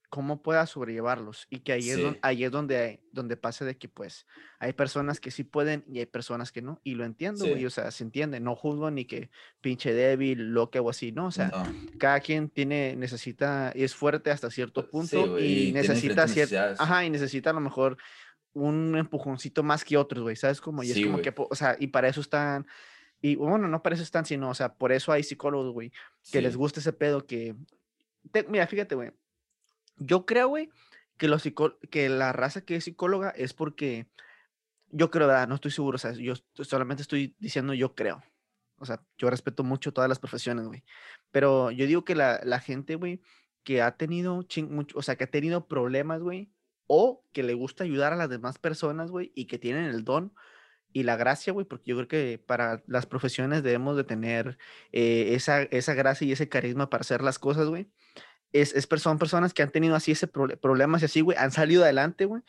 cómo 0.10 0.42
pueda 0.42 0.66
sobrellevarlos. 0.66 1.48
Y 1.50 1.60
que 1.60 1.74
ahí 1.74 1.90
es, 1.90 2.02
don- 2.02 2.14
Sí. 2.14 2.20
ahí 2.22 2.44
es 2.46 2.52
donde, 2.52 3.02
donde 3.12 3.36
pasa 3.36 3.66
de 3.66 3.78
que 3.78 3.90
pues 3.90 4.26
hay 4.60 4.72
personas 4.74 5.20
que 5.20 5.32
sí 5.32 5.44
pueden 5.44 5.84
y 5.88 6.00
hay 6.00 6.06
personas 6.06 6.52
que 6.52 6.62
no. 6.62 6.80
Y 6.84 6.96
lo 6.96 7.04
entiendo, 7.04 7.44
güey. 7.46 7.60
Sí. 7.60 7.66
O 7.66 7.70
sea, 7.70 7.92
se 7.92 8.04
entiende. 8.06 8.40
No 8.40 8.56
juzgo 8.56 8.90
ni 8.90 9.04
que 9.06 9.30
pinche 9.60 9.94
débil, 9.94 10.54
loca 10.54 10.80
o 10.82 10.90
así, 10.90 11.12
¿no? 11.12 11.28
O 11.28 11.32
sea, 11.32 11.48
no, 11.50 11.66
cada 12.00 12.20
quien 12.22 12.50
tiene, 12.50 12.96
necesita, 12.96 13.72
es 13.76 13.94
fuerte 13.96 14.32
hasta 14.32 14.50
cierto 14.50 14.82
sí, 14.84 14.88
punto 14.92 15.32
güey, 15.32 15.70
y 15.70 15.74
necesita 15.74 16.28
cierto, 16.28 16.56
ajá, 16.82 17.04
y 17.06 17.10
necesita 17.10 17.50
a 17.50 17.54
lo 17.54 17.60
mejor 17.60 17.98
un 18.54 18.96
empujoncito 18.98 19.62
más 19.62 19.84
que 19.84 19.98
otros, 19.98 20.24
güey, 20.24 20.36
¿sabes? 20.36 20.62
Como, 20.62 20.84
y 20.84 20.88
es 20.88 20.94
Sí, 20.94 21.04
como 21.04 21.18
güey. 21.18 21.24
que, 21.24 21.34
o 21.38 21.54
sea, 21.56 21.76
y 21.80 21.88
para 21.88 22.08
eso 22.08 22.22
están, 22.22 22.66
y 23.22 23.36
bueno, 23.36 23.68
no 23.68 23.84
para 23.84 23.94
eso 23.96 24.04
están, 24.04 24.26
sino, 24.26 24.50
o 24.50 24.54
sea, 24.56 24.74
por 24.74 24.92
eso 24.92 25.12
hay 25.12 25.22
psicólogos, 25.24 25.74
güey, 25.74 25.92
que 26.32 26.42
les 26.42 26.54
Sí, 26.54 26.58
gusta 26.58 26.80
ese 26.80 26.94
pedo 26.94 27.28
que, 27.28 27.56
te- 28.32 28.46
mira, 28.48 28.66
fíjate, 28.66 28.96
güey, 28.96 29.12
yo 29.98 30.26
creo, 30.26 30.48
güey, 30.50 30.70
que, 31.18 31.30
que 31.90 32.10
la 32.10 32.34
raza 32.34 32.62
que 32.62 32.76
es 32.76 32.84
psicóloga 32.86 33.30
es 33.32 33.54
porque, 33.54 34.08
yo 34.90 35.12
creo, 35.12 35.28
¿verdad? 35.28 35.48
No 35.48 35.56
estoy 35.56 35.72
seguro, 35.72 35.96
o 35.96 36.00
sea, 36.00 36.14
yo 36.14 36.34
solamente 36.54 37.02
estoy 37.02 37.36
diciendo 37.40 37.74
yo 37.74 37.96
creo. 37.96 38.24
O 38.80 38.86
sea, 38.86 39.04
yo 39.18 39.30
respeto 39.30 39.64
mucho 39.64 39.92
todas 39.92 40.08
las 40.10 40.20
profesiones, 40.20 40.68
güey. 40.68 40.84
Pero 41.32 41.72
yo 41.72 41.88
digo 41.88 42.06
que 42.06 42.16
la, 42.16 42.40
la 42.44 42.60
gente, 42.60 42.96
güey, 42.96 43.22
que 43.64 43.82
ha 43.82 43.98
tenido, 43.98 44.44
chin- 44.44 44.70
mucho, 44.72 44.98
o 44.98 45.02
sea, 45.02 45.16
que 45.16 45.24
ha 45.26 45.32
tenido 45.32 45.68
problemas, 45.68 46.22
güey, 46.22 46.52
o 46.86 47.24
que 47.34 47.44
le 47.44 47.54
gusta 47.56 47.84
ayudar 47.84 48.14
a 48.14 48.16
las 48.16 48.30
demás 48.30 48.60
personas, 48.60 49.10
güey, 49.12 49.32
y 49.36 49.46
que 49.46 49.58
tienen 49.58 49.86
el 49.86 50.04
don 50.06 50.34
y 50.94 51.04
la 51.04 51.16
gracia, 51.18 51.54
güey, 51.54 51.66
porque 51.66 51.90
yo 51.92 51.96
creo 51.98 52.08
que 52.08 52.38
para 52.40 52.84
las 52.88 53.06
profesiones 53.08 53.64
debemos 53.64 53.98
de 53.98 54.04
tener 54.04 54.58
eh, 54.92 55.34
esa, 55.34 55.64
esa 55.64 55.94
gracia 55.96 56.26
y 56.28 56.32
ese 56.32 56.48
carisma 56.48 56.90
para 56.90 57.02
hacer 57.02 57.22
las 57.24 57.40
cosas, 57.40 57.68
güey. 57.68 57.90
Es, 58.52 58.74
es, 58.74 58.88
son 59.02 59.20
personas 59.20 59.54
que 59.54 59.64
han 59.64 59.72
tenido 59.72 59.96
así 59.96 60.12
ese 60.12 60.32
prole- 60.32 60.58
problemas 60.58 61.02
y 61.02 61.06
así, 61.06 61.22
güey, 61.22 61.38
han 61.38 61.52
salido 61.52 61.84
adelante, 61.84 62.26
güey, 62.26 62.42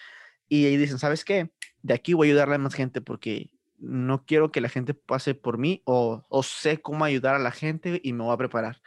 y 0.48 0.66
ahí 0.66 0.76
dicen, 0.76 0.98
¿sabes 0.98 1.24
qué? 1.24 1.50
De 1.82 1.94
aquí 1.94 2.14
voy 2.14 2.28
a 2.28 2.30
ayudarle 2.30 2.54
a 2.54 2.58
más 2.58 2.74
gente 2.74 3.00
porque 3.00 3.50
no 3.78 4.24
quiero 4.24 4.50
que 4.50 4.60
la 4.60 4.68
gente 4.68 4.94
pase 4.94 5.34
por 5.34 5.58
mí 5.58 5.82
o, 5.84 6.24
o 6.28 6.42
sé 6.42 6.80
cómo 6.80 7.04
ayudar 7.04 7.34
a 7.34 7.38
la 7.38 7.50
gente 7.52 8.00
y 8.02 8.12
me 8.12 8.24
voy 8.24 8.34
a 8.34 8.38
preparar. 8.38 8.80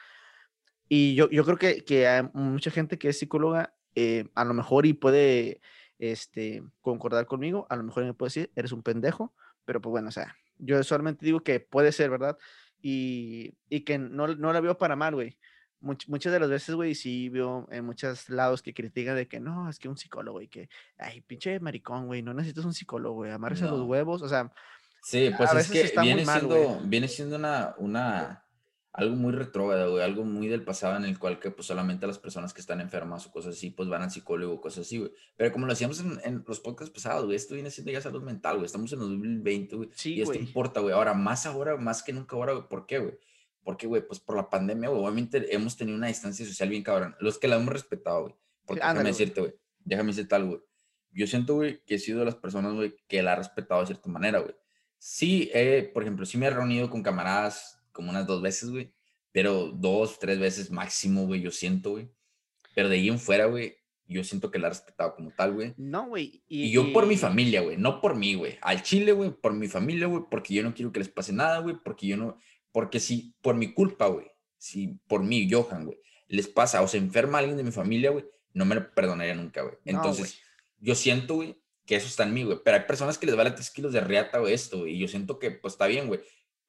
Y 0.89 1.15
yo, 1.15 1.29
yo 1.29 1.45
creo 1.45 1.57
que, 1.57 1.85
que 1.85 2.07
hay 2.07 2.23
mucha 2.33 2.71
gente 2.71 2.97
que 2.97 3.09
es 3.09 3.19
psicóloga, 3.19 3.73
eh, 3.95 4.25
a 4.35 4.43
lo 4.43 4.53
mejor 4.53 4.85
y 4.85 4.93
puede 4.93 5.61
este, 5.99 6.63
concordar 6.81 7.27
conmigo, 7.27 7.67
a 7.69 7.75
lo 7.75 7.83
mejor 7.83 8.03
me 8.03 8.13
puede 8.13 8.27
decir, 8.27 8.51
eres 8.55 8.71
un 8.71 8.83
pendejo, 8.83 9.33
pero 9.65 9.81
pues 9.81 9.91
bueno, 9.91 10.09
o 10.09 10.11
sea, 10.11 10.35
yo 10.57 10.81
solamente 10.83 11.25
digo 11.25 11.43
que 11.43 11.59
puede 11.59 11.91
ser, 11.91 12.09
¿verdad? 12.09 12.37
Y, 12.81 13.53
y 13.69 13.81
que 13.81 13.97
no, 13.97 14.27
no 14.27 14.51
la 14.51 14.59
veo 14.59 14.77
para 14.77 14.95
mal, 14.95 15.13
güey. 15.13 15.37
Much- 15.81 16.07
muchas 16.07 16.31
de 16.31 16.39
las 16.39 16.49
veces, 16.49 16.75
güey, 16.75 16.93
sí 16.95 17.29
veo 17.29 17.67
en 17.71 17.85
muchos 17.85 18.29
lados 18.29 18.61
que 18.61 18.73
critican 18.73 19.15
de 19.15 19.27
que 19.27 19.39
no, 19.39 19.69
es 19.69 19.79
que 19.79 19.89
un 19.89 19.97
psicólogo, 19.97 20.41
y 20.41 20.47
que, 20.47 20.69
ay, 20.97 21.21
pinche 21.21 21.59
maricón, 21.59 22.05
güey, 22.07 22.21
no 22.21 22.33
necesitas 22.33 22.65
un 22.65 22.73
psicólogo, 22.73 23.15
güey, 23.15 23.31
amarse 23.31 23.63
a 23.63 23.67
los 23.71 23.79
No. 23.79 23.85
huevos, 23.85 24.21
o 24.21 24.29
sea, 24.29 24.51
Sí, 25.03 25.31
pues 25.35 25.51
es 25.55 25.71
que 25.71 25.99
viene, 26.01 26.23
siendo, 26.25 26.79
viene 26.83 27.07
siendo 27.07 27.35
una, 27.35 27.73
una, 27.79 28.45
algo 28.93 29.15
muy 29.15 29.31
retrógrado, 29.31 29.93
güey, 29.93 30.03
algo 30.03 30.23
muy 30.23 30.47
del 30.47 30.63
pasado 30.63 30.95
en 30.97 31.05
el 31.05 31.17
cual 31.17 31.39
que 31.39 31.49
pues 31.49 31.65
solamente 31.65 32.05
las 32.05 32.19
personas 32.19 32.53
que 32.53 32.61
están 32.61 32.81
enfermas 32.81 33.25
o 33.25 33.31
cosas 33.31 33.55
así, 33.55 33.71
pues 33.71 33.89
van 33.89 34.03
al 34.03 34.11
psicólogo, 34.11 34.61
cosas 34.61 34.85
así, 34.85 34.99
güey. 34.99 35.11
Pero 35.37 35.51
como 35.51 35.65
lo 35.65 35.73
hacíamos 35.73 35.99
en, 36.01 36.19
en 36.23 36.43
los 36.47 36.59
podcasts 36.59 36.93
pasados, 36.93 37.25
güey, 37.25 37.35
esto 37.35 37.55
viene 37.55 37.71
siendo 37.71 37.91
ya 37.91 38.01
salud 38.01 38.21
mental, 38.21 38.57
güey. 38.57 38.65
Estamos 38.67 38.93
en 38.93 38.99
2020, 38.99 39.75
güey. 39.77 39.89
Sí, 39.95 40.15
y 40.15 40.21
esto 40.21 40.35
importa, 40.35 40.81
güey. 40.81 40.93
Ahora, 40.93 41.15
más 41.15 41.47
ahora, 41.47 41.77
más 41.77 42.03
que 42.03 42.13
nunca 42.13 42.35
ahora, 42.35 42.53
güey. 42.53 42.67
¿Por 42.67 42.85
qué, 42.85 42.99
güey? 42.99 43.17
Porque, 43.63 43.87
güey, 43.87 44.05
pues 44.05 44.19
por 44.19 44.35
la 44.35 44.49
pandemia, 44.49 44.89
güey, 44.89 45.01
obviamente 45.01 45.53
hemos 45.53 45.77
tenido 45.77 45.97
una 45.97 46.07
distancia 46.07 46.45
social 46.45 46.69
bien 46.69 46.83
cabrón. 46.83 47.15
Los 47.19 47.37
que 47.37 47.47
la 47.47 47.57
hemos 47.57 47.69
respetado, 47.69 48.21
güey. 48.23 48.35
Porque 48.65 48.81
déjame 48.81 49.03
decirte, 49.03 49.41
güey, 49.41 49.53
déjame 49.79 50.07
decirte 50.11 50.35
algo, 50.35 50.49
güey. 50.49 50.61
Yo 51.13 51.27
siento, 51.27 51.55
güey, 51.55 51.83
que 51.85 51.95
he 51.95 51.99
sido 51.99 52.19
de 52.19 52.25
las 52.25 52.35
personas, 52.35 52.73
güey, 52.73 52.95
que 53.07 53.21
la 53.21 53.33
ha 53.33 53.35
respetado 53.35 53.81
de 53.81 53.87
cierta 53.87 54.09
manera, 54.09 54.39
güey. 54.39 54.55
Sí, 54.97 55.49
eh, 55.53 55.89
por 55.93 56.03
ejemplo, 56.03 56.25
sí 56.25 56.37
me 56.37 56.47
he 56.47 56.49
reunido 56.49 56.89
con 56.89 57.03
camaradas 57.03 57.81
como 57.91 58.11
unas 58.11 58.25
dos 58.25 58.41
veces, 58.41 58.69
güey 58.69 58.93
pero 59.31 59.71
dos, 59.71 60.19
tres 60.19 60.39
veces 60.39 60.71
máximo, 60.71 61.25
güey, 61.25 61.41
yo 61.41 61.51
siento, 61.51 61.91
güey. 61.91 62.09
Pero 62.75 62.89
de 62.89 62.95
ahí 62.95 63.07
en 63.07 63.19
fuera, 63.19 63.45
güey, 63.45 63.77
yo 64.07 64.23
siento 64.23 64.51
que 64.51 64.59
la 64.59 64.67
ha 64.67 64.71
respetado 64.71 65.15
como 65.15 65.31
tal, 65.31 65.53
güey. 65.53 65.73
No, 65.77 66.07
güey. 66.07 66.43
Y, 66.47 66.71
yo 66.71 66.91
por 66.91 67.05
mi 67.05 67.17
familia, 67.17 67.61
güey, 67.61 67.77
no 67.77 68.01
por 68.01 68.15
mí, 68.15 68.35
güey. 68.35 68.57
Al 68.61 68.83
Chile, 68.83 69.13
güey, 69.13 69.31
por 69.31 69.53
mi 69.53 69.67
familia, 69.67 70.07
güey, 70.07 70.23
porque 70.29 70.53
yo 70.53 70.63
no 70.63 70.73
quiero 70.73 70.91
que 70.91 70.99
les 70.99 71.09
pase 71.09 71.33
nada, 71.33 71.59
güey, 71.59 71.75
porque 71.83 72.07
yo 72.07 72.17
no, 72.17 72.37
porque 72.71 72.99
si 72.99 73.35
por 73.41 73.55
mi 73.55 73.73
culpa, 73.73 74.07
güey, 74.07 74.27
si 74.57 74.99
por 75.07 75.23
mí, 75.23 75.49
Johan, 75.49 75.85
güey, 75.85 75.99
les 76.27 76.47
pasa 76.47 76.81
o 76.81 76.87
se 76.87 76.97
enferma 76.97 77.39
alguien 77.39 77.57
de 77.57 77.63
mi 77.63 77.71
familia, 77.71 78.11
güey, 78.11 78.25
no 78.53 78.65
me 78.65 78.75
lo 78.75 78.93
perdonaría 78.93 79.35
nunca, 79.35 79.61
güey. 79.61 79.75
Entonces, 79.85 80.39
yo 80.79 80.95
siento, 80.95 81.35
güey, 81.35 81.57
que 81.85 81.95
eso 81.95 82.07
está 82.07 82.23
en 82.23 82.33
mí, 82.33 82.43
güey. 82.43 82.59
Pero 82.63 82.77
hay 82.77 82.83
personas 82.83 83.17
que 83.17 83.25
les 83.25 83.35
vale 83.35 83.51
tres 83.51 83.69
kilos 83.69 83.93
de 83.93 84.01
riata 84.01 84.41
o 84.41 84.47
esto, 84.47 84.79
güey, 84.79 84.95
y 84.95 84.99
yo 84.99 85.07
siento 85.07 85.39
que, 85.39 85.51
pues, 85.51 85.73
está 85.73 85.87
bien, 85.87 86.07
güey 86.07 86.21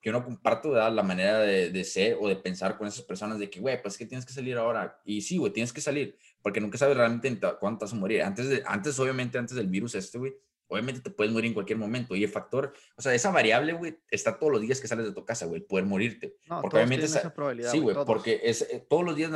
que 0.02 0.10
no 0.10 0.24
comparto 0.24 0.72
la 0.72 1.02
manera 1.04 1.38
de, 1.38 1.70
de, 1.70 1.84
ser 1.84 2.18
o 2.20 2.26
de 2.26 2.34
pensar 2.34 2.76
con 2.76 2.88
esas 2.88 3.04
personas 3.04 3.38
de 3.38 3.48
que, 3.48 3.60
güey, 3.60 3.80
pues 3.80 3.96
que 3.96 4.04
tienes 4.04 4.26
que 4.26 4.32
salir 4.32 4.56
ahora. 4.56 5.00
Y 5.04 5.22
sí, 5.22 5.38
güey, 5.38 5.52
tienes 5.52 5.72
que 5.72 5.80
salir, 5.80 6.18
porque 6.42 6.60
nunca 6.60 6.76
sabes 6.76 6.96
realmente 6.96 7.38
cuánto 7.60 7.84
vas 7.84 7.92
a 7.92 7.96
morir. 7.96 8.22
Antes, 8.22 8.48
de, 8.48 8.64
antes 8.66 8.98
obviamente, 8.98 9.38
antes 9.38 9.56
del 9.56 9.68
virus 9.68 9.94
este, 9.94 10.18
güey, 10.18 10.34
obviamente 10.72 11.00
te 11.00 11.10
puedes 11.10 11.32
morir 11.32 11.48
en 11.48 11.54
cualquier 11.54 11.78
momento. 11.78 12.16
Y 12.16 12.24
el 12.24 12.30
factor, 12.30 12.72
o 12.96 13.02
sea, 13.02 13.14
esa 13.14 13.30
variable, 13.30 13.74
güey, 13.74 13.98
está 14.10 14.38
todos 14.38 14.52
los 14.52 14.62
días 14.62 14.80
que 14.80 14.88
sales 14.88 15.04
de 15.04 15.12
tu 15.12 15.24
casa, 15.24 15.46
güey, 15.46 15.60
poder 15.60 15.84
morirte. 15.84 16.36
porque 16.48 16.76
obviamente 16.76 17.04
esa, 17.04 17.34
probabilidad. 17.34 17.70
Sí, 17.70 17.78
güey, 17.78 17.96
porque 18.06 18.40
es, 18.42 18.62
eh, 18.62 18.84
todos 18.88 19.04
los 19.04 19.14
días 19.14 19.30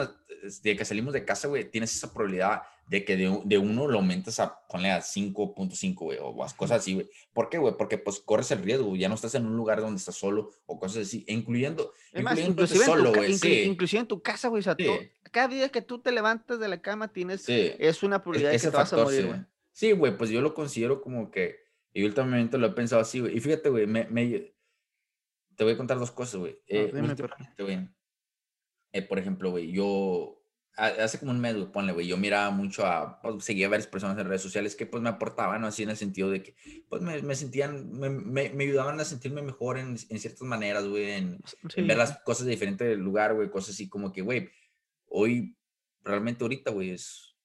de 0.62 0.76
que 0.76 0.84
salimos 0.84 1.12
de 1.12 1.24
casa, 1.24 1.48
güey, 1.48 1.70
tienes 1.70 1.94
esa 1.94 2.12
probabilidad 2.12 2.62
de 2.88 3.04
que 3.04 3.16
de, 3.16 3.40
de 3.44 3.58
uno 3.58 3.86
lo 3.86 3.98
aumentas 3.98 4.40
a, 4.40 4.60
ponle 4.68 4.90
a 4.90 5.00
5.5, 5.00 5.94
güey, 5.96 6.18
o 6.20 6.34
cosas 6.56 6.80
así, 6.80 6.94
güey. 6.94 7.10
¿Por 7.32 7.50
qué, 7.50 7.58
güey? 7.58 7.74
Porque 7.76 7.98
pues 7.98 8.20
corres 8.20 8.50
el 8.52 8.62
riesgo, 8.62 8.96
ya 8.96 9.08
no 9.08 9.16
estás 9.16 9.34
en 9.34 9.44
un 9.44 9.56
lugar 9.56 9.80
donde 9.80 9.98
estás 9.98 10.14
solo 10.14 10.52
o 10.64 10.78
cosas 10.78 11.06
así, 11.06 11.24
incluyendo, 11.28 11.92
inclusive 12.14 12.84
solo, 12.84 13.12
güey. 13.12 13.36
Inclusive 13.64 14.00
en 14.00 14.06
tu 14.06 14.22
casa, 14.22 14.48
güey, 14.48 14.60
o 14.60 14.62
sea, 14.62 14.76
cada 15.32 15.48
día 15.48 15.68
que 15.68 15.82
tú 15.82 15.98
te 15.98 16.12
levantas 16.12 16.58
de 16.58 16.68
la 16.68 16.80
cama 16.80 17.08
tienes, 17.08 17.44
es 17.48 18.02
una 18.02 18.22
probabilidad 18.22 18.52
de 18.52 18.58
que 18.58 18.70
te 18.70 18.76
vas 18.76 18.92
a 18.92 18.96
morir, 18.96 19.26
güey. 19.26 19.40
Sí, 19.76 19.92
güey, 19.92 20.16
pues 20.16 20.30
yo 20.30 20.40
lo 20.40 20.54
considero 20.54 21.02
como 21.02 21.30
que, 21.30 21.58
y 21.92 22.02
últimamente 22.04 22.56
lo 22.56 22.68
he 22.68 22.70
pensado 22.70 23.02
así, 23.02 23.20
güey. 23.20 23.36
Y 23.36 23.40
fíjate, 23.40 23.68
güey, 23.68 23.86
me, 23.86 24.06
me, 24.06 24.54
te 25.54 25.64
voy 25.64 25.74
a 25.74 25.76
contar 25.76 25.98
dos 25.98 26.10
cosas, 26.12 26.36
güey. 26.40 26.52
Eh, 26.66 26.90
eh, 28.92 29.02
por 29.02 29.18
ejemplo, 29.18 29.50
güey, 29.50 29.70
yo 29.70 30.42
hace 30.76 31.18
como 31.18 31.30
un 31.30 31.40
mes, 31.40 31.56
güey, 31.56 31.70
ponle, 31.70 31.92
güey, 31.92 32.06
yo 32.06 32.16
miraba 32.16 32.48
mucho 32.48 32.86
a, 32.86 33.20
pues, 33.20 33.44
seguía 33.44 33.66
a 33.66 33.68
varias 33.68 33.86
personas 33.86 34.16
en 34.18 34.26
redes 34.26 34.40
sociales 34.40 34.76
que 34.76 34.86
pues 34.86 35.02
me 35.02 35.10
aportaban, 35.10 35.60
¿no? 35.60 35.66
Así 35.66 35.82
en 35.82 35.90
el 35.90 35.98
sentido 35.98 36.30
de 36.30 36.42
que, 36.42 36.56
pues 36.88 37.02
me, 37.02 37.20
me 37.20 37.34
sentían, 37.34 37.92
me, 37.92 38.08
me, 38.08 38.64
ayudaban 38.64 38.98
a 38.98 39.04
sentirme 39.04 39.42
mejor 39.42 39.76
en, 39.76 39.98
en 40.08 40.18
ciertas 40.18 40.40
maneras, 40.40 40.88
güey, 40.88 41.10
en, 41.10 41.38
ver 41.76 41.98
las 41.98 42.18
cosas 42.20 42.46
de 42.46 42.52
diferente 42.52 42.96
lugar, 42.96 43.34
güey, 43.34 43.50
cosas 43.50 43.74
así 43.74 43.90
como 43.90 44.10
que, 44.10 44.22
güey, 44.22 44.48
hoy, 45.04 45.54
realmente 46.02 46.44
ahorita, 46.44 46.70
güey, 46.70 46.92
es, 46.92 47.35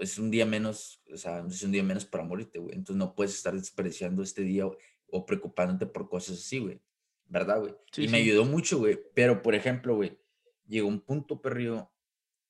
es 0.00 0.18
un 0.18 0.30
día 0.30 0.46
menos, 0.46 1.02
o 1.12 1.16
sea, 1.16 1.44
es 1.48 1.62
un 1.62 1.72
día 1.72 1.82
menos 1.82 2.04
para 2.04 2.24
morirte, 2.24 2.58
güey, 2.58 2.74
entonces 2.74 2.96
no 2.96 3.14
puedes 3.14 3.34
estar 3.34 3.54
desperdiciando 3.54 4.22
este 4.22 4.42
día 4.42 4.66
o, 4.66 4.76
o 5.08 5.26
preocupándote 5.26 5.86
por 5.86 6.08
cosas 6.08 6.38
así, 6.38 6.58
güey, 6.58 6.80
¿verdad, 7.26 7.60
güey? 7.60 7.74
y 7.96 8.08
me 8.08 8.18
ayudó 8.18 8.44
mucho, 8.44 8.78
güey, 8.78 8.98
pero, 9.14 9.42
por 9.42 9.54
ejemplo, 9.54 9.94
güey, 9.96 10.18
llegó 10.66 10.88
un 10.88 11.00
punto, 11.00 11.40
perrio, 11.40 11.90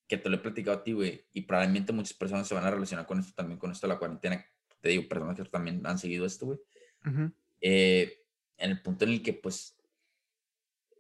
que 0.09 0.18
te 0.18 0.28
lo 0.28 0.36
he 0.36 0.40
platicado 0.40 0.78
a 0.78 0.84
ti, 0.84 0.93
güey, 0.93 1.24
y 1.32 1.43
probablemente 1.43 1.93
muchas 1.93 2.14
personas 2.14 2.47
se 2.47 2.55
van 2.55 2.64
a 2.64 2.70
relacionar 2.70 3.07
con 3.07 3.18
esto 3.18 3.32
también, 3.34 3.59
con 3.59 3.70
esto 3.70 3.86
de 3.86 3.95
la 3.95 3.99
cuarentena. 3.99 4.45
Te 4.80 4.90
digo, 4.90 5.09
personas 5.09 5.36
que 5.36 5.45
también 5.45 5.80
han 5.86 5.99
seguido 5.99 6.26
esto, 6.26 6.47
güey. 6.47 6.59
Eh, 7.61 8.22
en 8.59 8.70
el 8.70 8.82
punto 8.82 9.05
en 9.05 9.12
el 9.12 9.22
que, 9.22 9.32
pues, 9.32 9.76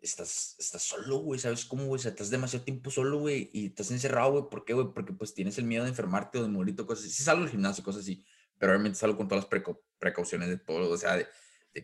estás, 0.02 0.56
estás 0.58 0.82
solo, 0.82 1.18
güey, 1.18 1.40
¿sabes 1.40 1.64
cómo, 1.64 1.86
güey? 1.86 1.98
O 1.98 2.02
sea, 2.02 2.10
estás 2.10 2.30
demasiado 2.30 2.64
tiempo 2.64 2.90
solo, 2.90 3.20
güey, 3.20 3.50
y 3.52 3.66
estás 3.66 3.90
encerrado, 3.90 4.32
güey. 4.32 4.44
¿Por 4.50 4.64
qué, 4.64 4.74
güey? 4.74 4.88
Porque, 4.94 5.12
pues, 5.12 5.34
tienes 5.34 5.58
el 5.58 5.64
miedo 5.64 5.84
de 5.84 5.90
enfermarte 5.90 6.38
o 6.38 6.42
de 6.42 6.48
morir 6.48 6.78
o 6.80 6.86
cosas 6.86 7.04
así. 7.04 7.14
Sí 7.14 7.22
salgo 7.22 7.44
al 7.44 7.50
gimnasio, 7.50 7.84
cosas 7.84 8.02
así, 8.02 8.24
pero 8.58 8.72
realmente 8.72 8.98
salgo 8.98 9.16
con 9.16 9.28
todas 9.28 9.44
las 9.44 9.76
precauciones 9.98 10.48
de 10.48 10.58
todo, 10.58 10.90
o 10.90 10.96
sea, 10.96 11.16
de, 11.16 11.26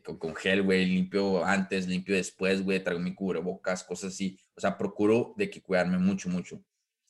con, 0.03 0.35
gel, 0.35 0.63
güey, 0.63 0.85
limpio 0.87 1.45
antes, 1.45 1.87
limpio 1.87 2.15
después, 2.15 2.63
güey, 2.63 2.83
traigo 2.83 3.01
mi 3.01 3.15
cubrebocas, 3.15 3.85
cosas 3.85 4.13
así. 4.13 4.39
O 4.55 4.61
sea, 4.61 4.77
procuro 4.77 5.35
de 5.37 5.49
que 5.49 5.63
cuidarme 5.63 5.99
mucho, 5.99 6.29
mucho. 6.29 6.63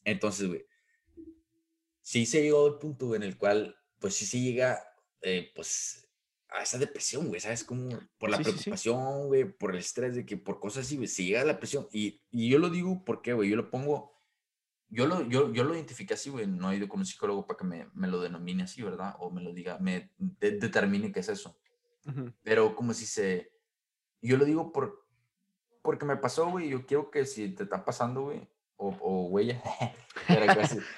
Entonces, 0.04 0.46
güey, 0.48 0.64
sí 2.02 2.26
se 2.26 2.42
llegó 2.42 2.66
al 2.66 2.78
punto 2.78 3.14
en 3.14 3.22
el 3.22 3.36
cual, 3.36 3.76
pues 3.98 4.14
sí 4.14 4.26
se 4.26 4.40
llega, 4.40 4.82
eh, 5.22 5.50
pues, 5.54 6.07
a 6.50 6.62
esa 6.62 6.78
depresión, 6.78 7.28
güey, 7.28 7.40
¿sabes? 7.40 7.64
Como 7.64 7.88
por 8.18 8.30
la 8.30 8.38
preocupación, 8.38 9.26
güey, 9.26 9.44
por 9.44 9.72
el 9.72 9.78
estrés 9.78 10.14
de 10.14 10.24
que 10.24 10.36
por 10.36 10.60
cosas 10.60 10.86
así, 10.86 10.96
güey, 10.96 11.08
se 11.08 11.24
llega 11.24 11.44
la 11.44 11.58
presión. 11.58 11.86
Y, 11.92 12.22
y 12.30 12.48
yo 12.48 12.58
lo 12.58 12.70
digo 12.70 13.04
porque, 13.04 13.34
güey, 13.34 13.50
yo 13.50 13.56
lo 13.56 13.70
pongo, 13.70 14.14
yo 14.88 15.06
lo, 15.06 15.22
yo, 15.28 15.52
yo 15.52 15.64
lo 15.64 15.74
identifiqué 15.74 16.14
así, 16.14 16.30
güey, 16.30 16.46
no 16.46 16.70
he 16.70 16.76
ido 16.76 16.88
con 16.88 17.00
un 17.00 17.06
psicólogo 17.06 17.46
para 17.46 17.58
que 17.58 17.64
me, 17.64 17.88
me 17.92 18.08
lo 18.08 18.20
denomine 18.20 18.62
así, 18.62 18.82
¿verdad? 18.82 19.14
O 19.18 19.30
me 19.30 19.42
lo 19.42 19.52
diga, 19.52 19.78
me 19.78 20.10
determine 20.16 21.12
qué 21.12 21.20
es 21.20 21.28
eso. 21.28 21.58
Pero 22.42 22.74
como 22.74 22.94
si 22.94 23.04
se, 23.04 23.52
yo 24.22 24.38
lo 24.38 24.46
digo 24.46 24.72
por, 24.72 25.06
porque 25.82 26.06
me 26.06 26.16
pasó, 26.16 26.50
güey, 26.50 26.70
yo 26.70 26.86
quiero 26.86 27.10
que 27.10 27.26
si 27.26 27.50
te 27.50 27.64
está 27.64 27.84
pasando, 27.84 28.22
güey, 28.22 28.48
o, 28.76 28.96
o 29.00 29.26
huella, 29.26 29.62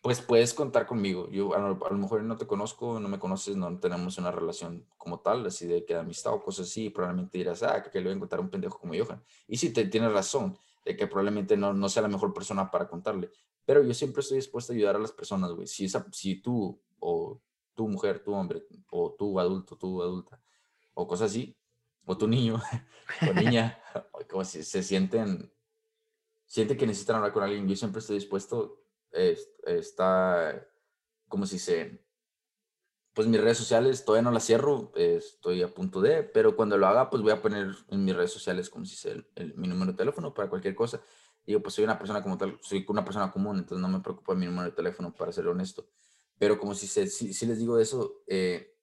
pues 0.00 0.20
puedes 0.20 0.54
contar 0.54 0.86
conmigo. 0.86 1.28
Yo 1.30 1.54
a 1.54 1.58
lo, 1.58 1.76
mejor 1.96 2.22
no 2.22 2.36
te 2.36 2.46
conozco, 2.46 2.98
no 3.00 3.08
me 3.08 3.18
conoces, 3.18 3.56
no 3.56 3.78
tenemos 3.78 4.16
una 4.18 4.30
relación 4.30 4.86
como 4.96 5.20
tal, 5.20 5.46
así 5.46 5.66
de 5.66 5.84
que 5.84 5.94
amistad 5.94 6.32
o 6.32 6.42
cosas 6.42 6.68
así, 6.68 6.90
probablemente 6.90 7.38
dirás, 7.38 7.62
ah, 7.62 7.82
que 7.82 7.98
le 7.98 8.04
voy 8.04 8.12
a 8.12 8.16
encontrar 8.16 8.40
un 8.40 8.48
pendejo 8.48 8.78
como 8.78 8.94
Johan. 8.94 9.22
Y 9.46 9.56
sí, 9.58 9.72
te 9.72 9.84
tienes 9.86 10.12
razón, 10.12 10.56
de 10.84 10.96
que 10.96 11.06
probablemente 11.06 11.56
no, 11.56 11.74
no 11.74 11.88
sea 11.88 12.02
la 12.02 12.08
mejor 12.08 12.32
persona 12.32 12.70
para 12.70 12.88
contarle, 12.88 13.30
pero 13.64 13.82
yo 13.82 13.92
siempre 13.92 14.20
estoy 14.22 14.38
dispuesto 14.38 14.72
a 14.72 14.76
ayudar 14.76 14.96
a 14.96 15.00
las 15.00 15.12
personas, 15.12 15.52
güey. 15.52 15.66
Si, 15.66 15.84
esa, 15.84 16.06
si 16.12 16.40
tú 16.40 16.80
o 16.98 17.40
tu 17.74 17.88
mujer, 17.88 18.22
tu 18.22 18.32
hombre, 18.32 18.66
o 18.90 19.12
tu 19.12 19.38
adulto, 19.38 19.76
tu 19.76 20.02
adulta, 20.02 20.40
o 20.94 21.06
cosas 21.06 21.30
así, 21.30 21.56
o 22.06 22.16
tu 22.16 22.26
niño 22.26 22.60
o 23.28 23.32
niña, 23.34 23.78
como 24.30 24.44
si 24.44 24.62
se 24.62 24.82
sienten 24.82 25.52
siente 26.50 26.76
que 26.76 26.84
necesitan 26.84 27.16
hablar 27.16 27.32
con 27.32 27.44
alguien, 27.44 27.68
yo 27.68 27.76
siempre 27.76 28.00
estoy 28.00 28.16
dispuesto, 28.16 28.79
está, 29.12 30.66
como 31.28 31.46
si 31.46 31.58
se, 31.58 32.04
pues 33.14 33.26
mis 33.28 33.40
redes 33.40 33.58
sociales 33.58 34.04
todavía 34.04 34.22
no 34.22 34.30
las 34.30 34.46
cierro, 34.46 34.92
estoy 34.94 35.62
a 35.62 35.74
punto 35.74 36.00
de, 36.00 36.22
pero 36.22 36.56
cuando 36.56 36.78
lo 36.78 36.86
haga, 36.86 37.10
pues 37.10 37.22
voy 37.22 37.32
a 37.32 37.42
poner 37.42 37.74
en 37.88 38.04
mis 38.04 38.14
redes 38.14 38.32
sociales 38.32 38.70
como 38.70 38.84
si 38.86 38.96
sea 38.96 39.12
el, 39.34 39.54
mi 39.56 39.68
número 39.68 39.92
de 39.92 39.98
teléfono 39.98 40.32
para 40.32 40.48
cualquier 40.48 40.74
cosa. 40.74 41.02
Digo, 41.44 41.60
pues 41.60 41.74
soy 41.74 41.84
una 41.84 41.98
persona 41.98 42.22
como 42.22 42.38
tal, 42.38 42.58
soy 42.62 42.84
una 42.88 43.04
persona 43.04 43.30
común, 43.32 43.58
entonces 43.58 43.82
no 43.82 43.88
me 43.88 44.02
preocupa 44.02 44.34
mi 44.34 44.46
número 44.46 44.70
de 44.70 44.76
teléfono, 44.76 45.14
para 45.14 45.32
ser 45.32 45.46
honesto. 45.48 45.88
Pero 46.38 46.58
como 46.58 46.74
si, 46.74 46.86
se, 46.86 47.06
si, 47.08 47.46
les 47.46 47.58
digo 47.58 47.78
eso, 47.78 48.22
eh, 48.26 48.76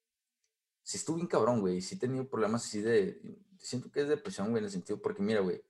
si 0.82 0.98
estuve 0.98 1.16
bien 1.16 1.28
cabrón, 1.28 1.60
güey, 1.60 1.80
si 1.80 1.94
he 1.94 1.98
tenido 1.98 2.28
problemas 2.28 2.64
así 2.64 2.80
de, 2.80 3.20
siento 3.58 3.90
que 3.90 4.02
es 4.02 4.08
depresión, 4.08 4.50
güey, 4.50 4.60
en 4.60 4.66
el 4.66 4.70
sentido, 4.70 5.00
porque 5.00 5.22
mira, 5.22 5.40
güey, 5.40 5.62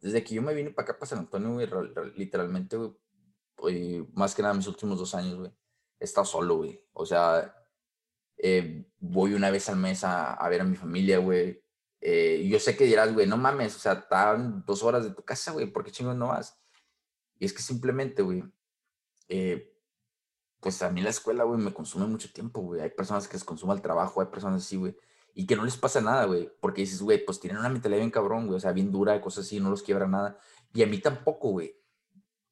desde 0.00 0.24
que 0.24 0.34
yo 0.34 0.42
me 0.42 0.52
vine 0.52 0.70
para 0.70 0.90
acá, 0.90 0.98
para 0.98 1.08
San 1.08 1.20
Antonio, 1.20 1.52
güey, 1.54 1.68
literalmente, 2.16 2.76
güey, 2.76 2.92
más 4.14 4.34
que 4.34 4.42
nada 4.42 4.54
mis 4.54 4.66
últimos 4.66 4.98
dos 4.98 5.14
años, 5.14 5.36
güey, 5.36 5.52
he 5.98 6.04
estado 6.04 6.24
solo, 6.24 6.56
güey. 6.58 6.84
O 6.92 7.06
sea, 7.06 7.54
eh, 8.36 8.90
voy 8.98 9.34
una 9.34 9.50
vez 9.50 9.68
al 9.68 9.76
mes 9.76 10.04
a, 10.04 10.34
a 10.34 10.48
ver 10.48 10.60
a 10.60 10.64
mi 10.64 10.76
familia, 10.76 11.18
güey. 11.18 11.62
Eh, 12.00 12.46
yo 12.48 12.58
sé 12.58 12.76
que 12.76 12.84
dirás, 12.84 13.12
güey, 13.14 13.26
no 13.26 13.36
mames, 13.36 13.76
o 13.76 13.78
sea, 13.78 13.92
están 13.92 14.64
dos 14.66 14.82
horas 14.82 15.04
de 15.04 15.14
tu 15.14 15.24
casa, 15.24 15.52
güey, 15.52 15.66
¿por 15.66 15.84
qué 15.84 15.92
chingos 15.92 16.16
no 16.16 16.28
vas? 16.28 16.60
Y 17.38 17.44
es 17.44 17.52
que 17.52 17.62
simplemente, 17.62 18.22
güey, 18.22 18.42
eh, 19.28 19.76
pues 20.60 20.82
a 20.82 20.90
mí 20.90 21.00
la 21.00 21.10
escuela, 21.10 21.44
güey, 21.44 21.60
me 21.60 21.72
consume 21.72 22.06
mucho 22.06 22.32
tiempo, 22.32 22.60
güey. 22.62 22.80
Hay 22.80 22.90
personas 22.90 23.28
que 23.28 23.34
les 23.34 23.44
consume 23.44 23.74
el 23.74 23.82
trabajo, 23.82 24.20
hay 24.20 24.28
personas 24.28 24.64
así, 24.64 24.76
güey 24.76 24.96
y 25.34 25.46
que 25.46 25.56
no 25.56 25.64
les 25.64 25.76
pasa 25.76 26.00
nada, 26.00 26.24
güey, 26.26 26.50
porque 26.60 26.82
dices, 26.82 27.00
güey, 27.00 27.24
pues 27.24 27.40
tienen 27.40 27.58
una 27.58 27.68
mentalidad 27.68 28.00
bien 28.00 28.10
cabrón, 28.10 28.46
güey, 28.46 28.56
o 28.56 28.60
sea, 28.60 28.72
bien 28.72 28.92
dura, 28.92 29.20
cosas 29.20 29.46
así, 29.46 29.60
no 29.60 29.70
los 29.70 29.82
quiebra 29.82 30.06
nada. 30.06 30.38
Y 30.74 30.82
a 30.82 30.86
mí 30.86 30.98
tampoco, 30.98 31.50
güey. 31.50 31.74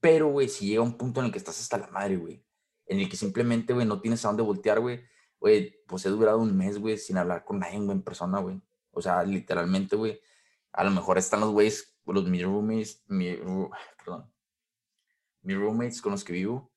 Pero, 0.01 0.29
güey, 0.29 0.49
si 0.49 0.67
llega 0.67 0.83
un 0.83 0.97
punto 0.97 1.21
en 1.21 1.27
el 1.27 1.33
que 1.33 1.39
estás 1.39 1.61
hasta 1.61 1.79
la 1.79 1.89
madre, 1.89 2.17
güey, 2.17 2.45
en 2.87 3.01
el 3.01 3.09
que 3.09 3.17
simplemente, 3.17 3.73
güey, 3.73 3.87
no 3.87 4.01
tienes 4.01 4.25
a 4.25 4.29
dónde 4.29 4.43
voltear, 4.43 4.81
güey, 4.81 5.03
güey, 5.39 5.83
pues 5.87 6.05
he 6.07 6.09
durado 6.09 6.39
un 6.39 6.57
mes, 6.57 6.79
güey, 6.79 6.97
sin 6.99 7.19
hablar 7.19 7.45
con 7.45 7.59
nadie, 7.59 7.79
güey, 7.79 7.93
en 7.93 8.03
persona, 8.03 8.41
güey. 8.41 8.61
O 8.93 9.03
sea, 9.03 9.23
literalmente, 9.23 9.97
güey, 9.97 10.21
a 10.73 10.85
lo 10.85 10.91
mejor 10.91 11.19
están 11.19 11.41
los 11.41 11.51
güeyes, 11.51 11.99
los 12.07 12.29
mis 12.29 12.43
roommates, 12.43 13.05
mi, 13.09 13.37
perdón, 13.99 14.33
mis 15.43 15.57
roommates 15.57 16.03
con 16.03 16.13
los 16.13 16.25
que 16.25 16.33
vivo, 16.33 16.73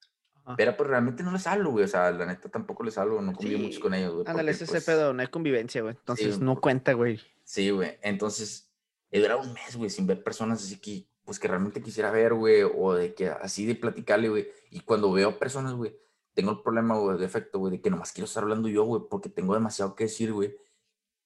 pero 0.57 0.75
pues 0.75 0.89
realmente 0.89 1.23
no 1.23 1.31
les 1.31 1.47
hablo, 1.47 1.71
güey. 1.71 1.85
O 1.85 1.87
sea, 1.87 2.11
la 2.11 2.25
neta 2.25 2.49
tampoco 2.49 2.83
les 2.83 2.97
hablo, 2.97 3.21
no 3.21 3.33
convivo 3.33 3.61
mucho 3.61 3.79
con 3.79 3.93
ellos, 3.93 4.13
güey. 4.13 4.25
Ándale, 4.27 4.51
ese 4.51 4.65
pues, 4.65 4.83
pedo, 4.83 5.13
no 5.13 5.21
hay 5.21 5.27
convivencia, 5.27 5.81
güey. 5.81 5.95
Entonces 5.95 6.39
no 6.39 6.59
cuenta, 6.59 6.93
güey. 6.93 7.19
Sí, 7.43 7.69
güey. 7.69 7.97
Entonces, 8.01 8.69
he 9.09 9.21
durado 9.21 9.41
un 9.41 9.53
mes, 9.53 9.75
güey, 9.75 9.89
sin 9.89 10.05
ver 10.05 10.21
personas 10.23 10.61
así 10.61 10.79
que, 10.79 11.07
pues 11.25 11.39
que 11.39 11.47
realmente 11.47 11.81
quisiera 11.81 12.11
ver, 12.11 12.33
güey, 12.33 12.63
o 12.63 12.93
de 12.93 13.13
que 13.13 13.29
así 13.29 13.65
de 13.65 13.75
platicarle, 13.75 14.29
güey. 14.29 14.47
Y 14.71 14.81
cuando 14.81 15.11
veo 15.11 15.39
personas, 15.39 15.73
güey, 15.73 15.97
tengo 16.33 16.51
el 16.51 16.61
problema, 16.61 16.97
güey, 16.97 17.17
de 17.17 17.25
efecto, 17.25 17.59
güey, 17.59 17.71
de 17.71 17.81
que 17.81 17.89
nomás 17.89 18.11
quiero 18.11 18.25
estar 18.25 18.43
hablando 18.43 18.67
yo, 18.67 18.83
güey, 18.83 19.03
porque 19.09 19.29
tengo 19.29 19.53
demasiado 19.53 19.95
que 19.95 20.05
decir, 20.05 20.33
güey. 20.33 20.55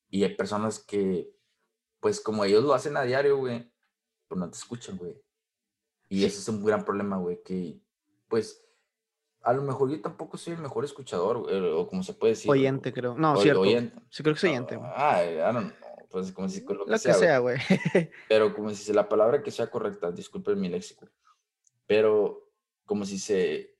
Y 0.10 0.24
hay 0.24 0.36
personas 0.36 0.80
que, 0.80 1.34
pues 2.00 2.22
como 2.22 2.44
ellos 2.46 2.64
lo 2.64 2.74
hacen 2.74 2.96
a 2.98 3.04
diario, 3.04 3.38
güey, 3.38 3.72
pues 4.28 4.40
no 4.40 4.50
te 4.50 4.58
escuchan, 4.58 4.98
güey. 4.98 5.20
Y 6.10 6.26
ese 6.26 6.40
es 6.40 6.48
un 6.48 6.64
gran 6.64 6.86
problema, 6.86 7.18
güey, 7.18 7.42
que, 7.44 7.82
pues, 8.28 8.64
a 9.42 9.54
lo 9.54 9.62
mejor 9.62 9.90
yo 9.90 10.02
tampoco 10.02 10.38
soy 10.38 10.54
el 10.54 10.60
mejor 10.60 10.84
escuchador, 10.84 11.38
o 11.38 11.88
como 11.88 12.04
se 12.04 12.14
puede 12.14 12.34
decir. 12.34 12.52
Oyente, 12.52 12.94
creo. 12.94 13.16
No, 13.16 13.38
cierto. 13.38 13.64
Sí, 14.10 14.24
creo 14.24 14.36
que 14.36 14.42
soy 14.42 14.50
oyente. 14.52 14.78
Ah, 14.82 15.24
I 15.24 15.54
don't 15.54 15.74
Pues 16.10 16.32
como 16.32 16.48
si 16.48 16.62
lo 16.62 16.68
que, 16.68 16.74
lo 16.74 16.86
que 16.86 17.14
sea, 17.14 17.40
güey. 17.40 17.58
Pero 18.30 18.54
como 18.54 18.70
si 18.72 18.94
la 18.94 19.10
palabra 19.10 19.44
que 19.44 19.52
sea 19.52 19.70
correcta, 19.70 20.12
disculpen 20.12 20.60
mi 20.60 20.70
léxico. 20.70 21.08
Pero 21.86 22.50
como 22.86 23.06
si 23.06 23.20
se. 23.20 23.76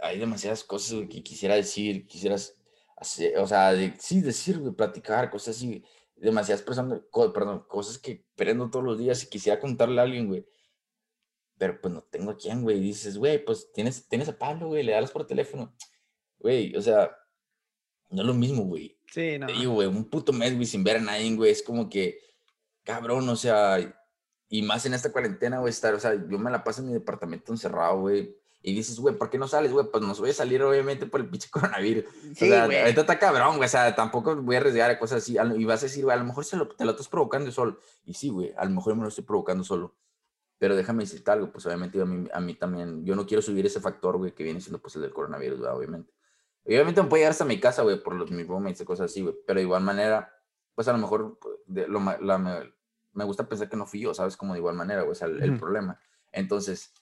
Hay 0.00 0.18
demasiadas 0.18 0.62
cosas 0.64 1.08
que 1.08 1.22
quisiera 1.22 1.54
decir, 1.54 2.06
quisieras 2.06 2.56
hacer, 2.96 3.38
o 3.38 3.46
sea, 3.46 3.74
sí, 3.98 4.20
decir, 4.20 4.60
platicar, 4.76 5.30
cosas 5.30 5.56
así. 5.56 5.84
Demasiadas 6.14 6.62
personas, 6.62 7.00
perdón, 7.34 7.64
cosas 7.68 7.98
que 7.98 8.24
prendo 8.36 8.70
todos 8.70 8.84
los 8.84 8.98
días 8.98 9.22
y 9.22 9.28
quisiera 9.28 9.58
contarle 9.58 10.00
a 10.00 10.04
alguien, 10.04 10.28
güey 10.28 10.46
pero 11.58 11.80
pues 11.80 11.92
no 11.92 12.02
tengo 12.02 12.30
a 12.32 12.36
quién, 12.36 12.62
güey. 12.62 12.80
Dices, 12.80 13.16
güey, 13.16 13.42
pues 13.44 13.72
tienes, 13.72 14.08
tienes 14.08 14.28
a 14.28 14.38
Pablo, 14.38 14.68
güey, 14.68 14.82
le 14.82 14.92
das 14.92 15.10
por 15.10 15.26
teléfono. 15.26 15.74
Güey, 16.38 16.76
o 16.76 16.82
sea, 16.82 17.16
no 18.10 18.22
es 18.22 18.26
lo 18.26 18.34
mismo, 18.34 18.64
güey. 18.64 18.95
Sí, 19.12 19.38
no. 19.38 19.46
Digo, 19.46 19.74
güey, 19.74 19.88
un 19.88 20.04
puto 20.04 20.32
mes, 20.32 20.54
güey, 20.54 20.66
sin 20.66 20.84
ver 20.84 20.96
a 20.96 21.00
nadie, 21.00 21.34
güey, 21.34 21.50
es 21.50 21.62
como 21.62 21.88
que, 21.88 22.18
cabrón, 22.82 23.28
o 23.28 23.36
sea, 23.36 23.78
y 24.48 24.62
más 24.62 24.86
en 24.86 24.94
esta 24.94 25.12
cuarentena, 25.12 25.58
güey, 25.58 25.70
estar, 25.70 25.94
o 25.94 26.00
sea, 26.00 26.14
yo 26.14 26.38
me 26.38 26.50
la 26.50 26.62
paso 26.62 26.80
en 26.80 26.88
mi 26.88 26.92
departamento 26.92 27.52
encerrado, 27.52 28.00
güey. 28.00 28.36
Y 28.62 28.74
dices, 28.74 28.98
güey, 28.98 29.16
¿por 29.16 29.30
qué 29.30 29.38
no 29.38 29.46
sales, 29.46 29.72
güey? 29.72 29.86
Pues 29.92 30.02
nos 30.02 30.18
voy 30.18 30.30
a 30.30 30.34
salir, 30.34 30.60
obviamente, 30.60 31.06
por 31.06 31.20
el 31.20 31.28
pinche 31.28 31.48
coronavirus. 31.52 32.04
Sí, 32.34 32.46
o 32.46 32.48
sea, 32.48 32.64
ahorita 32.64 33.02
está 33.02 33.18
cabrón, 33.18 33.58
güey. 33.58 33.66
O 33.66 33.68
sea, 33.68 33.94
tampoco 33.94 34.34
voy 34.36 34.56
a 34.56 34.58
arriesgar 34.58 34.90
a 34.90 34.98
cosas 34.98 35.22
así. 35.22 35.36
Y 35.56 35.64
vas 35.64 35.82
a 35.82 35.86
decir, 35.86 36.04
güey, 36.04 36.16
a 36.16 36.18
lo 36.18 36.24
mejor 36.24 36.44
se 36.44 36.56
lo, 36.56 36.66
te 36.68 36.84
lo 36.84 36.90
estás 36.90 37.08
provocando 37.08 37.52
solo. 37.52 37.78
Y 38.04 38.14
sí, 38.14 38.28
güey, 38.28 38.52
a 38.56 38.64
lo 38.64 38.72
mejor 38.72 38.96
me 38.96 39.02
lo 39.02 39.08
estoy 39.08 39.22
provocando 39.22 39.62
solo. 39.62 39.94
Pero 40.58 40.74
déjame 40.74 41.04
decirte 41.04 41.30
algo, 41.30 41.52
pues 41.52 41.64
obviamente 41.66 42.00
a 42.00 42.06
mí, 42.06 42.28
a 42.32 42.40
mí 42.40 42.54
también, 42.54 43.04
yo 43.04 43.14
no 43.14 43.26
quiero 43.26 43.42
subir 43.42 43.66
ese 43.66 43.78
factor, 43.78 44.16
güey, 44.16 44.32
que 44.32 44.42
viene 44.42 44.60
siendo 44.60 44.80
pues 44.80 44.96
el 44.96 45.02
del 45.02 45.12
coronavirus, 45.12 45.60
obviamente. 45.66 46.12
Obviamente 46.66 47.00
me 47.00 47.08
puede 47.08 47.20
llegar 47.20 47.30
hasta 47.30 47.44
mi 47.44 47.60
casa, 47.60 47.82
güey, 47.82 48.02
por 48.02 48.14
los 48.14 48.30
mis 48.32 48.46
roommates 48.46 48.80
y 48.80 48.84
cosas 48.84 49.10
así, 49.10 49.22
güey. 49.22 49.34
Pero 49.46 49.58
de 49.58 49.64
igual 49.64 49.84
manera, 49.84 50.34
pues 50.74 50.88
a 50.88 50.92
lo 50.92 50.98
mejor 50.98 51.38
de, 51.66 51.86
lo, 51.86 52.00
la, 52.20 52.38
me, 52.38 52.72
me, 53.12 53.24
gusta 53.24 53.48
pensar 53.48 53.68
que 53.68 53.76
no 53.76 53.86
fui 53.86 54.00
yo, 54.00 54.12
¿sabes? 54.14 54.36
Como 54.36 54.52
de 54.52 54.58
igual 54.58 54.74
manera, 54.74 55.02
güey, 55.02 55.12
o 55.12 55.14
sea, 55.14 55.28
el, 55.28 55.58
problema. 55.58 56.00
Entonces, 56.32 56.92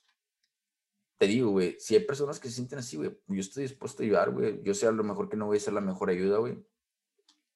te 1.16 1.26
digo, 1.26 1.50
güey, 1.50 1.76
si 1.78 1.94
hay 1.94 2.04
personas 2.04 2.38
que 2.38 2.48
se 2.48 2.56
sienten 2.56 2.80
así, 2.80 2.98
güey, 2.98 3.18
yo 3.26 3.40
estoy 3.40 3.62
dispuesto 3.62 4.02
a 4.02 4.06
ayudar, 4.06 4.30
güey. 4.32 4.62
Yo 4.62 4.74
sé 4.74 4.86
a 4.86 4.92
lo 4.92 5.02
mejor 5.02 5.30
que 5.30 5.36
no 5.38 5.46
voy 5.46 5.56
a 5.56 5.60
ser 5.60 5.72
la 5.72 5.80
mejor 5.80 6.10
ayuda, 6.10 6.38
güey. 6.38 6.62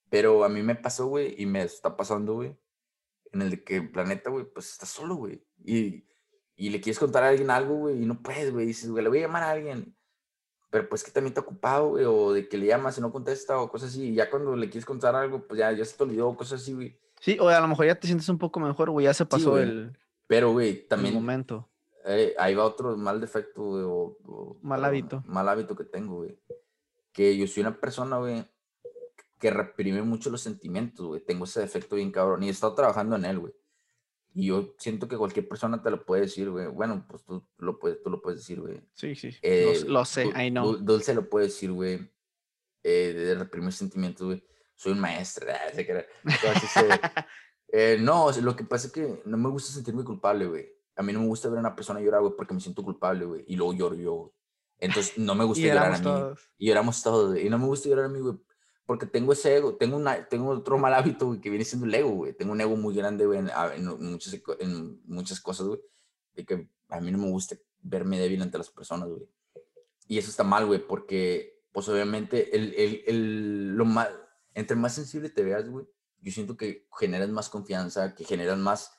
Pero 0.09 0.45
a 0.45 0.49
mí 0.49 0.63
me 0.63 0.77
pasó, 0.77 1.09
güey, 1.09 1.35
y 1.37 1.45
me 1.45 1.63
está 1.63 1.95
pasando, 1.95 2.35
güey, 2.35 2.59
en 3.33 3.43
el 3.43 3.51
de 3.51 3.65
que 3.65 3.77
el 3.77 3.91
planeta, 3.91 4.31
güey, 4.31 4.47
pues 4.47 4.71
está 4.73 4.87
solo, 4.87 5.17
güey. 5.17 5.45
Y, 5.63 6.07
y 6.57 6.71
le 6.71 6.81
quieres 6.81 6.99
contar 6.99 7.23
a 7.25 7.29
alguien 7.29 7.51
algo, 7.51 7.75
güey, 7.75 8.03
y 8.03 8.07
no 8.07 8.23
puedes, 8.23 8.51
güey. 8.51 8.65
Dices, 8.65 8.91
güey, 8.91 9.03
le 9.03 9.11
voy 9.11 9.19
a 9.19 9.27
llamar 9.27 9.43
a 9.43 9.51
alguien. 9.51 9.95
Pero 10.71 10.89
pues 10.89 11.03
que 11.03 11.11
también 11.11 11.31
está 11.31 11.41
ocupado, 11.41 11.91
güey, 11.91 12.05
o 12.05 12.33
de 12.33 12.49
que 12.49 12.59
le 12.59 12.67
llamas 12.67 12.99
y 12.99 13.01
no 13.01 13.11
contesta, 13.11 13.59
o 13.59 13.71
cosas 13.71 13.91
así. 13.91 14.09
Y 14.11 14.15
ya 14.15 14.29
cuando 14.29 14.55
le 14.55 14.69
quieres 14.69 14.85
contar 14.85 15.15
algo, 15.15 15.47
pues 15.47 15.59
ya, 15.59 15.73
ya 15.73 15.85
se 15.85 15.97
te 15.97 16.03
olvidó, 16.03 16.37
cosas 16.37 16.61
así, 16.61 16.75
güey. 16.75 16.99
Sí, 17.21 17.39
o 17.41 17.49
a 17.49 17.61
lo 17.61 17.69
mejor 17.69 17.87
ya 17.87 17.95
te 17.95 18.07
sientes 18.07 18.29
un 18.29 18.39
poco 18.39 18.61
mejor, 18.61 18.91
güey, 18.91 19.05
ya 19.05 19.15
se 19.15 19.25
pasó 19.25 19.59
el. 19.59 19.97
Pero, 20.27 20.53
güey, 20.53 20.87
también. 20.87 21.15
El 21.15 21.21
momento. 21.21 21.69
Eh, 22.05 22.35
ahí 22.39 22.55
va 22.55 22.65
otro 22.65 22.97
mal 22.97 23.21
defecto, 23.21 23.63
güey, 23.63 23.83
o, 23.87 24.59
Mal 24.63 24.85
hábito. 24.85 25.23
Mal 25.27 25.49
hábito 25.49 25.75
que 25.75 25.85
tengo, 25.85 26.17
güey. 26.17 26.39
Que 27.13 27.37
yo 27.37 27.47
soy 27.47 27.63
una 27.63 27.81
persona, 27.81 28.19
güey, 28.19 28.45
que 29.39 29.51
reprime 29.51 30.03
mucho 30.03 30.31
los 30.31 30.43
sentimientos, 30.43 31.07
güey. 31.07 31.21
Tengo 31.21 31.45
ese 31.45 31.61
defecto 31.61 31.97
bien 31.97 32.13
cabrón. 32.13 32.43
Y 32.43 32.49
he 32.49 32.51
estado 32.51 32.75
trabajando 32.75 33.17
en 33.17 33.25
él, 33.25 33.39
güey. 33.39 33.55
Y 34.35 34.47
yo 34.47 34.75
siento 34.79 35.09
que 35.09 35.17
cualquier 35.17 35.49
persona 35.49 35.83
te 35.83 35.91
lo 35.91 36.05
puede 36.05 36.23
decir, 36.23 36.51
güey. 36.51 36.67
Bueno, 36.69 37.05
pues 37.09 37.25
tú 37.25 37.45
lo 37.59 37.79
puedes, 37.79 38.03
tú 38.03 38.11
lo 38.11 38.21
puedes 38.21 38.41
decir, 38.41 38.61
güey. 38.61 38.81
Sí, 38.95 39.15
sí. 39.15 39.31
Eh, 39.43 39.83
lo, 39.87 40.05
sé, 40.05 40.27
I 40.27 40.51
know. 40.51 40.77
Dulce 40.77 41.15
lo 41.15 41.29
puede 41.29 41.47
decir, 41.47 41.73
güey. 41.73 42.11
Eh, 42.83 43.13
de 43.15 43.35
reprimir 43.35 43.73
sentimientos, 43.73 44.27
güey. 44.27 44.45
Soy 44.77 44.93
un 44.93 45.01
maestro. 45.01 45.47
Entonces, 46.25 47.01
eh, 47.73 47.97
no, 48.01 48.31
lo 48.31 48.55
que 48.55 48.65
pasa 48.65 48.87
es 48.87 48.93
que 48.93 49.23
no 49.25 49.37
me 49.37 49.49
gusta 49.49 49.73
sentirme 49.73 50.05
culpable, 50.05 50.47
güey. 50.47 50.69
A 50.95 51.03
mí 51.03 51.13
no 51.13 51.21
me 51.21 51.27
gusta 51.27 51.49
ver 51.49 51.59
a 51.59 51.61
una 51.61 51.77
persona 51.77 52.01
llorar, 52.01 52.21
güey, 52.21 52.35
porque 52.37 52.55
me 52.55 52.61
siento 52.61 52.83
culpable, 52.83 53.25
güey. 53.25 53.45
Y 53.47 53.57
luego 53.57 53.73
lloro 53.73 53.95
yo, 53.97 54.35
Entonces, 54.79 55.19
no 55.19 55.35
me 55.35 55.45
gusta 55.45 55.67
llorar 55.67 55.95
a 55.95 55.99
mí. 55.99 56.35
Y 56.59 56.69
lloramos 56.69 57.03
todos, 57.03 57.33
güey. 57.33 57.47
Y 57.47 57.51
no 57.51 57.59
me 57.59 57.67
gusta 57.67 57.89
llorar 57.89 58.05
a 58.05 58.09
mí, 58.09 58.21
güey, 58.21 58.37
porque 58.89 59.05
tengo 59.05 59.35
ese 59.35 59.55
ego, 59.55 59.75
tengo, 59.75 59.99
una, 59.99 60.27
tengo 60.31 60.49
otro 60.49 60.79
mal 60.79 60.95
hábito, 60.95 61.27
güey, 61.27 61.43
que 61.43 61.51
viene 61.51 61.67
siendo 61.67 61.85
el 61.87 61.95
ego, 61.95 62.09
güey. 62.09 62.33
Tengo 62.33 62.53
un 62.53 62.61
ego 62.63 62.75
muy 62.75 62.95
grande, 62.95 63.27
güey, 63.27 63.41
en, 63.41 63.51
en, 63.51 64.11
muchas, 64.11 64.41
en 64.61 65.03
muchas 65.05 65.41
cosas, 65.43 65.67
güey, 65.67 65.81
de 66.35 66.47
que 66.47 66.71
a 66.89 66.99
mí 66.99 67.13
no 67.13 67.19
me 67.19 67.29
gusta 67.29 67.55
verme 67.83 68.19
débil 68.19 68.41
ante 68.41 68.57
las 68.57 68.71
personas, 68.71 69.11
güey. 69.11 69.29
Y 70.07 70.17
eso 70.17 70.31
está 70.31 70.43
mal, 70.43 70.65
güey, 70.65 70.79
porque, 70.79 71.61
pues, 71.71 71.87
obviamente, 71.91 72.57
el, 72.57 72.73
el, 72.79 73.03
el, 73.07 73.77
lo 73.77 73.85
mal, 73.85 74.09
entre 74.55 74.75
más 74.75 74.95
sensible 74.95 75.29
te 75.29 75.43
veas, 75.43 75.69
güey, 75.69 75.87
yo 76.23 76.33
siento 76.33 76.57
que 76.57 76.89
generas 76.99 77.29
más 77.29 77.51
confianza, 77.51 78.15
que 78.15 78.25
generas 78.25 78.57
más, 78.57 78.98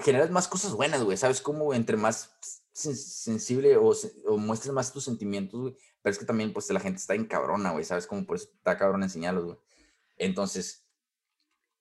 generas 0.00 0.30
más 0.30 0.48
cosas 0.48 0.72
buenas, 0.72 1.02
güey, 1.02 1.16
¿sabes 1.16 1.40
cómo? 1.40 1.74
Entre 1.74 1.96
más 1.96 2.36
sensible 2.72 3.76
o, 3.76 3.92
o 4.26 4.36
muestres 4.36 4.72
más 4.72 4.92
tus 4.92 5.04
sentimientos, 5.04 5.60
güey, 5.60 5.76
pero 6.06 6.12
es 6.12 6.18
que 6.20 6.24
también, 6.24 6.52
pues, 6.52 6.70
la 6.70 6.78
gente 6.78 6.98
está 6.98 7.14
en 7.16 7.26
cabrona, 7.26 7.72
güey, 7.72 7.84
¿sabes? 7.84 8.06
Como 8.06 8.24
por 8.24 8.36
eso 8.36 8.48
está 8.54 8.76
cabrón 8.76 9.02
enseñarlos, 9.02 9.44
güey. 9.44 9.58
Entonces, 10.16 10.86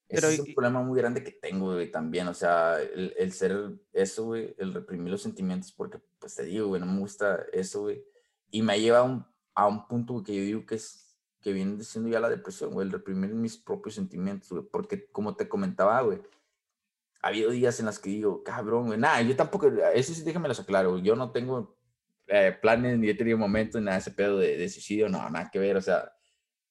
ese 0.08 0.34
es 0.34 0.40
un 0.40 0.54
problema 0.56 0.82
muy 0.82 1.00
grande 1.00 1.24
que 1.24 1.32
tengo, 1.32 1.74
güey, 1.74 1.92
también. 1.92 2.28
O 2.28 2.34
sea, 2.34 2.82
el, 2.82 3.14
el 3.20 3.32
ser 3.34 3.56
eso, 3.94 4.26
güey, 4.26 4.56
el 4.58 4.74
reprimir 4.74 5.12
los 5.12 5.22
sentimientos, 5.22 5.72
porque, 5.72 6.00
pues, 6.18 6.34
te 6.34 6.44
digo, 6.44 6.70
güey, 6.70 6.82
no 6.82 6.88
me 6.88 7.02
gusta 7.02 7.46
eso, 7.54 7.82
güey. 7.82 8.04
Y 8.50 8.64
me 8.64 8.82
lleva 8.82 8.98
a 8.98 9.04
un, 9.04 9.26
a 9.54 9.68
un 9.68 9.88
punto 9.88 10.24
que 10.24 10.36
yo 10.36 10.42
digo 10.42 10.66
que 10.66 10.74
es, 10.74 11.16
que 11.40 11.54
viene 11.54 11.84
siendo 11.84 12.10
ya 12.10 12.20
la 12.20 12.30
depresión, 12.30 12.74
güey, 12.74 12.88
el 12.88 12.94
reprimir 12.94 13.32
mis 13.36 13.58
propios 13.58 13.94
sentimientos, 13.94 14.50
güey. 14.50 14.64
Porque, 14.64 15.06
como 15.12 15.36
te 15.36 15.48
comentaba, 15.48 16.02
güey, 16.02 16.20
ha 17.26 17.30
habido 17.30 17.50
días 17.50 17.80
en 17.80 17.88
los 17.88 17.98
que 17.98 18.12
digo, 18.12 18.44
cabrón, 18.44 18.86
güey, 18.86 19.00
nada, 19.00 19.20
yo 19.24 19.36
tampoco, 19.36 19.68
eso 19.96 20.14
sí 20.14 20.22
déjame 20.22 20.48
lo 20.48 20.54
aclaro, 20.54 21.00
yo 21.00 21.16
no 21.16 21.32
tengo 21.32 21.76
eh, 22.28 22.56
planes, 22.62 23.00
ni 23.00 23.10
he 23.10 23.16
tenido 23.16 23.36
momentos, 23.36 23.82
nada 23.82 23.98
ese 23.98 24.12
pedo 24.12 24.38
de, 24.38 24.56
de, 24.56 24.70
suicidio, 24.70 25.10
no, 25.10 25.28
nada 25.32 25.50
que 25.52 25.58
ver, 25.58 25.76
o 25.76 25.82
sea, 25.82 26.08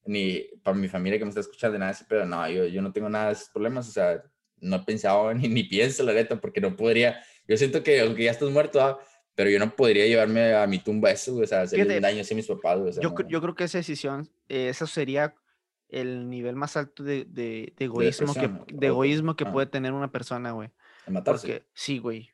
ni 0.04 0.46
para 0.62 0.76
mi 0.76 0.86
familia 0.86 1.18
que 1.18 1.24
me 1.24 1.30
está 1.30 1.40
escuchando, 1.40 1.76
nada 1.76 1.90
ese 1.90 2.04
pedo, 2.04 2.24
no, 2.24 2.48
yo, 2.48 2.66
yo 2.66 2.80
no 2.82 2.92
tengo 2.92 3.08
nada 3.08 3.26
de 3.26 3.32
esos 3.32 3.48
problemas, 3.48 3.88
o 3.88 3.90
sea, 3.90 4.22
no 4.58 4.76
he 4.76 4.84
pensado 4.84 5.34
ni, 5.34 5.48
ni 5.48 5.64
pienso, 5.64 6.04
la 6.04 6.12
neta, 6.12 6.40
porque 6.40 6.60
no 6.60 6.76
podría, 6.76 7.20
yo 7.48 7.56
siento 7.56 7.82
que 7.82 8.00
aunque 8.02 8.22
ya 8.22 8.30
estás 8.30 8.48
muerto, 8.48 8.80
ah, 8.80 8.96
pero 9.34 9.50
yo 9.50 9.58
no 9.58 9.74
podría 9.74 10.06
llevarme 10.06 10.54
a 10.54 10.68
mi 10.68 10.78
tumba 10.78 11.10
eso, 11.10 11.34
o 11.34 11.46
sea, 11.48 11.62
hacerle 11.62 11.96
un 11.96 12.02
daño 12.02 12.20
así 12.20 12.32
a 12.32 12.36
mis 12.36 12.46
papás, 12.46 12.78
o 12.78 12.92
sea, 12.92 13.02
yo, 13.02 13.12
yo 13.26 13.40
creo 13.40 13.56
que 13.56 13.64
esa 13.64 13.78
decisión, 13.78 14.30
eh, 14.48 14.68
eso 14.68 14.86
sería 14.86 15.34
el 16.00 16.28
nivel 16.28 16.56
más 16.56 16.76
alto 16.76 17.02
de, 17.02 17.24
de, 17.24 17.72
de 17.76 17.84
egoísmo, 17.84 18.34
que, 18.34 18.50
de 18.72 18.86
egoísmo 18.86 19.36
que 19.36 19.44
ah. 19.44 19.52
puede 19.52 19.66
tener 19.66 19.92
una 19.92 20.10
persona, 20.10 20.52
güey. 20.52 20.70
matarse. 21.06 21.46
Porque, 21.46 21.66
sí, 21.74 21.98
güey. 21.98 22.30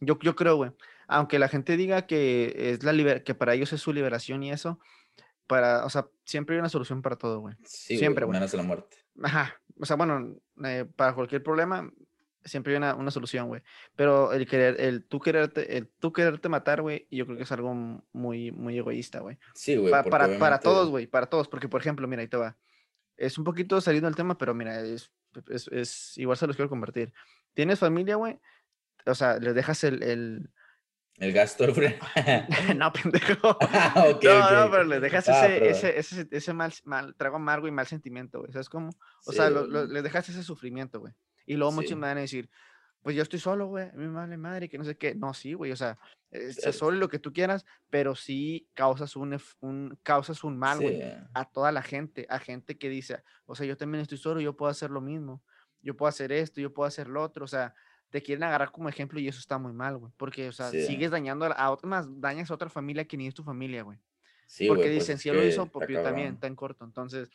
Yo, 0.00 0.18
yo 0.20 0.34
creo, 0.34 0.56
güey 0.56 0.72
aunque 1.10 1.40
la 1.40 1.48
gente 1.48 1.76
diga 1.76 2.06
que 2.06 2.54
es 2.56 2.84
la 2.84 2.92
liber 2.92 3.24
que 3.24 3.34
para 3.34 3.54
ellos 3.54 3.72
es 3.72 3.80
su 3.80 3.92
liberación 3.92 4.44
y 4.44 4.52
eso, 4.52 4.78
para, 5.48 5.84
o 5.84 5.90
sea, 5.90 6.06
siempre 6.24 6.54
hay 6.54 6.60
una 6.60 6.68
solución 6.68 7.02
para 7.02 7.16
todo, 7.16 7.40
güey. 7.40 7.56
Sí, 7.64 7.98
siempre, 7.98 8.24
güey. 8.24 8.38
Menos 8.38 8.54
la 8.54 8.62
muerte. 8.62 8.96
Ajá. 9.20 9.60
O 9.80 9.84
sea, 9.84 9.96
bueno, 9.96 10.36
eh, 10.64 10.86
para 10.94 11.14
cualquier 11.14 11.42
problema 11.42 11.90
siempre 12.44 12.72
hay 12.72 12.76
una, 12.76 12.94
una 12.94 13.10
solución, 13.10 13.48
güey. 13.48 13.60
Pero 13.96 14.32
el 14.32 14.46
querer, 14.46 14.80
el 14.80 15.04
tú 15.04 15.18
quererte, 15.18 15.76
el 15.76 15.88
tú 15.88 16.12
quererte 16.12 16.48
matar, 16.48 16.80
güey, 16.80 17.08
yo 17.10 17.26
creo 17.26 17.36
que 17.36 17.42
es 17.42 17.52
algo 17.52 17.74
muy, 18.12 18.52
muy 18.52 18.78
egoísta, 18.78 19.18
güey. 19.18 19.36
Sí, 19.54 19.76
güey. 19.76 19.90
para, 19.90 20.38
para 20.38 20.60
todos, 20.60 20.90
güey, 20.90 21.08
para 21.08 21.26
todos, 21.26 21.48
porque 21.48 21.68
por 21.68 21.80
ejemplo, 21.80 22.06
mira, 22.06 22.22
ahí 22.22 22.28
te 22.28 22.36
va. 22.36 22.56
Es 23.20 23.36
un 23.36 23.44
poquito 23.44 23.80
saliendo 23.80 24.08
del 24.08 24.16
tema, 24.16 24.38
pero 24.38 24.54
mira, 24.54 24.80
es, 24.80 25.12
es, 25.48 25.68
es 25.68 26.18
igual 26.18 26.38
se 26.38 26.46
los 26.46 26.56
quiero 26.56 26.70
convertir. 26.70 27.12
Tienes 27.54 27.78
familia, 27.78 28.16
güey, 28.16 28.40
o 29.06 29.14
sea, 29.14 29.38
les 29.38 29.54
dejas 29.54 29.84
el, 29.84 30.02
el 30.02 30.50
El 31.18 31.32
gasto 31.32 31.66
no, 32.76 32.92
pendejo. 32.92 33.58
Ah, 33.60 34.06
no, 34.22 34.50
no, 34.50 34.70
pero 34.70 34.84
le 34.84 35.00
dejas 35.00 35.28
ah, 35.28 35.46
ese, 35.48 35.98
ese, 35.98 36.28
ese, 36.30 36.52
mal, 36.54 36.72
mal, 36.84 37.14
trago 37.14 37.36
amargo 37.36 37.68
y 37.68 37.70
mal 37.70 37.86
sentimiento, 37.86 38.40
güey. 38.40 38.52
¿Sabes 38.52 38.68
cómo? 38.68 38.90
O 39.26 39.32
sea, 39.32 39.50
le 39.50 40.02
dejas 40.02 40.28
ese 40.28 40.42
sufrimiento, 40.42 41.00
güey. 41.00 41.12
Y 41.46 41.56
luego 41.56 41.72
muchos 41.72 41.96
me 41.96 42.06
van 42.06 42.18
a 42.18 42.22
decir, 42.22 42.48
pues 43.02 43.16
yo 43.16 43.22
estoy 43.22 43.38
solo, 43.38 43.66
güey, 43.66 43.88
a 43.88 43.92
mi 43.92 44.08
madre, 44.08 44.36
madre, 44.36 44.68
que 44.68 44.78
no 44.78 44.84
sé 44.84 44.96
qué. 44.96 45.14
No, 45.14 45.32
sí, 45.32 45.54
güey, 45.54 45.72
o 45.72 45.76
sea, 45.76 45.98
estás 46.30 46.76
solo 46.76 46.98
lo 46.98 47.08
que 47.08 47.18
tú 47.18 47.32
quieras, 47.32 47.64
pero 47.88 48.14
sí 48.14 48.68
causas 48.74 49.16
un, 49.16 49.38
un, 49.60 49.98
causas 50.02 50.44
un 50.44 50.58
mal, 50.58 50.80
güey, 50.80 51.02
a 51.32 51.44
toda 51.46 51.72
la 51.72 51.82
gente, 51.82 52.26
a 52.28 52.38
gente 52.38 52.78
que 52.78 52.88
dice, 52.88 53.22
o 53.46 53.54
sea, 53.54 53.66
yo 53.66 53.76
también 53.76 54.02
estoy 54.02 54.18
solo, 54.18 54.40
yo 54.40 54.56
puedo 54.56 54.70
hacer 54.70 54.90
lo 54.90 55.00
mismo, 55.00 55.42
yo 55.82 55.96
puedo 55.96 56.08
hacer 56.08 56.30
esto, 56.30 56.60
yo 56.60 56.74
puedo 56.74 56.86
hacer 56.86 57.08
lo 57.08 57.22
otro, 57.22 57.44
o 57.44 57.48
sea, 57.48 57.74
te 58.10 58.22
quieren 58.22 58.42
agarrar 58.42 58.70
como 58.70 58.88
ejemplo 58.88 59.18
y 59.18 59.28
eso 59.28 59.38
está 59.38 59.56
muy 59.56 59.72
mal, 59.72 59.96
güey, 59.96 60.12
porque, 60.16 60.48
o 60.48 60.52
sea, 60.52 60.70
sigues 60.70 61.10
dañando 61.10 61.46
a, 61.46 61.78
más, 61.84 62.06
dañas 62.20 62.50
a 62.50 62.54
otra 62.54 62.68
familia 62.68 63.06
que 63.06 63.16
ni 63.16 63.26
es 63.26 63.34
tu 63.34 63.42
familia, 63.42 63.82
güey. 63.82 63.98
Sí, 64.46 64.66
porque 64.66 64.82
pues 64.82 64.94
dicen, 64.94 65.18
si 65.18 65.28
él 65.28 65.36
lo 65.36 65.44
hizo, 65.44 65.66
pues 65.66 65.88
yo 65.88 66.02
también, 66.02 66.36
en 66.42 66.56
corto. 66.56 66.84
Entonces, 66.84 67.30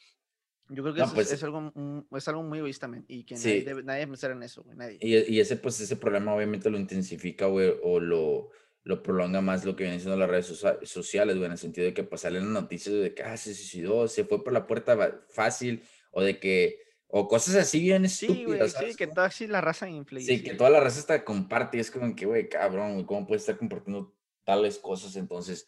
yo 0.70 0.82
creo 0.82 0.96
que 0.96 1.02
eso 1.02 1.14
pues 1.14 1.32
es, 1.32 1.44
algo, 1.44 1.72
es 2.12 2.28
algo 2.28 2.44
muy 2.44 2.60
egoísta, 2.60 2.90
y 3.08 3.24
que 3.24 3.36
nadie, 3.36 3.64
debe, 3.64 3.84
nadie 3.84 4.08
pensar 4.08 4.32
en 4.32 4.42
eso, 4.42 4.64
güey, 4.64 4.76
nadie. 4.76 4.98
Y, 5.00 5.16
y, 5.36 5.40
ese, 5.40 5.58
pues, 5.58 5.80
ese 5.80 5.96
problema 5.96 6.34
obviamente 6.34 6.70
lo 6.70 6.80
intensifica, 6.80 7.46
güey, 7.46 7.74
o 7.84 8.00
lo, 8.00 8.50
lo 8.84 9.04
prolonga 9.04 9.42
más 9.42 9.64
lo 9.64 9.76
que 9.76 9.84
vienen 9.84 10.00
siendo 10.00 10.18
las 10.18 10.30
redes 10.30 10.48
sociales, 10.84 11.36
güey, 11.36 11.46
en 11.46 11.52
el 11.52 11.58
sentido 11.58 11.86
de 11.86 11.94
que 11.94 12.04
pues 12.04 12.22
salen 12.22 12.52
noticias 12.52 12.96
de 12.96 13.14
que, 13.14 13.24
ah, 13.24 13.38
se 13.38 13.54
suicidó, 13.54 14.08
se 14.08 14.26
fue 14.26 14.44
por 14.44 14.54
la 14.54 14.66
puerta 14.66 15.24
fácil, 15.30 15.84
o 16.12 16.24
de 16.24 16.40
que, 16.40 16.80
o 17.08 17.28
cosas 17.28 17.56
así 17.56 17.80
bien 17.80 18.06
estúpidas. 18.06 18.74
Sí, 18.74 18.92
sí, 18.92 18.96
que 18.96 19.08
toda 19.08 19.28
así 19.28 19.46
la 19.46 19.62
raza 19.62 19.88
influye. 19.88 20.26
Sí, 20.26 20.44
que 20.44 20.56
toda 20.56 20.72
la 20.72 20.80
raza 20.80 21.00
está 21.00 21.24
comparte, 21.24 21.78
y 21.78 21.82
es 21.82 21.92
como 21.92 22.16
que, 22.16 22.26
güey, 22.26 22.50
cabrón, 22.50 22.94
güey, 22.94 23.06
¿cómo 23.06 23.28
puedes 23.28 23.44
estar 23.44 23.58
compartiendo 23.58 24.16
tales 24.44 24.80
cosas? 24.80 25.16
Entonces, 25.16 25.68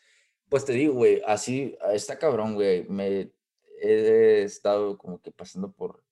pues 0.49 0.65
te 0.65 0.73
digo, 0.73 0.93
güey, 0.93 1.21
así, 1.27 1.77
está 1.93 2.17
cabrón, 2.17 2.55
güey, 2.55 2.87
me 2.87 3.31
he 3.81 4.43
estado 4.43 4.97
como 4.97 5.21
que 5.21 5.31
pasando 5.31 5.71
por... 5.71 6.03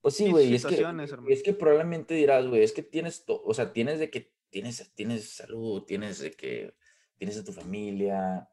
Pues 0.00 0.16
sí, 0.16 0.30
güey, 0.30 0.54
es 0.54 0.66
que, 0.66 0.84
es 1.28 1.42
que 1.44 1.52
probablemente 1.52 2.14
dirás, 2.14 2.46
güey, 2.46 2.64
es 2.64 2.72
que 2.72 2.82
tienes, 2.82 3.24
o 3.28 3.54
sea, 3.54 3.72
tienes 3.72 4.00
de 4.00 4.10
que 4.10 4.32
tienes, 4.50 4.92
tienes 4.94 5.30
salud, 5.30 5.84
tienes 5.84 6.18
de 6.18 6.32
que 6.32 6.74
tienes 7.16 7.38
a 7.38 7.44
tu 7.44 7.52
familia, 7.52 8.48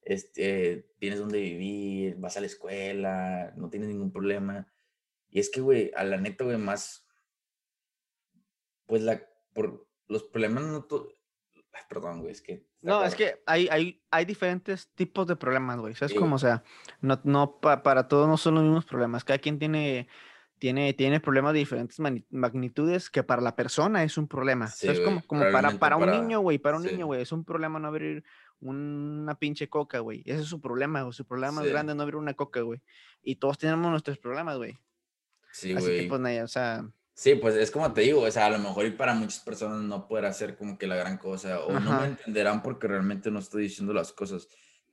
este, 0.00 0.90
tienes 0.98 1.18
donde 1.18 1.40
vivir, 1.40 2.16
vas 2.16 2.36
a 2.36 2.40
la 2.40 2.46
escuela, 2.46 3.52
no 3.56 3.68
tienes 3.70 3.88
ningún 3.88 4.12
problema. 4.12 4.72
Y 5.30 5.40
es 5.40 5.50
que, 5.50 5.60
güey, 5.60 5.90
a 5.94 6.04
la 6.04 6.16
neta, 6.16 6.44
güey, 6.44 6.56
más, 6.56 7.06
pues 8.86 9.02
la, 9.02 9.26
por 9.52 9.86
los 10.06 10.24
problemas 10.24 10.64
no, 10.64 10.86
perdón, 11.88 12.20
güey, 12.20 12.32
es 12.32 12.42
que... 12.42 12.64
No, 12.82 13.04
es 13.04 13.14
que 13.14 13.42
hay, 13.46 13.68
hay, 13.70 14.02
hay 14.10 14.24
diferentes 14.24 14.88
tipos 14.94 15.26
de 15.26 15.36
problemas, 15.36 15.78
güey. 15.78 15.94
¿Sabes 15.94 16.14
cómo? 16.14 16.36
O 16.36 16.38
sea, 16.38 16.62
no, 17.00 17.20
no 17.24 17.60
para 17.60 18.08
todos 18.08 18.28
no 18.28 18.36
son 18.36 18.54
los 18.54 18.64
mismos 18.64 18.84
problemas. 18.84 19.24
Cada 19.24 19.38
quien 19.38 19.58
tiene, 19.58 20.08
tiene, 20.58 20.92
tiene 20.92 21.20
problemas 21.20 21.52
de 21.52 21.60
diferentes 21.60 21.98
magnitudes 22.30 23.10
que 23.10 23.22
para 23.22 23.42
la 23.42 23.56
persona 23.56 24.04
es 24.04 24.18
un 24.18 24.28
problema. 24.28 24.68
¿Sabes 24.68 25.00
cómo? 25.00 25.22
Como 25.26 25.50
para, 25.50 25.72
para 25.72 25.96
un 25.96 26.10
niño, 26.10 26.40
güey, 26.40 26.58
para 26.58 26.76
un 26.76 26.84
niño, 26.84 27.06
güey, 27.06 27.22
es 27.22 27.32
un 27.32 27.44
problema 27.44 27.78
no 27.78 27.88
abrir 27.88 28.24
una 28.60 29.34
pinche 29.38 29.68
coca, 29.68 29.98
güey. 29.98 30.22
Ese 30.24 30.40
es 30.42 30.46
su 30.46 30.60
problema, 30.60 31.02
güey. 31.02 31.12
Su 31.12 31.26
problema 31.26 31.52
más 31.60 31.66
grande 31.66 31.94
no 31.94 32.02
abrir 32.02 32.16
una 32.16 32.34
coca, 32.34 32.60
güey. 32.60 32.80
Y 33.22 33.36
todos 33.36 33.58
tenemos 33.58 33.90
nuestros 33.90 34.18
problemas, 34.18 34.56
güey. 34.56 34.78
Sí, 35.50 35.72
güey. 35.72 35.84
Así 35.84 36.02
que, 36.02 36.08
pues, 36.08 36.42
o 36.42 36.48
sea... 36.48 36.88
Sí, 37.14 37.36
pues 37.36 37.54
es 37.54 37.70
como 37.70 37.92
te 37.92 38.00
digo, 38.00 38.22
o 38.22 38.30
sea, 38.30 38.46
a 38.46 38.50
lo 38.50 38.58
mejor 38.58 38.86
y 38.86 38.90
para 38.90 39.14
muchas 39.14 39.38
personas 39.40 39.80
no 39.82 40.08
podrá 40.08 40.32
ser 40.32 40.56
como 40.56 40.76
que 40.76 40.88
la 40.88 40.96
gran 40.96 41.16
cosa, 41.16 41.64
o 41.64 41.78
no 41.78 42.00
me 42.00 42.06
entenderán 42.06 42.60
porque 42.60 42.88
realmente 42.88 43.30
no 43.30 43.38
estoy 43.38 43.62
diciendo 43.62 43.92
las 43.92 44.12
cosas, 44.12 44.48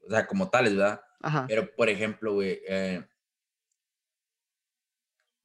o 0.05 0.09
sea, 0.09 0.27
como 0.27 0.49
tales, 0.49 0.75
¿verdad? 0.75 1.01
Ajá. 1.19 1.45
Pero, 1.47 1.75
por 1.75 1.89
ejemplo, 1.89 2.33
güey, 2.33 2.61
eh, 2.67 3.03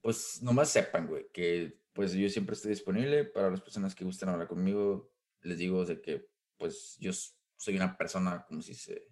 pues 0.03 0.43
nomás 0.43 0.69
sepan, 0.69 1.07
güey, 1.07 1.27
que 1.33 1.81
pues 1.95 2.13
yo 2.13 2.29
siempre 2.29 2.55
estoy 2.55 2.71
disponible 2.71 3.25
para 3.25 3.51
las 3.51 3.63
personas 3.63 3.95
que 3.95 4.05
gusten 4.05 4.29
hablar 4.29 4.47
conmigo. 4.47 5.11
Les 5.41 5.57
digo 5.57 5.85
de 5.87 6.03
que, 6.03 6.29
pues 6.59 6.97
yo 7.01 7.11
soy 7.57 7.77
una 7.77 7.97
persona, 7.97 8.45
como 8.47 8.61
si 8.61 8.75
se, 8.75 9.09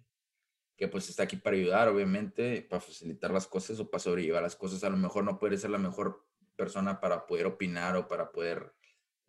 que 0.77 0.87
pues 0.87 1.09
está 1.09 1.23
aquí 1.23 1.35
para 1.35 1.55
ayudar, 1.55 1.87
obviamente, 1.87 2.61
para 2.61 2.79
facilitar 2.79 3.31
las 3.31 3.47
cosas 3.47 3.79
o 3.79 3.89
para 3.89 4.03
sobrellevar 4.03 4.43
las 4.43 4.55
cosas. 4.55 4.83
A 4.83 4.89
lo 4.89 4.97
mejor 4.97 5.23
no 5.23 5.39
puede 5.39 5.57
ser 5.57 5.71
la 5.71 5.79
mejor 5.79 6.27
persona 6.55 6.99
para 6.99 7.25
poder 7.25 7.45
opinar 7.45 7.95
o 7.95 8.07
para 8.07 8.31
poder 8.31 8.73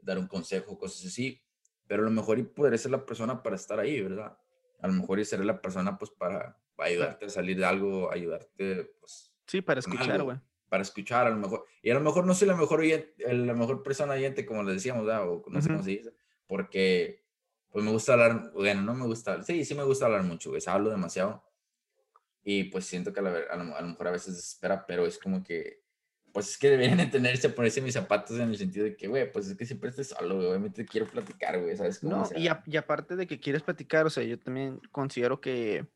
dar 0.00 0.18
un 0.18 0.26
consejo, 0.26 0.78
cosas 0.78 1.06
así, 1.06 1.42
pero 1.86 2.02
a 2.02 2.04
lo 2.04 2.10
mejor 2.10 2.38
y 2.38 2.44
podré 2.44 2.78
ser 2.78 2.90
la 2.90 3.04
persona 3.04 3.42
para 3.42 3.56
estar 3.56 3.78
ahí, 3.78 4.00
¿verdad? 4.00 4.38
A 4.80 4.86
lo 4.88 4.94
mejor 4.94 5.18
y 5.20 5.24
seré 5.24 5.44
la 5.44 5.60
persona 5.60 5.98
pues 5.98 6.10
para, 6.10 6.58
ayudarte 6.78 7.26
a 7.26 7.28
salir 7.28 7.56
de 7.56 7.64
algo, 7.64 8.10
ayudarte 8.12 8.92
pues... 9.00 9.32
Sí, 9.46 9.60
para 9.60 9.80
escuchar, 9.80 10.22
güey. 10.22 10.38
Para 10.68 10.82
escuchar 10.82 11.26
a 11.26 11.30
lo 11.30 11.36
mejor. 11.36 11.64
Y 11.82 11.90
a 11.90 11.94
lo 11.94 12.00
mejor 12.00 12.26
no 12.26 12.34
soy 12.34 12.48
la 12.48 12.56
mejor, 12.56 12.84
la 12.84 13.54
mejor 13.54 13.82
persona 13.82 14.14
oyente, 14.14 14.44
como 14.44 14.62
les 14.64 14.74
decíamos, 14.74 15.06
¿verdad? 15.06 15.28
O 15.28 15.44
no 15.48 15.62
sé 15.62 15.68
cómo 15.68 15.82
se 15.82 15.90
dice, 15.90 16.12
porque 16.46 17.24
pues 17.70 17.84
me 17.84 17.90
gusta 17.90 18.14
hablar, 18.14 18.52
bueno, 18.52 18.82
no 18.82 18.94
me 18.94 19.06
gusta, 19.06 19.42
sí, 19.42 19.64
sí 19.64 19.74
me 19.74 19.84
gusta 19.84 20.06
hablar 20.06 20.22
mucho, 20.22 20.50
güey, 20.50 20.62
hablo 20.66 20.90
demasiado. 20.90 21.44
Y 22.42 22.64
pues 22.64 22.84
siento 22.86 23.12
que 23.12 23.20
a, 23.20 23.22
a 23.22 23.56
lo 23.56 23.88
mejor 23.88 24.08
a 24.08 24.12
veces 24.12 24.36
desespera, 24.36 24.86
pero 24.86 25.06
es 25.06 25.18
como 25.18 25.42
que 25.42 25.85
pues 26.36 26.50
es 26.50 26.58
que 26.58 26.68
deberían 26.68 27.00
entenderse, 27.00 27.48
ponerse 27.48 27.80
mis 27.80 27.94
zapatos 27.94 28.38
en 28.38 28.50
el 28.50 28.58
sentido 28.58 28.84
de 28.84 28.94
que, 28.94 29.08
güey, 29.08 29.32
pues 29.32 29.48
es 29.48 29.56
que 29.56 29.64
siempre 29.64 29.88
estés 29.88 30.08
solo, 30.08 30.34
güey, 30.34 30.48
obviamente 30.48 30.84
quiero 30.84 31.06
platicar, 31.06 31.58
güey, 31.58 31.74
¿sabes? 31.78 31.98
Cómo 31.98 32.14
no, 32.14 32.28
y, 32.36 32.50
y, 32.66 32.76
aparte 32.76 33.16
de 33.16 33.26
que 33.26 33.40
quieres 33.40 33.62
platicar, 33.62 34.04
o 34.04 34.10
sea, 34.10 34.22
yo 34.22 34.38
también 34.38 34.78
considero 34.92 35.40
que 35.40 35.86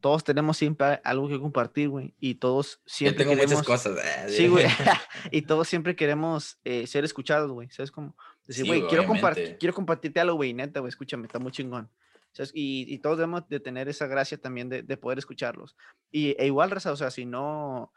todos 0.00 0.24
tenemos 0.24 0.56
siempre 0.56 1.02
algo 1.04 1.28
que 1.28 1.38
compartir, 1.38 1.90
güey, 1.90 2.14
y 2.18 2.36
todos 2.36 2.80
siempre 2.86 3.26
Yo 3.26 3.30
tengo 3.32 3.42
muchas 3.42 3.62
cosas. 3.62 3.98
Eh, 3.98 4.28
sí, 4.30 4.48
güey, 4.48 4.64
y 5.30 5.42
todos 5.42 5.68
siempre 5.68 5.94
queremos 5.94 6.58
eh, 6.64 6.86
ser 6.86 7.04
escuchados, 7.04 7.50
güey, 7.50 7.68
¿sabes 7.68 7.92
cómo? 7.92 8.16
Decir, 8.46 8.64
güey, 8.64 8.86
quiero, 8.86 9.06
compartir, 9.06 9.58
quiero 9.58 9.74
compartirte 9.74 10.18
algo, 10.18 10.36
güey, 10.36 10.54
neta, 10.54 10.80
güey, 10.80 10.88
escúchame, 10.88 11.26
está 11.26 11.38
muy 11.38 11.52
chingón. 11.52 11.90
¿sabes? 12.32 12.52
Y, 12.54 12.86
y, 12.88 13.00
todos 13.00 13.18
debemos 13.18 13.46
de 13.50 13.60
tener 13.60 13.90
esa 13.90 14.06
gracia 14.06 14.38
también 14.38 14.70
de, 14.70 14.82
de 14.82 14.96
poder 14.96 15.18
escucharlos. 15.18 15.76
Y 16.10 16.36
e 16.38 16.46
igual, 16.46 16.70
Raza, 16.70 16.90
o 16.90 16.96
sea, 16.96 17.10
si 17.10 17.26
no, 17.26 17.92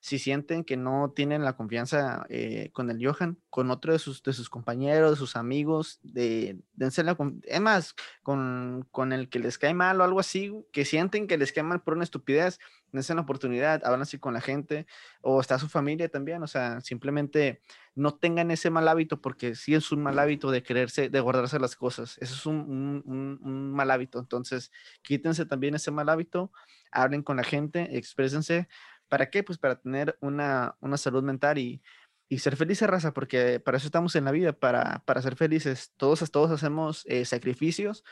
si 0.00 0.18
sienten 0.18 0.64
que 0.64 0.76
no 0.76 1.12
tienen 1.14 1.44
la 1.44 1.56
confianza 1.56 2.24
eh, 2.28 2.70
con 2.72 2.88
el 2.90 3.04
Johan, 3.04 3.38
con 3.50 3.70
otro 3.70 3.92
de 3.92 3.98
sus, 3.98 4.22
de 4.22 4.32
sus 4.32 4.48
compañeros, 4.48 5.10
de 5.10 5.16
sus 5.16 5.34
amigos, 5.34 5.98
de, 6.02 6.60
dense 6.74 7.02
la, 7.02 7.16
es 7.42 7.60
más, 7.60 7.94
con, 8.22 8.86
con, 8.92 9.12
el 9.12 9.28
que 9.28 9.40
les 9.40 9.58
cae 9.58 9.74
mal 9.74 10.00
o 10.00 10.04
algo 10.04 10.20
así, 10.20 10.52
que 10.72 10.84
sienten 10.84 11.26
que 11.26 11.36
les 11.36 11.52
cae 11.52 11.64
mal 11.64 11.82
por 11.82 11.94
una 11.94 12.04
estupidez, 12.04 12.60
dense 12.92 13.14
la 13.14 13.22
oportunidad, 13.22 13.84
hablan 13.84 14.02
así 14.02 14.18
con 14.18 14.34
la 14.34 14.40
gente, 14.40 14.86
o 15.20 15.40
está 15.40 15.58
su 15.58 15.68
familia 15.68 16.08
también, 16.08 16.44
o 16.44 16.46
sea, 16.46 16.80
simplemente 16.80 17.60
no 17.96 18.14
tengan 18.14 18.52
ese 18.52 18.70
mal 18.70 18.86
hábito, 18.86 19.20
porque 19.20 19.56
sí 19.56 19.74
es 19.74 19.90
un 19.90 20.00
mal 20.00 20.18
hábito 20.20 20.52
de 20.52 20.62
quererse, 20.62 21.08
de 21.08 21.20
guardarse 21.20 21.58
las 21.58 21.74
cosas, 21.74 22.18
eso 22.20 22.34
es 22.34 22.46
un, 22.46 23.02
un, 23.04 23.40
un 23.42 23.72
mal 23.72 23.90
hábito, 23.90 24.20
entonces 24.20 24.70
quítense 25.02 25.44
también 25.44 25.74
ese 25.74 25.90
mal 25.90 26.08
hábito, 26.08 26.52
hablen 26.92 27.22
con 27.22 27.36
la 27.36 27.44
gente, 27.44 27.96
exprésense, 27.98 28.68
¿Para 29.08 29.30
qué? 29.30 29.42
Pues 29.42 29.58
para 29.58 29.80
tener 29.80 30.16
una, 30.20 30.76
una 30.80 30.96
salud 30.96 31.22
mental 31.22 31.58
y, 31.58 31.82
y 32.28 32.38
ser 32.38 32.56
felices, 32.56 32.88
raza, 32.88 33.12
porque 33.12 33.60
para 33.60 33.78
eso 33.78 33.86
estamos 33.86 34.14
en 34.16 34.24
la 34.24 34.30
vida, 34.30 34.52
para, 34.52 35.02
para 35.06 35.22
ser 35.22 35.36
felices. 35.36 35.92
Todos, 35.96 36.30
todos 36.30 36.50
hacemos 36.50 37.04
eh, 37.06 37.24
sacrificios, 37.24 38.04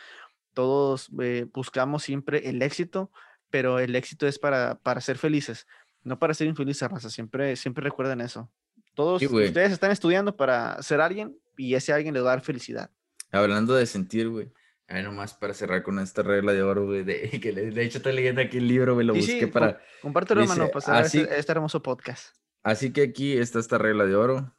todos 0.55 1.11
eh, 1.21 1.47
buscamos 1.53 2.03
siempre 2.03 2.49
el 2.49 2.63
éxito, 2.63 3.11
pero 3.51 3.79
el 3.79 3.95
éxito 3.95 4.27
es 4.27 4.39
para, 4.39 4.77
para 4.77 5.01
ser 5.01 5.19
felices, 5.19 5.67
no 6.03 6.19
para 6.19 6.35
ser 6.35 6.47
infelices, 6.47 6.91
raza. 6.91 7.11
Siempre, 7.11 7.57
siempre 7.57 7.85
recuerden 7.85 8.21
eso. 8.21 8.51
Todos 8.95 9.21
ustedes 9.23 9.73
están 9.73 9.91
estudiando 9.91 10.37
para 10.37 10.83
ser 10.83 11.03
alguien 11.03 11.39
y 11.59 11.75
ese 11.75 11.93
alguien 11.93 12.15
le 12.15 12.21
va 12.21 12.33
a 12.33 12.37
dar 12.37 12.45
felicidad. 12.45 12.91
Hablando 13.31 13.75
de 13.75 13.85
sentir, 13.85 14.31
güey. 14.31 14.51
Ahí 14.89 15.03
nomás 15.03 15.35
para 15.35 15.53
cerrar 15.53 15.83
con 15.83 15.99
esta 15.99 16.23
regla 16.23 16.53
de 16.53 16.63
oro, 16.63 16.87
güey, 16.87 17.03
de, 17.03 17.31
que 17.43 17.53
de 17.53 17.83
hecho 17.83 17.99
estoy 17.99 18.13
leyendo 18.13 18.41
aquí 18.41 18.59
el 18.59 18.69
libro, 18.69 18.95
me 18.95 19.05
lo 19.05 19.15
busqué 19.15 19.49
para... 19.49 19.81
Compártelo, 20.01 20.43
hermano, 20.43 20.69
para 20.69 20.99
así, 20.99 21.21
este, 21.21 21.39
este, 21.39 21.53
hermoso 21.53 21.83
podcast. 21.83 22.37
Así 22.63 22.93
que 22.93 23.03
aquí 23.03 23.37
está 23.37 23.59
esta 23.59 23.79
regla 23.79 24.05
de 24.05 24.15
oro. 24.15 24.55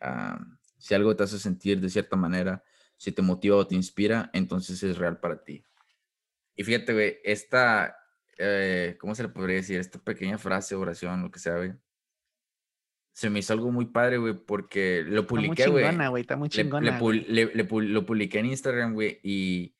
Ah, 0.00 0.38
si 0.78 0.94
algo 0.94 1.16
te 1.16 1.22
hace 1.22 1.38
sentir 1.38 1.80
de 1.80 1.88
cierta 1.88 2.16
manera, 2.16 2.62
si 2.96 3.12
te 3.12 3.22
motiva 3.22 3.56
o 3.56 3.66
te 3.66 3.74
inspira, 3.74 4.30
entonces 4.32 4.82
es 4.82 4.98
real 4.98 5.20
para 5.20 5.42
ti. 5.42 5.64
Y 6.54 6.64
fíjate, 6.64 6.92
güey, 6.92 7.18
esta, 7.24 7.96
eh, 8.36 8.96
¿cómo 9.00 9.14
se 9.14 9.22
le 9.22 9.30
podría 9.30 9.56
decir? 9.56 9.78
Esta 9.78 9.98
pequeña 9.98 10.36
frase, 10.36 10.74
oración, 10.74 11.22
lo 11.22 11.30
que 11.30 11.38
sea, 11.38 11.56
güey 11.56 11.72
se 13.12 13.30
me 13.30 13.40
hizo 13.40 13.52
algo 13.52 13.70
muy 13.70 13.86
padre, 13.86 14.18
güey, 14.18 14.34
porque 14.34 15.02
lo 15.06 15.26
publiqué, 15.26 15.66
güey. 15.68 15.84
Está 15.84 15.90
muy 15.90 15.90
chingona, 15.90 16.08
güey, 16.08 16.20
está 16.20 16.36
muy 16.36 16.48
chingona. 16.48 16.98
lo 16.98 18.06
publiqué 18.06 18.38
en 18.38 18.46
Instagram, 18.46 18.94
güey, 18.94 19.20
y... 19.22 19.74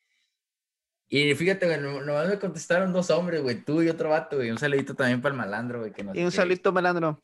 Y 1.13 1.35
fíjate, 1.35 1.65
güey, 1.65 1.77
nomás 2.05 2.29
me 2.29 2.39
contestaron 2.39 2.93
dos 2.93 3.09
hombres, 3.09 3.41
güey, 3.41 3.65
tú 3.65 3.81
y 3.81 3.89
otro 3.89 4.11
vato, 4.11 4.37
güey. 4.37 4.49
Un 4.49 4.57
saludito 4.57 4.95
también 4.95 5.21
para 5.21 5.33
el 5.33 5.37
malandro, 5.37 5.79
güey. 5.79 5.91
Que 5.91 6.05
y 6.13 6.23
un 6.23 6.31
saludito, 6.31 6.71
malandro. 6.71 7.21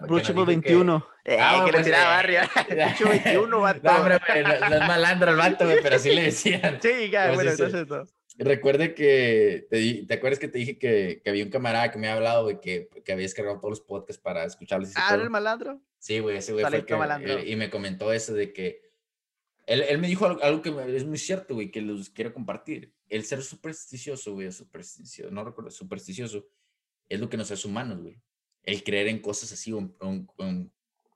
Bruchable 0.00 0.44
21. 0.44 1.06
Que... 1.24 1.34
Eh, 1.34 1.38
ah, 1.40 1.62
que 1.64 1.72
le 1.72 1.78
pues, 1.78 1.84
tiraba 1.84 2.16
barria. 2.16 2.50
Brucho 2.68 3.08
21, 3.08 3.60
vato. 3.60 3.80
No, 3.82 3.96
hombre, 3.96 4.20
no, 4.42 4.68
no, 4.68 4.76
es 4.76 4.88
malandro 4.88 5.30
el 5.30 5.36
vato, 5.36 5.66
pero 5.82 5.98
sí 5.98 6.14
le 6.14 6.22
decían. 6.24 6.78
Sí, 6.82 7.10
ya, 7.10 7.32
bueno, 7.32 7.50
entonces 7.50 7.88
no. 7.88 8.04
Recuerde 8.36 8.94
que 8.94 9.68
te, 9.70 10.04
¿te 10.06 10.14
acuerdas 10.14 10.40
que 10.40 10.48
te 10.48 10.58
dije 10.58 10.76
que, 10.76 11.20
que, 11.22 11.30
había 11.30 11.44
un 11.44 11.50
camarada 11.50 11.92
que 11.92 11.98
me 11.98 12.08
había 12.08 12.16
hablado 12.16 12.48
de 12.48 12.60
que, 12.60 12.88
que 13.04 13.12
había 13.12 13.22
descargado 13.22 13.60
todos 13.60 13.70
los 13.70 13.80
podcasts 13.80 14.20
para 14.20 14.44
escucharlos? 14.44 14.90
Ah, 14.96 15.14
el 15.14 15.30
malandro? 15.30 15.80
Sí, 15.98 16.18
güey, 16.18 16.38
ese 16.38 16.52
güey 16.52 16.64
fue 16.64 16.78
el 16.78 16.84
que, 16.84 16.94
eh, 16.94 17.44
y 17.46 17.56
me 17.56 17.70
comentó 17.70 18.12
eso 18.12 18.34
de 18.34 18.52
que 18.52 18.82
él, 19.66 19.82
él 19.82 19.98
me 19.98 20.08
dijo 20.08 20.26
algo, 20.26 20.62
que 20.62 20.96
es 20.96 21.04
muy 21.04 21.18
cierto, 21.18 21.54
güey, 21.54 21.70
que 21.70 21.80
los 21.80 22.10
quiero 22.10 22.34
compartir. 22.34 22.92
El 23.08 23.24
ser 23.24 23.42
supersticioso, 23.42 24.34
güey, 24.34 24.50
supersticioso, 24.50 25.30
no 25.30 25.44
recuerdo, 25.44 25.70
supersticioso, 25.70 26.46
es 27.08 27.20
lo 27.20 27.28
que 27.28 27.36
nos 27.36 27.50
hace 27.50 27.68
humanos, 27.68 28.00
güey. 28.02 28.20
El 28.64 28.82
creer 28.82 29.08
en 29.08 29.20
cosas 29.20 29.52
así, 29.52 29.72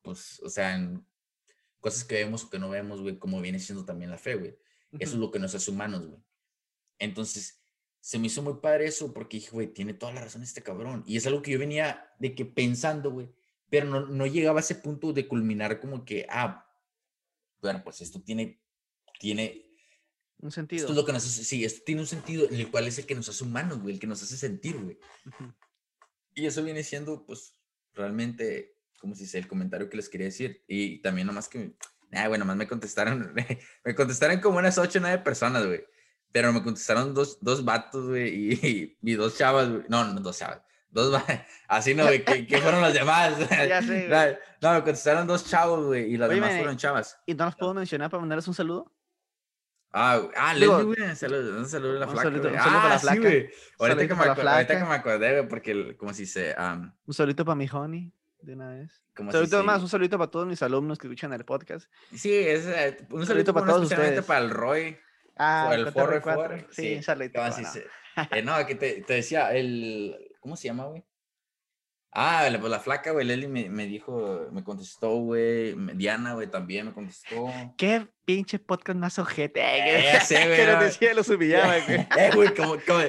pues, 0.03 0.41
o 0.43 0.49
sea, 0.49 0.77
en 0.77 1.05
cosas 1.81 2.05
que 2.05 2.15
vemos 2.15 2.45
o 2.45 2.51
que 2.51 2.59
no 2.59 2.71
vemos, 2.71 3.01
güey, 3.01 3.19
como 3.19 3.41
viene 3.41 3.59
siendo 3.59 3.85
también 3.85 4.11
la 4.11 4.19
fe, 4.19 4.37
güey. 4.37 4.57
Eso 4.99 5.15
es 5.15 5.19
lo 5.19 5.31
que 5.31 5.39
nos 5.39 5.55
hace 5.55 5.71
humanos, 5.71 6.07
güey. 6.07 6.21
Entonces, 6.99 7.61
se 8.01 8.19
me 8.19 8.29
hizo 8.29 8.43
muy 8.43 8.55
padre 8.55 8.87
eso 8.87 9.13
porque 9.13 9.39
dije, 9.39 9.51
güey, 9.51 9.67
tiene 9.69 9.95
toda 9.95 10.13
la 10.13 10.23
razón 10.23 10.43
este 10.43 10.63
cabrón. 10.63 11.05
Y 11.07 11.17
es 11.17 11.27
algo 11.27 11.43
que 11.43 11.51
yo 11.51 11.59
venía 11.59 12.15
de 12.19 12.35
que 12.35 12.45
pensando, 12.45 13.11
güey, 13.11 13.29
pero 13.71 13.87
no, 13.87 14.07
no 14.07 14.27
llegaba 14.27 14.61
a 14.61 14.63
ese 14.63 14.77
punto 14.77 15.13
de 15.13 15.29
culminar 15.29 15.81
como 15.81 16.05
que, 16.05 16.27
ah, 16.31 16.67
bueno, 17.61 17.83
pues 17.85 18.01
esto 18.01 18.23
tiene, 18.23 18.63
tiene... 19.19 19.67
Un 20.41 20.53
sentido. 20.53 20.81
Esto 20.81 20.93
es 20.93 20.97
lo 20.97 21.05
que 21.05 21.13
nos 21.13 21.27
hace, 21.27 21.45
sí, 21.45 21.65
esto 21.65 21.83
tiene 21.85 22.01
un 22.01 22.07
sentido, 22.07 22.49
el 22.49 22.71
cual 22.71 22.87
es 22.87 22.99
el 22.99 23.07
que 23.07 23.15
nos 23.15 23.29
hace 23.29 23.43
humanos, 23.43 23.81
güey, 23.81 23.95
el 23.95 24.01
que 24.01 24.07
nos 24.07 24.23
hace 24.23 24.37
sentir, 24.37 24.81
güey. 24.81 24.99
Y 26.35 26.47
eso 26.47 26.63
viene 26.63 26.85
siendo, 26.85 27.27
pues, 27.27 27.57
realmente, 27.93 28.79
como 29.01 29.17
si 29.17 29.27
sea 29.27 29.41
el 29.41 29.49
comentario 29.49 29.91
que 29.91 29.97
les 29.97 30.09
quería 30.09 30.29
decir. 30.29 30.63
Y 30.69 31.03
también 31.03 31.27
nomás 31.27 31.49
que, 31.49 31.75
ah, 32.13 32.29
bueno, 32.29 32.45
más 32.45 32.57
me 32.57 32.69
contestaron, 32.69 33.35
me 33.85 33.95
contestaron 33.97 34.41
como 34.41 34.59
unas 34.59 34.79
ocho 34.79 35.01
o 35.01 35.03
nueve 35.03 35.19
personas, 35.19 35.67
güey. 35.67 35.85
Pero 36.33 36.53
me 36.53 36.63
contestaron 36.63 37.15
dos, 37.15 37.39
dos 37.41 37.65
vatos, 37.65 38.09
güey, 38.09 38.53
y, 38.53 38.97
y, 39.03 39.13
dos 39.15 39.37
chavas, 39.37 39.69
güey. 39.69 39.83
No, 39.89 40.05
no, 40.05 40.21
dos 40.21 40.39
chavas. 40.39 40.61
Dos, 40.91 41.23
así 41.69 41.95
no, 41.95 42.05
güey, 42.05 42.25
¿qué, 42.25 42.59
fueron 42.59 42.81
las 42.81 42.95
demás? 42.95 43.35
Ya 43.69 43.83
sé, 43.83 44.09
no, 44.61 44.73
me 44.73 44.83
contestaron 44.83 45.27
dos 45.27 45.45
chavos, 45.47 45.87
güey, 45.87 46.13
y 46.13 46.17
las 46.17 46.29
demás 46.29 46.57
fueron 46.57 46.77
chavas. 46.77 47.19
¿Y 47.27 47.35
no 47.35 47.47
los 47.47 47.57
puedo 47.57 47.75
mencionar 47.75 48.11
para 48.11 48.21
mandarles 48.21 48.49
un 48.49 48.55
saludo? 48.55 48.93
Ah, 49.91 50.21
ah 50.37 50.55
Leslie, 50.55 50.83
güey, 50.85 51.01
un 51.01 51.17
saludo, 51.17 51.59
un 51.59 51.69
saludo 51.69 51.97
a 51.97 52.01
la 52.01 52.09
flaca. 52.09 52.29
Un 52.29 52.35
saludo, 52.35 52.59
ah, 52.59 52.65
para 52.65 52.89
la 52.91 52.99
flaca. 52.99 53.17
Sí, 53.17 53.21
güey. 53.21 53.51
Ahorita, 53.79 54.09
que 54.09 54.15
me, 54.15 54.25
ahorita 54.25 54.79
que 54.79 54.85
me 54.85 54.95
acordé, 54.95 55.33
güey, 55.33 55.49
porque, 55.49 55.97
como 55.97 56.13
si 56.13 56.27
se... 56.27 56.55
Um, 56.59 56.93
un 57.07 57.15
saludito 57.15 57.45
para 57.45 57.57
mi 57.57 57.67
honey, 57.73 58.13
de 58.43 58.53
una 58.53 58.69
vez. 58.71 59.03
Un 59.19 59.33
saludito 59.33 59.65
más, 59.65 59.83
un 59.83 59.89
saludito 59.89 60.19
para 60.19 60.31
todos 60.31 60.47
mis 60.47 60.63
alumnos 60.63 60.99
que 60.99 61.07
escuchan 61.07 61.33
el 61.33 61.45
podcast. 61.45 61.91
Sí, 62.15 62.33
es, 62.33 62.67
eh, 62.67 63.07
un, 63.11 63.27
saludito, 63.27 63.55
para 63.55 63.67
todos 63.67 63.91
ustedes. 63.91 64.25
para 64.25 64.45
el 64.45 64.51
Roy. 64.51 64.99
Ah, 65.39 65.71
el 65.73 65.91
forro, 65.93 66.21
forro. 66.21 66.59
Sí, 66.71 66.97
un 66.97 67.03
saludito. 67.03 67.41
Eh, 68.33 68.43
no, 68.43 68.67
que 68.67 68.75
te, 68.75 69.03
te 69.03 69.13
decía, 69.13 69.53
el... 69.53 70.35
¿Cómo 70.41 70.57
se 70.57 70.67
llama, 70.67 70.87
güey? 70.87 71.05
Ah, 72.11 72.49
la, 72.51 72.59
pues 72.59 72.69
la 72.69 72.81
flaca, 72.81 73.13
güey, 73.13 73.25
Leli 73.25 73.47
me, 73.47 73.71
me, 73.71 73.87
dijo, 73.87 74.49
me 74.51 74.65
contestó, 74.65 75.19
güey. 75.19 75.77
Diana, 75.95 76.35
güey, 76.35 76.49
también 76.49 76.87
me 76.87 76.93
contestó. 76.93 77.47
¿Qué 77.77 78.09
pinche 78.29 78.59
podcast 78.59 78.99
más 78.99 79.19
ojete. 79.19 79.59
Eh, 79.63 80.21
sí, 80.23 80.35
güey. 80.45 80.55
que 80.55 80.67
nos 80.67 80.81
decía, 80.83 81.15
los 81.15 81.31
humillaba, 81.31 81.79
güey. 81.87 82.07
eh, 82.19 82.31
güey, 82.35 82.55
como, 82.55 82.77
como, 82.87 83.01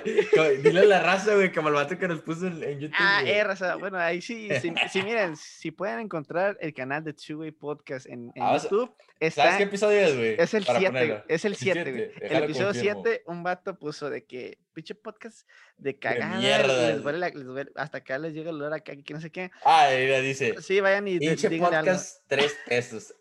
dile 0.63 0.79
a 0.79 0.85
la 0.85 1.03
raza, 1.03 1.35
güey, 1.35 1.51
como 1.51 1.67
el 1.67 1.73
vato 1.73 1.97
que 1.97 2.07
nos 2.07 2.21
puso 2.21 2.47
en, 2.47 2.79
YouTube. 2.79 2.95
Ah, 2.97 3.21
eh, 3.25 3.43
raza. 3.43 3.75
Bueno, 3.75 3.97
ahí 3.97 4.21
sí, 4.21 4.47
sí, 4.61 4.71
miren, 5.03 5.35
si 5.35 5.71
pueden 5.71 5.99
encontrar 5.99 6.57
el 6.61 6.73
canal 6.73 7.03
de 7.03 7.11
Two 7.11 7.43
Podcast 7.59 8.05
en, 8.05 8.31
en 8.33 8.43
ah, 8.43 8.57
YouTube. 8.57 8.95
Está, 9.19 9.43
¿Sabes 9.43 9.57
qué 9.57 9.63
episodio 9.63 9.99
es, 9.99 10.15
güey? 10.15 10.35
Es 10.39 10.53
el 10.53 10.63
7, 10.63 11.23
es 11.27 11.43
el 11.43 11.55
7, 11.57 11.91
güey. 11.91 12.11
El 12.21 12.43
episodio 12.43 12.73
7, 12.73 13.23
un 13.25 13.43
vato 13.43 13.77
puso 13.77 14.09
de 14.09 14.23
que, 14.23 14.57
pinche 14.73 14.95
podcast 14.95 15.45
de 15.77 15.99
cagada. 15.99 16.35
De 16.35 16.39
mierda. 16.39 16.87
Les 16.91 17.03
duele, 17.03 17.19
les 17.19 17.43
duele, 17.43 17.71
hasta 17.75 17.97
acá 17.97 18.17
les 18.17 18.33
llega 18.33 18.51
el 18.51 18.55
olor 18.55 18.73
acá, 18.73 18.93
que 18.95 19.13
no 19.13 19.19
sé 19.19 19.29
qué. 19.29 19.51
Ah, 19.65 19.91
ella 19.91 20.21
dice. 20.21 20.55
Sí, 20.61 20.79
vayan 20.79 21.05
y 21.09 21.19
Pinche 21.19 21.49
podcast, 21.59 22.21
tres 22.29 22.55
pesos. 22.65 23.13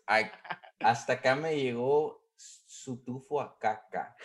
Hasta 0.79 1.13
acá 1.13 1.35
me 1.35 1.55
llegó 1.55 2.25
su 2.35 3.03
tufo 3.03 3.41
a 3.41 3.57
caca 3.59 4.15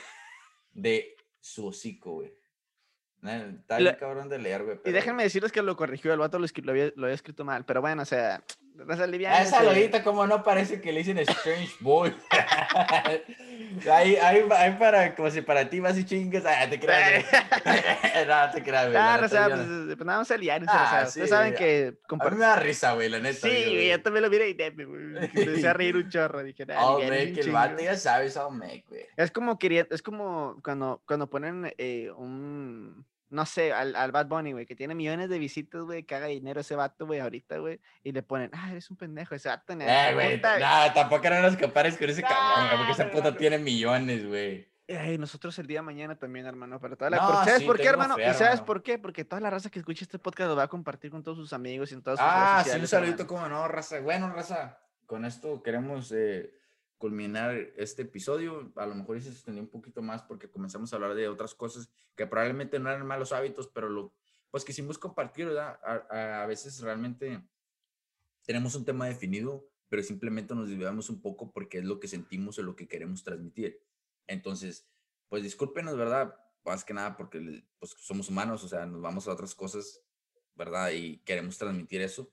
de 0.72 1.16
su 1.40 1.66
hocico, 1.66 2.12
güey. 2.14 2.32
Está 3.22 3.78
bien 3.78 3.96
cabrón 3.98 4.28
de 4.28 4.38
leer, 4.38 4.64
güey. 4.64 4.80
Y 4.84 4.92
déjenme 4.92 5.22
decirles 5.22 5.50
que 5.50 5.62
lo 5.62 5.76
corrigió, 5.76 6.12
el 6.12 6.18
vato 6.18 6.38
lo, 6.38 6.46
lo, 6.46 6.70
había, 6.72 6.92
lo 6.94 7.04
había 7.06 7.14
escrito 7.14 7.44
mal, 7.44 7.64
pero 7.64 7.80
bueno, 7.80 8.02
o 8.02 8.06
sea, 8.06 8.44
esa 8.76 9.62
lolita, 9.62 10.02
como 10.02 10.26
no 10.26 10.42
parece 10.42 10.80
que 10.80 10.92
le 10.92 10.98
dicen 10.98 11.18
Strange 11.18 11.74
Boy. 11.78 12.12
ahí, 13.90 14.16
ahí, 14.16 14.44
ahí, 14.50 14.76
para, 14.78 15.14
como 15.14 15.30
si 15.30 15.42
para 15.42 15.68
ti 15.68 15.80
vas 15.80 15.98
y 15.98 16.04
chingas. 16.04 16.44
Ah, 16.46 16.68
te 16.68 16.78
creas. 16.78 17.24
no, 18.28 18.50
te 18.52 18.62
creas, 18.62 18.86
güey. 18.86 18.96
Ah, 18.96 19.20
o 19.22 19.28
sea, 19.28 19.48
pues, 19.48 19.66
pues, 19.96 20.06
nada 20.06 20.18
más 20.18 20.30
aliar. 20.30 20.62
Ah, 20.66 21.06
sí, 21.06 21.26
saben 21.26 21.54
que. 21.54 21.94
A 22.08 22.30
mí 22.30 22.36
me 22.36 22.44
da 22.44 22.56
risa, 22.56 22.94
güey, 22.94 23.08
la 23.08 23.20
neta. 23.20 23.48
Sí, 23.48 23.64
güey, 23.64 23.88
yo 23.88 24.02
también 24.02 24.22
lo 24.22 24.30
miré 24.30 24.50
y 24.50 24.54
me 24.54 24.82
empecé 25.34 25.68
a 25.68 25.72
reír 25.72 25.96
un 25.96 26.08
chorro. 26.08 26.42
Dije, 26.42 26.66
oh, 26.78 27.00
make, 27.00 27.40
el 27.40 27.50
vato 27.50 27.82
ya 27.82 27.96
sabes, 27.96 28.36
oh, 28.36 28.50
make, 28.50 28.84
güey. 28.88 29.06
Es 29.16 29.30
como, 29.30 29.58
quería, 29.58 29.86
es 29.90 30.02
como 30.02 30.60
cuando, 30.62 31.02
cuando 31.06 31.28
ponen 31.28 31.72
eh, 31.78 32.10
un 32.16 33.04
no 33.34 33.44
sé, 33.46 33.72
al, 33.72 33.96
al 33.96 34.12
Bad 34.12 34.26
Bunny, 34.26 34.52
güey, 34.52 34.64
que 34.64 34.76
tiene 34.76 34.94
millones 34.94 35.28
de 35.28 35.38
visitas, 35.38 35.82
güey, 35.82 36.04
que 36.04 36.14
haga 36.14 36.26
dinero 36.26 36.60
ese 36.60 36.76
vato, 36.76 37.06
güey, 37.06 37.20
ahorita, 37.20 37.58
güey, 37.58 37.80
y 38.02 38.12
le 38.12 38.22
ponen, 38.22 38.50
ah, 38.54 38.70
eres 38.70 38.90
un 38.90 38.96
pendejo, 38.96 39.34
ese 39.34 39.48
vato. 39.48 39.72
Eh, 39.72 40.10
güey, 40.14 40.40
no, 40.40 40.94
tampoco 40.94 41.26
eran 41.26 41.42
los 41.42 41.56
compares 41.56 41.98
con 41.98 42.08
ese 42.08 42.22
cabrón, 42.22 42.78
porque 42.78 42.92
esa 42.92 43.10
puta 43.10 43.36
tiene 43.36 43.58
millones, 43.58 44.26
güey. 44.26 44.72
Ay, 44.88 45.18
nosotros 45.18 45.58
el 45.58 45.66
día 45.66 45.78
de 45.78 45.82
mañana 45.82 46.14
también, 46.14 46.46
hermano, 46.46 46.78
para 46.78 46.94
toda 46.94 47.10
la... 47.10 47.44
¿Sabes 47.44 47.62
por 47.62 47.78
qué, 47.78 47.88
hermano? 47.88 48.16
¿Y 48.18 48.34
sabes 48.34 48.60
por 48.60 48.82
qué? 48.82 48.98
Porque 48.98 49.24
toda 49.24 49.40
la 49.40 49.50
raza 49.50 49.70
que 49.70 49.78
escucha 49.78 50.04
este 50.04 50.18
podcast 50.18 50.48
lo 50.48 50.56
va 50.56 50.64
a 50.64 50.68
compartir 50.68 51.10
con 51.10 51.22
todos 51.22 51.38
sus 51.38 51.52
amigos 51.52 51.90
y 51.90 51.94
en 51.94 52.02
todas 52.02 52.18
sus 52.18 52.28
Ah, 52.28 52.62
sí, 52.64 52.78
un 52.78 52.86
saludito, 52.86 53.26
como 53.26 53.48
no, 53.48 53.66
raza. 53.66 54.00
Bueno, 54.00 54.30
raza, 54.32 54.78
con 55.06 55.24
esto 55.24 55.62
queremos... 55.62 56.12
Eh 56.12 56.63
culminar 56.98 57.56
este 57.76 58.02
episodio. 58.02 58.72
A 58.76 58.86
lo 58.86 58.94
mejor 58.94 59.20
se 59.20 59.30
extendió 59.30 59.62
un 59.62 59.68
poquito 59.68 60.02
más 60.02 60.22
porque 60.22 60.50
comenzamos 60.50 60.92
a 60.92 60.96
hablar 60.96 61.14
de 61.14 61.28
otras 61.28 61.54
cosas 61.54 61.90
que 62.16 62.26
probablemente 62.26 62.78
no 62.78 62.90
eran 62.90 63.06
malos 63.06 63.32
hábitos, 63.32 63.68
pero 63.68 63.88
lo, 63.88 64.14
pues 64.50 64.64
quisimos 64.64 64.98
compartir, 64.98 65.46
¿verdad? 65.46 65.78
A, 65.82 66.46
veces 66.46 66.80
realmente 66.80 67.42
tenemos 68.46 68.74
un 68.74 68.84
tema 68.84 69.06
definido, 69.06 69.68
pero 69.88 70.02
simplemente 70.02 70.54
nos 70.54 70.68
desviamos 70.68 71.10
un 71.10 71.20
poco 71.20 71.50
porque 71.50 71.78
es 71.78 71.84
lo 71.84 71.98
que 71.98 72.08
sentimos 72.08 72.58
o 72.58 72.62
lo 72.62 72.76
que 72.76 72.86
queremos 72.86 73.24
transmitir. 73.24 73.80
Entonces, 74.26 74.88
pues 75.28 75.42
discúlpenos, 75.42 75.96
¿verdad? 75.96 76.36
Más 76.64 76.84
que 76.84 76.94
nada 76.94 77.16
porque 77.16 77.64
pues, 77.78 77.94
somos 77.98 78.28
humanos, 78.28 78.62
o 78.64 78.68
sea, 78.68 78.86
nos 78.86 79.02
vamos 79.02 79.26
a 79.26 79.32
otras 79.32 79.54
cosas, 79.54 80.02
¿verdad? 80.54 80.92
Y 80.92 81.18
queremos 81.18 81.58
transmitir 81.58 82.00
eso. 82.00 82.32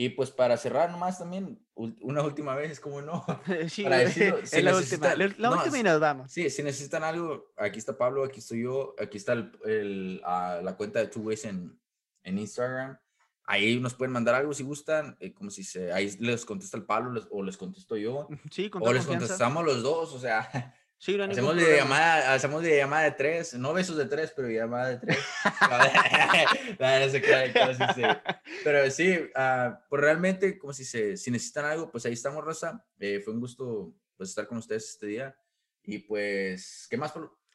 Y 0.00 0.10
pues 0.10 0.30
para 0.30 0.56
cerrar 0.56 0.92
nomás 0.92 1.18
también, 1.18 1.58
una 1.74 2.22
última 2.22 2.54
vez, 2.54 2.78
como 2.78 3.02
no. 3.02 3.26
Sí, 3.68 3.82
para 3.82 3.98
decirlo, 3.98 4.38
si 4.46 4.62
la 4.62 4.76
última, 4.76 5.14
la 5.16 5.50
última 5.50 5.76
y 5.76 5.82
nos 5.82 5.98
vamos. 5.98 6.30
Sí, 6.30 6.48
si 6.50 6.62
necesitan 6.62 7.02
algo, 7.02 7.52
aquí 7.56 7.80
está 7.80 7.98
Pablo, 7.98 8.22
aquí 8.22 8.38
estoy 8.38 8.62
yo, 8.62 8.94
aquí 8.96 9.16
está 9.16 9.32
el, 9.32 9.50
el, 9.64 10.22
uh, 10.22 10.62
la 10.62 10.76
cuenta 10.76 11.00
de 11.00 11.08
Two 11.08 11.22
Ways 11.22 11.46
en, 11.46 11.76
en 12.22 12.38
Instagram. 12.38 12.96
Ahí 13.42 13.80
nos 13.80 13.94
pueden 13.94 14.12
mandar 14.12 14.36
algo 14.36 14.54
si 14.54 14.62
gustan, 14.62 15.16
eh, 15.18 15.34
como 15.34 15.50
si 15.50 15.64
se, 15.64 15.90
ahí 15.90 16.08
les 16.20 16.44
contesta 16.44 16.76
el 16.76 16.84
Pablo 16.84 17.20
o 17.32 17.42
les 17.42 17.56
contesto 17.56 17.96
yo. 17.96 18.28
Sí, 18.52 18.70
con 18.70 18.86
O 18.86 18.92
les 18.92 19.04
contestamos 19.04 19.64
los 19.64 19.82
dos, 19.82 20.14
o 20.14 20.20
sea, 20.20 20.76
hacemos, 21.00 21.56
de 21.56 21.76
llamada, 21.76 22.34
hacemos 22.34 22.62
de 22.62 22.76
llamada 22.76 23.04
de 23.04 23.12
tres, 23.12 23.54
no 23.54 23.72
besos 23.72 23.96
de 23.96 24.06
tres, 24.06 24.32
pero 24.34 24.48
llamada 24.48 24.90
de 24.90 24.98
tres. 24.98 25.18
Pero 28.64 28.90
sí, 28.90 29.16
uh, 29.16 29.74
pues 29.88 30.02
realmente, 30.02 30.58
como 30.58 30.72
si, 30.72 30.84
se, 30.84 31.16
si 31.16 31.30
necesitan 31.30 31.66
algo, 31.66 31.90
pues 31.90 32.04
ahí 32.06 32.14
estamos, 32.14 32.44
Rosa. 32.44 32.84
Eh, 32.98 33.20
fue 33.24 33.32
un 33.32 33.40
gusto 33.40 33.94
pues, 34.16 34.30
estar 34.30 34.46
con 34.46 34.58
ustedes 34.58 34.88
este 34.90 35.06
día. 35.06 35.36
Y 35.84 35.98
pues, 35.98 36.86
¿qué 36.90 36.96
más? 36.96 37.14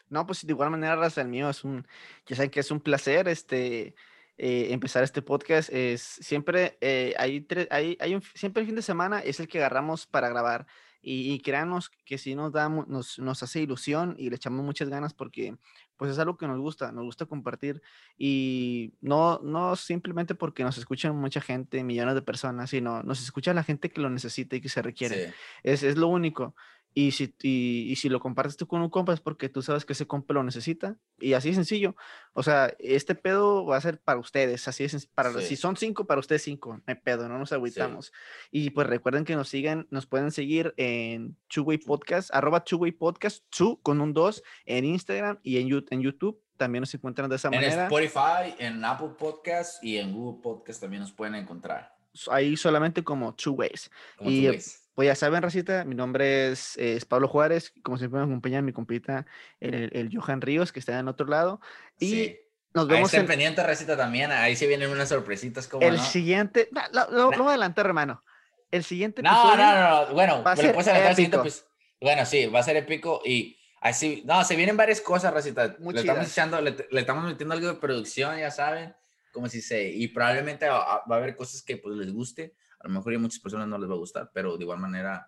No, 0.09 0.25
pues 0.25 0.45
de 0.45 0.51
igual 0.51 0.69
manera, 0.69 0.95
Raza, 0.95 1.21
el 1.21 1.27
mío 1.27 1.49
es 1.49 1.63
un, 1.63 1.85
ya 2.25 2.35
saben 2.35 2.51
que 2.51 2.61
es 2.61 2.71
un 2.71 2.79
placer 2.79 3.27
este, 3.27 3.95
eh, 4.37 4.67
empezar 4.71 5.03
este 5.03 5.21
podcast. 5.21 5.69
Es 5.71 6.01
siempre, 6.01 6.77
eh, 6.81 7.13
hay, 7.17 7.45
hay, 7.69 7.97
hay 7.99 8.15
un, 8.15 8.21
siempre 8.33 8.61
el 8.61 8.67
fin 8.67 8.75
de 8.75 8.81
semana 8.81 9.19
es 9.19 9.39
el 9.39 9.47
que 9.47 9.59
agarramos 9.59 10.07
para 10.07 10.29
grabar. 10.29 10.65
Y, 11.05 11.39
créanos 11.39 11.89
que 12.05 12.17
si 12.17 12.33
nos, 12.33 12.53
da, 12.53 12.69
nos, 12.69 13.19
nos 13.19 13.43
hace 13.43 13.61
ilusión 13.61 14.15
y 14.17 14.29
le 14.29 14.37
echamos 14.37 14.63
muchas 14.63 14.87
ganas 14.87 15.13
porque 15.13 15.57
pues 15.97 16.11
es 16.11 16.19
algo 16.19 16.37
que 16.37 16.47
nos 16.47 16.59
gusta, 16.59 16.91
nos 16.91 17.03
gusta 17.03 17.25
compartir 17.25 17.81
y 18.17 18.93
no, 19.01 19.39
no 19.43 19.75
simplemente 19.75 20.33
porque 20.33 20.63
nos 20.63 20.77
escuchan 20.77 21.15
mucha 21.15 21.41
gente, 21.41 21.83
millones 21.83 22.15
de 22.15 22.21
personas, 22.21 22.69
sino 22.69 23.03
nos 23.03 23.21
escucha 23.21 23.53
la 23.53 23.63
gente 23.63 23.91
que 23.91 24.01
lo 24.01 24.09
necesita 24.09 24.55
y 24.55 24.61
que 24.61 24.69
se 24.69 24.81
requiere. 24.81 25.33
Es, 25.61 25.83
es 25.83 25.97
lo 25.97 26.07
único. 26.07 26.55
Y 26.95 27.11
si, 27.11 27.33
y, 27.41 27.95
si 27.95 28.09
lo 28.09 28.19
compartes 28.19 28.55
tú 28.55 28.67
con 28.67 28.81
un 28.81 28.89
compa 28.89 29.13
es 29.13 29.19
porque 29.19 29.49
tú 29.49 29.61
sabes 29.61 29.83
que 29.83 29.93
ese 29.93 30.05
compa 30.05 30.33
lo 30.33 30.43
necesita. 30.43 30.95
Y 31.19 31.33
así 31.33 31.49
es 31.49 31.55
sencillo. 31.55 31.95
O 32.33 32.43
sea, 32.43 32.73
este 32.77 33.15
pedo 33.15 33.65
va 33.65 33.77
a 33.77 33.81
ser 33.81 33.99
para 33.99 34.19
ustedes. 34.19 34.67
Así 34.67 34.83
es. 34.83 35.07
Para, 35.07 35.33
Si 35.41 35.55
son 35.55 35.75
cinco, 35.75 36.05
para 36.05 36.19
ustedes 36.19 36.43
cinco. 36.43 36.75
No 36.75 36.83
hay 36.85 36.95
pedo, 36.95 37.27
no 37.27 37.39
nos 37.39 37.51
agüitamos. 37.51 38.13
Y 38.51 38.69
pues 38.69 38.87
recuerden 38.87 39.25
que 39.25 39.35
nos 39.35 39.49
sigan, 39.49 39.87
nos 39.89 40.05
pueden 40.05 40.31
seguir 40.31 40.73
en 40.77 41.35
Chuway 41.49 41.79
Podcast, 41.79 42.29
arroba 42.33 42.63
Chuway 42.63 42.91
Podcast, 42.91 43.43
Chu 43.49 43.79
con 43.81 43.99
un 43.99 44.13
2 44.13 44.43
en 44.65 44.85
Instagram 44.85 45.39
y 45.41 45.57
en, 45.57 45.85
en 45.89 46.01
YouTube. 46.01 46.39
También 46.57 46.81
nos 46.81 46.93
encuentran 46.93 47.29
de 47.29 47.37
esa 47.37 47.49
manera. 47.49 47.73
En 47.73 47.79
Spotify, 47.81 48.55
en 48.59 48.85
Apple 48.85 49.15
Podcast 49.17 49.83
y 49.83 49.97
en 49.97 50.13
Google 50.13 50.41
Podcast 50.43 50.81
también 50.81 51.01
nos 51.01 51.11
pueden 51.11 51.33
encontrar. 51.35 51.95
Ahí 52.29 52.55
solamente 52.55 53.03
como 53.03 53.33
Two 53.33 53.53
Ways. 53.53 53.89
y 54.21 54.47
pues 54.95 55.07
ya 55.07 55.15
saben, 55.15 55.41
Racita, 55.41 55.85
mi 55.85 55.95
nombre 55.95 56.51
es, 56.51 56.77
Pablo 57.07 57.27
Juárez. 57.27 57.73
Como 57.83 57.97
siempre 57.97 58.19
me 58.19 58.25
acompaña 58.25 58.61
mi 58.61 58.73
compita, 58.73 59.25
el, 59.59 59.89
el, 59.93 60.09
Johan 60.15 60.41
Ríos, 60.41 60.71
que 60.71 60.79
está 60.79 60.99
en 60.99 61.07
otro 61.07 61.27
lado. 61.27 61.61
Y 61.99 62.37
nos 62.73 62.87
vemos. 62.87 63.13
Ahí 63.13 63.19
en... 63.19 63.25
pendiente, 63.25 63.63
Racita, 63.63 63.97
también. 63.97 64.31
Ahí 64.31 64.55
sí 64.55 64.67
vienen 64.67 64.89
unas 64.89 65.09
sorpresitas. 65.09 65.67
como 65.67 65.85
El 65.85 65.99
siguiente. 65.99 66.69
lo, 66.91 67.11
lo, 67.11 67.31
lo, 67.31 67.37
voy 67.37 67.47
a 67.47 67.49
adelantar, 67.51 67.85
hermano. 67.85 68.23
El 68.71 68.83
siguiente. 68.83 69.21
No, 69.21 69.55
no, 69.55 70.07
no, 70.07 70.13
Bueno, 70.13 70.43
va 70.43 70.51
a 70.53 70.55
ser. 70.55 70.73
Pues, 70.73 71.65
bueno, 71.99 72.25
sí, 72.25 72.47
va 72.47 72.59
a 72.59 72.63
ser 72.63 72.77
épico. 72.77 73.21
Y 73.25 73.57
así. 73.81 74.23
No, 74.25 74.43
se 74.43 74.55
vienen 74.55 74.77
varias 74.77 75.01
cosas, 75.01 75.33
Racita. 75.33 75.75
le 75.79 75.99
estamos, 75.99 76.27
echando, 76.27 76.61
le, 76.61 76.75
le 76.89 76.99
estamos 76.99 77.23
metiendo 77.23 77.53
algo 77.53 77.67
de 77.67 77.75
producción, 77.75 78.37
ya 78.37 78.51
saben 78.51 78.93
como 79.33 79.49
si 79.49 79.61
se, 79.61 79.89
y 79.89 80.07
probablemente 80.07 80.69
va, 80.69 81.03
a 81.05 81.15
haber 81.15 81.35
cosas 81.35 81.63
que 81.63 81.75
pues 81.75 81.97
les 81.97 82.13
guste, 82.13 82.53
a 82.83 82.87
lo 82.87 82.93
mejor 82.93 83.15
a 83.15 83.19
muchas 83.19 83.39
personas 83.39 83.67
no 83.67 83.77
les 83.77 83.89
va 83.89 83.93
a 83.93 83.97
gustar, 83.97 84.29
pero 84.33 84.57
de 84.57 84.63
igual 84.63 84.79
manera, 84.79 85.25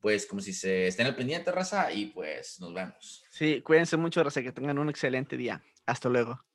pues 0.00 0.24
como 0.24 0.40
si 0.40 0.52
se 0.52 0.86
estén 0.86 1.06
al 1.06 1.16
pendiente, 1.16 1.50
raza, 1.50 1.92
y 1.92 2.06
pues 2.06 2.60
nos 2.60 2.72
vemos. 2.72 3.24
Sí, 3.30 3.60
cuídense 3.62 3.96
mucho, 3.96 4.22
raza, 4.22 4.42
que 4.42 4.52
tengan 4.52 4.78
un 4.78 4.88
excelente 4.88 5.36
día. 5.36 5.62
Hasta 5.84 6.08
luego. 6.08 6.45